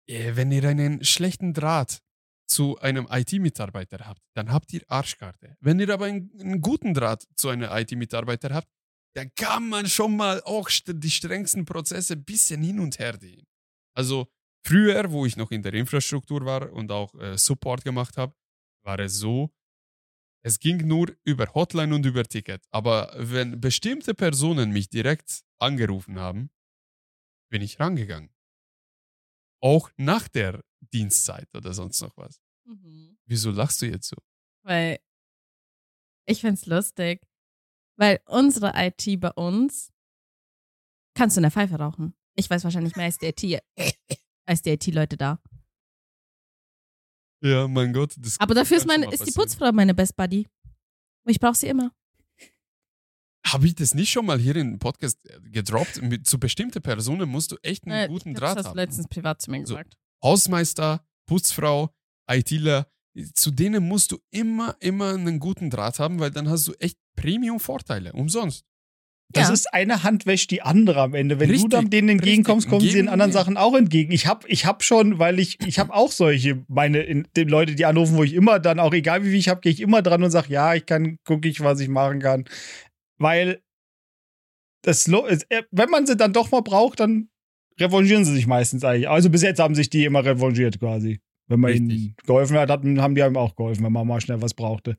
äh, 0.08 0.36
wenn 0.36 0.52
ihr 0.52 0.64
einen 0.66 1.04
schlechten 1.04 1.56
Draht 1.56 2.04
zu 2.48 2.78
einem 2.78 3.08
IT-Mitarbeiter 3.10 4.06
habt, 4.06 4.22
dann 4.36 4.52
habt 4.52 4.72
ihr 4.74 4.84
Arschkarte. 4.88 5.58
Wenn 5.62 5.80
ihr 5.80 5.92
aber 5.92 6.06
einen, 6.06 6.32
einen 6.40 6.62
guten 6.62 6.94
Draht 6.94 7.28
zu 7.36 7.50
einem 7.50 7.72
IT-Mitarbeiter 7.72 8.54
habt, 8.54 8.68
dann 9.16 9.32
kann 9.36 9.68
man 9.68 9.88
schon 9.88 10.16
mal 10.16 10.44
auch 10.44 10.70
die 10.86 11.10
strengsten 11.10 11.66
Prozesse 11.66 12.14
ein 12.14 12.24
bisschen 12.24 12.62
hin 12.62 12.80
und 12.80 13.00
her 13.00 13.18
gehen. 13.18 13.48
Also 13.96 14.28
früher, 14.64 15.12
wo 15.12 15.26
ich 15.26 15.38
noch 15.38 15.50
in 15.50 15.64
der 15.64 15.74
Infrastruktur 15.74 16.46
war 16.46 16.72
und 16.72 16.92
auch 16.92 17.16
äh, 17.16 17.36
Support 17.36 17.84
gemacht 17.84 18.16
habe, 18.16 18.36
war 18.86 19.00
es 19.00 19.16
so, 19.16 19.50
es 20.48 20.60
ging 20.60 20.88
nur 20.88 21.14
über 21.26 21.54
Hotline 21.54 21.94
und 21.94 22.06
über 22.06 22.24
Ticket. 22.24 22.66
Aber 22.72 23.14
wenn 23.18 23.60
bestimmte 23.60 24.14
Personen 24.14 24.72
mich 24.72 24.90
direkt 24.90 25.44
angerufen 25.60 26.20
haben, 26.20 26.50
bin 27.52 27.62
ich 27.62 27.82
rangegangen. 27.82 28.34
Auch 29.62 29.92
nach 29.98 30.30
der 30.30 30.64
Dienstzeit 30.94 31.54
oder 31.54 31.74
sonst 31.74 32.02
noch 32.02 32.16
was. 32.16 32.40
Mhm. 32.66 33.18
Wieso 33.26 33.52
lachst 33.52 33.82
du 33.82 33.88
jetzt 33.88 34.08
so? 34.08 34.16
Weil 34.64 35.00
ich 36.26 36.40
find's 36.40 36.66
lustig, 36.66 37.28
weil 37.98 38.22
unsere 38.26 38.72
IT 38.76 39.20
bei 39.20 39.32
uns 39.32 39.92
kannst 41.14 41.36
du 41.36 41.40
in 41.40 41.44
der 41.44 41.52
Pfeife 41.52 41.76
rauchen. 41.76 42.16
Ich 42.36 42.50
weiß 42.50 42.64
wahrscheinlich 42.64 42.96
mehr 42.96 43.08
als 43.08 43.18
die 43.18 43.26
IT, 43.26 43.64
als 44.46 44.62
die 44.62 44.70
IT-Leute 44.70 45.18
da. 45.18 45.42
Ja, 47.42 47.68
mein 47.68 47.94
Gott. 47.94 48.16
Das 48.18 48.40
Aber 48.40 48.54
dafür 48.56 48.78
ist, 48.78 48.88
mal 48.88 49.02
ist 49.14 49.26
die. 49.28 49.32
Putzfrau 49.32 49.72
meine 49.72 49.94
Best 49.94 50.16
Buddy. 50.16 50.48
Und 51.24 51.32
ich 51.32 51.40
brauche 51.40 51.56
sie 51.56 51.68
immer. 51.68 51.92
Habe 53.46 53.66
ich 53.68 53.76
das 53.76 53.94
nicht 53.94 54.12
schon 54.12 54.26
mal 54.26 54.40
hier 54.40 54.56
im 54.58 54.78
Podcast 54.80 55.20
äh, 55.30 55.40
gedroppt? 55.50 56.02
Mit, 56.02 56.28
zu 56.28 56.40
bestimmten 56.40 56.82
Personen 56.82 57.30
musst 57.30 57.52
du 57.52 57.58
echt 57.62 57.86
einen 57.86 57.94
Äh, 58.06 58.08
guten 58.08 58.30
ich 58.30 58.36
glaub, 58.36 58.50
Draht 58.50 58.58
Das 58.58 58.58
hast 58.58 58.66
du 58.66 58.70
haben. 58.72 58.78
letztens 58.78 59.08
privat 59.08 59.42
zu 59.42 59.52
mir 59.52 59.66
So. 59.66 59.76
gesagt. 59.76 59.98
Hausmeister, 60.24 61.06
Putzfrau, 61.28 61.94
ITler, 62.30 62.88
zu 63.34 63.52
denen 63.52 63.88
musst 63.88 64.12
du 64.12 64.18
immer, 64.32 64.76
immer 64.80 65.14
einen 65.14 65.40
guten 65.40 65.70
Draht 65.70 66.00
haben, 66.00 66.20
weil 66.20 66.32
dann 66.32 66.50
hast 66.50 66.68
du 66.68 66.74
echt 66.74 66.98
Premium-Vorteile, 67.16 68.12
umsonst. 68.14 68.66
Das 69.34 69.50
Ja. 69.50 69.54
ist 69.54 69.74
eine 69.74 70.04
Hand 70.04 70.26
wäscht 70.26 70.52
die 70.52 70.62
andere 70.62 71.02
am 71.02 71.14
Ende. 71.14 71.40
Wenn 71.40 71.50
Richtig, 71.50 71.70
du 71.70 71.76
dann 71.76 71.90
denen 71.90 72.10
entgegenkommst, 72.10 72.70
kommen 72.70 72.82
sie 72.82 72.88
in 72.90 72.94
Geben 72.96 73.10
anderen 73.10 73.30
mir. 73.30 73.34
Sachen 73.34 73.58
auch 73.58 73.76
entgegen. 73.76 74.12
Ich 74.14 74.26
hab, 74.26 74.48
ich 74.48 74.66
hab 74.66 74.84
schon, 74.84 75.20
weil 75.20 75.40
ich, 75.40 75.60
ich 75.66 75.80
habe 75.80 75.94
auch 75.94 76.12
solche, 76.12 76.64
meine 76.70 77.00
in, 77.00 77.28
die 77.36 77.44
Leute, 77.44 77.76
die 77.76 77.86
anrufen, 77.86 78.16
wo 78.16 78.24
ich 78.24 78.34
immer 78.34 78.60
dann, 78.60 78.80
auch 78.80 78.94
egal 78.94 79.24
wie 79.26 79.30
viel 79.30 79.40
ich 79.40 79.50
habe, 79.50 79.60
gehe 79.62 79.72
ich 79.72 79.82
immer 79.82 80.02
dran 80.02 80.24
und 80.24 80.32
sage, 80.32 80.52
ja, 80.54 80.74
ich 80.76 80.86
kann, 80.86 81.18
gucke 81.26 81.48
ich, 81.50 81.60
was 81.60 81.80
ich 81.82 81.90
machen 81.90 82.20
kann. 82.20 82.46
Weil 83.18 83.62
das, 84.84 85.08
äh, 85.08 85.64
wenn 85.72 85.90
man 85.90 86.06
sie 86.08 86.16
dann 86.16 86.32
doch 86.32 86.52
mal 86.52 86.62
braucht, 86.62 87.02
dann 87.02 87.30
revanchieren 87.80 88.24
sie 88.24 88.34
sich 88.34 88.48
meistens 88.48 88.86
eigentlich. 88.86 89.10
Also 89.10 89.30
bis 89.30 89.42
jetzt 89.42 89.60
haben 89.60 89.76
sich 89.76 89.90
die 89.90 90.06
immer 90.06 90.24
revanchiert 90.24 90.80
quasi. 90.80 91.20
Wenn 91.48 91.60
man 91.60 91.74
ihnen 91.74 91.92
Richtig. 91.92 92.16
geholfen 92.26 92.58
hat, 92.58 92.70
haben 92.70 93.16
die 93.16 93.24
einem 93.24 93.38
auch 93.38 93.56
geholfen, 93.56 93.84
wenn 93.84 93.92
man 93.92 94.08
mal 94.08 94.22
schnell 94.22 94.42
was 94.42 94.54
brauchte. 94.54 94.98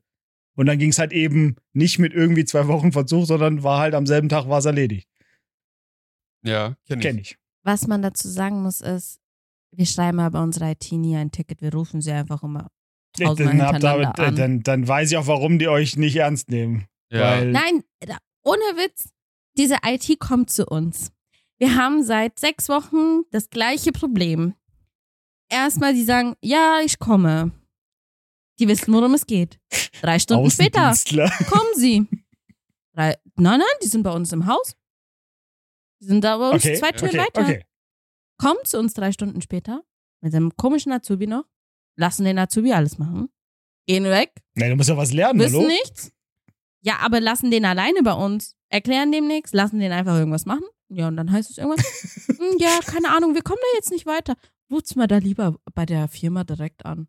Und 0.59 0.65
dann 0.65 0.77
ging 0.77 0.89
es 0.89 0.99
halt 0.99 1.13
eben 1.13 1.55
nicht 1.71 1.99
mit 1.99 2.13
irgendwie 2.13 2.43
zwei 2.43 2.67
Wochen 2.67 2.91
Verzug, 2.91 3.25
sondern 3.25 3.63
war 3.63 3.79
halt 3.79 3.93
am 3.95 4.05
selben 4.05 4.27
Tag 4.27 4.49
war 4.49 4.59
es 4.59 4.65
erledigt. 4.65 5.07
Ja, 6.43 6.75
kenne 6.85 6.99
ich. 6.99 7.01
Kenn 7.01 7.17
ich. 7.17 7.37
Was 7.63 7.87
man 7.87 8.01
dazu 8.01 8.27
sagen 8.27 8.61
muss, 8.61 8.81
ist, 8.81 9.21
wir 9.73 9.85
schreiben 9.85 10.19
aber 10.19 10.41
unserer 10.41 10.71
IT 10.71 10.91
nie 10.91 11.15
ein 11.15 11.31
Ticket. 11.31 11.61
Wir 11.61 11.73
rufen 11.73 12.01
sie 12.01 12.11
einfach 12.11 12.43
immer 12.43 12.67
tausendmal 13.17 13.57
Dann, 13.57 13.71
hintereinander 13.73 14.21
ihr- 14.21 14.27
an. 14.27 14.35
dann, 14.35 14.59
dann 14.63 14.87
weiß 14.87 15.11
ich 15.11 15.17
auch, 15.17 15.27
warum 15.27 15.59
die 15.59 15.69
euch 15.69 15.95
nicht 15.95 16.17
ernst 16.17 16.49
nehmen. 16.49 16.85
Ja. 17.09 17.21
Weil 17.21 17.51
Nein, 17.51 17.83
ohne 18.43 18.59
Witz, 18.75 19.09
diese 19.57 19.77
IT 19.85 20.19
kommt 20.19 20.49
zu 20.51 20.65
uns. 20.65 21.11
Wir 21.57 21.75
haben 21.75 22.03
seit 22.03 22.37
sechs 22.37 22.67
Wochen 22.67 23.21
das 23.31 23.49
gleiche 23.49 23.93
Problem. 23.93 24.55
Erstmal, 25.49 25.93
die 25.93 26.03
sagen, 26.03 26.35
ja, 26.41 26.79
ich 26.83 26.99
komme. 26.99 27.51
Die 28.59 28.67
wissen, 28.67 28.93
worum 28.93 29.13
es 29.13 29.25
geht. 29.25 29.59
Drei 30.01 30.19
Stunden 30.19 30.49
später 30.51 30.93
kommen 31.49 31.73
sie. 31.75 32.07
Drei, 32.93 33.15
nein, 33.35 33.59
nein, 33.59 33.77
die 33.81 33.87
sind 33.87 34.03
bei 34.03 34.11
uns 34.11 34.31
im 34.33 34.45
Haus. 34.47 34.75
Die 36.01 36.05
sind 36.05 36.23
da 36.23 36.37
bei 36.37 36.49
uns 36.51 36.63
Okay, 36.65 36.75
zwei 36.75 36.91
Türen 36.91 37.09
okay, 37.09 37.19
weiter. 37.19 37.41
okay. 37.41 37.65
Kommen 38.37 38.59
zu 38.65 38.77
uns 38.79 38.93
drei 38.93 39.11
Stunden 39.11 39.41
später 39.41 39.83
mit 40.21 40.33
einem 40.33 40.55
komischen 40.55 40.91
Azubi 40.91 41.27
noch, 41.27 41.45
lassen 41.97 42.23
den 42.25 42.37
Azubi 42.39 42.71
alles 42.73 42.97
machen, 42.97 43.29
gehen 43.85 44.05
weg, 44.05 44.33
Nee, 44.55 44.69
du 44.69 44.75
musst 44.75 44.89
ja 44.89 44.97
was 44.97 45.11
lernen, 45.13 45.39
wissen 45.39 45.57
hallo? 45.57 45.67
nichts. 45.67 46.11
Ja, 46.81 46.97
aber 46.99 47.19
lassen 47.19 47.51
den 47.51 47.65
alleine 47.65 48.01
bei 48.03 48.13
uns, 48.13 48.55
erklären 48.69 49.11
dem 49.11 49.27
nichts, 49.27 49.51
lassen 49.53 49.79
den 49.79 49.91
einfach 49.91 50.17
irgendwas 50.17 50.45
machen. 50.45 50.63
Ja, 50.89 51.07
und 51.09 51.17
dann 51.17 51.31
heißt 51.31 51.49
es 51.51 51.57
irgendwas, 51.57 51.85
"Hm, 52.27 52.57
ja, 52.59 52.79
keine 52.85 53.09
Ahnung, 53.11 53.35
wir 53.35 53.41
kommen 53.41 53.59
da 53.61 53.77
jetzt 53.77 53.91
nicht 53.91 54.05
weiter. 54.05 54.35
Ruf's 54.71 54.95
mal 54.95 55.07
da 55.07 55.17
lieber 55.17 55.57
bei 55.75 55.85
der 55.85 56.07
Firma 56.07 56.43
direkt 56.45 56.85
an. 56.85 57.07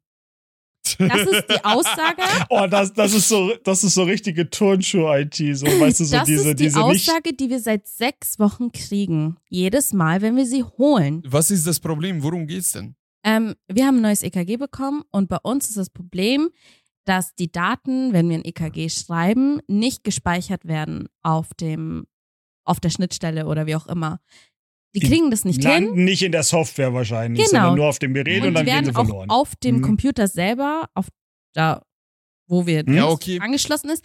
Das 0.98 1.22
ist 1.22 1.46
die 1.50 1.64
Aussage. 1.64 2.22
Oh, 2.48 2.66
das, 2.68 2.92
das 2.92 3.12
ist 3.12 3.28
so, 3.28 3.52
das 3.64 3.84
ist 3.84 3.94
so 3.94 4.02
richtige 4.02 4.48
Turnschuh-IT, 4.48 5.36
so, 5.56 5.66
weißt 5.66 6.00
du, 6.00 6.04
so 6.04 6.16
das 6.16 6.26
diese, 6.26 6.50
ist 6.50 6.58
die 6.58 6.64
diese. 6.64 6.82
Aussage, 6.82 7.32
die 7.32 7.48
wir 7.48 7.60
seit 7.60 7.86
sechs 7.86 8.38
Wochen 8.38 8.72
kriegen. 8.72 9.36
Jedes 9.48 9.92
Mal, 9.92 10.20
wenn 10.22 10.36
wir 10.36 10.46
sie 10.46 10.64
holen. 10.64 11.22
Was 11.26 11.50
ist 11.50 11.66
das 11.66 11.78
Problem? 11.80 12.22
Worum 12.22 12.46
geht's 12.46 12.72
denn? 12.72 12.94
Ähm, 13.24 13.54
wir 13.68 13.86
haben 13.86 13.96
ein 13.96 14.02
neues 14.02 14.22
EKG 14.22 14.56
bekommen 14.56 15.02
und 15.10 15.28
bei 15.28 15.38
uns 15.42 15.68
ist 15.68 15.76
das 15.76 15.90
Problem, 15.90 16.50
dass 17.04 17.34
die 17.34 17.50
Daten, 17.52 18.12
wenn 18.12 18.28
wir 18.28 18.36
ein 18.36 18.44
EKG 18.44 18.88
schreiben, 18.88 19.60
nicht 19.68 20.04
gespeichert 20.04 20.66
werden 20.66 21.08
auf 21.22 21.54
dem, 21.54 22.06
auf 22.64 22.80
der 22.80 22.90
Schnittstelle 22.90 23.46
oder 23.46 23.66
wie 23.66 23.76
auch 23.76 23.86
immer. 23.86 24.20
Die 24.94 25.00
kriegen 25.00 25.30
das 25.30 25.44
nicht 25.44 25.62
hin. 25.62 25.84
landen 25.84 26.04
nicht 26.04 26.22
in 26.22 26.32
der 26.32 26.42
Software 26.42 26.92
wahrscheinlich, 26.92 27.46
Genau. 27.46 27.50
sondern 27.60 27.74
nur 27.76 27.86
auf 27.88 27.98
dem 28.00 28.12
Gerät 28.14 28.42
und, 28.42 28.48
Und 28.48 28.54
dann 28.54 28.64
die 28.66 28.72
gehen 28.72 28.84
sie 28.84 28.86
werden 28.86 28.96
auch 28.96 29.04
verloren. 29.06 29.30
auf 29.30 29.54
dem 29.56 29.76
Mhm. 29.76 29.82
Computer 29.82 30.26
selber, 30.28 30.88
auf 30.94 31.08
da, 31.54 31.84
wo 32.48 32.66
wir 32.66 32.80
Hm? 32.80 32.94
Ja, 32.94 33.04
das 33.04 33.12
okay. 33.12 33.38
angeschlossen 33.40 33.90
ist, 33.90 34.04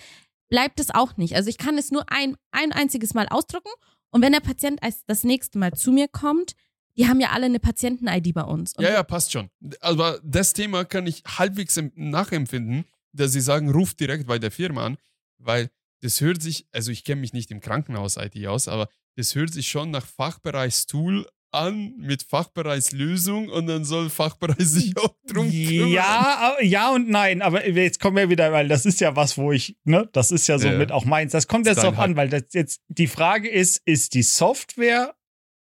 bleibt 0.50 0.80
es 0.80 0.92
auch 0.92 1.18
nicht. 1.18 1.36
Also 1.36 1.50
ich 1.50 1.58
kann 1.58 1.78
es 1.78 1.90
nur 1.92 2.06
ein, 2.12 2.36
ein 2.52 2.72
einziges 2.72 3.14
Mal 3.16 3.28
ausdrucken 3.30 3.70
und 4.12 4.22
wenn 4.22 4.32
der 4.32 4.42
Patient 4.42 4.82
als 4.84 5.04
das 5.06 5.24
nächste 5.24 5.58
Mal 5.58 5.74
zu 5.74 5.92
mir 5.92 6.08
kommt, 6.08 6.54
die 6.98 7.08
haben 7.08 7.20
ja 7.20 7.32
alle 7.32 7.48
eine 7.48 7.60
Patienten-ID 7.60 8.34
bei 8.34 8.44
uns. 8.44 8.74
Und 8.78 8.84
Ja, 8.84 8.92
ja, 8.92 9.04
passt 9.04 9.32
schon. 9.32 9.50
Aber 9.82 10.20
das 10.24 10.54
Thema 10.54 10.86
kann 10.86 11.08
ich 11.08 11.24
halbwegs 11.28 11.76
em- 11.78 11.92
nachempfinden, 11.96 12.86
dass 13.12 13.32
sie 13.34 13.42
sagen, 13.42 13.70
ruf 13.72 13.96
direkt 13.96 14.28
bei 14.28 14.40
der 14.40 14.52
Firma 14.52 14.86
an, 14.86 14.98
weil 15.38 15.70
das 16.06 16.22
hört 16.22 16.42
sich, 16.42 16.68
also 16.72 16.92
ich 16.92 17.04
kenne 17.04 17.22
mich 17.22 17.34
nicht 17.34 17.50
im 17.50 17.62
Krankenhaus-IT 17.62 18.46
aus, 18.46 18.68
aber 18.68 18.88
das 19.18 19.34
hört 19.34 19.52
sich 19.52 19.68
schon 19.68 19.90
nach 19.90 20.06
Fachbereichstool 20.06 21.28
an 21.52 21.96
mit 21.98 22.22
Fachbereichslösung 22.22 23.50
und 23.50 23.66
dann 23.66 23.86
soll 23.86 24.10
Fachbereich 24.10 24.58
sich 24.60 24.96
auch 24.98 25.16
drum 25.26 25.50
kümmern. 25.50 25.92
Ja, 25.92 26.56
ja 26.62 26.94
und 26.94 27.10
nein, 27.10 27.42
aber 27.42 27.68
jetzt 27.68 28.00
kommen 28.00 28.18
wir 28.18 28.30
wieder, 28.30 28.52
weil 28.52 28.68
das 28.68 28.86
ist 28.86 29.00
ja 29.00 29.16
was, 29.16 29.38
wo 29.38 29.52
ich, 29.52 29.78
ne, 29.84 30.08
das 30.12 30.32
ist 30.32 30.48
ja 30.48 30.60
so 30.60 30.68
Ja. 30.68 30.78
mit 30.78 30.92
auch 30.92 31.06
meins. 31.06 31.32
Das 31.32 31.48
kommt 31.48 31.66
jetzt 31.66 31.82
dein 31.82 31.96
an, 31.96 32.16
weil 32.16 32.30
das 32.30 32.44
jetzt 32.52 32.82
die 32.88 33.08
Frage 33.08 33.50
ist, 33.50 33.82
ist 33.86 34.14
die 34.14 34.24
Software 34.24 35.16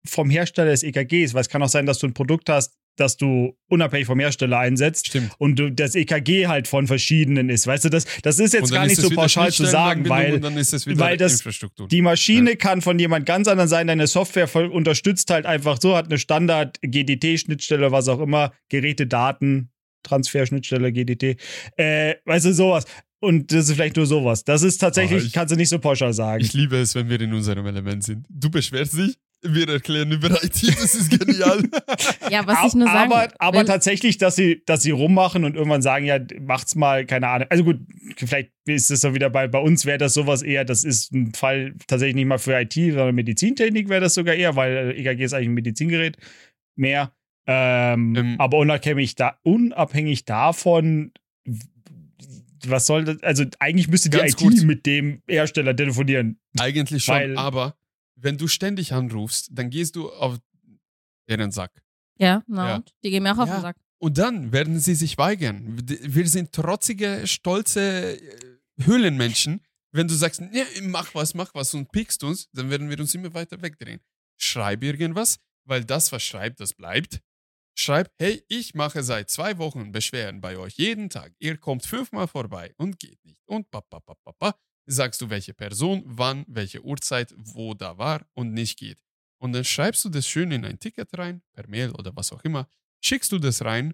vom 0.06 0.30
Hersteller 0.30 0.72
des 0.72 0.84
EKGs, 0.84 1.34
weil 1.34 1.41
es 1.41 1.49
kann 1.49 1.64
auch 1.64 1.69
sein, 1.69 1.85
dass 1.85 1.99
du 1.99 2.07
ein 2.07 2.14
Produkt 2.14 2.49
hast, 2.49 2.76
das 2.99 3.17
du 3.17 3.55
unabhängig 3.67 4.05
vom 4.07 4.19
Hersteller 4.19 4.59
einsetzt 4.59 5.07
Stimmt. 5.07 5.31
und 5.38 5.57
du, 5.57 5.71
das 5.71 5.95
EKG 5.95 6.47
halt 6.47 6.67
von 6.67 6.88
verschiedenen 6.88 7.49
ist. 7.49 7.65
Weißt 7.67 7.85
du, 7.85 7.89
das, 7.89 8.05
das 8.23 8.39
ist 8.39 8.53
jetzt 8.53 8.71
gar 8.71 8.85
nicht 8.85 8.97
so 8.97 9.09
pauschal 9.09 9.51
zu 9.51 9.65
sagen, 9.65 10.07
weil 10.09 10.41
weil 10.41 11.17
das- 11.17 11.34
Infrastruktur. 11.34 11.88
die 11.88 12.01
Maschine 12.01 12.55
kann 12.55 12.81
von 12.81 12.99
jemand 12.99 13.26
ganz 13.26 13.47
anderen 13.47 13.69
sein. 13.69 13.88
Deine 13.88 14.07
Software 14.07 14.47
voll 14.47 14.65
unterstützt 14.67 15.30
halt 15.31 15.45
einfach 15.45 15.80
so, 15.81 15.95
hat 15.95 16.05
eine 16.07 16.17
Standard-GDT-Schnittstelle, 16.19 17.91
was 17.91 18.07
auch 18.07 18.19
immer, 18.19 18.51
Geräte-Daten, 18.69 19.69
Transfer-Schnittstelle, 20.03 20.91
GDT, 20.91 21.38
äh, 21.77 22.15
weißt 22.26 22.45
du, 22.45 22.53
sowas. 22.53 22.85
Und 23.21 23.51
das 23.51 23.67
ist 23.67 23.76
vielleicht 23.76 23.97
nur 23.97 24.05
sowas. 24.05 24.45
Das 24.45 24.63
ist 24.63 24.77
tatsächlich, 24.77 25.26
ich- 25.26 25.34
kannst 25.34 25.51
du 25.53 25.57
nicht 25.57 25.67
so 25.69 25.77
pauschal 25.80 26.13
sagen. 26.13 26.41
ich 26.43 26.53
liebe 26.53 26.77
es, 26.77 26.95
wenn 26.95 27.09
wir 27.09 27.19
in 27.19 27.34
unserem 27.34 27.65
Element 27.65 28.03
sind. 28.03 28.26
Du 28.30 28.49
beschwerst 28.49 28.93
dich, 28.97 29.17
wir 29.41 29.70
erklären 29.70 30.11
über 30.11 30.30
IT, 30.44 30.61
das 30.68 30.95
ist 30.95 31.10
genial. 31.18 31.64
ja, 32.30 32.45
was 32.45 32.68
ich 32.68 32.74
nur 32.74 32.88
sagen 32.88 33.11
aber, 33.11 33.30
aber 33.40 33.60
will, 33.60 33.66
tatsächlich, 33.66 34.18
dass 34.18 34.36
sie, 34.36 34.61
dass 34.66 34.82
sie 34.84 34.91
rummachen 34.91 35.45
und 35.45 35.56
irgendwann 35.56 35.82
sagen, 35.82 36.06
ja, 36.06 36.20
macht's 36.41 36.76
mal, 36.76 37.06
keine 37.06 37.28
Ahnung. 37.30 37.48
Also 37.49 37.64
gut, 37.64 37.80
vielleicht 38.18 38.52
ist 38.66 38.91
es 38.91 39.02
so 39.02 39.14
wieder 39.14 39.30
bei, 39.30 39.48
bei 39.48 39.60
uns 39.60 39.86
wäre 39.86 39.98
das 39.98 40.14
sowas 40.14 40.41
eher, 40.41 40.66
das 40.66 40.84
ist 40.84 41.14
ein 41.14 41.34
Fall 41.34 41.74
tatsächlich 41.88 42.16
nicht 42.16 42.26
mal 42.28 42.38
für 42.40 42.60
IT, 42.60 42.74
sondern 42.74 43.16
Medizintechnik 43.16 43.88
wäre 43.90 44.02
das 44.02 44.14
sogar 44.14 44.36
eher, 44.36 44.56
weil 44.56 44.94
EKG 44.98 45.24
ist 45.24 45.34
eigentlich 45.34 45.49
ein 45.49 45.53
Medizingerät 45.53 46.18
mehr. 46.76 47.14
Ähm, 47.48 48.16
Ähm. 48.16 48.36
aber 48.40 48.57
unabhängig, 48.57 49.16
da, 49.16 49.40
unabhängig 49.44 50.26
davon, 50.26 51.11
was 52.68 52.86
soll 52.86 53.06
das, 53.06 53.24
also 53.24 53.45
eigentlich 53.60 53.88
müsste 53.88 54.10
die 54.10 54.18
Ganz 54.18 54.34
IT 54.34 54.38
kurz. 54.38 54.61
mit 54.64 54.86
dem 54.86 55.22
Hersteller 55.28 55.76
telefonieren. 55.76 56.40
Eigentlich 56.60 57.06
schon, 57.06 57.16
Weil- 57.16 57.38
aber 57.38 57.76
wenn 58.22 58.38
du 58.38 58.48
ständig 58.48 58.94
anrufst, 58.94 59.50
dann 59.52 59.70
gehst 59.70 59.96
du 59.96 60.12
auf 60.12 60.38
deren 61.28 61.52
Sack. 61.52 61.72
ja, 62.18 62.44
na 62.48 62.70
Ja. 62.70 62.76
und? 62.78 62.94
Die 63.04 63.10
gehen 63.12 63.24
mir 63.24 63.34
auch 63.34 63.38
auf 63.40 63.48
Ja. 63.50 63.58
den 63.58 63.62
Sack. 63.62 63.78
Und 64.02 64.18
dann 64.18 64.52
werden 64.54 64.80
sie 64.80 64.96
sich 64.96 65.18
weigern. 65.18 65.78
Wir 65.88 66.28
sind 66.28 66.52
trotzige, 66.54 67.28
stolze 67.28 68.18
äh, 68.20 68.58
Höhlenmenschen. 68.84 69.62
Wenn 69.91 70.08
du 70.08 70.14
sagst, 70.14 70.40
nee, 70.41 70.64
mach 70.84 71.14
was, 71.16 71.34
mach 71.34 71.54
was 71.54 71.74
und 71.74 71.91
pickst 71.91 72.24
uns, 72.24 72.50
dann 72.54 72.70
werden 72.70 72.90
wir 72.90 73.00
uns 73.00 73.14
immer 73.16 73.34
weiter 73.34 73.62
wegdrehen. 73.62 74.00
Schreib 74.38 74.84
irgendwas, 74.84 75.38
weil 75.66 75.84
das, 75.84 76.12
was 76.12 76.24
schreibt, 76.24 76.60
das 76.60 76.74
bleibt. 76.74 77.20
Schreib, 77.78 78.12
hey, 78.20 78.44
ich 78.50 78.74
mache 78.74 79.04
seit 79.04 79.30
zwei 79.30 79.58
Wochen 79.58 79.91
Beschwerden 79.91 80.41
bei 80.41 80.58
euch 80.58 80.76
jeden 80.78 81.10
Tag. 81.10 81.34
Ihr 81.40 81.58
kommt 81.58 81.86
fünfmal 81.86 82.28
vorbei 82.28 82.74
und 82.78 83.00
geht 83.00 83.24
nicht. 83.26 83.41
Und 83.48 83.70
papapapapa. 83.72 84.56
Sagst 84.91 85.22
du, 85.22 85.30
welche 85.30 85.53
Person, 85.53 86.03
wann, 86.06 86.45
welche 86.48 86.84
Uhrzeit, 86.84 87.34
wo 87.38 87.74
da 87.74 87.98
war 87.98 88.26
und 88.34 88.53
nicht 88.53 88.80
geht. 88.80 88.98
Und 89.38 89.53
dann 89.53 89.64
schreibst 89.64 90.03
du 90.03 90.10
das 90.10 90.28
schön 90.28 90.52
in 90.52 90.66
ein 90.66 90.80
Ticket 90.80 91.16
rein, 91.18 91.41
per 91.53 91.68
Mail 91.68 91.91
oder 91.91 92.16
was 92.16 92.32
auch 92.34 92.44
immer 92.44 92.68
schickst 93.02 93.32
du 93.32 93.40
das 93.40 93.64
rein 93.64 93.94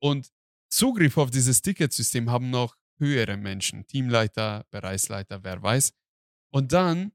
und 0.00 0.30
Zugriff 0.68 1.16
auf 1.16 1.30
dieses 1.30 1.62
Ticketsystem 1.62 2.30
haben 2.30 2.50
noch 2.50 2.76
höhere 2.98 3.36
Menschen, 3.36 3.86
Teamleiter, 3.86 4.66
Bereichsleiter, 4.70 5.42
wer 5.42 5.62
weiß. 5.62 5.92
Und 6.50 6.72
dann 6.72 7.12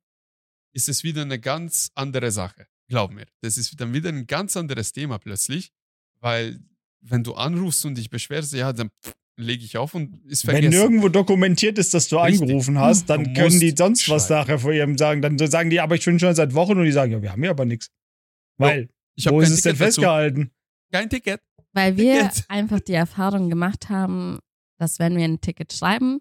ist 0.74 0.90
es 0.90 1.04
wieder 1.04 1.22
eine 1.22 1.40
ganz 1.40 1.92
andere 1.96 2.32
Sache. 2.32 2.68
Glaub 2.88 3.12
mir, 3.12 3.28
das 3.42 3.58
ist 3.58 3.80
dann 3.80 3.94
wieder 3.94 4.10
ein 4.10 4.28
ganz 4.28 4.58
anderes 4.58 4.92
Thema 4.92 5.20
plötzlich, 5.20 5.72
weil 6.20 6.60
wenn 7.00 7.24
du 7.24 7.36
anrufst 7.36 7.86
und 7.86 7.96
dich 7.96 8.10
beschwerst, 8.10 8.54
ja, 8.54 8.74
dann 8.74 8.92
lege 9.38 9.64
ich 9.66 9.78
auf 9.78 9.94
und 9.94 10.24
ist 10.26 10.46
vergessen. 10.46 10.72
Wenn 10.72 10.80
nirgendwo 10.80 11.10
dokumentiert 11.10 11.78
ist, 11.78 11.94
dass 11.94 12.08
du 12.08 12.18
Richtig. 12.18 12.42
angerufen 12.44 12.80
hast, 12.80 13.10
dann 13.10 13.24
Du 13.26 13.34
können 13.34 13.60
die 13.60 13.74
sonst 13.76 14.08
was 14.10 14.28
schreiben. 14.28 14.42
nachher 14.42 14.60
vor 14.60 14.72
ihrem 14.74 14.98
sagen. 14.98 15.22
Dann 15.22 15.38
sagen 15.38 15.70
die, 15.70 15.80
aber 15.82 15.96
ich 15.96 16.06
bin 16.06 16.20
schon 16.20 16.34
seit 16.36 16.54
Wochen 16.54 16.78
und 16.78 16.86
die 16.86 16.92
sagen, 16.92 17.12
ja, 17.12 17.22
wir 17.22 17.32
haben 17.32 17.44
ja 17.44 17.52
aber 17.52 17.66
nichts. 17.66 17.90
Weil, 18.58 18.90
ich 19.16 19.26
wo 19.26 19.32
kein 19.40 19.42
ist 19.44 19.52
es 19.52 19.62
denn 19.62 19.74
Ticket 19.74 19.88
dazu. 19.88 20.02
festgehalten? 20.02 20.52
Kein 20.92 21.10
Ticket. 21.10 21.42
Weil 21.74 21.98
wir 21.98 22.30
Ticket. 22.30 22.46
einfach 22.48 22.80
die 22.80 22.94
Erfahrung 22.94 23.50
gemacht 23.50 23.90
haben, 23.90 24.40
dass 24.78 25.00
wenn 25.00 25.18
wir 25.18 25.26
ein 25.26 25.42
Ticket 25.42 25.74
schreiben, 25.74 26.20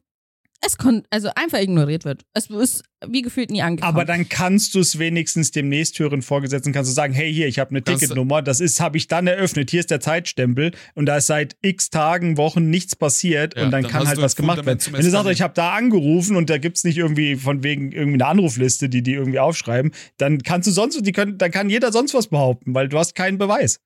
es 0.66 0.76
kon 0.76 1.02
also 1.10 1.30
einfach 1.34 1.58
ignoriert 1.58 2.04
wird. 2.04 2.24
Es 2.32 2.48
ist 2.50 2.82
wie 3.06 3.22
gefühlt 3.22 3.50
nie 3.50 3.62
angekommen. 3.62 3.94
Aber 3.94 4.04
dann 4.04 4.28
kannst 4.28 4.74
du 4.74 4.80
es 4.80 4.98
wenigstens 4.98 5.50
dem 5.50 5.68
nächsthöheren 5.68 6.22
Vorgesetzten 6.22 6.72
kannst 6.72 6.90
du 6.90 6.94
sagen, 6.94 7.12
hey, 7.12 7.32
hier, 7.32 7.46
ich 7.46 7.58
habe 7.58 7.70
eine 7.70 7.82
Ticketnummer, 7.82 8.42
das 8.42 8.60
ist, 8.60 8.80
habe 8.80 8.96
ich 8.96 9.08
dann 9.08 9.26
eröffnet, 9.26 9.70
hier 9.70 9.80
ist 9.80 9.90
der 9.90 10.00
Zeitstempel 10.00 10.72
und 10.94 11.06
da 11.06 11.18
ist 11.18 11.26
seit 11.26 11.56
x 11.60 11.90
Tagen, 11.90 12.36
Wochen 12.36 12.70
nichts 12.70 12.96
passiert 12.96 13.56
Ja, 13.56 13.64
und 13.64 13.70
dann, 13.70 13.82
dann 13.82 13.90
kann 13.90 14.08
halt 14.08 14.20
was 14.20 14.36
gemacht 14.36 14.64
werden. 14.64 14.80
Wenn 14.90 15.04
du 15.04 15.10
sagst, 15.10 15.30
ich 15.30 15.42
habe 15.42 15.54
da 15.54 15.74
angerufen 15.74 16.36
und 16.36 16.50
da 16.50 16.58
gibt's 16.58 16.84
nicht 16.84 16.96
irgendwie 16.96 17.36
von 17.36 17.62
wegen 17.62 17.92
irgendwie 17.92 18.14
eine 18.14 18.26
Anrufliste, 18.26 18.88
die 18.88 19.02
die 19.02 19.14
irgendwie 19.14 19.38
aufschreiben, 19.38 19.92
dann 20.16 20.42
kannst 20.42 20.66
du 20.68 20.72
sonst, 20.72 21.04
die 21.04 21.12
können, 21.12 21.38
dann 21.38 21.50
kann 21.50 21.68
jeder 21.68 21.92
sonst 21.92 22.14
was 22.14 22.28
behaupten, 22.28 22.74
weil 22.74 22.88
du 22.88 22.98
hast 22.98 23.14
keinen 23.14 23.38
Beweis. 23.38 23.80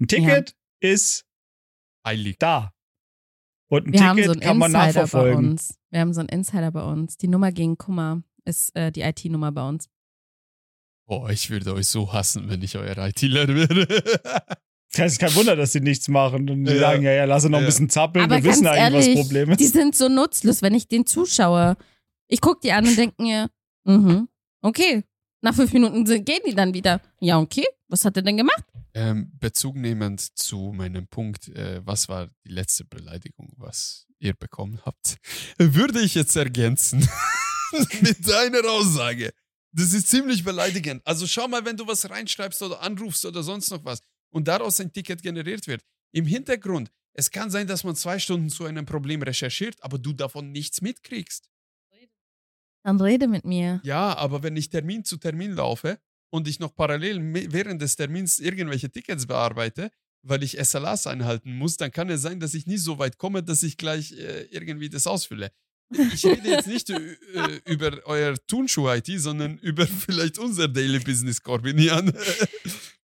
Ein 0.00 0.08
Ticket 0.08 0.54
ist 0.80 1.24
Heilig. 2.06 2.36
da. 2.38 2.73
Und 3.74 3.86
ein 3.88 3.92
wir 3.92 4.00
haben 4.06 4.16
Ticket 4.16 4.26
so 4.26 4.32
einen 4.32 4.40
kann 4.40 4.58
man 4.58 4.70
Insider 4.70 4.82
bei 4.84 5.00
nachverfolgen. 5.02 5.50
uns. 5.50 5.74
Wir 5.90 6.00
haben 6.00 6.12
so 6.14 6.20
einen 6.20 6.28
Insider 6.28 6.70
bei 6.70 6.82
uns. 6.82 7.16
Die 7.16 7.28
Nummer 7.28 7.52
gegen 7.52 7.76
Kummer 7.78 8.22
ist 8.44 8.74
äh, 8.76 8.90
die 8.92 9.02
IT-Nummer 9.02 9.52
bei 9.52 9.68
uns. 9.68 9.88
Boah, 11.06 11.28
ich 11.30 11.50
würde 11.50 11.74
euch 11.74 11.88
so 11.88 12.12
hassen, 12.12 12.48
wenn 12.48 12.62
ich 12.62 12.76
euer 12.76 12.96
ITler 12.98 13.48
wäre. 13.48 13.86
Das 14.96 15.10
ist 15.10 15.18
kein 15.18 15.34
Wunder, 15.34 15.56
dass 15.56 15.72
sie 15.72 15.80
nichts 15.80 16.06
machen. 16.06 16.48
Und 16.48 16.66
die 16.66 16.72
Ja. 16.74 16.78
sagen, 16.78 17.02
ja, 17.02 17.10
ja, 17.10 17.24
lass 17.24 17.42
uns 17.44 17.50
noch 17.50 17.58
ein 17.58 17.64
bisschen 17.66 17.90
zappeln. 17.90 18.24
Aber 18.26 18.36
Wir 18.36 18.44
wissen 18.44 18.62
ganz 18.62 18.76
eigentlich, 18.78 18.94
was 19.00 19.06
ehrlich, 19.06 19.16
das 19.16 19.24
Problem 19.26 19.50
ist. 19.50 19.60
Die 19.60 19.66
sind 19.66 19.96
so 19.96 20.08
nutzlos, 20.08 20.62
wenn 20.62 20.72
ich 20.72 20.86
den 20.86 21.04
zuschaue. 21.04 21.76
Ich 22.28 22.40
gucke 22.40 22.60
die 22.62 22.70
an 22.70 22.86
und 22.86 22.96
denke 22.96 23.20
mir, 23.20 23.50
mhm, 23.82 24.28
okay. 24.62 25.02
Nach 25.40 25.52
fünf 25.52 25.72
Minuten 25.72 26.04
gehen 26.24 26.38
die 26.46 26.54
dann 26.54 26.74
wieder. 26.74 27.00
Ja, 27.18 27.40
okay. 27.40 27.64
Was 27.88 28.04
hat 28.04 28.16
er 28.16 28.22
denn 28.22 28.36
gemacht? 28.36 28.62
Ähm, 28.96 29.32
Bezug 29.38 29.74
nehmend 29.74 30.20
zu 30.20 30.72
meinem 30.72 31.08
Punkt, 31.08 31.48
äh, 31.48 31.84
was 31.84 32.08
war 32.08 32.30
die 32.46 32.52
letzte 32.52 32.84
Beleidigung, 32.84 33.52
was 33.56 34.06
ihr 34.20 34.34
bekommen 34.34 34.80
habt, 34.84 35.16
würde 35.58 36.00
ich 36.00 36.14
jetzt 36.14 36.36
ergänzen 36.36 37.00
mit 38.02 38.28
deiner 38.28 38.64
Aussage. 38.70 39.32
Das 39.72 39.92
ist 39.92 40.08
ziemlich 40.08 40.44
beleidigend. 40.44 41.02
Also 41.04 41.26
schau 41.26 41.48
mal, 41.48 41.64
wenn 41.64 41.76
du 41.76 41.86
was 41.88 42.08
reinschreibst 42.08 42.62
oder 42.62 42.80
anrufst 42.82 43.24
oder 43.26 43.42
sonst 43.42 43.70
noch 43.70 43.84
was 43.84 43.98
und 44.30 44.46
daraus 44.46 44.78
ein 44.78 44.92
Ticket 44.92 45.22
generiert 45.22 45.66
wird. 45.66 45.82
Im 46.12 46.26
Hintergrund, 46.26 46.92
es 47.14 47.32
kann 47.32 47.50
sein, 47.50 47.66
dass 47.66 47.82
man 47.82 47.96
zwei 47.96 48.20
Stunden 48.20 48.48
zu 48.48 48.64
einem 48.64 48.86
Problem 48.86 49.22
recherchiert, 49.22 49.74
aber 49.80 49.98
du 49.98 50.12
davon 50.12 50.52
nichts 50.52 50.80
mitkriegst. 50.80 51.50
Dann 52.84 53.00
rede 53.00 53.26
mit 53.26 53.44
mir. 53.44 53.80
Ja, 53.82 54.16
aber 54.16 54.42
wenn 54.42 54.56
ich 54.56 54.68
Termin 54.68 55.04
zu 55.04 55.16
Termin 55.16 55.52
laufe 55.52 55.98
und 56.34 56.48
ich 56.48 56.58
noch 56.58 56.74
parallel 56.74 57.20
während 57.52 57.80
des 57.80 57.94
Termins 57.94 58.40
irgendwelche 58.40 58.90
Tickets 58.90 59.24
bearbeite, 59.24 59.92
weil 60.22 60.42
ich 60.42 60.58
SLAs 60.60 61.06
einhalten 61.06 61.56
muss, 61.56 61.76
dann 61.76 61.92
kann 61.92 62.10
es 62.10 62.22
sein, 62.22 62.40
dass 62.40 62.54
ich 62.54 62.66
nie 62.66 62.76
so 62.76 62.98
weit 62.98 63.18
komme, 63.18 63.44
dass 63.44 63.62
ich 63.62 63.76
gleich 63.76 64.10
äh, 64.18 64.48
irgendwie 64.50 64.88
das 64.88 65.06
ausfülle. 65.06 65.52
Ich 66.12 66.26
rede 66.26 66.48
jetzt 66.48 66.66
nicht 66.66 66.90
äh, 66.90 66.98
über 67.66 68.00
euer 68.06 68.34
Turnschuh-IT, 68.48 69.06
sondern 69.20 69.58
über 69.62 69.86
vielleicht 69.86 70.38
unser 70.38 70.66
Daily 70.66 70.98
Business, 70.98 71.40
Corbinian. 71.40 72.12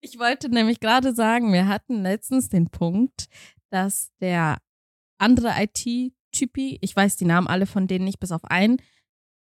Ich 0.02 0.18
wollte 0.18 0.48
nämlich 0.48 0.80
gerade 0.80 1.14
sagen, 1.14 1.52
wir 1.52 1.68
hatten 1.68 2.02
letztens 2.02 2.48
den 2.48 2.70
Punkt, 2.70 3.26
dass 3.68 4.08
der 4.22 4.56
andere 5.18 5.52
IT-Typi, 5.58 6.78
ich 6.80 6.96
weiß 6.96 7.18
die 7.18 7.26
Namen 7.26 7.46
alle 7.46 7.66
von 7.66 7.86
denen 7.86 8.06
nicht, 8.06 8.18
bis 8.18 8.32
auf 8.32 8.46
einen, 8.46 8.78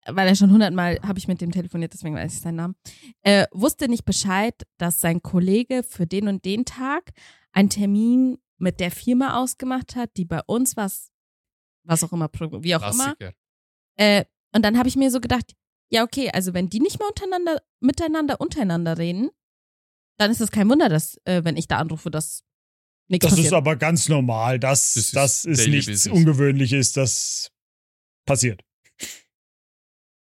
weil 0.05 0.27
er 0.27 0.35
schon 0.35 0.51
hundertmal 0.51 0.99
habe 1.01 1.19
ich 1.19 1.27
mit 1.27 1.41
dem 1.41 1.51
telefoniert, 1.51 1.93
deswegen 1.93 2.15
weiß 2.15 2.33
ich 2.33 2.41
seinen 2.41 2.55
Namen, 2.55 2.75
äh, 3.21 3.47
wusste 3.51 3.87
nicht 3.87 4.05
Bescheid, 4.05 4.55
dass 4.77 5.01
sein 5.01 5.21
Kollege 5.21 5.83
für 5.83 6.05
den 6.05 6.27
und 6.27 6.45
den 6.45 6.65
Tag 6.65 7.11
einen 7.51 7.69
Termin 7.69 8.37
mit 8.57 8.79
der 8.79 8.91
Firma 8.91 9.41
ausgemacht 9.41 9.95
hat, 9.95 10.11
die 10.17 10.25
bei 10.25 10.41
uns 10.45 10.77
was, 10.77 11.11
was 11.83 12.03
auch 12.03 12.11
immer, 12.11 12.29
wie 12.33 12.75
auch 12.75 12.79
Klassiker. 12.79 13.15
immer. 13.19 13.33
Äh, 13.97 14.25
und 14.53 14.63
dann 14.63 14.77
habe 14.77 14.87
ich 14.87 14.95
mir 14.95 15.11
so 15.11 15.19
gedacht, 15.19 15.53
ja, 15.89 16.03
okay, 16.03 16.29
also 16.31 16.53
wenn 16.53 16.69
die 16.69 16.79
nicht 16.79 16.99
mehr 16.99 17.07
untereinander, 17.07 17.61
miteinander 17.79 18.41
untereinander 18.41 18.97
reden, 18.97 19.29
dann 20.17 20.31
ist 20.31 20.41
es 20.41 20.51
kein 20.51 20.69
Wunder, 20.69 20.89
dass, 20.89 21.17
äh, 21.25 21.43
wenn 21.43 21.57
ich 21.57 21.67
da 21.67 21.77
anrufe, 21.77 22.09
dass 22.09 22.43
nichts 23.07 23.23
das 23.23 23.31
passiert. 23.31 23.45
Das 23.45 23.51
ist 23.51 23.57
aber 23.57 23.75
ganz 23.75 24.09
normal. 24.09 24.59
Das, 24.59 24.93
das 24.93 25.05
ist, 25.05 25.15
das 25.15 25.45
ist 25.45 25.67
nichts 25.67 25.85
Business. 25.87 26.17
Ungewöhnliches. 26.17 26.93
Das 26.93 27.51
passiert. 28.25 28.61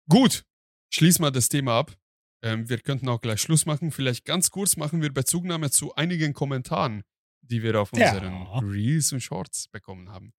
Gut, 0.09 0.45
schließ 0.93 1.19
mal 1.19 1.31
das 1.31 1.49
Thema 1.49 1.79
ab. 1.79 1.95
Ähm, 2.43 2.69
wir 2.69 2.79
könnten 2.79 3.07
auch 3.09 3.21
gleich 3.21 3.41
Schluss 3.41 3.65
machen. 3.65 3.91
Vielleicht 3.91 4.25
ganz 4.25 4.51
kurz 4.51 4.75
machen 4.75 5.01
wir 5.01 5.13
Bezugnahme 5.13 5.71
zu 5.71 5.95
einigen 5.95 6.33
Kommentaren, 6.33 7.03
die 7.41 7.63
wir 7.63 7.79
auf 7.79 7.93
unseren 7.93 8.33
ja. 8.33 8.59
Reels 8.59 9.13
und 9.13 9.21
Shorts 9.21 9.69
bekommen 9.69 10.09
haben. 10.09 10.33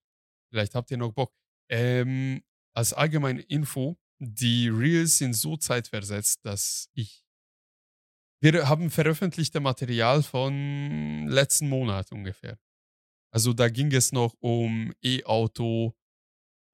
Vielleicht 0.50 0.74
habt 0.74 0.90
ihr 0.90 0.98
noch 0.98 1.12
Bock. 1.12 1.32
Ähm, 1.70 2.42
als 2.74 2.92
allgemeine 2.92 3.40
Info, 3.42 3.98
die 4.18 4.68
Reels 4.68 5.18
sind 5.18 5.34
so 5.34 5.56
zeitversetzt, 5.56 6.44
dass 6.44 6.90
ich. 6.92 7.24
Wir 8.40 8.68
haben 8.68 8.90
veröffentlichte 8.90 9.60
Material 9.60 10.22
von 10.22 11.26
letzten 11.28 11.68
Monat 11.70 12.12
ungefähr. 12.12 12.58
Also 13.30 13.54
da 13.54 13.70
ging 13.70 13.90
es 13.92 14.12
noch 14.12 14.34
um 14.40 14.92
E-Auto, 15.02 15.96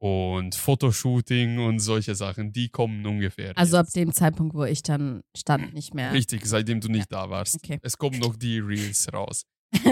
und 0.00 0.54
Fotoshooting 0.54 1.58
und 1.58 1.78
solche 1.78 2.14
Sachen, 2.14 2.52
die 2.52 2.70
kommen 2.70 3.04
ungefähr. 3.04 3.56
Also 3.56 3.76
jetzt. 3.76 3.88
ab 3.88 3.92
dem 3.92 4.12
Zeitpunkt, 4.12 4.54
wo 4.54 4.64
ich 4.64 4.82
dann 4.82 5.22
stand, 5.36 5.74
nicht 5.74 5.92
mehr. 5.94 6.12
Richtig, 6.12 6.46
seitdem 6.46 6.80
du 6.80 6.88
nicht 6.88 7.12
ja. 7.12 7.24
da 7.24 7.30
warst. 7.30 7.56
Okay. 7.56 7.78
Es 7.82 7.98
kommen 7.98 8.18
noch 8.18 8.34
die 8.36 8.58
Reels 8.58 9.12
raus. 9.12 9.44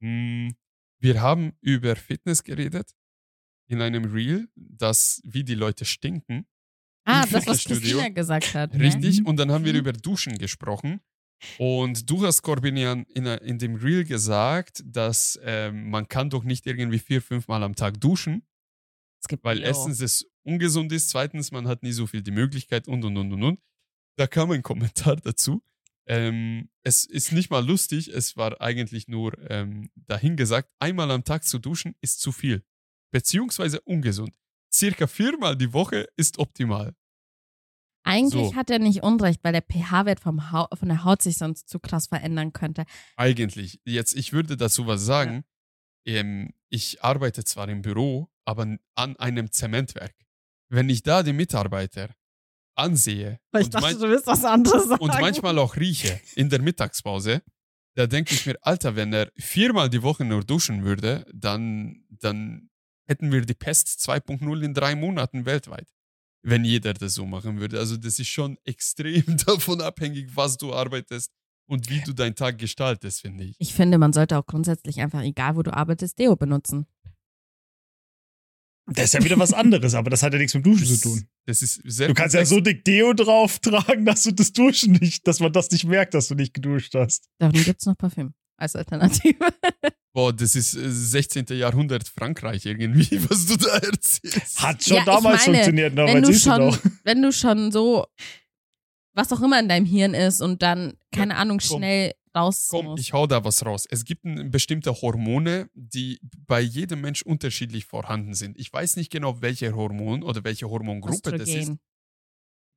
Hm, 0.00 0.54
wir 1.00 1.20
haben 1.20 1.52
über 1.60 1.96
Fitness 1.96 2.44
geredet 2.44 2.92
in 3.66 3.82
einem 3.82 4.04
Reel, 4.04 4.48
das 4.54 5.20
wie 5.24 5.42
die 5.42 5.54
Leute 5.54 5.84
stinken. 5.84 6.46
Ah, 7.04 7.26
das, 7.26 7.46
was 7.46 7.64
Christina 7.64 8.08
gesagt 8.08 8.54
hat. 8.54 8.74
Ne? 8.74 8.84
Richtig, 8.84 9.26
und 9.26 9.36
dann 9.36 9.50
haben 9.50 9.64
wir 9.64 9.72
mhm. 9.72 9.80
über 9.80 9.92
Duschen 9.92 10.38
gesprochen. 10.38 11.00
Und 11.58 12.08
du 12.08 12.24
hast, 12.24 12.42
Corbinian, 12.42 13.04
in, 13.14 13.26
in 13.26 13.58
dem 13.58 13.74
Reel 13.74 14.04
gesagt, 14.04 14.82
dass 14.86 15.38
ähm, 15.42 15.90
man 15.90 16.06
kann 16.08 16.30
doch 16.30 16.44
nicht 16.44 16.66
irgendwie 16.66 16.98
vier, 16.98 17.20
fünf 17.20 17.48
Mal 17.48 17.62
am 17.62 17.74
Tag 17.74 18.00
duschen. 18.00 18.42
Weil 19.42 19.62
erstens 19.62 20.00
es 20.00 20.26
ungesund 20.42 20.92
ist, 20.92 21.10
zweitens 21.10 21.52
man 21.52 21.68
hat 21.68 21.82
nie 21.82 21.92
so 21.92 22.06
viel 22.06 22.22
die 22.22 22.30
Möglichkeit 22.30 22.88
und 22.88 23.04
und 23.04 23.16
und 23.16 23.32
und 23.32 23.42
und. 23.42 23.60
Da 24.16 24.26
kam 24.26 24.50
ein 24.50 24.62
Kommentar 24.62 25.16
dazu. 25.16 25.62
Ähm, 26.06 26.70
es 26.84 27.04
ist 27.04 27.32
nicht 27.32 27.50
mal 27.50 27.64
lustig, 27.64 28.08
es 28.08 28.36
war 28.36 28.60
eigentlich 28.62 29.08
nur 29.08 29.34
ähm, 29.50 29.90
dahingesagt, 29.94 30.70
einmal 30.78 31.10
am 31.10 31.22
Tag 31.22 31.44
zu 31.44 31.58
duschen 31.58 31.94
ist 32.00 32.20
zu 32.20 32.32
viel. 32.32 32.64
Beziehungsweise 33.10 33.80
ungesund. 33.82 34.32
Circa 34.72 35.06
viermal 35.06 35.56
die 35.56 35.72
Woche 35.72 36.08
ist 36.16 36.38
optimal. 36.38 36.94
Eigentlich 38.04 38.50
so. 38.50 38.54
hat 38.54 38.70
er 38.70 38.78
nicht 38.78 39.02
Unrecht, 39.02 39.40
weil 39.44 39.52
der 39.52 39.62
pH-Wert 39.62 40.20
von 40.20 40.40
der 40.82 41.04
Haut 41.04 41.20
sich 41.20 41.36
sonst 41.36 41.68
zu 41.68 41.78
krass 41.78 42.06
verändern 42.06 42.54
könnte. 42.54 42.84
Eigentlich. 43.16 43.80
Jetzt, 43.84 44.16
ich 44.16 44.32
würde 44.32 44.56
dazu 44.56 44.86
was 44.86 45.02
sagen. 45.02 45.44
Ja. 46.06 46.20
Ähm, 46.20 46.54
ich 46.70 47.02
arbeite 47.02 47.44
zwar 47.44 47.68
im 47.68 47.82
Büro, 47.82 48.30
aber 48.48 48.78
an 48.94 49.16
einem 49.16 49.52
Zementwerk. 49.52 50.14
Wenn 50.70 50.88
ich 50.88 51.02
da 51.02 51.22
die 51.22 51.34
Mitarbeiter 51.34 52.14
ansehe 52.74 53.38
Weil 53.52 53.62
ich 53.62 53.70
dachte, 53.70 53.98
du 53.98 54.08
willst 54.08 54.26
was 54.26 54.44
anderes 54.44 54.84
sagen. 54.88 55.02
und 55.02 55.20
manchmal 55.20 55.58
auch 55.58 55.76
rieche 55.76 56.18
in 56.34 56.48
der 56.48 56.62
Mittagspause, 56.62 57.42
da 57.94 58.06
denke 58.06 58.32
ich 58.32 58.46
mir, 58.46 58.56
Alter, 58.62 58.96
wenn 58.96 59.12
er 59.12 59.30
viermal 59.36 59.90
die 59.90 60.02
Woche 60.02 60.24
nur 60.24 60.44
duschen 60.44 60.82
würde, 60.82 61.26
dann, 61.34 62.04
dann 62.08 62.70
hätten 63.06 63.30
wir 63.32 63.42
die 63.42 63.54
Pest 63.54 63.88
2.0 64.08 64.62
in 64.62 64.72
drei 64.72 64.94
Monaten 64.94 65.44
weltweit. 65.44 65.88
Wenn 66.42 66.64
jeder 66.64 66.94
das 66.94 67.14
so 67.14 67.26
machen 67.26 67.60
würde. 67.60 67.78
Also 67.78 67.96
das 67.98 68.18
ist 68.18 68.28
schon 68.28 68.56
extrem 68.64 69.36
davon 69.44 69.82
abhängig, 69.82 70.34
was 70.34 70.56
du 70.56 70.72
arbeitest 70.72 71.32
und 71.68 71.90
wie 71.90 72.00
du 72.00 72.14
deinen 72.14 72.34
Tag 72.34 72.56
gestaltest, 72.56 73.20
finde 73.20 73.44
ich. 73.44 73.56
Ich 73.58 73.74
finde, 73.74 73.98
man 73.98 74.14
sollte 74.14 74.38
auch 74.38 74.46
grundsätzlich 74.46 75.00
einfach, 75.00 75.22
egal 75.22 75.56
wo 75.56 75.62
du 75.62 75.74
arbeitest, 75.74 76.18
Deo 76.18 76.34
benutzen. 76.34 76.86
Das 78.94 79.06
ist 79.06 79.14
ja 79.14 79.24
wieder 79.24 79.38
was 79.38 79.52
anderes, 79.52 79.94
aber 79.94 80.10
das 80.10 80.22
hat 80.22 80.32
ja 80.32 80.38
nichts 80.38 80.54
mit 80.54 80.64
Duschen 80.64 80.88
das, 80.88 81.00
zu 81.00 81.08
tun. 81.08 81.28
Das 81.46 81.62
ist 81.62 81.80
sehr 81.84 82.08
du 82.08 82.14
kannst 82.14 82.34
ja 82.34 82.44
so 82.44 82.60
dick 82.60 82.84
Deo 82.84 83.12
drauf 83.12 83.58
tragen, 83.58 84.04
dass 84.04 84.22
du 84.22 84.32
das 84.32 84.52
Duschen 84.52 84.92
nicht, 84.94 85.26
dass 85.26 85.40
man 85.40 85.52
das 85.52 85.70
nicht 85.70 85.84
merkt, 85.84 86.14
dass 86.14 86.28
du 86.28 86.34
nicht 86.34 86.54
geduscht 86.54 86.94
hast. 86.94 87.28
Darum 87.38 87.62
gibt 87.62 87.80
es 87.80 87.86
noch 87.86 87.96
Parfüm 87.96 88.32
als 88.56 88.76
Alternative. 88.76 89.38
Boah, 90.14 90.32
das 90.32 90.56
ist 90.56 90.72
16. 90.72 91.46
Äh, 91.48 91.54
Jahrhundert 91.54 92.08
Frankreich 92.08 92.66
irgendwie, 92.66 93.20
was 93.30 93.46
du 93.46 93.56
da 93.56 93.76
erzählst. 93.76 94.62
Hat 94.62 94.82
schon 94.82 94.96
ja, 94.96 95.04
damals 95.04 95.46
meine, 95.46 95.58
funktioniert, 95.58 95.94
ne? 95.94 96.06
wenn, 96.06 96.22
du 96.22 96.34
schon, 96.34 96.70
du 96.70 96.78
wenn 97.04 97.22
du 97.22 97.32
schon 97.32 97.70
so, 97.70 98.06
was 99.14 99.32
auch 99.32 99.42
immer 99.42 99.60
in 99.60 99.68
deinem 99.68 99.86
Hirn 99.86 100.14
ist 100.14 100.40
und 100.40 100.62
dann, 100.62 100.94
keine 101.12 101.34
ja, 101.34 101.40
Ahnung, 101.40 101.60
schnell 101.60 102.12
raus 102.38 102.68
Komm, 102.70 102.86
muss. 102.86 103.00
ich 103.00 103.12
hau 103.12 103.26
da 103.26 103.44
was 103.44 103.64
raus. 103.64 103.86
Es 103.90 104.04
gibt 104.04 104.22
bestimmte 104.50 104.92
Hormone, 104.92 105.68
die 105.74 106.20
bei 106.46 106.60
jedem 106.60 107.00
Mensch 107.00 107.22
unterschiedlich 107.22 107.84
vorhanden 107.84 108.34
sind. 108.34 108.58
Ich 108.58 108.72
weiß 108.72 108.96
nicht 108.96 109.10
genau, 109.10 109.40
welche 109.40 109.74
Hormon 109.74 110.22
oder 110.22 110.44
welche 110.44 110.68
Hormongruppe 110.68 111.30
Östrogen. 111.30 111.38
das 111.38 111.48
ist. 111.48 111.72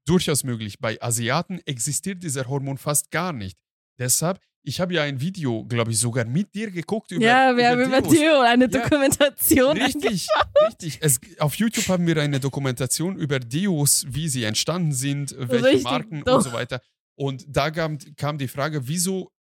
Durchaus 0.06 0.44
möglich. 0.44 0.80
Bei 0.80 1.02
Asiaten 1.02 1.60
existiert 1.66 2.24
dieser 2.24 2.48
Hormon 2.48 2.78
fast 2.78 3.12
gar 3.12 3.34
nicht. 3.34 3.58
Deshalb, 4.00 4.40
ich 4.64 4.80
habe 4.80 4.96
ja 4.96 5.04
ein 5.04 5.22
Video, 5.22 5.64
glaube 5.66 5.92
ich, 5.92 6.00
sogar 6.00 6.26
mit 6.26 6.54
dir 6.56 6.72
geguckt 6.72 7.12
über 7.12 7.24
Ja, 7.24 7.56
wir 7.56 7.72
über 7.74 7.84
haben 7.84 8.02
über 8.02 8.02
Deo 8.02 8.42
eine 8.42 8.66
ja, 8.66 8.82
Dokumentation. 8.82 9.78
Richtig, 9.78 10.28
richtig. 10.68 10.98
Es, 11.02 11.20
auf 11.40 11.56
YouTube 11.56 11.88
haben 11.88 12.08
wir 12.08 12.18
eine 12.18 12.40
Dokumentation 12.40 13.16
über 13.16 13.40
Deos, 13.40 14.06
wie 14.08 14.28
sie 14.28 14.44
entstanden 14.44 14.92
sind, 14.92 15.36
welche 15.38 15.66
richtig, 15.66 15.84
Marken 15.84 16.24
doch. 16.24 16.38
und 16.38 16.44
so 16.44 16.54
weiter. 16.54 16.82
Und 17.16 17.46
da 17.48 17.70
kam, 17.70 18.00
kam 18.16 18.40
die 18.40 18.48
Frage, 18.48 18.88
wieso 18.88 19.32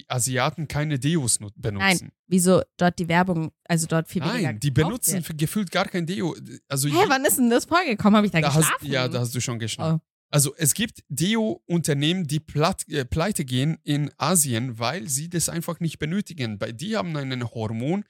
die 0.00 0.10
Asiaten 0.10 0.68
keine 0.68 0.98
Deos 0.98 1.38
benutzen. 1.56 1.78
Nein, 1.78 2.12
wieso 2.26 2.62
dort 2.76 2.98
die 2.98 3.08
Werbung, 3.08 3.52
also 3.64 3.86
dort 3.86 4.08
viel 4.08 4.22
weniger 4.22 4.52
Nein, 4.52 4.60
die 4.60 4.70
benutzen 4.70 5.26
wird. 5.26 5.38
gefühlt 5.38 5.70
gar 5.70 5.86
kein 5.86 6.06
Deo. 6.06 6.34
Also 6.68 6.88
Hä, 6.88 7.04
wann 7.08 7.24
ist 7.24 7.38
denn 7.38 7.50
das 7.50 7.66
vorgekommen? 7.66 8.16
Habe 8.16 8.26
ich 8.26 8.32
da, 8.32 8.40
da 8.40 8.48
geschlafen? 8.48 8.72
Hast, 8.80 8.88
ja, 8.88 9.08
da 9.08 9.20
hast 9.20 9.34
du 9.34 9.40
schon 9.40 9.58
geschlafen. 9.58 10.00
Oh. 10.02 10.06
Also 10.32 10.54
es 10.56 10.74
gibt 10.74 11.02
Deo-Unternehmen, 11.08 12.26
die 12.26 12.38
platt, 12.38 12.88
äh, 12.88 13.04
pleite 13.04 13.44
gehen 13.44 13.78
in 13.82 14.12
Asien, 14.16 14.78
weil 14.78 15.08
sie 15.08 15.28
das 15.28 15.48
einfach 15.48 15.80
nicht 15.80 15.98
benötigen. 15.98 16.58
Bei 16.58 16.70
die 16.70 16.96
haben 16.96 17.16
einen 17.16 17.50
Hormon, 17.50 18.04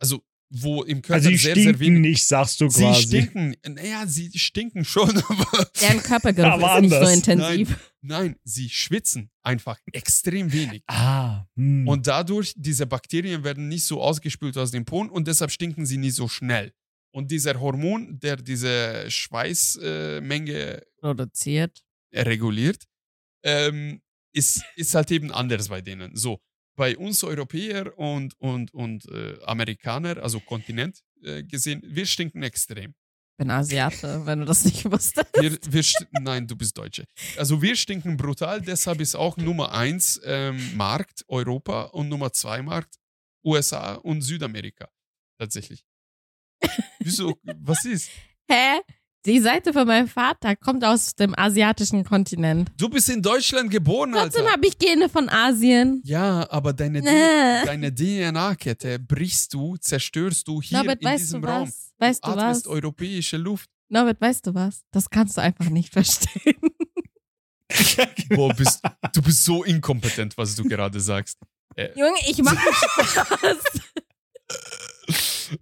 also 0.00 0.22
wo 0.50 0.82
im 0.82 1.02
Körper 1.02 1.14
also 1.14 1.30
sie 1.30 1.36
sehr, 1.36 1.52
stinken 1.52 1.78
sehr 1.78 1.80
wenig. 1.80 2.00
nicht, 2.00 2.26
sagst 2.26 2.60
du 2.60 2.68
quasi. 2.68 3.00
Sie 3.00 3.06
stinken, 3.08 3.56
naja, 3.66 4.06
sie 4.06 4.30
stinken 4.38 4.84
schon, 4.84 5.10
aber. 5.28 5.70
Deren 5.80 6.02
Körpergeruch 6.02 6.58
ist 6.58 6.64
anders. 6.64 6.82
nicht 7.10 7.24
so 7.24 7.32
intensiv. 7.32 7.68
Nein, 8.02 8.26
nein, 8.26 8.36
sie 8.44 8.68
schwitzen 8.68 9.30
einfach 9.42 9.78
extrem 9.92 10.52
wenig. 10.52 10.82
Ah. 10.86 11.46
Hm. 11.56 11.88
Und 11.88 12.06
dadurch, 12.06 12.54
diese 12.56 12.86
Bakterien 12.86 13.42
werden 13.44 13.68
nicht 13.68 13.84
so 13.84 14.00
ausgespült 14.00 14.56
aus 14.56 14.70
dem 14.70 14.84
Po 14.84 15.00
und 15.00 15.26
deshalb 15.26 15.50
stinken 15.50 15.86
sie 15.86 15.98
nicht 15.98 16.14
so 16.14 16.28
schnell. 16.28 16.72
Und 17.12 17.30
dieser 17.30 17.60
Hormon, 17.60 18.18
der 18.18 18.36
diese 18.36 19.08
Schweißmenge 19.08 20.52
äh, 20.52 20.80
produziert, 20.98 21.84
reguliert, 22.12 22.84
ähm, 23.44 24.00
ist, 24.32 24.64
ist 24.76 24.94
halt 24.94 25.10
eben 25.12 25.30
anders 25.30 25.68
bei 25.68 25.80
denen. 25.80 26.16
So 26.16 26.40
bei 26.76 26.96
uns 26.96 27.22
Europäer 27.22 27.96
und, 27.98 28.38
und, 28.40 28.72
und 28.74 29.06
äh, 29.06 29.38
Amerikaner, 29.44 30.22
also 30.22 30.40
Kontinent 30.40 31.02
äh, 31.22 31.42
gesehen, 31.42 31.82
wir 31.84 32.06
stinken 32.06 32.42
extrem. 32.42 32.94
Ich 33.32 33.38
bin 33.38 33.50
Asiate, 33.50 34.26
wenn 34.26 34.40
du 34.40 34.44
das 34.44 34.64
nicht 34.64 34.84
wusstest. 34.90 35.28
Wir, 35.34 35.58
wir 35.68 35.84
nein, 36.20 36.46
du 36.46 36.56
bist 36.56 36.76
Deutsche. 36.78 37.04
Also 37.36 37.60
wir 37.60 37.76
stinken 37.76 38.16
brutal, 38.16 38.60
deshalb 38.60 39.00
ist 39.00 39.14
auch 39.14 39.36
Nummer 39.36 39.72
eins 39.72 40.20
ähm, 40.24 40.76
Markt 40.76 41.24
Europa 41.28 41.84
und 41.84 42.08
Nummer 42.08 42.32
zwei 42.32 42.62
Markt 42.62 42.96
USA 43.44 43.94
und 43.94 44.22
Südamerika. 44.22 44.88
Tatsächlich. 45.38 45.84
Wieso? 47.00 47.38
Was 47.42 47.84
ist? 47.84 48.10
Hä? 48.48 48.80
Die 49.26 49.40
Seite 49.40 49.72
von 49.72 49.86
meinem 49.86 50.06
Vater 50.06 50.54
kommt 50.54 50.84
aus 50.84 51.14
dem 51.14 51.34
asiatischen 51.38 52.04
Kontinent. 52.04 52.70
Du 52.76 52.90
bist 52.90 53.08
in 53.08 53.22
Deutschland 53.22 53.70
geboren, 53.70 54.12
Trotzdem 54.12 54.42
Alter. 54.42 54.52
habe 54.52 54.66
ich 54.66 54.78
Gene 54.78 55.08
von 55.08 55.30
Asien. 55.30 56.02
Ja, 56.04 56.46
aber 56.50 56.74
deine, 56.74 56.98
äh. 56.98 57.64
deine 57.64 57.94
DNA-Kette 57.94 58.98
brichst 58.98 59.54
du, 59.54 59.78
zerstörst 59.78 60.46
du 60.46 60.60
hier 60.60 60.76
Norbert, 60.78 61.00
in 61.00 61.08
diesem 61.16 61.42
Raum. 61.42 61.66
Was? 61.66 61.94
Weißt 61.98 62.26
du, 62.26 62.32
du 62.32 62.36
was? 62.36 62.66
europäische 62.66 63.38
Luft. 63.38 63.70
Norbert, 63.88 64.20
weißt 64.20 64.46
du 64.46 64.54
was? 64.54 64.82
Das 64.90 65.08
kannst 65.08 65.38
du 65.38 65.40
einfach 65.40 65.70
nicht 65.70 65.90
verstehen. 65.90 66.56
Boah, 68.28 68.52
bist, 68.54 68.82
du 69.14 69.22
bist 69.22 69.42
so 69.42 69.64
inkompetent, 69.64 70.36
was 70.36 70.54
du 70.54 70.64
gerade 70.64 71.00
sagst. 71.00 71.38
Äh. 71.76 71.88
Junge, 71.98 72.18
ich 72.28 72.42
mache 72.42 72.58
Spaß. 73.04 73.58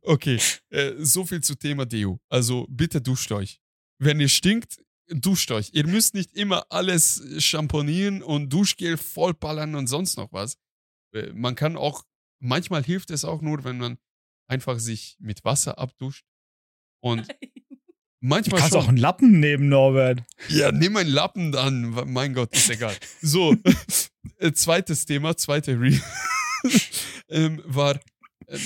Okay, 0.01 0.39
äh, 0.70 0.93
so 0.98 1.24
viel 1.24 1.40
zu 1.43 1.55
Thema 1.55 1.86
Deo. 1.86 2.20
Also 2.28 2.66
bitte 2.70 3.01
duscht 3.01 3.31
euch. 3.32 3.60
Wenn 3.98 4.20
ihr 4.20 4.28
stinkt, 4.28 4.81
duscht 5.09 5.51
euch. 5.51 5.70
Ihr 5.73 5.86
müsst 5.86 6.14
nicht 6.14 6.32
immer 6.35 6.64
alles 6.70 7.23
schamponieren 7.39 8.23
und 8.23 8.48
Duschgel 8.51 8.97
vollballern 8.97 9.74
und 9.74 9.86
sonst 9.86 10.16
noch 10.16 10.32
was. 10.32 10.56
Äh, 11.14 11.32
Man 11.35 11.55
kann 11.55 11.77
auch, 11.77 12.05
manchmal 12.40 12.82
hilft 12.82 13.10
es 13.10 13.24
auch 13.24 13.43
nur, 13.43 13.62
wenn 13.64 13.78
man 13.78 13.98
einfach 14.48 14.78
sich 14.78 15.16
mit 15.20 15.44
Wasser 15.44 15.78
abduscht. 15.78 16.24
Und 17.01 17.28
Du 17.28 18.28
manchmal 18.28 18.60
kannst 18.60 18.74
schon. 18.74 18.82
auch 18.85 18.89
einen 18.89 18.98
Lappen 18.98 19.40
nehmen, 19.40 19.69
Norbert. 19.69 20.23
Ja, 20.48 20.70
nimm 20.70 20.97
einen 20.97 21.10
Lappen 21.10 21.51
dann. 21.51 21.90
Mein 22.12 22.35
Gott, 22.35 22.55
ist 22.55 22.70
egal. 22.70 22.97
So, 23.20 23.56
äh, 24.39 24.52
zweites 24.52 25.06
Thema, 25.06 25.36
zweite 25.36 25.73
Reel 25.81 26.01
ähm, 27.28 27.60
war, 27.66 27.98
ähm, 28.47 28.60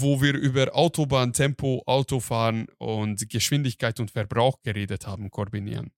wo 0.00 0.20
wir 0.20 0.34
über 0.34 0.74
Autobahn, 0.74 1.32
Tempo, 1.32 1.82
Autofahren 1.86 2.66
und 2.78 3.28
Geschwindigkeit 3.28 4.00
und 4.00 4.10
Verbrauch 4.10 4.60
geredet 4.62 5.06
haben, 5.06 5.30
koordinieren. 5.30 5.90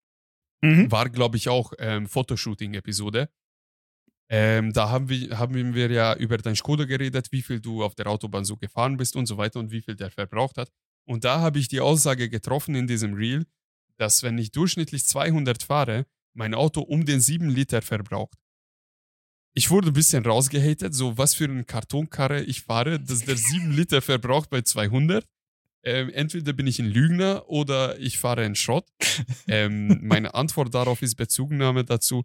Mhm. 0.62 0.90
War, 0.90 1.08
glaube 1.08 1.36
ich, 1.36 1.48
auch 1.48 1.72
ähm, 1.78 2.06
Fotoshooting-Episode. 2.06 3.28
Ähm, 4.28 4.72
da 4.72 4.90
haben 4.90 5.08
wir, 5.08 5.38
haben 5.38 5.74
wir 5.74 5.90
ja 5.90 6.14
über 6.14 6.38
dein 6.38 6.54
Skoda 6.54 6.84
geredet, 6.84 7.32
wie 7.32 7.42
viel 7.42 7.60
du 7.60 7.82
auf 7.82 7.94
der 7.94 8.06
Autobahn 8.06 8.44
so 8.44 8.56
gefahren 8.56 8.96
bist 8.96 9.16
und 9.16 9.26
so 9.26 9.38
weiter 9.38 9.58
und 9.58 9.72
wie 9.72 9.80
viel 9.80 9.96
der 9.96 10.10
verbraucht 10.10 10.56
hat. 10.56 10.70
Und 11.04 11.24
da 11.24 11.40
habe 11.40 11.58
ich 11.58 11.68
die 11.68 11.80
Aussage 11.80 12.28
getroffen 12.28 12.74
in 12.76 12.86
diesem 12.86 13.14
Reel, 13.14 13.46
dass 13.96 14.22
wenn 14.22 14.38
ich 14.38 14.52
durchschnittlich 14.52 15.04
200 15.04 15.62
fahre, 15.62 16.06
mein 16.32 16.54
Auto 16.54 16.80
um 16.80 17.04
den 17.04 17.20
7 17.20 17.48
Liter 17.48 17.82
verbraucht. 17.82 18.38
Ich 19.54 19.70
wurde 19.70 19.88
ein 19.88 19.92
bisschen 19.94 20.24
rausgehatet, 20.24 20.94
so 20.94 21.18
was 21.18 21.34
für 21.34 21.44
eine 21.44 21.64
Kartonkarre 21.64 22.42
ich 22.42 22.62
fahre, 22.62 23.00
dass 23.00 23.24
der 23.24 23.36
7 23.36 23.72
Liter 23.72 24.00
verbraucht 24.02 24.50
bei 24.50 24.62
200. 24.62 25.24
Ähm, 25.82 26.10
entweder 26.10 26.52
bin 26.52 26.66
ich 26.66 26.78
ein 26.78 26.86
Lügner 26.90 27.48
oder 27.48 27.98
ich 27.98 28.18
fahre 28.18 28.42
einen 28.42 28.54
Schrott. 28.54 28.86
Ähm, 29.48 29.98
meine 30.02 30.34
Antwort 30.34 30.74
darauf 30.74 31.00
ist 31.02 31.14
Bezugnahme 31.16 31.84
dazu, 31.84 32.24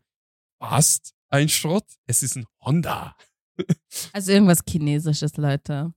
fast 0.62 1.14
ein 1.30 1.50
Schrott, 1.50 1.86
es 2.06 2.22
ist 2.22 2.36
ein 2.36 2.46
Honda. 2.62 3.16
Also 4.12 4.32
irgendwas 4.34 4.60
Chinesisches, 4.70 5.38
Leute. 5.38 5.94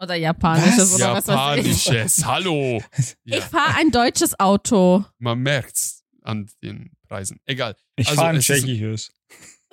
Oder 0.00 0.14
Japanisches 0.16 0.78
Was? 0.78 0.94
oder 0.94 1.12
was 1.14 1.28
weiß 1.28 1.64
ich. 1.66 1.84
Japanisches, 1.86 2.24
hallo. 2.24 2.82
Ja, 3.24 3.38
Ich 3.38 3.44
fahre 3.44 3.76
ein 3.76 3.90
deutsches 3.90 4.38
Auto. 4.40 5.04
man 5.18 5.38
merkt's 5.40 6.02
an 6.22 6.48
den 6.62 6.90
Preisen. 7.06 7.38
Egal. 7.44 7.76
Ich 7.96 8.08
Also, 8.08 8.16
fahre 8.20 8.30
ein 8.30 8.36
es 8.38 8.48
ist- 8.48 8.64
tschechisches. 8.64 9.12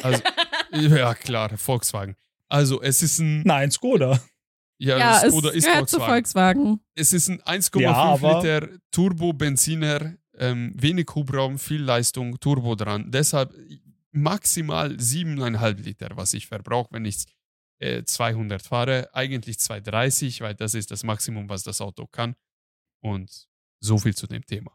Also, 0.04 0.22
ja, 0.72 1.14
klar, 1.14 1.58
Volkswagen. 1.58 2.16
Also, 2.48 2.82
es 2.82 3.02
ist 3.02 3.20
ein. 3.20 3.42
Nein, 3.44 3.72
Skoda. 3.72 4.20
Ja, 4.80 4.98
Ja, 4.98 5.22
es 5.24 5.34
oder 5.34 5.54
ist 5.54 5.66
gehört 5.66 5.90
zu 5.90 5.98
Volkswagen. 5.98 6.62
Volkswagen. 6.64 6.80
Es 6.96 7.14
ist 7.14 7.30
ein 7.30 7.42
1,5 7.42 7.82
Ja, 7.82 8.16
Liter 8.16 8.70
Turbo-Benziner, 8.92 10.16
ähm, 10.38 10.72
wenig 10.76 11.08
Hubraum, 11.14 11.60
viel 11.60 11.82
Leistung, 11.82 12.40
Turbo 12.40 12.76
dran. 12.76 13.12
Deshalb 13.12 13.54
maximal 14.12 14.92
7,5 14.92 15.82
Liter, 15.84 16.10
was 16.14 16.34
ich 16.34 16.48
verbrauche, 16.48 16.88
wenn 16.92 17.06
ich 17.06 17.26
äh, 17.80 18.04
200 18.04 18.62
fahre. 18.62 19.10
Eigentlich 19.14 19.60
230, 19.60 20.42
weil 20.42 20.56
das 20.56 20.74
ist 20.74 20.92
das 20.92 21.04
Maximum, 21.04 21.50
was 21.50 21.64
das 21.64 21.82
Auto 21.82 22.08
kann. 22.08 22.36
Und 23.02 23.48
so 23.82 23.98
viel 23.98 24.16
zu 24.16 24.28
dem 24.28 24.46
Thema. 24.46 24.72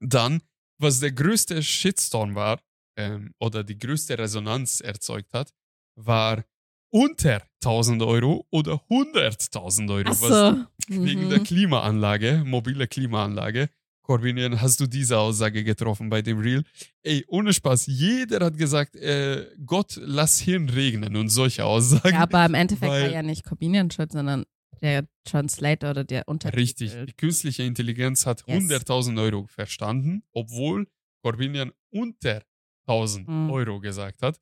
Dann, 0.00 0.42
was 0.78 1.00
der 1.00 1.12
größte 1.12 1.62
Shitstorm 1.62 2.34
war, 2.34 2.60
ähm, 2.98 3.32
oder 3.38 3.64
die 3.64 3.78
größte 3.78 4.18
Resonanz 4.18 4.80
erzeugt 4.80 5.32
hat, 5.32 5.52
war 5.96 6.44
unter 6.90 7.42
1000 7.62 8.02
Euro 8.02 8.46
oder 8.50 8.80
100.000 8.90 9.90
Euro. 9.92 10.08
was 10.10 10.22
Achso. 10.22 10.64
Wegen 10.88 11.28
der 11.28 11.38
Mhm. 11.40 11.44
Klimaanlage, 11.44 12.42
mobile 12.44 12.86
Klimaanlage. 12.88 13.68
Corbinian, 14.02 14.58
hast 14.62 14.80
du 14.80 14.86
diese 14.86 15.18
Aussage 15.18 15.62
getroffen 15.64 16.08
bei 16.08 16.22
dem 16.22 16.38
Reel? 16.38 16.62
Ey, 17.02 17.24
ohne 17.28 17.52
Spaß, 17.52 17.86
jeder 17.88 18.44
hat 18.46 18.56
gesagt, 18.56 18.96
äh, 18.96 19.46
Gott, 19.66 19.98
lass 20.02 20.40
Hirn 20.40 20.70
regnen 20.70 21.14
und 21.14 21.28
solche 21.28 21.64
Aussagen. 21.66 22.14
Ja, 22.14 22.20
aber 22.22 22.46
im 22.46 22.54
Endeffekt 22.54 22.90
Weil- 22.90 23.02
war 23.02 23.10
ja 23.10 23.22
nicht 23.22 23.44
Corbinian 23.44 23.90
schuld, 23.90 24.12
sondern 24.12 24.46
der 24.80 25.06
Translator 25.24 25.90
oder 25.90 26.04
der 26.04 26.26
Untertitel. 26.26 26.58
Richtig, 26.58 26.92
die 27.06 27.12
künstliche 27.12 27.64
Intelligenz 27.64 28.24
hat 28.24 28.44
Yes. 28.46 28.62
100.000 28.62 29.18
Euro 29.20 29.44
verstanden, 29.46 30.22
obwohl 30.32 30.86
Corbinian 31.22 31.72
unter 31.90 32.42
1000 32.88 33.28
Mhm. 33.28 33.50
Euro 33.50 33.80
gesagt 33.80 34.22
hat. 34.22 34.40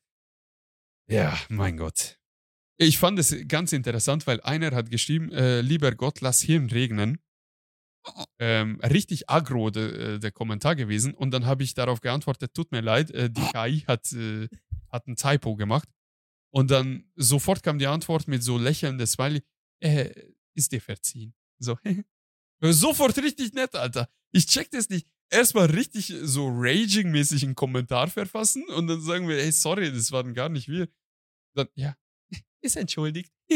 Ja, 1.09 1.39
mein 1.49 1.77
Gott. 1.77 2.19
Ich 2.79 2.99
fand 2.99 3.19
es 3.19 3.35
ganz 3.49 3.73
interessant, 3.73 4.27
weil 4.27 4.41
einer 4.43 4.73
hat 4.73 4.91
geschrieben, 4.91 5.33
äh, 5.33 5.61
lieber 5.61 5.93
Gott, 5.93 6.21
lass 6.21 6.41
Hirn 6.43 6.69
regnen. 6.71 7.19
Ähm, 8.39 8.79
richtig 8.83 9.29
aggro 9.29 9.71
de, 9.71 10.15
äh, 10.17 10.19
der 10.21 10.31
Kommentar 10.31 10.77
gewesen 10.77 11.13
und 11.13 11.33
dann 11.33 11.45
habe 11.45 11.65
ich 11.65 11.75
darauf 11.75 12.01
geantwortet, 12.01 12.55
tut 12.55 12.71
mir 12.71 12.81
leid, 12.81 13.11
äh, 13.11 13.29
die 13.29 13.41
KI 13.53 13.81
hat, 13.89 14.13
äh, 14.13 14.49
hat 14.91 15.09
ein 15.09 15.17
Typo 15.17 15.57
gemacht 15.57 15.89
und 16.53 16.71
dann 16.71 17.11
sofort 17.17 17.65
kam 17.65 17.81
die 17.81 17.89
Antwort 17.89 18.29
mit 18.29 18.45
so 18.45 18.59
lächelndes 18.59 19.13
Smiley, 19.13 19.43
äh, 19.81 20.11
ist 20.55 20.71
dir 20.71 20.81
verziehen. 20.81 21.35
So, 21.59 21.77
sofort 22.61 23.17
richtig 23.19 23.53
nett, 23.55 23.75
Alter. 23.75 24.09
Ich 24.33 24.47
check 24.47 24.71
das 24.71 24.89
nicht. 24.89 25.07
Erstmal 25.31 25.67
richtig 25.67 26.15
so 26.23 26.49
raging-mäßig 26.49 27.45
einen 27.45 27.55
Kommentar 27.55 28.09
verfassen 28.09 28.65
und 28.69 28.87
dann 28.87 29.01
sagen 29.01 29.29
wir, 29.29 29.37
hey, 29.37 29.51
sorry, 29.51 29.93
das 29.93 30.13
waren 30.13 30.35
gar 30.35 30.49
nicht 30.49 30.69
wir. 30.69 30.89
Dann, 31.55 31.69
ja, 31.75 31.97
ist 32.61 32.77
entschuldigt. 32.77 33.33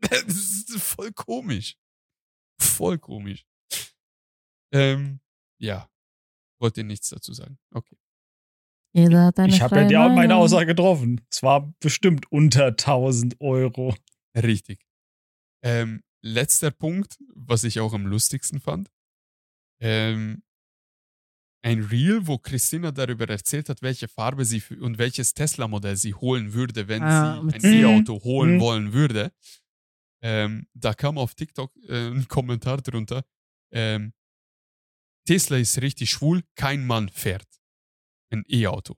das 0.00 0.26
ist 0.26 0.76
voll 0.78 1.12
komisch. 1.12 1.76
Voll 2.60 2.98
komisch. 2.98 3.46
Ähm, 4.72 5.20
ja. 5.60 5.88
Wollte 6.60 6.84
nichts 6.84 7.08
dazu 7.08 7.32
sagen. 7.32 7.58
Okay. 7.72 7.96
Jeder 8.92 9.26
hat 9.26 9.38
eine 9.38 9.54
Ich 9.54 9.60
habe 9.60 9.76
ja 9.82 10.08
die, 10.08 10.14
meine. 10.14 10.34
Aussage 10.36 10.66
getroffen. 10.66 11.20
Es 11.30 11.42
war 11.42 11.72
bestimmt 11.80 12.30
unter 12.32 12.66
1000 12.66 13.40
Euro. 13.40 13.94
Richtig. 14.36 14.84
Ähm, 15.62 16.02
letzter 16.28 16.70
Punkt, 16.70 17.18
was 17.34 17.64
ich 17.64 17.80
auch 17.80 17.92
am 17.92 18.06
lustigsten 18.06 18.60
fand. 18.60 18.90
Ähm, 19.80 20.42
ein 21.64 21.82
Reel, 21.82 22.26
wo 22.26 22.38
Christina 22.38 22.92
darüber 22.92 23.28
erzählt 23.28 23.68
hat, 23.68 23.82
welche 23.82 24.08
Farbe 24.08 24.44
sie 24.44 24.60
für, 24.60 24.80
und 24.80 24.98
welches 24.98 25.34
Tesla-Modell 25.34 25.96
sie 25.96 26.14
holen 26.14 26.52
würde, 26.52 26.88
wenn 26.88 27.02
Ah, 27.02 27.42
sie 27.58 27.68
ein. 27.68 27.82
E-Auto 27.82 28.22
holen 28.22 28.56
Mhm. 28.56 28.60
wollen 28.60 28.92
würde. 28.92 29.32
Ähm, 30.22 30.66
da 30.74 30.94
kam 30.94 31.18
auf 31.18 31.34
TikTok 31.34 31.74
äh, 31.88 32.08
ein 32.10 32.26
Kommentar 32.28 32.80
drunter. 32.80 33.24
Ähm, 33.72 34.12
Tesla 35.26 35.58
ist 35.58 35.80
richtig 35.82 36.10
schwul, 36.10 36.42
kein 36.54 36.86
Mann 36.86 37.08
fährt 37.08 37.46
ein 38.30 38.44
E-Auto. 38.48 38.96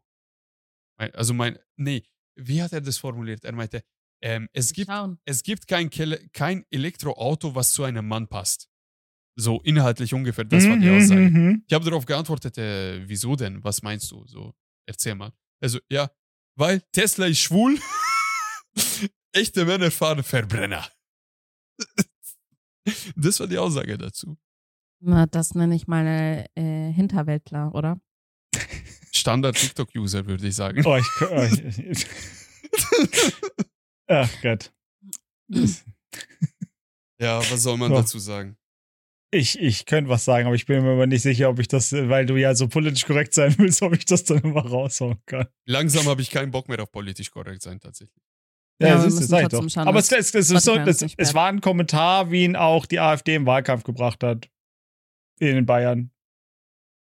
Also 0.96 1.34
mein, 1.34 1.58
nee, 1.76 2.04
wie 2.36 2.62
hat 2.62 2.72
er 2.72 2.80
das 2.82 2.98
formuliert? 2.98 3.44
Er 3.44 3.52
meinte, 3.52 3.82
ähm, 4.22 4.48
es 4.52 4.72
gibt 4.72 4.88
Schauen. 4.90 5.18
es 5.24 5.42
gibt 5.42 5.66
kein, 5.66 5.88
Kele- 5.90 6.28
kein 6.32 6.64
Elektroauto, 6.70 7.54
was 7.54 7.72
zu 7.72 7.84
einem 7.84 8.06
Mann 8.06 8.28
passt. 8.28 8.68
So 9.36 9.60
inhaltlich 9.62 10.12
ungefähr, 10.12 10.44
das 10.44 10.68
war 10.68 10.76
die 10.76 10.88
Mhm, 10.88 10.96
Aussage. 10.96 11.20
mhm. 11.30 11.64
Ich 11.66 11.72
habe 11.72 11.84
darauf 11.84 12.04
geantwortet, 12.04 12.58
äh, 12.58 13.08
wieso 13.08 13.36
denn? 13.36 13.62
Was 13.64 13.80
meinst 13.82 14.10
du? 14.10 14.26
So, 14.26 14.54
erzähl 14.86 15.14
mal. 15.14 15.32
Also, 15.62 15.78
ja, 15.90 16.10
weil 16.56 16.80
Tesla 16.92 17.26
ist 17.26 17.38
schwul. 17.40 17.78
Echte 19.32 19.64
Männer 19.64 19.90
fahren 19.90 20.22
Verbrenner. 20.22 20.86
das 23.16 23.40
war 23.40 23.46
die 23.46 23.58
Aussage 23.58 23.96
dazu. 23.96 24.36
Na, 25.02 25.24
das 25.26 25.54
nenne 25.54 25.74
ich 25.76 25.86
mal 25.86 26.46
äh, 26.54 26.92
Hinterwäldler, 26.92 27.74
oder? 27.74 28.00
Standard 29.12 29.56
TikTok-User, 29.56 30.26
würde 30.26 30.46
ich 30.46 30.54
sagen. 30.56 30.82
Oh, 30.84 30.96
ich, 30.96 31.06
oh, 31.22 31.42
ich, 31.42 32.06
Ach 34.10 34.30
Gott. 34.42 34.72
Ja, 37.22 37.38
was 37.50 37.62
soll 37.62 37.76
man 37.76 37.92
Ja. 37.92 37.98
dazu 37.98 38.18
sagen? 38.18 38.56
Ich, 39.30 39.58
ich 39.60 39.84
könnte 39.84 40.08
was 40.08 40.24
sagen, 40.24 40.46
aber 40.46 40.56
ich 40.56 40.64
bin 40.64 40.82
mir 40.82 40.92
aber 40.92 41.06
nicht 41.06 41.20
sicher, 41.20 41.50
ob 41.50 41.58
ich 41.58 41.68
das, 41.68 41.92
weil 41.92 42.24
du 42.24 42.36
ja 42.36 42.54
so 42.54 42.66
politisch 42.66 43.04
korrekt 43.04 43.34
sein 43.34 43.54
willst, 43.58 43.82
ob 43.82 43.92
ich 43.92 44.06
das 44.06 44.24
dann 44.24 44.38
immer 44.38 44.66
raushauen 44.66 45.20
kann. 45.26 45.46
Langsam 45.66 46.06
habe 46.06 46.22
ich 46.22 46.30
keinen 46.30 46.50
Bock 46.50 46.68
mehr 46.68 46.82
auf 46.82 46.90
politisch 46.90 47.30
korrekt 47.30 47.60
sein, 47.60 47.78
tatsächlich. 47.78 48.24
Ja, 48.80 48.88
Ja, 48.88 48.98
siehst 49.10 49.30
du, 49.30 49.48
doch. 49.48 49.68
schauen, 49.68 49.86
aber 49.86 49.98
es, 49.98 50.10
es, 50.10 50.34
es, 50.34 50.50
ist 50.50 50.64
so, 50.64 50.74
es, 50.74 51.34
war 51.34 51.48
ein 51.48 51.60
Kommentar, 51.60 52.30
wie 52.30 52.44
ihn 52.44 52.56
auch 52.56 52.86
die 52.86 52.98
AfD 53.00 53.34
im 53.34 53.44
Wahlkampf 53.44 53.84
gebracht 53.84 54.24
hat. 54.24 54.48
In 55.38 55.66
Bayern. 55.66 56.10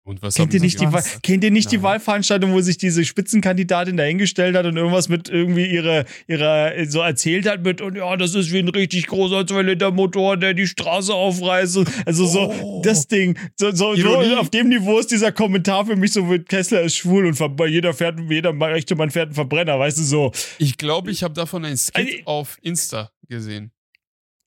Und 0.05 0.21
was 0.21 0.35
Kennt 0.35 0.53
ihr, 0.53 0.59
nicht 0.59 0.81
die, 0.81 0.85
Wa- 0.91 0.97
gesagt? 0.99 1.23
kennt 1.23 1.45
ihr 1.45 1.51
nicht 1.51 1.71
die 1.71 1.77
Nein. 1.77 1.83
Wahlveranstaltung, 1.83 2.51
wo 2.51 2.59
sich 2.59 2.77
diese 2.77 3.05
Spitzenkandidatin 3.05 3.95
dahingestellt 3.95 4.53
hat 4.57 4.65
und 4.65 4.75
irgendwas 4.75 5.07
mit 5.07 5.29
irgendwie 5.29 5.65
ihre, 5.65 6.03
ihre 6.27 6.75
so 6.89 6.99
erzählt 6.99 7.47
hat 7.47 7.63
mit, 7.63 7.79
und 7.79 7.95
ja, 7.95 8.17
das 8.17 8.35
ist 8.35 8.51
wie 8.51 8.59
ein 8.59 8.67
richtig 8.67 9.07
großer 9.07 9.39
2-Liter-Motor, 9.41 10.35
der 10.35 10.53
die 10.53 10.67
Straße 10.67 11.13
aufreißt. 11.13 11.79
Also 12.05 12.25
so, 12.25 12.51
Oh. 12.61 12.81
das 12.83 13.07
Ding. 13.07 13.37
So, 13.55 13.71
so, 13.71 13.95
so 13.95 14.17
auf 14.37 14.49
dem 14.49 14.67
Niveau 14.67 14.99
ist 14.99 15.09
dieser 15.11 15.31
Kommentar 15.31 15.85
für 15.85 15.95
mich 15.95 16.11
so, 16.11 16.23
mit 16.25 16.49
Tesla 16.49 16.79
ist 16.79 16.97
schwul 16.97 17.25
und 17.25 17.35
ver- 17.35 17.55
jeder 17.67 17.93
fährt, 17.93 18.19
jeder 18.29 18.51
rechte 18.59 18.95
Mann 18.95 19.09
fährt 19.09 19.27
einen 19.27 19.35
Verbrenner, 19.35 19.79
weißt 19.79 19.97
du 19.99 20.03
so. 20.03 20.31
Ich 20.57 20.77
glaube, 20.77 21.11
ich 21.11 21.23
habe 21.23 21.33
davon 21.33 21.63
ein 21.63 21.77
Skit 21.77 21.95
Also- 21.95 22.17
auf 22.25 22.57
Insta 22.61 23.09
gesehen. 23.29 23.71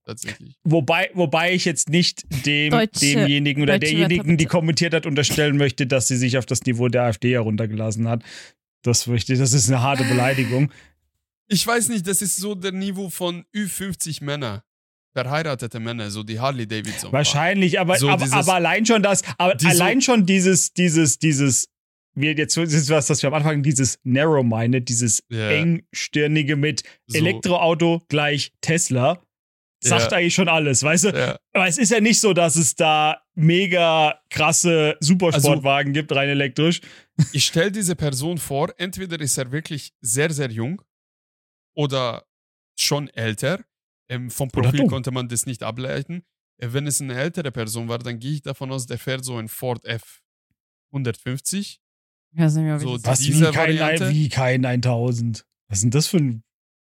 Tatsächlich. 0.06 0.54
Wobei, 0.64 1.10
wobei 1.14 1.52
ich 1.52 1.64
jetzt 1.66 1.90
nicht 1.90 2.24
dem, 2.46 2.70
Deutsche- 2.70 3.00
demjenigen 3.00 3.62
oder 3.62 3.78
deutsche 3.78 3.92
derjenigen, 3.92 4.24
Wörter, 4.28 4.36
die 4.36 4.46
kommentiert 4.46 4.94
hat, 4.94 5.04
unterstellen 5.04 5.56
möchte, 5.56 5.86
dass 5.86 6.08
sie 6.08 6.16
sich 6.16 6.38
auf 6.38 6.46
das 6.46 6.62
Niveau 6.64 6.88
der 6.88 7.02
AfD 7.02 7.32
heruntergelassen 7.32 8.08
hat. 8.08 8.22
Das 8.82 9.06
möchte 9.06 9.32
ich, 9.32 9.38
das 9.38 9.52
ist 9.52 9.68
eine 9.68 9.82
harte 9.82 10.04
Beleidigung. 10.04 10.70
Ich 11.48 11.66
weiß 11.66 11.88
nicht, 11.90 12.06
das 12.06 12.22
ist 12.22 12.36
so 12.36 12.54
der 12.54 12.72
Niveau 12.72 13.10
von 13.10 13.44
Ü50 13.54 14.24
Männer. 14.24 14.64
Verheiratete 15.12 15.80
Männer, 15.80 16.10
so 16.10 16.22
die 16.22 16.38
Harley 16.38 16.66
Davidson. 16.66 17.10
Wahrscheinlich, 17.12 17.80
aber, 17.80 17.96
So 17.98 18.08
aber, 18.10 18.24
dieses- 18.24 18.34
aber 18.34 18.54
allein 18.54 18.84
schon 18.84 19.02
das, 19.02 19.22
aber 19.38 19.54
allein 19.64 20.02
schon 20.02 20.26
dieses, 20.26 20.72
dieses, 20.74 21.18
dieses, 21.18 21.68
wie 22.14 22.26
jetzt 22.28 22.56
das 22.56 22.72
ist 22.72 22.90
was, 22.90 23.06
das 23.06 23.22
wir 23.22 23.28
am 23.28 23.34
Anfang 23.34 23.62
dieses 23.62 23.98
Narrow-Minded, 24.04 24.88
dieses 24.88 25.22
Ja. 25.30 25.50
engstirnige 25.50 26.56
mit 26.56 26.82
So, 27.06 27.18
Elektroauto 27.18 28.02
gleich 28.08 28.52
Tesla, 28.60 29.22
sagt 29.86 30.12
Ja. 30.12 30.18
eigentlich 30.18 30.34
schon 30.34 30.48
alles, 30.48 30.82
weißt 30.82 31.04
du? 31.04 31.08
Ja, 31.10 31.38
Aber 31.52 31.66
es 31.66 31.78
ist 31.78 31.90
ja 31.90 32.00
nicht 32.00 32.20
so, 32.20 32.32
dass 32.32 32.56
es 32.56 32.74
da 32.74 33.22
mega 33.34 34.20
krasse 34.30 34.96
Supersportwagen 35.00 35.92
gibt, 35.92 36.12
rein 36.12 36.28
elektrisch. 36.28 36.80
ich 37.32 37.44
stelle 37.46 37.72
diese 37.72 37.96
Person 37.96 38.38
vor, 38.38 38.72
entweder 38.78 39.18
ist 39.20 39.38
er 39.38 39.52
wirklich 39.52 39.92
sehr, 40.00 40.32
sehr 40.32 40.50
jung 40.50 40.82
oder 41.74 42.24
schon 42.78 43.08
älter. 43.10 43.64
Ähm, 44.08 44.30
vom 44.30 44.50
Profil 44.50 44.86
konnte 44.86 45.10
man 45.10 45.28
das 45.28 45.46
nicht 45.46 45.62
ableiten. 45.62 46.22
Äh, 46.58 46.68
wenn 46.72 46.86
es 46.86 47.00
eine 47.00 47.14
ältere 47.14 47.50
Person 47.50 47.88
war, 47.88 47.98
dann 47.98 48.18
gehe 48.18 48.32
ich 48.34 48.42
davon 48.42 48.70
aus, 48.72 48.86
der 48.86 48.98
fährt 48.98 49.24
so 49.24 49.36
ein 49.36 49.48
Ford 49.48 49.84
F 49.84 50.22
150. 50.92 51.80
Ich 52.32 52.38
weiß 52.40 52.54
nicht 52.54 52.64
mehr, 52.64 52.80
wie 52.80 52.84
So, 52.84 53.04
Was, 53.04 53.20
wie 53.26 53.40
kein, 53.52 54.10
wie 54.12 54.28
kein 54.28 54.64
1000? 54.64 55.46
Was 55.68 55.78
ist 55.78 55.82
denn 55.82 55.90
das 55.90 56.06
für 56.06 56.18
ein. 56.18 56.42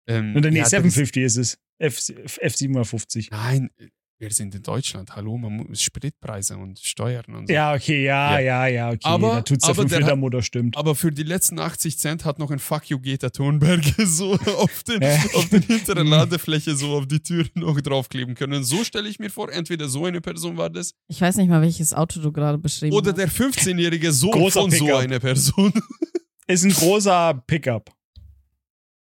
Ähm, 0.07 0.37
Oder 0.37 0.51
nee, 0.51 0.59
ja, 0.59 0.63
das- 0.63 0.71
750 0.71 1.23
ist 1.23 1.37
es. 1.37 1.59
F, 1.81 1.99
F750. 1.99 3.29
Nein, 3.31 3.71
wir 4.19 4.31
sind 4.33 4.55
in 4.55 4.63
Deutschland. 4.63 5.17
Hallo, 5.17 5.39
man 5.39 5.57
muss 5.57 5.81
Spritpreise 5.81 6.59
und 6.59 6.79
Steuern 6.79 7.25
und 7.35 7.47
so. 7.49 7.55
Ja, 7.55 7.73
okay, 7.73 8.05
ja, 8.05 8.39
ja, 8.39 8.67
ja, 8.67 8.89
okay. 8.91 8.99
Aber- 9.05 9.37
da 9.37 9.41
tut's 9.43 9.65
der 9.65 9.71
aber 9.71 9.83
der 9.85 9.89
5 9.89 10.01
Liter 10.01 10.13
hat- 10.13 10.19
Motor 10.19 10.43
stimmt. 10.43 10.77
Aber 10.77 10.95
für 10.95 11.11
die 11.11 11.23
letzten 11.23 11.59
80 11.59 11.97
Cent 11.99 12.27
hat 12.27 12.39
noch 12.39 12.51
ein 12.51 12.59
Fuck 12.59 12.91
you 12.91 13.01
Greta 13.01 13.31
Thunberg 13.31 13.83
so 14.05 14.35
auf 14.35 14.83
den, 14.83 15.01
Äh. 15.01 15.19
auf 15.35 15.49
den 15.49 15.63
hinteren. 15.63 16.07
Ladefläche 16.09 16.77
so 16.77 16.99
auf 16.99 17.07
die 17.07 17.21
Tür 17.21 17.47
noch 17.55 17.81
draufkleben 17.81 18.35
können. 18.35 18.63
So 18.63 18.85
stelle 18.85 19.09
ich 19.09 19.19
mir 19.19 19.31
vor, 19.31 19.51
entweder 19.51 19.89
so 19.89 20.05
eine 20.05 20.21
Person 20.21 20.59
war 20.59 20.69
das 20.69 20.93
Ich 21.09 21.19
weiß 21.23 21.37
nicht 21.37 21.49
mal, 21.49 21.63
welches 21.63 21.95
Auto 21.95 22.21
du 22.21 22.31
gerade 22.31 22.59
beschrieben 22.59 22.95
oder 22.95 23.13
hast. 23.13 23.19
der 23.19 23.29
15-jährige 23.31 24.13
Sohn 24.13 24.33
Großer 24.33 24.61
von 24.61 24.71
so 24.71 24.95
einer 24.97 25.19
Person. 25.19 25.73
Ist 26.47 26.65
ein 26.65 26.73
großer 26.73 27.43
Pickup. 27.47 27.91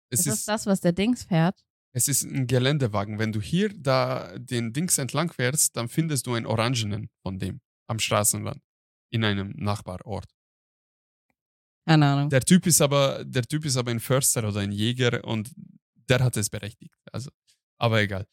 Es 0.09 0.21
ist 0.21 0.27
das 0.27 0.39
ist, 0.39 0.47
das, 0.47 0.65
was 0.65 0.79
der 0.79 0.93
Dings 0.93 1.23
fährt? 1.25 1.59
Es 1.93 2.07
ist 2.07 2.23
ein 2.23 2.47
Geländewagen. 2.47 3.19
Wenn 3.19 3.31
du 3.31 3.41
hier 3.41 3.69
da 3.69 4.37
den 4.37 4.73
Dings 4.73 4.97
entlang 4.97 5.31
fährst, 5.31 5.75
dann 5.77 5.87
findest 5.89 6.25
du 6.27 6.33
einen 6.33 6.45
Orangenen 6.45 7.09
von 7.21 7.39
dem 7.39 7.61
am 7.87 7.99
Straßenrand 7.99 8.61
in 9.11 9.23
einem 9.23 9.51
Nachbarort. 9.55 10.25
Keine 11.85 12.05
Ahnung. 12.07 12.29
Der 12.29 12.41
Typ 12.41 12.65
ist 12.65 12.81
aber, 12.81 13.23
der 13.25 13.43
Typ 13.43 13.65
ist 13.65 13.77
aber 13.77 13.91
ein 13.91 13.99
Förster 13.99 14.47
oder 14.47 14.61
ein 14.61 14.71
Jäger 14.71 15.23
und 15.25 15.51
der 16.09 16.19
hat 16.23 16.37
es 16.37 16.49
berechtigt. 16.49 16.95
Also, 17.11 17.29
aber 17.77 18.01
egal. 18.01 18.25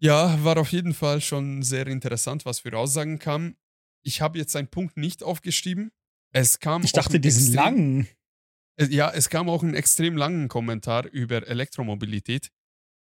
Ja, 0.00 0.42
war 0.44 0.58
auf 0.58 0.70
jeden 0.70 0.94
Fall 0.94 1.20
schon 1.20 1.62
sehr 1.62 1.86
interessant, 1.86 2.44
was 2.44 2.60
für 2.60 2.76
Aussagen 2.76 3.18
kamen. 3.18 3.56
Ich 4.02 4.20
habe 4.20 4.38
jetzt 4.38 4.54
einen 4.54 4.68
Punkt 4.68 4.96
nicht 4.96 5.22
aufgeschrieben. 5.22 5.90
Es 6.30 6.60
kam 6.60 6.84
Ich 6.84 6.92
dachte, 6.92 7.16
ein 7.16 7.22
die 7.22 7.30
sind 7.30 7.54
extrem- 7.54 7.56
lang. 7.56 8.08
Äh, 8.76 8.84
Ja, 8.94 9.10
es 9.10 9.28
kam 9.30 9.48
auch 9.48 9.62
einen 9.62 9.74
extrem 9.74 10.16
langen 10.16 10.48
Kommentar 10.48 11.06
über 11.06 11.46
Elektromobilität. 11.48 12.50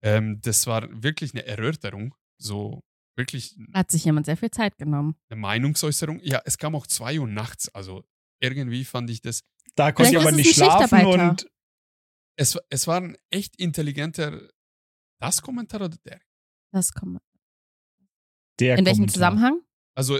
Ähm, 0.02 0.40
das 0.40 0.66
war 0.66 0.88
wirklich 1.02 1.34
eine 1.34 1.46
Erörterung, 1.46 2.14
so 2.38 2.82
wirklich 3.16 3.56
Hat 3.74 3.90
sich 3.90 4.04
jemand 4.04 4.26
sehr 4.26 4.36
viel 4.36 4.50
Zeit 4.50 4.78
genommen. 4.78 5.16
eine 5.28 5.40
Meinungsäußerung. 5.40 6.20
Ja, 6.22 6.40
es 6.44 6.58
kam 6.58 6.74
auch 6.74 6.86
zwei 6.86 7.20
Uhr 7.20 7.28
nachts, 7.28 7.68
also 7.74 8.04
irgendwie 8.40 8.84
fand 8.84 9.10
ich 9.10 9.20
das 9.20 9.42
Da 9.74 9.92
konnte 9.92 10.10
ich 10.10 10.16
Vielleicht 10.16 10.26
aber 10.26 10.36
nicht 10.36 10.54
schlafen 10.54 11.06
und 11.06 11.46
es, 12.36 12.58
es 12.70 12.86
war 12.86 13.00
ein 13.00 13.16
echt 13.30 13.56
intelligenter, 13.56 14.48
das 15.20 15.42
Kommentar 15.42 15.82
oder 15.82 15.96
der? 16.04 16.20
Das 16.72 16.92
kommt. 16.92 17.20
der 18.58 18.78
In 18.78 18.86
welchem 18.86 19.00
Kommentar. 19.00 19.14
Zusammenhang? 19.14 19.60
Also 19.94 20.18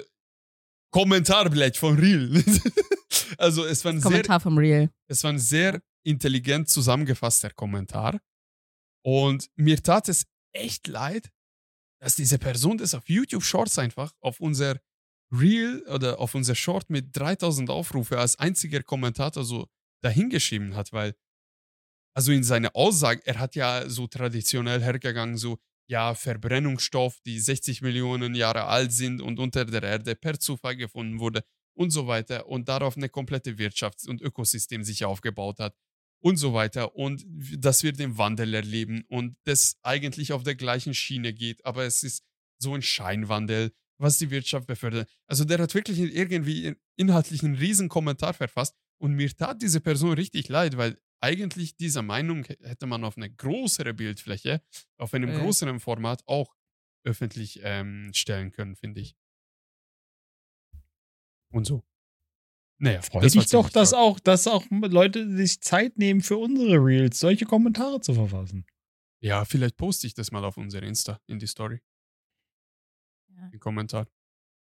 Kommentarblatt 0.93 1.77
von 1.77 1.99
Real. 1.99 2.31
also 3.39 3.65
es 3.65 3.85
war, 3.85 3.93
ein 3.93 4.01
sehr, 4.01 4.11
Kommentar 4.11 4.41
vom 4.41 4.59
Real. 4.59 4.91
es 5.07 5.25
war 5.25 5.33
ein 5.33 5.39
sehr 5.39 5.81
intelligent 6.03 6.69
zusammengefasster 6.69 7.51
Kommentar. 7.51 8.21
Und 9.05 9.51
mir 9.57 9.83
tat 9.83 10.09
es 10.09 10.27
echt 10.53 10.87
leid, 10.87 11.31
dass 12.01 12.17
diese 12.17 12.39
Person 12.39 12.79
das 12.79 12.95
auf 12.95 13.09
YouTube 13.09 13.45
Shorts 13.45 13.79
einfach 13.79 14.15
auf 14.21 14.41
unser 14.41 14.81
Reel 15.33 15.83
oder 15.89 16.19
auf 16.19 16.35
unser 16.35 16.55
Short 16.55 16.91
mit 16.91 17.17
3000 17.17 17.71
Aufrufe 17.71 18.19
als 18.19 18.37
einziger 18.39 18.83
Kommentator 18.83 19.45
so 19.45 19.69
dahingeschrieben 20.03 20.75
hat, 20.75 20.93
weil 20.93 21.15
also 22.17 22.33
in 22.33 22.43
seiner 22.43 22.75
Aussage, 22.75 23.23
er 23.25 23.39
hat 23.39 23.55
ja 23.55 23.89
so 23.89 24.07
traditionell 24.07 24.83
hergegangen, 24.83 25.37
so 25.37 25.59
ja, 25.89 26.15
Verbrennungsstoff, 26.15 27.21
die 27.27 27.39
60 27.41 27.83
Millionen 27.83 28.35
Jahre 28.35 28.65
alt 28.65 28.93
sind 28.93 29.21
und 29.21 29.39
unter 29.39 29.65
der 29.65 29.83
Erde 29.83 30.15
per 30.15 30.39
Zufall 30.39 30.77
gefunden 30.77 31.19
wurde 31.19 31.45
und 31.77 31.91
so 31.91 32.07
weiter 32.07 32.47
und 32.47 32.69
darauf 32.69 32.97
eine 32.97 33.09
komplette 33.09 33.53
Wirtschafts- 33.53 34.09
und 34.09 34.21
Ökosystem 34.21 34.85
sich 34.85 35.05
aufgebaut 35.05 35.59
hat 35.59 35.75
und 36.21 36.37
so 36.37 36.53
weiter 36.55 36.95
und 36.95 37.25
dass 37.59 37.83
wir 37.83 37.93
den 37.93 38.19
Wandel 38.19 38.55
erleben 38.55 39.05
und 39.09 39.37
das 39.45 39.79
eigentlich 39.83 40.33
auf 40.33 40.43
der 40.43 40.55
gleichen 40.55 40.95
Schiene 40.95 41.33
geht, 41.33 41.65
aber 41.65 41.85
es 41.85 42.03
ist 42.03 42.25
so 42.59 42.75
ein 42.75 42.83
Scheinwandel, 42.83 43.73
was 43.99 44.19
die 44.19 44.31
Wirtschaft 44.31 44.67
befördert. 44.67 45.11
Also 45.27 45.45
der 45.45 45.59
hat 45.59 45.75
wirklich 45.75 45.99
irgendwie 45.99 46.75
inhaltlich 46.97 47.43
einen 47.43 47.55
riesen 47.55 47.89
Kommentar 47.89 48.35
verfasst 48.35 48.75
und 48.99 49.15
mir 49.15 49.35
tat 49.35 49.63
diese 49.63 49.81
Person 49.81 50.13
richtig 50.13 50.49
leid, 50.49 50.77
weil 50.77 50.99
eigentlich 51.23 51.77
diese 51.77 52.03
Meinung 52.03 52.45
hätte 52.45 52.87
man 52.87 53.05
auf 53.05 53.17
eine 53.17 53.31
größere 53.31 53.93
Bildfläche, 53.95 54.63
auf 54.99 55.13
einem 55.15 55.31
Ja. 55.31 55.39
größeren 55.41 55.81
Format 55.81 56.23
auch 56.27 56.55
öffentlich 57.05 57.61
ähm, 57.63 58.11
stellen 58.15 58.53
können, 58.53 58.77
finde 58.77 59.01
ich. 59.01 59.17
Und 61.53 61.65
so. 61.67 61.83
Naja, 62.83 63.03
Freut 63.03 63.35
dich 63.35 63.47
doch, 63.51 63.69
dass 63.69 63.93
auch, 63.93 64.19
dass 64.19 64.47
auch 64.47 64.65
Leute 64.71 65.31
sich 65.37 65.61
Zeit 65.61 65.99
nehmen 65.99 66.23
für 66.23 66.39
unsere 66.39 66.77
Reels, 66.83 67.19
solche 67.21 67.45
Kommentare 67.45 68.01
zu 68.01 68.15
verfassen. 68.15 68.65
Ja, 69.23 69.45
vielleicht 69.45 69.77
poste 69.77 70.07
ich 70.07 70.15
das 70.15 70.33
mal 70.33 70.43
auf 70.47 70.57
unser 70.57 70.83
Insta 70.83 71.21
in 71.27 71.39
die 71.39 71.47
Story, 71.47 71.83
Ja. 73.37 73.49
den 73.51 73.61
Kommentar. 73.61 74.07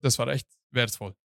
Das 0.01 0.17
war 0.21 0.29
echt 0.29 0.47
wertvoll. 0.71 1.17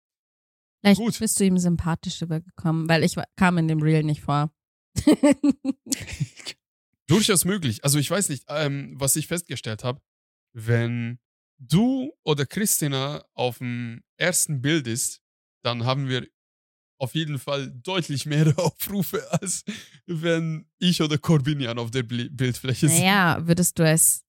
Vielleicht 0.81 1.01
Gut. 1.01 1.19
bist 1.19 1.39
du 1.39 1.45
ihm 1.45 1.59
sympathisch 1.59 2.23
rübergekommen, 2.23 2.89
weil 2.89 3.05
ich 3.05 3.17
kam 3.37 3.59
in 3.59 3.69
dem 3.69 3.83
Real 3.83 4.03
nicht 4.03 4.23
vor. 4.23 4.51
Durchaus 7.07 7.45
möglich. 7.45 7.85
Also 7.85 7.99
ich 7.99 8.11
weiß 8.11 8.29
nicht, 8.31 8.45
ähm, 8.49 8.95
was 8.99 9.17
ich 9.17 9.27
festgestellt 9.27 9.85
habe, 9.85 10.01
wenn 10.55 11.19
du 11.59 12.13
oder 12.25 12.47
Christina 12.47 13.25
auf 13.35 13.59
dem 13.59 14.03
ersten 14.17 14.63
Bild 14.63 14.87
ist, 14.87 15.21
dann 15.63 15.85
haben 15.85 16.09
wir 16.09 16.27
auf 16.99 17.15
jeden 17.15 17.39
Fall 17.39 17.71
deutlich 17.71 18.27
mehr 18.27 18.53
Aufrufe, 18.59 19.23
als 19.41 19.65
wenn 20.07 20.67
ich 20.79 21.01
oder 21.01 21.19
Corbinian 21.19 21.79
auf 21.79 21.91
der 21.91 22.03
Bildfläche 22.03 22.89
sind. 22.89 22.99
naja, 22.99 23.39
würdest 23.47 23.79
du 23.79 23.87
als 23.87 24.25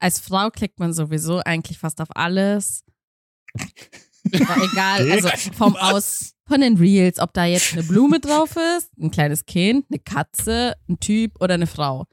als 0.00 0.20
Frau 0.20 0.50
klickt 0.50 0.78
man 0.78 0.92
sowieso 0.92 1.40
eigentlich 1.40 1.78
fast 1.78 2.00
auf 2.00 2.08
alles. 2.14 2.84
Aber 4.32 4.62
egal, 4.72 5.10
also 5.10 5.28
vom 5.54 5.74
Was? 5.74 5.80
Aus, 5.80 6.34
von 6.46 6.60
den 6.60 6.76
Reels, 6.76 7.18
ob 7.18 7.32
da 7.32 7.44
jetzt 7.44 7.72
eine 7.72 7.82
Blume 7.82 8.20
drauf 8.20 8.56
ist, 8.78 8.90
ein 8.98 9.10
kleines 9.10 9.44
Kind, 9.44 9.86
eine 9.90 9.98
Katze, 9.98 10.74
ein 10.88 11.00
Typ 11.00 11.40
oder 11.40 11.54
eine 11.54 11.66
Frau. 11.66 12.06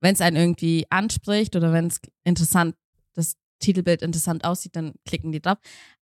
Wenn 0.00 0.14
es 0.14 0.20
einen 0.20 0.36
irgendwie 0.36 0.86
anspricht 0.90 1.56
oder 1.56 1.72
wenn 1.72 1.86
es 1.86 2.00
interessant, 2.24 2.74
das 3.14 3.36
Titelbild 3.60 4.02
interessant 4.02 4.44
aussieht, 4.44 4.76
dann 4.76 4.94
klicken 5.06 5.32
die 5.32 5.40
drauf. 5.40 5.58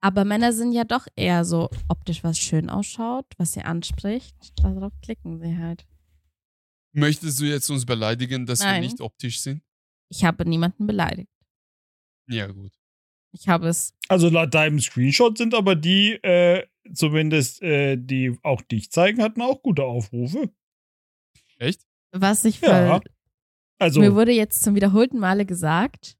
Aber 0.05 0.23
Männer 0.23 0.53
sind 0.53 0.71
ja 0.71 0.83
doch 0.83 1.07
eher 1.15 1.45
so 1.45 1.67
optisch, 1.89 2.23
was 2.23 2.37
schön 2.37 2.69
ausschaut, 2.69 3.25
was 3.39 3.53
sie 3.53 3.61
anspricht. 3.61 4.35
Darauf 4.61 4.93
klicken 5.01 5.39
sie 5.39 5.57
halt. 5.57 5.87
Möchtest 6.91 7.39
du 7.39 7.45
jetzt 7.45 7.71
uns 7.71 7.87
beleidigen, 7.87 8.45
dass 8.45 8.59
Nein. 8.59 8.83
wir 8.83 8.87
nicht 8.87 9.01
optisch 9.01 9.41
sind? 9.41 9.63
Ich 10.09 10.23
habe 10.23 10.47
niemanden 10.47 10.85
beleidigt. 10.85 11.31
Ja, 12.27 12.45
gut. 12.45 12.71
Ich 13.31 13.47
habe 13.47 13.67
es 13.67 13.95
Also 14.07 14.29
laut 14.29 14.53
deinem 14.53 14.79
Screenshot 14.79 15.39
sind 15.39 15.55
aber 15.55 15.75
die, 15.75 16.11
äh, 16.21 16.67
zumindest 16.93 17.63
äh, 17.63 17.97
die 17.97 18.37
auch 18.43 18.61
dich 18.61 18.91
zeigen, 18.91 19.23
hatten 19.23 19.41
auch 19.41 19.63
gute 19.63 19.85
Aufrufe. 19.85 20.53
Echt? 21.57 21.81
Was 22.11 22.45
ich 22.45 22.61
Ja. 22.61 23.01
Also, 23.79 24.01
Mir 24.01 24.13
wurde 24.13 24.33
jetzt 24.33 24.61
zum 24.61 24.75
wiederholten 24.75 25.17
Male 25.17 25.47
gesagt, 25.47 26.15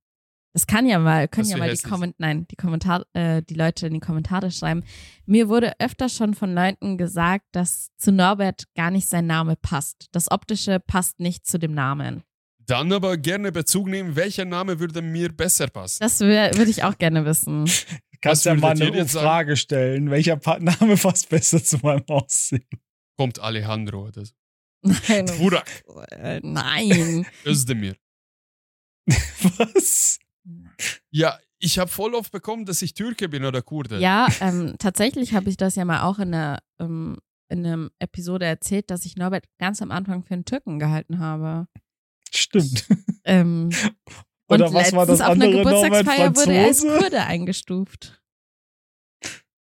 das 0.56 0.68
kann 0.68 0.88
ja 0.88 1.00
mal, 1.00 1.28
können 1.28 1.44
Das 1.44 1.52
ja 1.52 1.58
mal 1.58 1.72
die. 1.76 1.82
Komment 1.84 2.16
nein, 2.18 2.48
die, 2.50 2.56
Kommentar 2.56 3.06
äh, 3.14 3.42
die 3.44 3.56
Leute 3.56 3.88
in 3.88 3.94
die 3.94 4.00
Kommentare 4.00 4.52
schreiben. 4.52 4.84
Mir 5.26 5.50
wurde 5.50 5.74
öfter 5.80 6.08
schon 6.08 6.34
von 6.34 6.54
Leuten 6.56 6.98
gesagt, 6.98 7.46
dass 7.52 7.90
zu 7.98 8.14
Norbert 8.14 8.64
gar 8.74 8.90
nicht 8.90 9.10
sein 9.10 9.28
Name 9.28 9.58
passt. 9.58 10.08
Das 10.14 10.32
Optische 10.32 10.80
passt 10.80 11.20
nicht 11.20 11.46
zu 11.46 11.60
dem 11.60 11.74
Namen. 11.74 12.24
Dann 12.68 12.92
aber 12.94 13.18
gerne 13.18 13.52
Bezug 13.52 13.88
nehmen, 13.88 14.16
welcher 14.16 14.46
Name 14.46 14.80
würde 14.80 15.02
mir 15.02 15.30
besser 15.36 15.68
passen. 15.68 15.98
Das 16.00 16.22
wür- 16.22 16.58
würde 16.58 16.72
ich 16.72 16.84
auch 16.84 16.98
gerne 16.98 17.26
wissen. 17.26 17.70
Kannst 18.22 18.46
ja 18.46 18.56
mal 18.56 18.82
eine? 18.82 19.06
Frage 19.08 19.58
stellen. 19.58 20.10
Welcher 20.10 20.38
Pa- 20.38 20.58
Name 20.60 20.96
passt 21.02 21.28
besser 21.30 21.62
zu 21.62 21.78
meinem 21.84 22.06
Aussehen? 22.08 22.66
Kommt 23.18 23.40
Alejandro 23.40 24.08
oder 24.08 24.26
so. 24.26 24.32
Nein. 24.82 25.26
Burak, 25.38 25.70
Äh, 26.12 26.40
Nein. 26.44 27.26
Özdemir. 27.46 27.96
Was? 29.58 30.18
Ja, 31.12 31.40
ich 31.60 31.80
habe 31.80 31.90
voll 31.90 32.14
oft 32.14 32.32
bekommen, 32.32 32.66
dass 32.66 32.82
ich 32.82 32.94
Türke 32.94 33.30
bin 33.30 33.46
oder 33.46 33.62
Kurde. 33.62 34.00
Ja, 34.00 34.28
ähm, 34.40 34.76
tatsächlich 34.78 35.34
habe 35.34 35.50
ich 35.50 35.58
das 35.58 35.76
ja 35.76 35.86
mal 35.86 36.02
auch 36.02 36.20
in 36.20 36.34
einer, 36.34 36.60
ähm, 36.80 37.18
in 37.50 37.66
einer 37.66 37.90
Episode 38.00 38.46
erzählt, 38.46 38.90
dass 38.90 39.06
ich 39.06 39.16
Norbert 39.16 39.46
ganz 39.60 39.82
am 39.82 39.92
Anfang 39.92 40.24
für 40.24 40.34
einen 40.34 40.46
Türken 40.46 40.80
gehalten 40.80 41.20
habe. 41.20 41.68
Stimmt. 42.34 42.88
Ähm, 43.28 43.72
Oder 44.48 44.68
und 44.68 44.76
was 44.76 44.94
war 44.94 45.08
das 45.08 45.20
auf 45.20 45.30
einer 45.30 45.48
Norbert? 45.48 45.66
Geburtstagsfeier 45.66 46.36
wurde 46.36 46.54
er 46.54 46.66
als? 46.66 46.82
Kurde 46.84 47.24
eingestuft. 47.24 48.22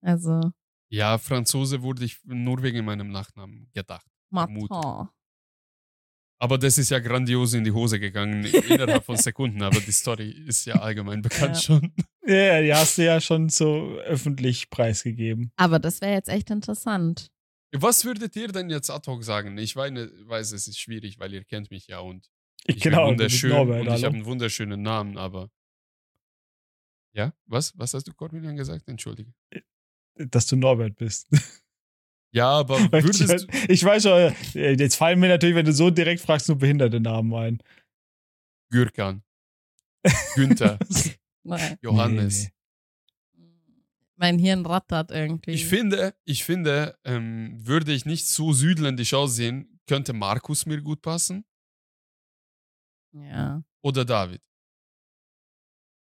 Also, 0.02 0.52
Ja, 0.90 1.18
Franzose 1.18 1.82
wurde 1.82 2.04
ich 2.04 2.20
nur 2.26 2.62
wegen 2.62 2.84
meinem 2.84 3.10
Nachnamen 3.10 3.70
gedacht. 3.74 4.06
Mut. 4.32 4.70
Martin. 4.70 5.08
Aber 6.44 6.58
das 6.58 6.78
ist 6.78 6.90
ja 6.90 7.00
grandios 7.00 7.54
in 7.54 7.64
die 7.64 7.72
Hose 7.72 8.02
gegangen 8.02 8.44
innerhalb 8.68 9.06
von 9.06 9.16
Sekunden. 9.16 9.62
Aber 9.64 9.80
die 9.80 9.94
Story 9.94 10.30
ist 10.30 10.66
ja 10.66 10.76
allgemein 10.76 11.22
bekannt 11.22 11.56
Ja. 11.56 11.62
schon. 11.62 11.94
Ja, 12.26 12.62
die 12.62 12.74
hast 12.74 12.98
du 12.98 13.06
ja 13.06 13.22
schon 13.22 13.48
so 13.48 13.98
öffentlich 14.00 14.70
preisgegeben. 14.70 15.54
Aber 15.56 15.80
das 15.80 16.02
wäre 16.02 16.12
jetzt 16.12 16.28
echt 16.28 16.50
interessant. 16.50 17.32
Was 17.72 18.04
würdet 18.04 18.36
ihr 18.36 18.50
denn 18.50 18.70
jetzt 18.70 18.90
ad 18.90 19.10
hoc 19.10 19.24
sagen? 19.24 19.58
Ich 19.58 19.74
weiß, 19.74 19.94
weiß, 20.26 20.52
es 20.52 20.68
ist 20.68 20.78
schwierig, 20.80 21.18
weil 21.18 21.34
ihr 21.34 21.46
kennt 21.46 21.72
mich 21.72 21.88
ja 21.88 22.00
und 22.00 22.28
Ich, 22.66 22.76
ich 22.76 22.84
bin 22.84 22.92
genau, 22.92 23.08
wunderschön 23.08 23.50
Norbert, 23.52 23.88
und 23.88 23.96
ich 23.96 24.04
habe 24.04 24.16
einen 24.16 24.26
wunderschönen 24.26 24.82
Namen, 24.82 25.18
aber 25.18 25.50
ja, 27.14 27.34
was? 27.46 27.72
Was 27.78 27.94
hast 27.94 28.06
du 28.08 28.14
Cornelian 28.14 28.58
gesagt? 28.58 28.90
Entschuldige. 28.90 29.34
dass 30.16 30.48
du 30.48 30.58
Norbert 30.58 30.98
bist. 30.98 31.30
Ja, 32.34 32.50
aber 32.50 32.80
würdest 32.92 33.22
du, 33.22 33.34
ich, 33.34 33.70
ich 33.70 33.84
weiß 33.84 34.04
schon, 34.04 34.36
äh, 34.56 34.74
jetzt 34.74 34.96
fallen 34.96 35.20
mir 35.20 35.30
natürlich, 35.30 35.56
wenn 35.56 35.66
du 35.66 35.72
so 35.72 35.90
direkt 35.92 36.22
fragst, 36.22 36.50
nur 36.50 36.58
behinderte 36.58 37.00
Namen 37.00 37.34
ein. 37.34 37.64
Gürkan, 38.72 39.24
Günther, 40.34 40.80
Nein. 41.44 41.78
Johannes. 41.82 42.50
Nee, 43.36 43.46
Mein 44.16 44.40
Hirn 44.40 44.66
rattert 44.66 45.12
irgendwie. 45.12 45.52
Ich 45.52 45.68
finde, 45.68 46.16
ich 46.26 46.44
finde, 46.44 46.98
ähm, 47.06 47.56
würde 47.62 47.94
ich 47.94 48.06
nicht 48.06 48.28
so 48.28 48.52
südländisch 48.52 49.14
aussehen, 49.14 49.80
könnte 49.88 50.14
Markus 50.14 50.66
mir 50.66 50.82
gut 50.82 51.04
passen 51.04 51.46
ja. 53.12 53.64
oder 53.84 54.06
David. 54.06 54.42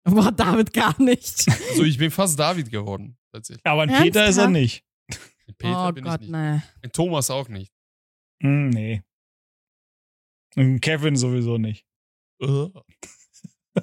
Boah, 0.03 0.33
David 0.33 0.73
gar 0.73 1.01
nicht. 1.01 1.47
Also 1.71 1.85
ich 1.85 1.99
bin 1.99 2.11
fast 2.11 2.37
David 2.39 2.71
geworden, 2.71 3.17
tatsächlich. 3.31 3.65
Aber 3.67 3.83
ein 3.83 3.89
Peter 3.89 4.27
ist 4.27 4.39
er 4.39 4.45
Ernsthaft? 4.45 4.51
nicht. 4.51 4.88
Ein 5.49 5.55
Peter 5.57 5.89
oh 5.89 5.93
bin 5.93 6.05
Gott, 6.05 6.15
ich 6.17 6.21
nicht. 6.21 6.31
nein. 6.31 6.63
Ein 6.83 6.93
Thomas 6.93 7.31
auch 7.31 7.49
nicht. 7.49 7.73
Hm, 8.43 8.71
nee. 8.71 9.03
Und 10.57 10.81
Kevin 10.81 11.17
sowieso 11.17 11.59
nicht. 11.59 11.87
Äh. 12.41 12.69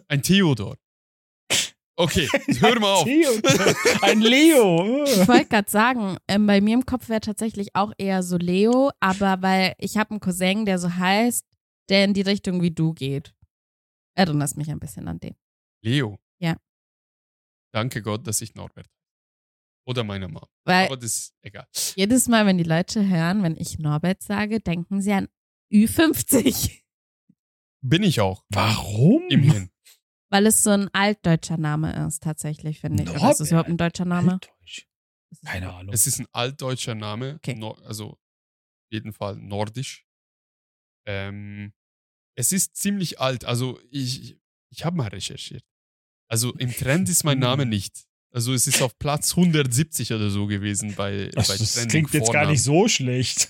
Ein 0.07 0.21
Theodor. 0.21 0.77
Okay, 1.97 2.27
hör 2.59 2.79
mal 2.79 2.93
auf. 2.93 3.07
Ein 4.01 4.19
Leo. 4.21 5.05
Ich 5.05 5.27
wollte 5.27 5.45
gerade 5.45 5.69
sagen, 5.71 6.17
ähm, 6.27 6.45
bei 6.45 6.59
mir 6.59 6.73
im 6.73 6.85
Kopf 6.85 7.07
wäre 7.07 7.21
tatsächlich 7.21 7.73
auch 7.73 7.93
eher 7.97 8.21
so 8.21 8.37
Leo, 8.37 8.91
aber 8.99 9.41
weil 9.41 9.75
ich 9.77 9.95
habe 9.97 10.11
einen 10.11 10.19
Cousin, 10.19 10.65
der 10.65 10.77
so 10.77 10.93
heißt, 10.93 11.45
der 11.89 12.03
in 12.03 12.13
die 12.13 12.21
Richtung 12.21 12.61
wie 12.61 12.71
du 12.71 12.93
geht. 12.93 13.33
Erinnerst 14.17 14.57
mich 14.57 14.69
ein 14.69 14.79
bisschen 14.79 15.07
an 15.07 15.19
den. 15.19 15.35
Leo. 15.81 16.19
Ja. 16.39 16.57
Danke 17.73 18.01
Gott, 18.01 18.27
dass 18.27 18.41
ich 18.41 18.55
Norbert. 18.55 18.87
Oder 19.86 20.03
meine 20.03 20.28
Mom. 20.28 20.45
Weil 20.64 20.88
Aber 20.88 20.98
das 20.98 21.06
ist 21.12 21.36
egal. 21.41 21.68
jedes 21.95 22.28
Mal, 22.28 22.45
wenn 22.45 22.57
die 22.57 22.64
Leute 22.64 23.07
hören, 23.07 23.44
wenn 23.44 23.56
ich 23.56 23.78
Norbert 23.80 24.22
sage, 24.24 24.60
denken 24.60 25.02
sie 25.02 25.14
an 25.14 25.28
Ü50. 25.72 26.82
Bin 27.82 28.02
ich 28.03 28.20
auch. 28.20 28.44
Warum? 28.49 29.24
Im 29.30 29.44
Hirn. 29.44 29.70
Weil 30.30 30.48
es 30.48 30.64
so 30.64 30.72
ein 30.72 30.90
altdeutscher 30.94 31.57
Name 31.57 32.07
ist, 32.07 32.24
tatsächlich, 32.24 32.80
finde 32.80 33.03
ich. 33.03 33.10
Oder 33.10 33.32
ist 33.32 33.40
es 33.41 33.52
Norbert? 33.52 33.52
überhaupt 33.52 33.70
ein 33.70 33.78
deutscher 33.78 34.06
Name? 34.06 34.32
Altdeutsch. 34.34 34.88
Keine 35.45 35.72
Ahnung. 35.74 35.94
Es 35.94 36.07
ist 36.07 36.20
ein 36.20 36.28
altdeutscher 36.32 36.95
Name. 36.95 37.36
Okay. 37.36 37.53
No, 37.56 37.72
also 37.86 38.12
auf 38.14 38.18
jeden 38.91 39.14
Fall 39.14 39.36
nordisch. 39.36 40.06
Ähm, 41.06 41.74
es 42.36 42.52
ist 42.52 42.76
ziemlich 42.76 43.20
alt. 43.20 43.45
Also 43.45 43.80
ich, 43.91 44.40
ich 44.72 44.84
habe 44.84 44.98
mal 44.98 45.07
recherchiert. 45.10 45.64
Also 46.28 46.53
im 46.56 46.72
Trend 46.72 47.07
ist 47.10 47.24
mein 47.24 47.38
Name 47.40 47.66
nicht. 47.68 48.07
Also 48.36 48.53
es 48.53 48.68
ist 48.68 48.82
auf 48.82 48.98
Platz 48.99 49.32
170 49.38 50.12
oder 50.14 50.30
so 50.30 50.45
gewesen 50.45 50.94
bei, 50.95 51.30
Das, 51.34 51.48
bei 51.48 51.56
das 51.57 51.74
Trending 51.74 51.90
klingt 51.90 52.14
jetzt 52.14 52.24
gar 52.26 52.34
Vornamen. 52.34 52.52
nicht 52.52 52.64
so 52.64 52.88
schlecht. 52.88 53.48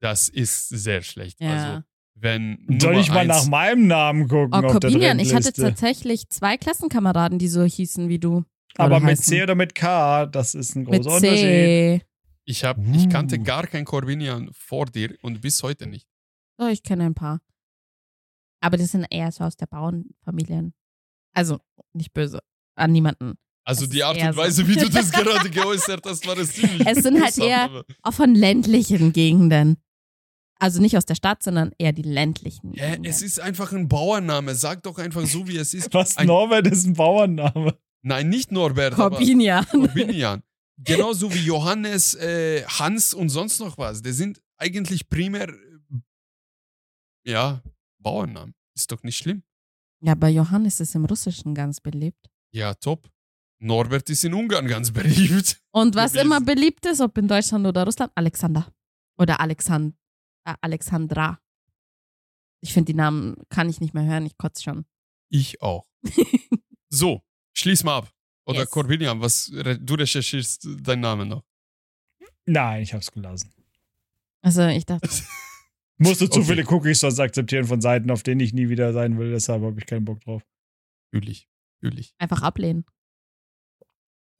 Das 0.00 0.28
ist 0.28 0.68
sehr 0.68 1.02
schlecht. 1.02 1.40
Ja. 1.40 1.50
Also 1.52 1.84
wenn 2.16 2.66
Soll 2.80 2.96
ich 2.98 3.08
mal 3.08 3.18
eins- 3.20 3.28
nach 3.28 3.46
meinem 3.46 3.86
Namen 3.86 4.28
gucken 4.28 4.50
Oh, 4.52 4.56
auf 4.56 4.62
der 4.78 4.90
Corbinian, 4.90 5.18
ich 5.18 5.32
hatte 5.34 5.52
tatsächlich 5.52 6.28
zwei 6.28 6.56
Klassenkameraden, 6.56 7.38
die 7.38 7.48
so 7.48 7.64
hießen 7.64 8.08
wie 8.08 8.18
du. 8.18 8.44
Aber 8.76 8.98
mit 9.00 9.10
heißen. 9.10 9.24
C 9.24 9.42
oder 9.42 9.54
mit 9.54 9.74
K, 9.74 10.26
das 10.26 10.54
ist 10.54 10.74
ein 10.74 10.82
Mit 10.84 11.04
großer 11.04 11.16
Unterschied. 11.16 11.36
C. 11.38 12.02
Ich, 12.44 12.64
hab, 12.64 12.78
ich 12.92 13.06
Uh. 13.06 13.08
kannte 13.08 13.38
gar 13.38 13.66
kein 13.66 13.84
Corbinian 13.84 14.50
vor 14.52 14.86
dir 14.86 15.16
und 15.22 15.40
bis 15.40 15.62
heute 15.62 15.86
nicht. 15.86 16.06
Oh, 16.58 16.66
ich 16.66 16.82
kenne 16.82 17.06
ein 17.06 17.14
paar. 17.14 17.40
Aber 18.60 18.76
das 18.76 18.90
sind 18.92 19.06
eher 19.10 19.30
so 19.32 19.44
aus 19.44 19.56
der 19.56 19.66
Bauernfamilien. 19.66 20.74
Also, 21.34 21.60
nicht 21.92 22.12
böse. 22.12 22.40
An 22.76 22.92
niemanden. 22.92 23.34
Also 23.66 23.84
Es 23.84 23.90
die 23.90 24.04
Art 24.04 24.16
und 24.20 24.32
so. 24.32 24.36
Weise, 24.36 24.68
wie 24.68 24.76
du 24.76 24.88
das 24.90 25.10
gerade 25.10 25.48
geäußert 25.50 26.04
hast, 26.06 26.26
war 26.26 26.36
das 26.36 26.52
ziemlich 26.52 26.86
Es 26.86 27.02
sind 27.02 27.22
halt 27.22 27.38
eher- 27.38 27.84
Auch 28.02 28.12
von 28.12 28.34
ländlichen 28.34 29.12
Gegenden. 29.12 29.78
Also 30.60 30.80
nicht 30.80 30.96
aus 30.96 31.04
der 31.06 31.14
Stadt, 31.14 31.42
sondern 31.42 31.72
eher 31.78 31.92
die 31.92 32.02
ländlichen. 32.02 32.72
Hä, 32.74 32.90
Gegenden. 32.90 33.04
es 33.10 33.22
ist 33.22 33.40
einfach 33.40 33.72
ein 33.72 33.88
Bauername. 33.88 34.54
Sag 34.54 34.82
doch 34.82 34.98
einfach 34.98 35.26
so, 35.26 35.46
wie 35.48 35.56
es 35.56 35.72
ist. 35.74 35.92
Was, 35.94 36.16
Ein- 36.16 36.26
Norbert 36.26 36.66
ist 36.66 36.84
ein 36.86 36.92
Bauernname. 36.94 37.76
Nein, 38.02 38.28
nicht 38.28 38.52
Norbert, 38.52 38.94
aber 38.98 39.16
Corbinian. 39.16 39.64
Corbinian. 39.70 40.42
Genauso 40.76 41.32
wie 41.32 41.38
Johannes, 41.44 42.14
äh, 42.16 42.64
Hans 42.66 43.14
und 43.14 43.30
sonst 43.30 43.60
noch 43.60 43.78
was. 43.78 44.02
Die 44.02 44.12
sind 44.12 44.42
eigentlich 44.58 45.08
primär, 45.08 45.48
äh, 45.48 46.00
ja, 47.26 47.62
Bauernnamen. 48.02 48.54
Ist 48.76 48.90
doch 48.92 49.02
nicht 49.02 49.16
schlimm. 49.16 49.42
Ja, 50.02 50.12
aber 50.12 50.28
Johannes 50.28 50.80
ist 50.80 50.94
im 50.94 51.04
Russischen 51.06 51.54
ganz 51.54 51.80
beliebt. 51.80 52.28
Ja, 52.52 52.74
top. 52.74 53.08
Norbert 53.64 54.08
ist 54.10 54.24
in 54.24 54.34
Ungarn 54.34 54.66
ganz 54.66 54.90
beliebt. 54.92 55.60
Und 55.72 55.94
was 55.94 56.12
Gewesen. 56.12 56.26
immer 56.26 56.40
beliebt 56.40 56.86
ist, 56.86 57.00
ob 57.00 57.16
in 57.18 57.28
Deutschland 57.28 57.66
oder 57.66 57.84
Russland, 57.84 58.12
Alexander. 58.14 58.72
Oder 59.18 59.40
Alexand 59.40 59.94
äh, 60.44 60.54
Alexandra. 60.60 61.40
Ich 62.60 62.72
finde, 62.72 62.92
die 62.92 62.96
Namen 62.96 63.36
kann 63.48 63.68
ich 63.68 63.80
nicht 63.80 63.94
mehr 63.94 64.04
hören, 64.04 64.26
ich 64.26 64.36
kotze 64.38 64.62
schon. 64.62 64.84
Ich 65.30 65.60
auch. 65.62 65.86
So, 66.90 67.22
schließ 67.54 67.82
mal 67.82 67.96
ab. 67.98 68.12
Oder 68.46 68.60
Yes. 68.60 68.70
Corbinian, 68.70 69.20
was 69.20 69.46
du 69.50 69.94
recherchierst 69.94 70.64
deinen 70.80 71.00
Namen 71.00 71.28
noch. 71.28 71.42
Nein, 72.46 72.82
ich 72.82 72.94
hab's 72.94 73.10
gelassen. 73.10 73.52
Also 74.42 74.64
ich 74.66 74.86
dachte, 74.86 75.08
Musst 75.98 76.20
du 76.20 76.28
zu 76.28 76.38
Okay. 76.40 76.50
viele 76.50 76.64
Cookies 76.68 77.00
sonst 77.00 77.18
akzeptieren 77.18 77.64
von 77.64 77.80
Seiten, 77.80 78.10
auf 78.12 78.22
denen 78.22 78.40
ich 78.42 78.52
nie 78.52 78.68
wieder 78.68 78.92
sein 78.92 79.18
will, 79.18 79.30
deshalb 79.32 79.62
habe 79.62 79.76
ich 79.80 79.86
keinen 79.86 80.04
Bock 80.04 80.20
drauf. 80.20 80.42
Fühl 81.12 81.28
ich. 81.28 81.48
Fühl 81.80 81.98
ich. 81.98 82.14
einfach 82.18 82.42
ablehnen. 82.42 82.84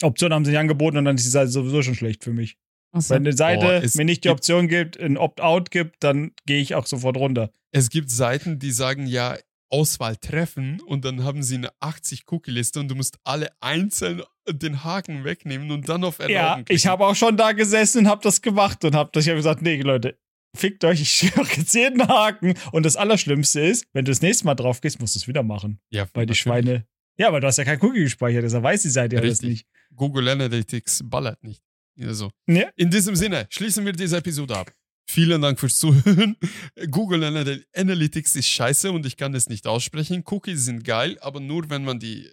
Option 0.03 0.33
haben 0.33 0.45
sie 0.45 0.51
nicht 0.51 0.61
angeboten 0.61 0.97
und 0.99 1.05
dann 1.05 1.17
ist 1.17 1.25
die 1.25 1.31
Seite 1.31 1.51
sowieso 1.51 1.83
schon 1.83 1.95
schlecht 1.95 2.25
für 2.25 2.33
mich. 2.33 2.57
Achso. 2.93 3.15
Wenn 3.15 3.23
eine 3.23 3.33
Seite 3.37 3.67
Boah, 3.67 3.83
es 3.83 3.95
mir 3.95 4.05
nicht 4.05 4.25
die 4.25 4.29
Option 4.29 4.69
gibt, 4.69 4.99
ein 5.01 5.17
Opt-out 5.17 5.71
gibt, 5.71 5.97
dann 6.03 6.33
gehe 6.47 6.61
ich 6.61 6.75
auch 6.75 6.87
sofort 6.87 7.17
runter. 7.17 7.51
Es 7.73 7.91
gibt 7.91 8.11
Seiten, 8.11 8.59
die 8.59 8.71
sagen 8.71 9.07
ja 9.07 9.37
Auswahl 9.71 10.17
treffen 10.17 10.81
und 10.87 11.05
dann 11.05 11.25
haben 11.25 11.43
sie 11.43 11.57
eine 11.57 11.71
80-Cookie-Liste 11.81 12.79
und 12.81 12.89
du 12.89 12.95
musst 12.95 13.19
alle 13.25 13.49
einzeln 13.61 14.23
den 14.49 14.85
Haken 14.85 15.25
wegnehmen 15.25 15.71
und 15.73 15.89
dann 15.89 16.05
auf 16.05 16.19
Erlauben 16.19 16.35
Ja, 16.35 16.55
klicken. 16.57 16.77
ich 16.77 16.87
habe 16.87 17.07
auch 17.07 17.17
schon 17.17 17.37
da 17.37 17.53
gesessen 17.53 18.01
und 18.01 18.09
habe 18.09 18.21
das 18.23 18.43
gemacht 18.43 18.85
und 18.85 18.95
habe 18.95 19.11
das, 19.13 19.25
gesagt, 19.25 19.63
nee, 19.63 19.81
Leute, 19.81 20.19
fickt 20.57 20.85
euch, 20.85 21.01
ich 21.01 21.11
schwöre 21.15 21.49
jetzt 21.57 21.75
jeden 21.75 22.07
Haken. 22.07 22.55
Und 22.71 22.85
das 22.87 22.95
Allerschlimmste 22.97 23.61
ist, 23.61 23.87
wenn 23.93 24.05
du 24.05 24.13
das 24.13 24.21
nächste 24.23 24.45
Mal 24.45 24.55
drauf 24.55 24.81
gehst, 24.81 25.01
musst 25.01 25.15
du 25.17 25.19
es 25.19 25.27
wieder 25.27 25.43
machen. 25.43 25.81
ja, 25.91 26.07
Weil 26.15 26.27
die. 26.27 26.35
Schweine. 26.35 26.87
Ja, 27.17 27.29
aber 27.29 27.41
du 27.41 27.47
hast 27.47 27.59
ja 27.59 27.65
kein 27.65 27.81
Cookie 27.81 28.01
gespeichert, 28.03 28.45
deshalb 28.45 28.65
weiß 28.65 28.83
die 28.83 28.89
Seite 28.89 29.17
ja 29.17 29.23
das 29.23 29.41
nicht. 29.41 29.67
Google 29.95 30.29
Analytics 30.29 31.03
ballert 31.05 31.43
nicht. 31.43 31.63
Also, 32.01 32.31
Ja. 32.47 32.69
in 32.77 32.91
diesem 32.91 33.15
Sinne, 33.17 33.47
schließen 33.51 33.85
wir 33.85 33.93
diese 33.93 34.17
Episode 34.17 34.57
ab. 34.59 34.73
Vielen 35.07 35.43
Dank 35.43 35.61
fürs 35.61 35.79
Zuhören. 35.79 36.37
Google 36.91 37.23
Anal- 37.25 37.65
Analytics 37.77 38.37
ist 38.37 38.49
scheiße 38.49 38.91
und 38.91 39.05
ich 39.07 39.17
kann 39.17 39.35
es 39.35 39.49
nicht 39.49 39.67
aussprechen. 39.67 40.25
Cookies 40.27 40.65
sind 40.65 40.83
geil, 40.85 41.19
aber 41.21 41.41
nur, 41.41 41.69
wenn 41.71 41.85
man 41.85 41.99
die 42.01 42.29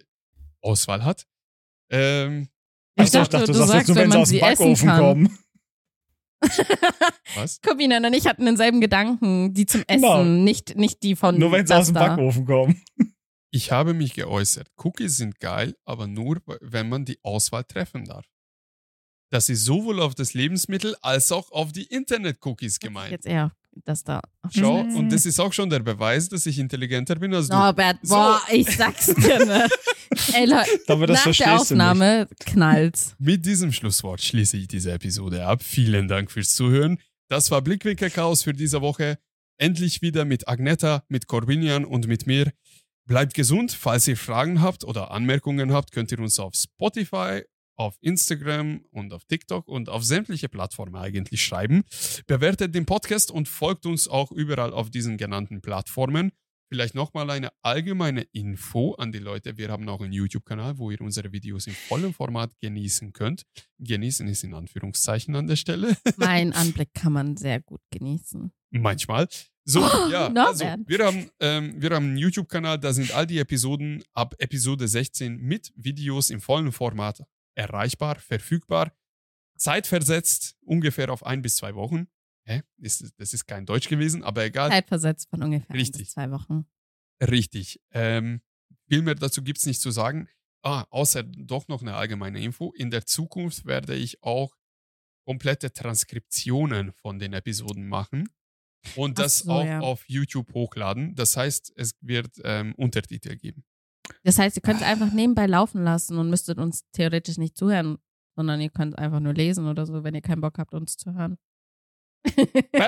Auswahl 0.62 1.04
hat. 1.04 1.26
Ähm, 1.90 2.48
Ich 2.96 3.02
Achso, 3.14 3.18
dachte, 3.18 3.44
du, 3.46 3.52
sagst 3.52 3.68
sagst, 3.72 3.88
nur, 3.88 3.96
wenn 3.98 4.10
wenn 4.12 4.24
sie 4.24 4.40
man 4.40 4.52
aus 4.52 4.64
dem 4.64 4.74
sie 4.74 4.84
essen 4.84 4.88
Backofen 4.88 4.88
kann. 4.88 4.98
kommen. 5.00 5.38
Was? 7.36 7.60
Corbinian 7.60 8.04
und 8.04 8.14
ich 8.14 8.26
hatten 8.26 8.44
denselben 8.44 8.80
Gedanken, 8.80 9.54
die 9.54 9.66
zum 9.66 9.82
Essen, 9.86 10.02
Genau. 10.02 10.24
nicht, 10.24 10.76
nicht 10.76 11.02
die 11.02 11.14
von 11.14 11.38
Nur 11.38 11.52
wenn 11.52 11.66
sie 11.66 11.74
aus 11.74 11.86
dem. 11.86 11.94
Backofen 11.94 12.44
kommen. 12.46 12.82
Ich 13.54 13.70
habe 13.70 13.92
mich 13.92 14.14
geäußert. 14.14 14.68
Cookies 14.82 15.18
sind 15.18 15.38
geil, 15.38 15.76
aber 15.84 16.06
nur, 16.06 16.40
wenn 16.62 16.88
man 16.88 17.04
die 17.04 17.18
Auswahl 17.22 17.64
treffen 17.64 18.06
darf. 18.06 18.24
Das 19.30 19.48
ist 19.48 19.64
sowohl 19.64 20.00
auf 20.00 20.14
das 20.14 20.34
Lebensmittel 20.34 20.96
als 21.02 21.30
auch 21.32 21.52
auf 21.52 21.70
die 21.72 21.84
Internet-Cookies 21.84 22.80
gemeint. 22.80 23.10
Jetzt 23.12 23.26
eher 23.26 23.52
das 23.84 24.04
da. 24.04 24.20
Schau, 24.50 24.82
Mhm. 24.84 24.96
und 24.96 25.12
das 25.12 25.24
ist 25.26 25.38
auch 25.40 25.52
schon 25.52 25.70
der 25.70 25.80
Beweis, 25.80 26.28
dass 26.28 26.44
ich 26.46 26.58
intelligenter 26.58 27.14
bin 27.16 27.32
als 27.34 27.48
du. 27.48 27.54
Norbert, 27.54 27.98
So. 28.02 28.14
boah, 28.14 28.40
ich 28.50 28.68
sag's 28.76 29.06
dir, 29.14 29.44
ne? 29.44 29.68
Ey, 30.34 30.44
Leute, 30.46 30.68
Aber 30.88 31.06
das 31.06 31.16
nach 31.18 31.24
der 31.24 31.34
verstehst 31.34 31.70
du 31.70 31.74
nicht. 31.74 31.82
Aufnahme 31.82 32.28
knallt's. 32.44 33.14
Mit 33.18 33.46
diesem 33.46 33.72
Schlusswort 33.72 34.20
schließe 34.20 34.56
ich 34.58 34.68
diese 34.68 34.92
Episode 34.92 35.46
ab. 35.46 35.62
Vielen 35.62 36.08
Dank 36.08 36.30
fürs 36.30 36.54
Zuhören. 36.54 36.98
Das 37.28 37.50
war 37.50 37.62
Blickwinkel 37.62 38.10
Chaos 38.10 38.42
für 38.42 38.52
diese 38.52 38.82
Woche. 38.82 39.18
Endlich 39.56 40.02
wieder 40.02 40.26
mit 40.26 40.48
Agneta, 40.48 41.04
mit 41.08 41.26
Corbinian 41.26 41.86
und 41.86 42.06
mit 42.08 42.26
mir. 42.26 42.52
Bleibt 43.12 43.34
gesund. 43.34 43.72
Falls 43.72 44.08
ihr 44.08 44.16
Fragen 44.16 44.62
habt 44.62 44.84
oder 44.84 45.10
Anmerkungen 45.10 45.70
habt, 45.70 45.92
könnt 45.92 46.10
ihr 46.12 46.18
uns 46.18 46.38
auf 46.38 46.54
Spotify, 46.54 47.42
auf 47.76 47.98
Instagram 48.00 48.86
und 48.90 49.12
auf 49.12 49.26
TikTok 49.26 49.68
und 49.68 49.90
auf 49.90 50.02
sämtliche 50.02 50.48
Plattformen 50.48 50.96
eigentlich 50.96 51.42
schreiben. 51.44 51.82
Bewertet 52.26 52.74
den 52.74 52.86
Podcast 52.86 53.30
und 53.30 53.50
folgt 53.50 53.84
uns 53.84 54.08
auch 54.08 54.32
überall 54.32 54.72
auf 54.72 54.88
diesen 54.88 55.18
genannten 55.18 55.60
Plattformen. 55.60 56.32
Vielleicht 56.72 56.94
nochmal 56.94 57.28
eine 57.28 57.50
allgemeine 57.60 58.22
Info 58.32 58.94
an 58.94 59.12
die 59.12 59.18
Leute. 59.18 59.58
Wir 59.58 59.68
haben 59.68 59.86
auch 59.90 60.00
einen 60.00 60.14
YouTube-Kanal, 60.14 60.78
wo 60.78 60.90
ihr 60.90 61.02
unsere 61.02 61.30
Videos 61.30 61.66
im 61.66 61.74
vollen 61.74 62.14
Format 62.14 62.58
genießen 62.60 63.12
könnt. 63.12 63.42
Genießen 63.78 64.26
ist 64.26 64.42
in 64.42 64.54
Anführungszeichen 64.54 65.36
an 65.36 65.46
der 65.46 65.56
Stelle. 65.56 65.94
Mein 66.16 66.54
Anblick 66.54 66.94
kann 66.94 67.12
man 67.12 67.36
sehr 67.36 67.60
gut 67.60 67.82
genießen. 67.90 68.50
Manchmal. 68.70 69.28
So, 69.66 69.80
ja, 69.80 70.28
also, 70.28 70.64
wir 70.86 71.04
haben, 71.04 71.28
ähm, 71.40 71.74
wir 71.76 71.90
haben 71.90 72.06
einen 72.06 72.16
YouTube-Kanal, 72.16 72.78
da 72.78 72.94
sind 72.94 73.14
all 73.14 73.26
die 73.26 73.38
Episoden 73.38 74.02
ab 74.14 74.34
Episode 74.38 74.88
16 74.88 75.36
mit 75.36 75.74
Videos 75.76 76.30
im 76.30 76.40
vollen 76.40 76.72
Format 76.72 77.22
erreichbar, 77.54 78.16
verfügbar, 78.18 78.96
zeitversetzt, 79.58 80.56
ungefähr 80.62 81.10
auf 81.10 81.26
ein 81.26 81.42
bis 81.42 81.56
zwei 81.56 81.74
Wochen. 81.74 82.06
Hä? 82.44 82.62
Ist, 82.78 83.12
das 83.18 83.32
ist 83.32 83.46
kein 83.46 83.66
Deutsch 83.66 83.88
gewesen, 83.88 84.22
aber 84.22 84.44
egal. 84.44 84.70
Zeitversetzt 84.70 85.28
von 85.30 85.42
ungefähr 85.42 85.74
Richtig. 85.74 86.10
zwei 86.10 86.30
Wochen. 86.30 86.66
Richtig. 87.22 87.80
Ähm, 87.92 88.40
viel 88.88 89.02
mehr 89.02 89.14
dazu 89.14 89.42
gibt 89.42 89.58
es 89.58 89.66
nicht 89.66 89.80
zu 89.80 89.90
sagen. 89.90 90.28
Ah, 90.62 90.86
außer 90.90 91.22
doch 91.22 91.68
noch 91.68 91.82
eine 91.82 91.94
allgemeine 91.94 92.40
Info. 92.40 92.72
In 92.72 92.90
der 92.90 93.06
Zukunft 93.06 93.64
werde 93.64 93.94
ich 93.94 94.22
auch 94.22 94.54
komplette 95.24 95.72
Transkriptionen 95.72 96.92
von 96.92 97.18
den 97.18 97.32
Episoden 97.32 97.88
machen 97.88 98.28
und 98.96 99.18
Ach 99.18 99.24
das 99.24 99.40
so, 99.40 99.52
auch 99.52 99.64
ja. 99.64 99.80
auf 99.80 100.04
YouTube 100.08 100.52
hochladen. 100.52 101.14
Das 101.14 101.36
heißt, 101.36 101.72
es 101.76 101.94
wird 102.00 102.40
ähm, 102.44 102.74
Untertitel 102.76 103.36
geben. 103.36 103.64
Das 104.24 104.38
heißt, 104.38 104.56
ihr 104.56 104.62
könnt 104.62 104.80
es 104.80 104.86
einfach 104.86 105.12
nebenbei 105.12 105.46
laufen 105.46 105.82
lassen 105.82 106.18
und 106.18 106.28
müsstet 106.28 106.58
uns 106.58 106.84
theoretisch 106.92 107.38
nicht 107.38 107.56
zuhören, 107.56 107.98
sondern 108.36 108.60
ihr 108.60 108.70
könnt 108.70 108.98
einfach 108.98 109.20
nur 109.20 109.34
lesen 109.34 109.66
oder 109.66 109.86
so, 109.86 110.02
wenn 110.04 110.14
ihr 110.14 110.22
keinen 110.22 110.40
Bock 110.40 110.58
habt, 110.58 110.74
uns 110.74 110.96
zu 110.96 111.14
hören. 111.14 111.38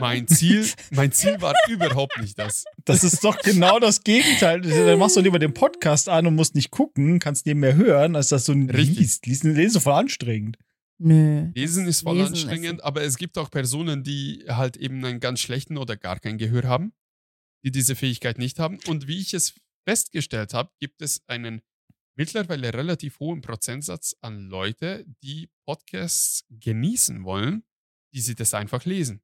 Mein 0.00 0.26
Ziel, 0.28 0.66
mein 0.90 1.12
Ziel 1.12 1.40
war 1.40 1.54
überhaupt 1.68 2.18
nicht 2.20 2.38
das. 2.38 2.64
Das 2.84 3.02
ist 3.04 3.22
doch 3.24 3.38
genau 3.40 3.78
das 3.78 4.02
Gegenteil. 4.04 4.60
Dann 4.60 4.98
machst 4.98 5.16
du 5.16 5.20
lieber 5.20 5.38
den 5.38 5.54
Podcast 5.54 6.08
an 6.08 6.26
und 6.26 6.34
musst 6.34 6.54
nicht 6.54 6.70
gucken, 6.70 7.18
kannst 7.18 7.46
nebenher 7.46 7.74
hören, 7.76 8.16
als 8.16 8.28
dass 8.28 8.44
du 8.44 8.52
Richtig. 8.52 8.98
liest. 8.98 9.26
Lesen, 9.26 9.54
lesen 9.54 9.76
ist 9.78 9.82
voll 9.82 9.92
anstrengend. 9.94 10.56
Nö. 10.98 11.50
Lesen 11.54 11.86
ist 11.86 12.02
voll 12.02 12.16
Lesen 12.16 12.34
ist- 12.34 12.44
anstrengend, 12.44 12.84
aber 12.84 13.02
es 13.02 13.16
gibt 13.16 13.36
auch 13.38 13.50
Personen, 13.50 14.04
die 14.04 14.44
halt 14.48 14.76
eben 14.76 15.04
einen 15.04 15.20
ganz 15.20 15.40
schlechten 15.40 15.76
oder 15.78 15.96
gar 15.96 16.20
kein 16.20 16.38
Gehör 16.38 16.64
haben, 16.64 16.92
die 17.64 17.72
diese 17.72 17.96
Fähigkeit 17.96 18.38
nicht 18.38 18.58
haben. 18.60 18.78
Und 18.86 19.08
wie 19.08 19.18
ich 19.18 19.34
es 19.34 19.54
festgestellt 19.86 20.54
habe, 20.54 20.70
gibt 20.80 21.02
es 21.02 21.22
einen 21.26 21.60
mittlerweile 22.16 22.72
relativ 22.72 23.18
hohen 23.18 23.40
Prozentsatz 23.40 24.14
an 24.20 24.38
Leute, 24.48 25.04
die 25.24 25.50
Podcasts 25.66 26.44
genießen 26.48 27.24
wollen, 27.24 27.64
die 28.14 28.20
sie 28.20 28.34
das 28.34 28.54
einfach 28.54 28.84
lesen. 28.84 29.20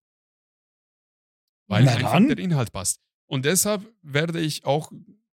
Weil 1.69 1.85
Na 1.85 1.93
einfach 1.95 2.13
dann. 2.13 2.29
der 2.29 2.39
Inhalt 2.39 2.73
passt. 2.73 3.01
Und 3.27 3.45
deshalb 3.45 3.87
werde 4.03 4.41
ich 4.41 4.65
auch 4.65 4.91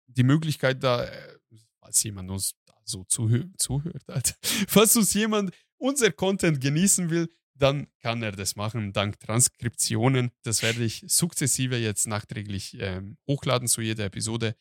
die 0.07 0.23
Möglichkeit 0.23 0.83
da, 0.83 1.05
äh, 1.05 1.37
falls 1.79 2.03
jemand 2.03 2.29
uns 2.29 2.55
da 2.65 2.73
so 2.83 3.05
zuhö 3.05 3.45
zuhört, 3.57 4.03
Alter, 4.09 4.35
falls 4.67 4.95
uns 4.97 5.13
jemand 5.13 5.53
unser 5.77 6.11
Content 6.11 6.59
genießen 6.59 7.09
will, 7.09 7.33
dann 7.57 7.87
kann 8.01 8.21
er 8.21 8.33
das 8.33 8.57
machen, 8.57 8.91
dank 8.91 9.17
Transkriptionen. 9.21 10.31
Das 10.43 10.61
werde 10.61 10.83
ich 10.83 11.05
sukzessive 11.07 11.77
jetzt 11.77 12.05
nachträglich 12.05 12.77
ähm, 12.81 13.17
hochladen 13.27 13.69
zu 13.69 13.81
jeder 13.81 14.05
Episode. 14.05 14.57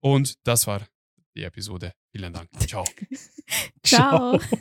Und 0.00 0.46
das 0.46 0.66
war 0.66 0.86
die 1.34 1.44
Episode. 1.44 1.94
Vielen 2.10 2.34
Dank. 2.34 2.50
Ciao. 2.68 2.84
Ciao. 3.82 4.38
Ciao. 4.38 4.58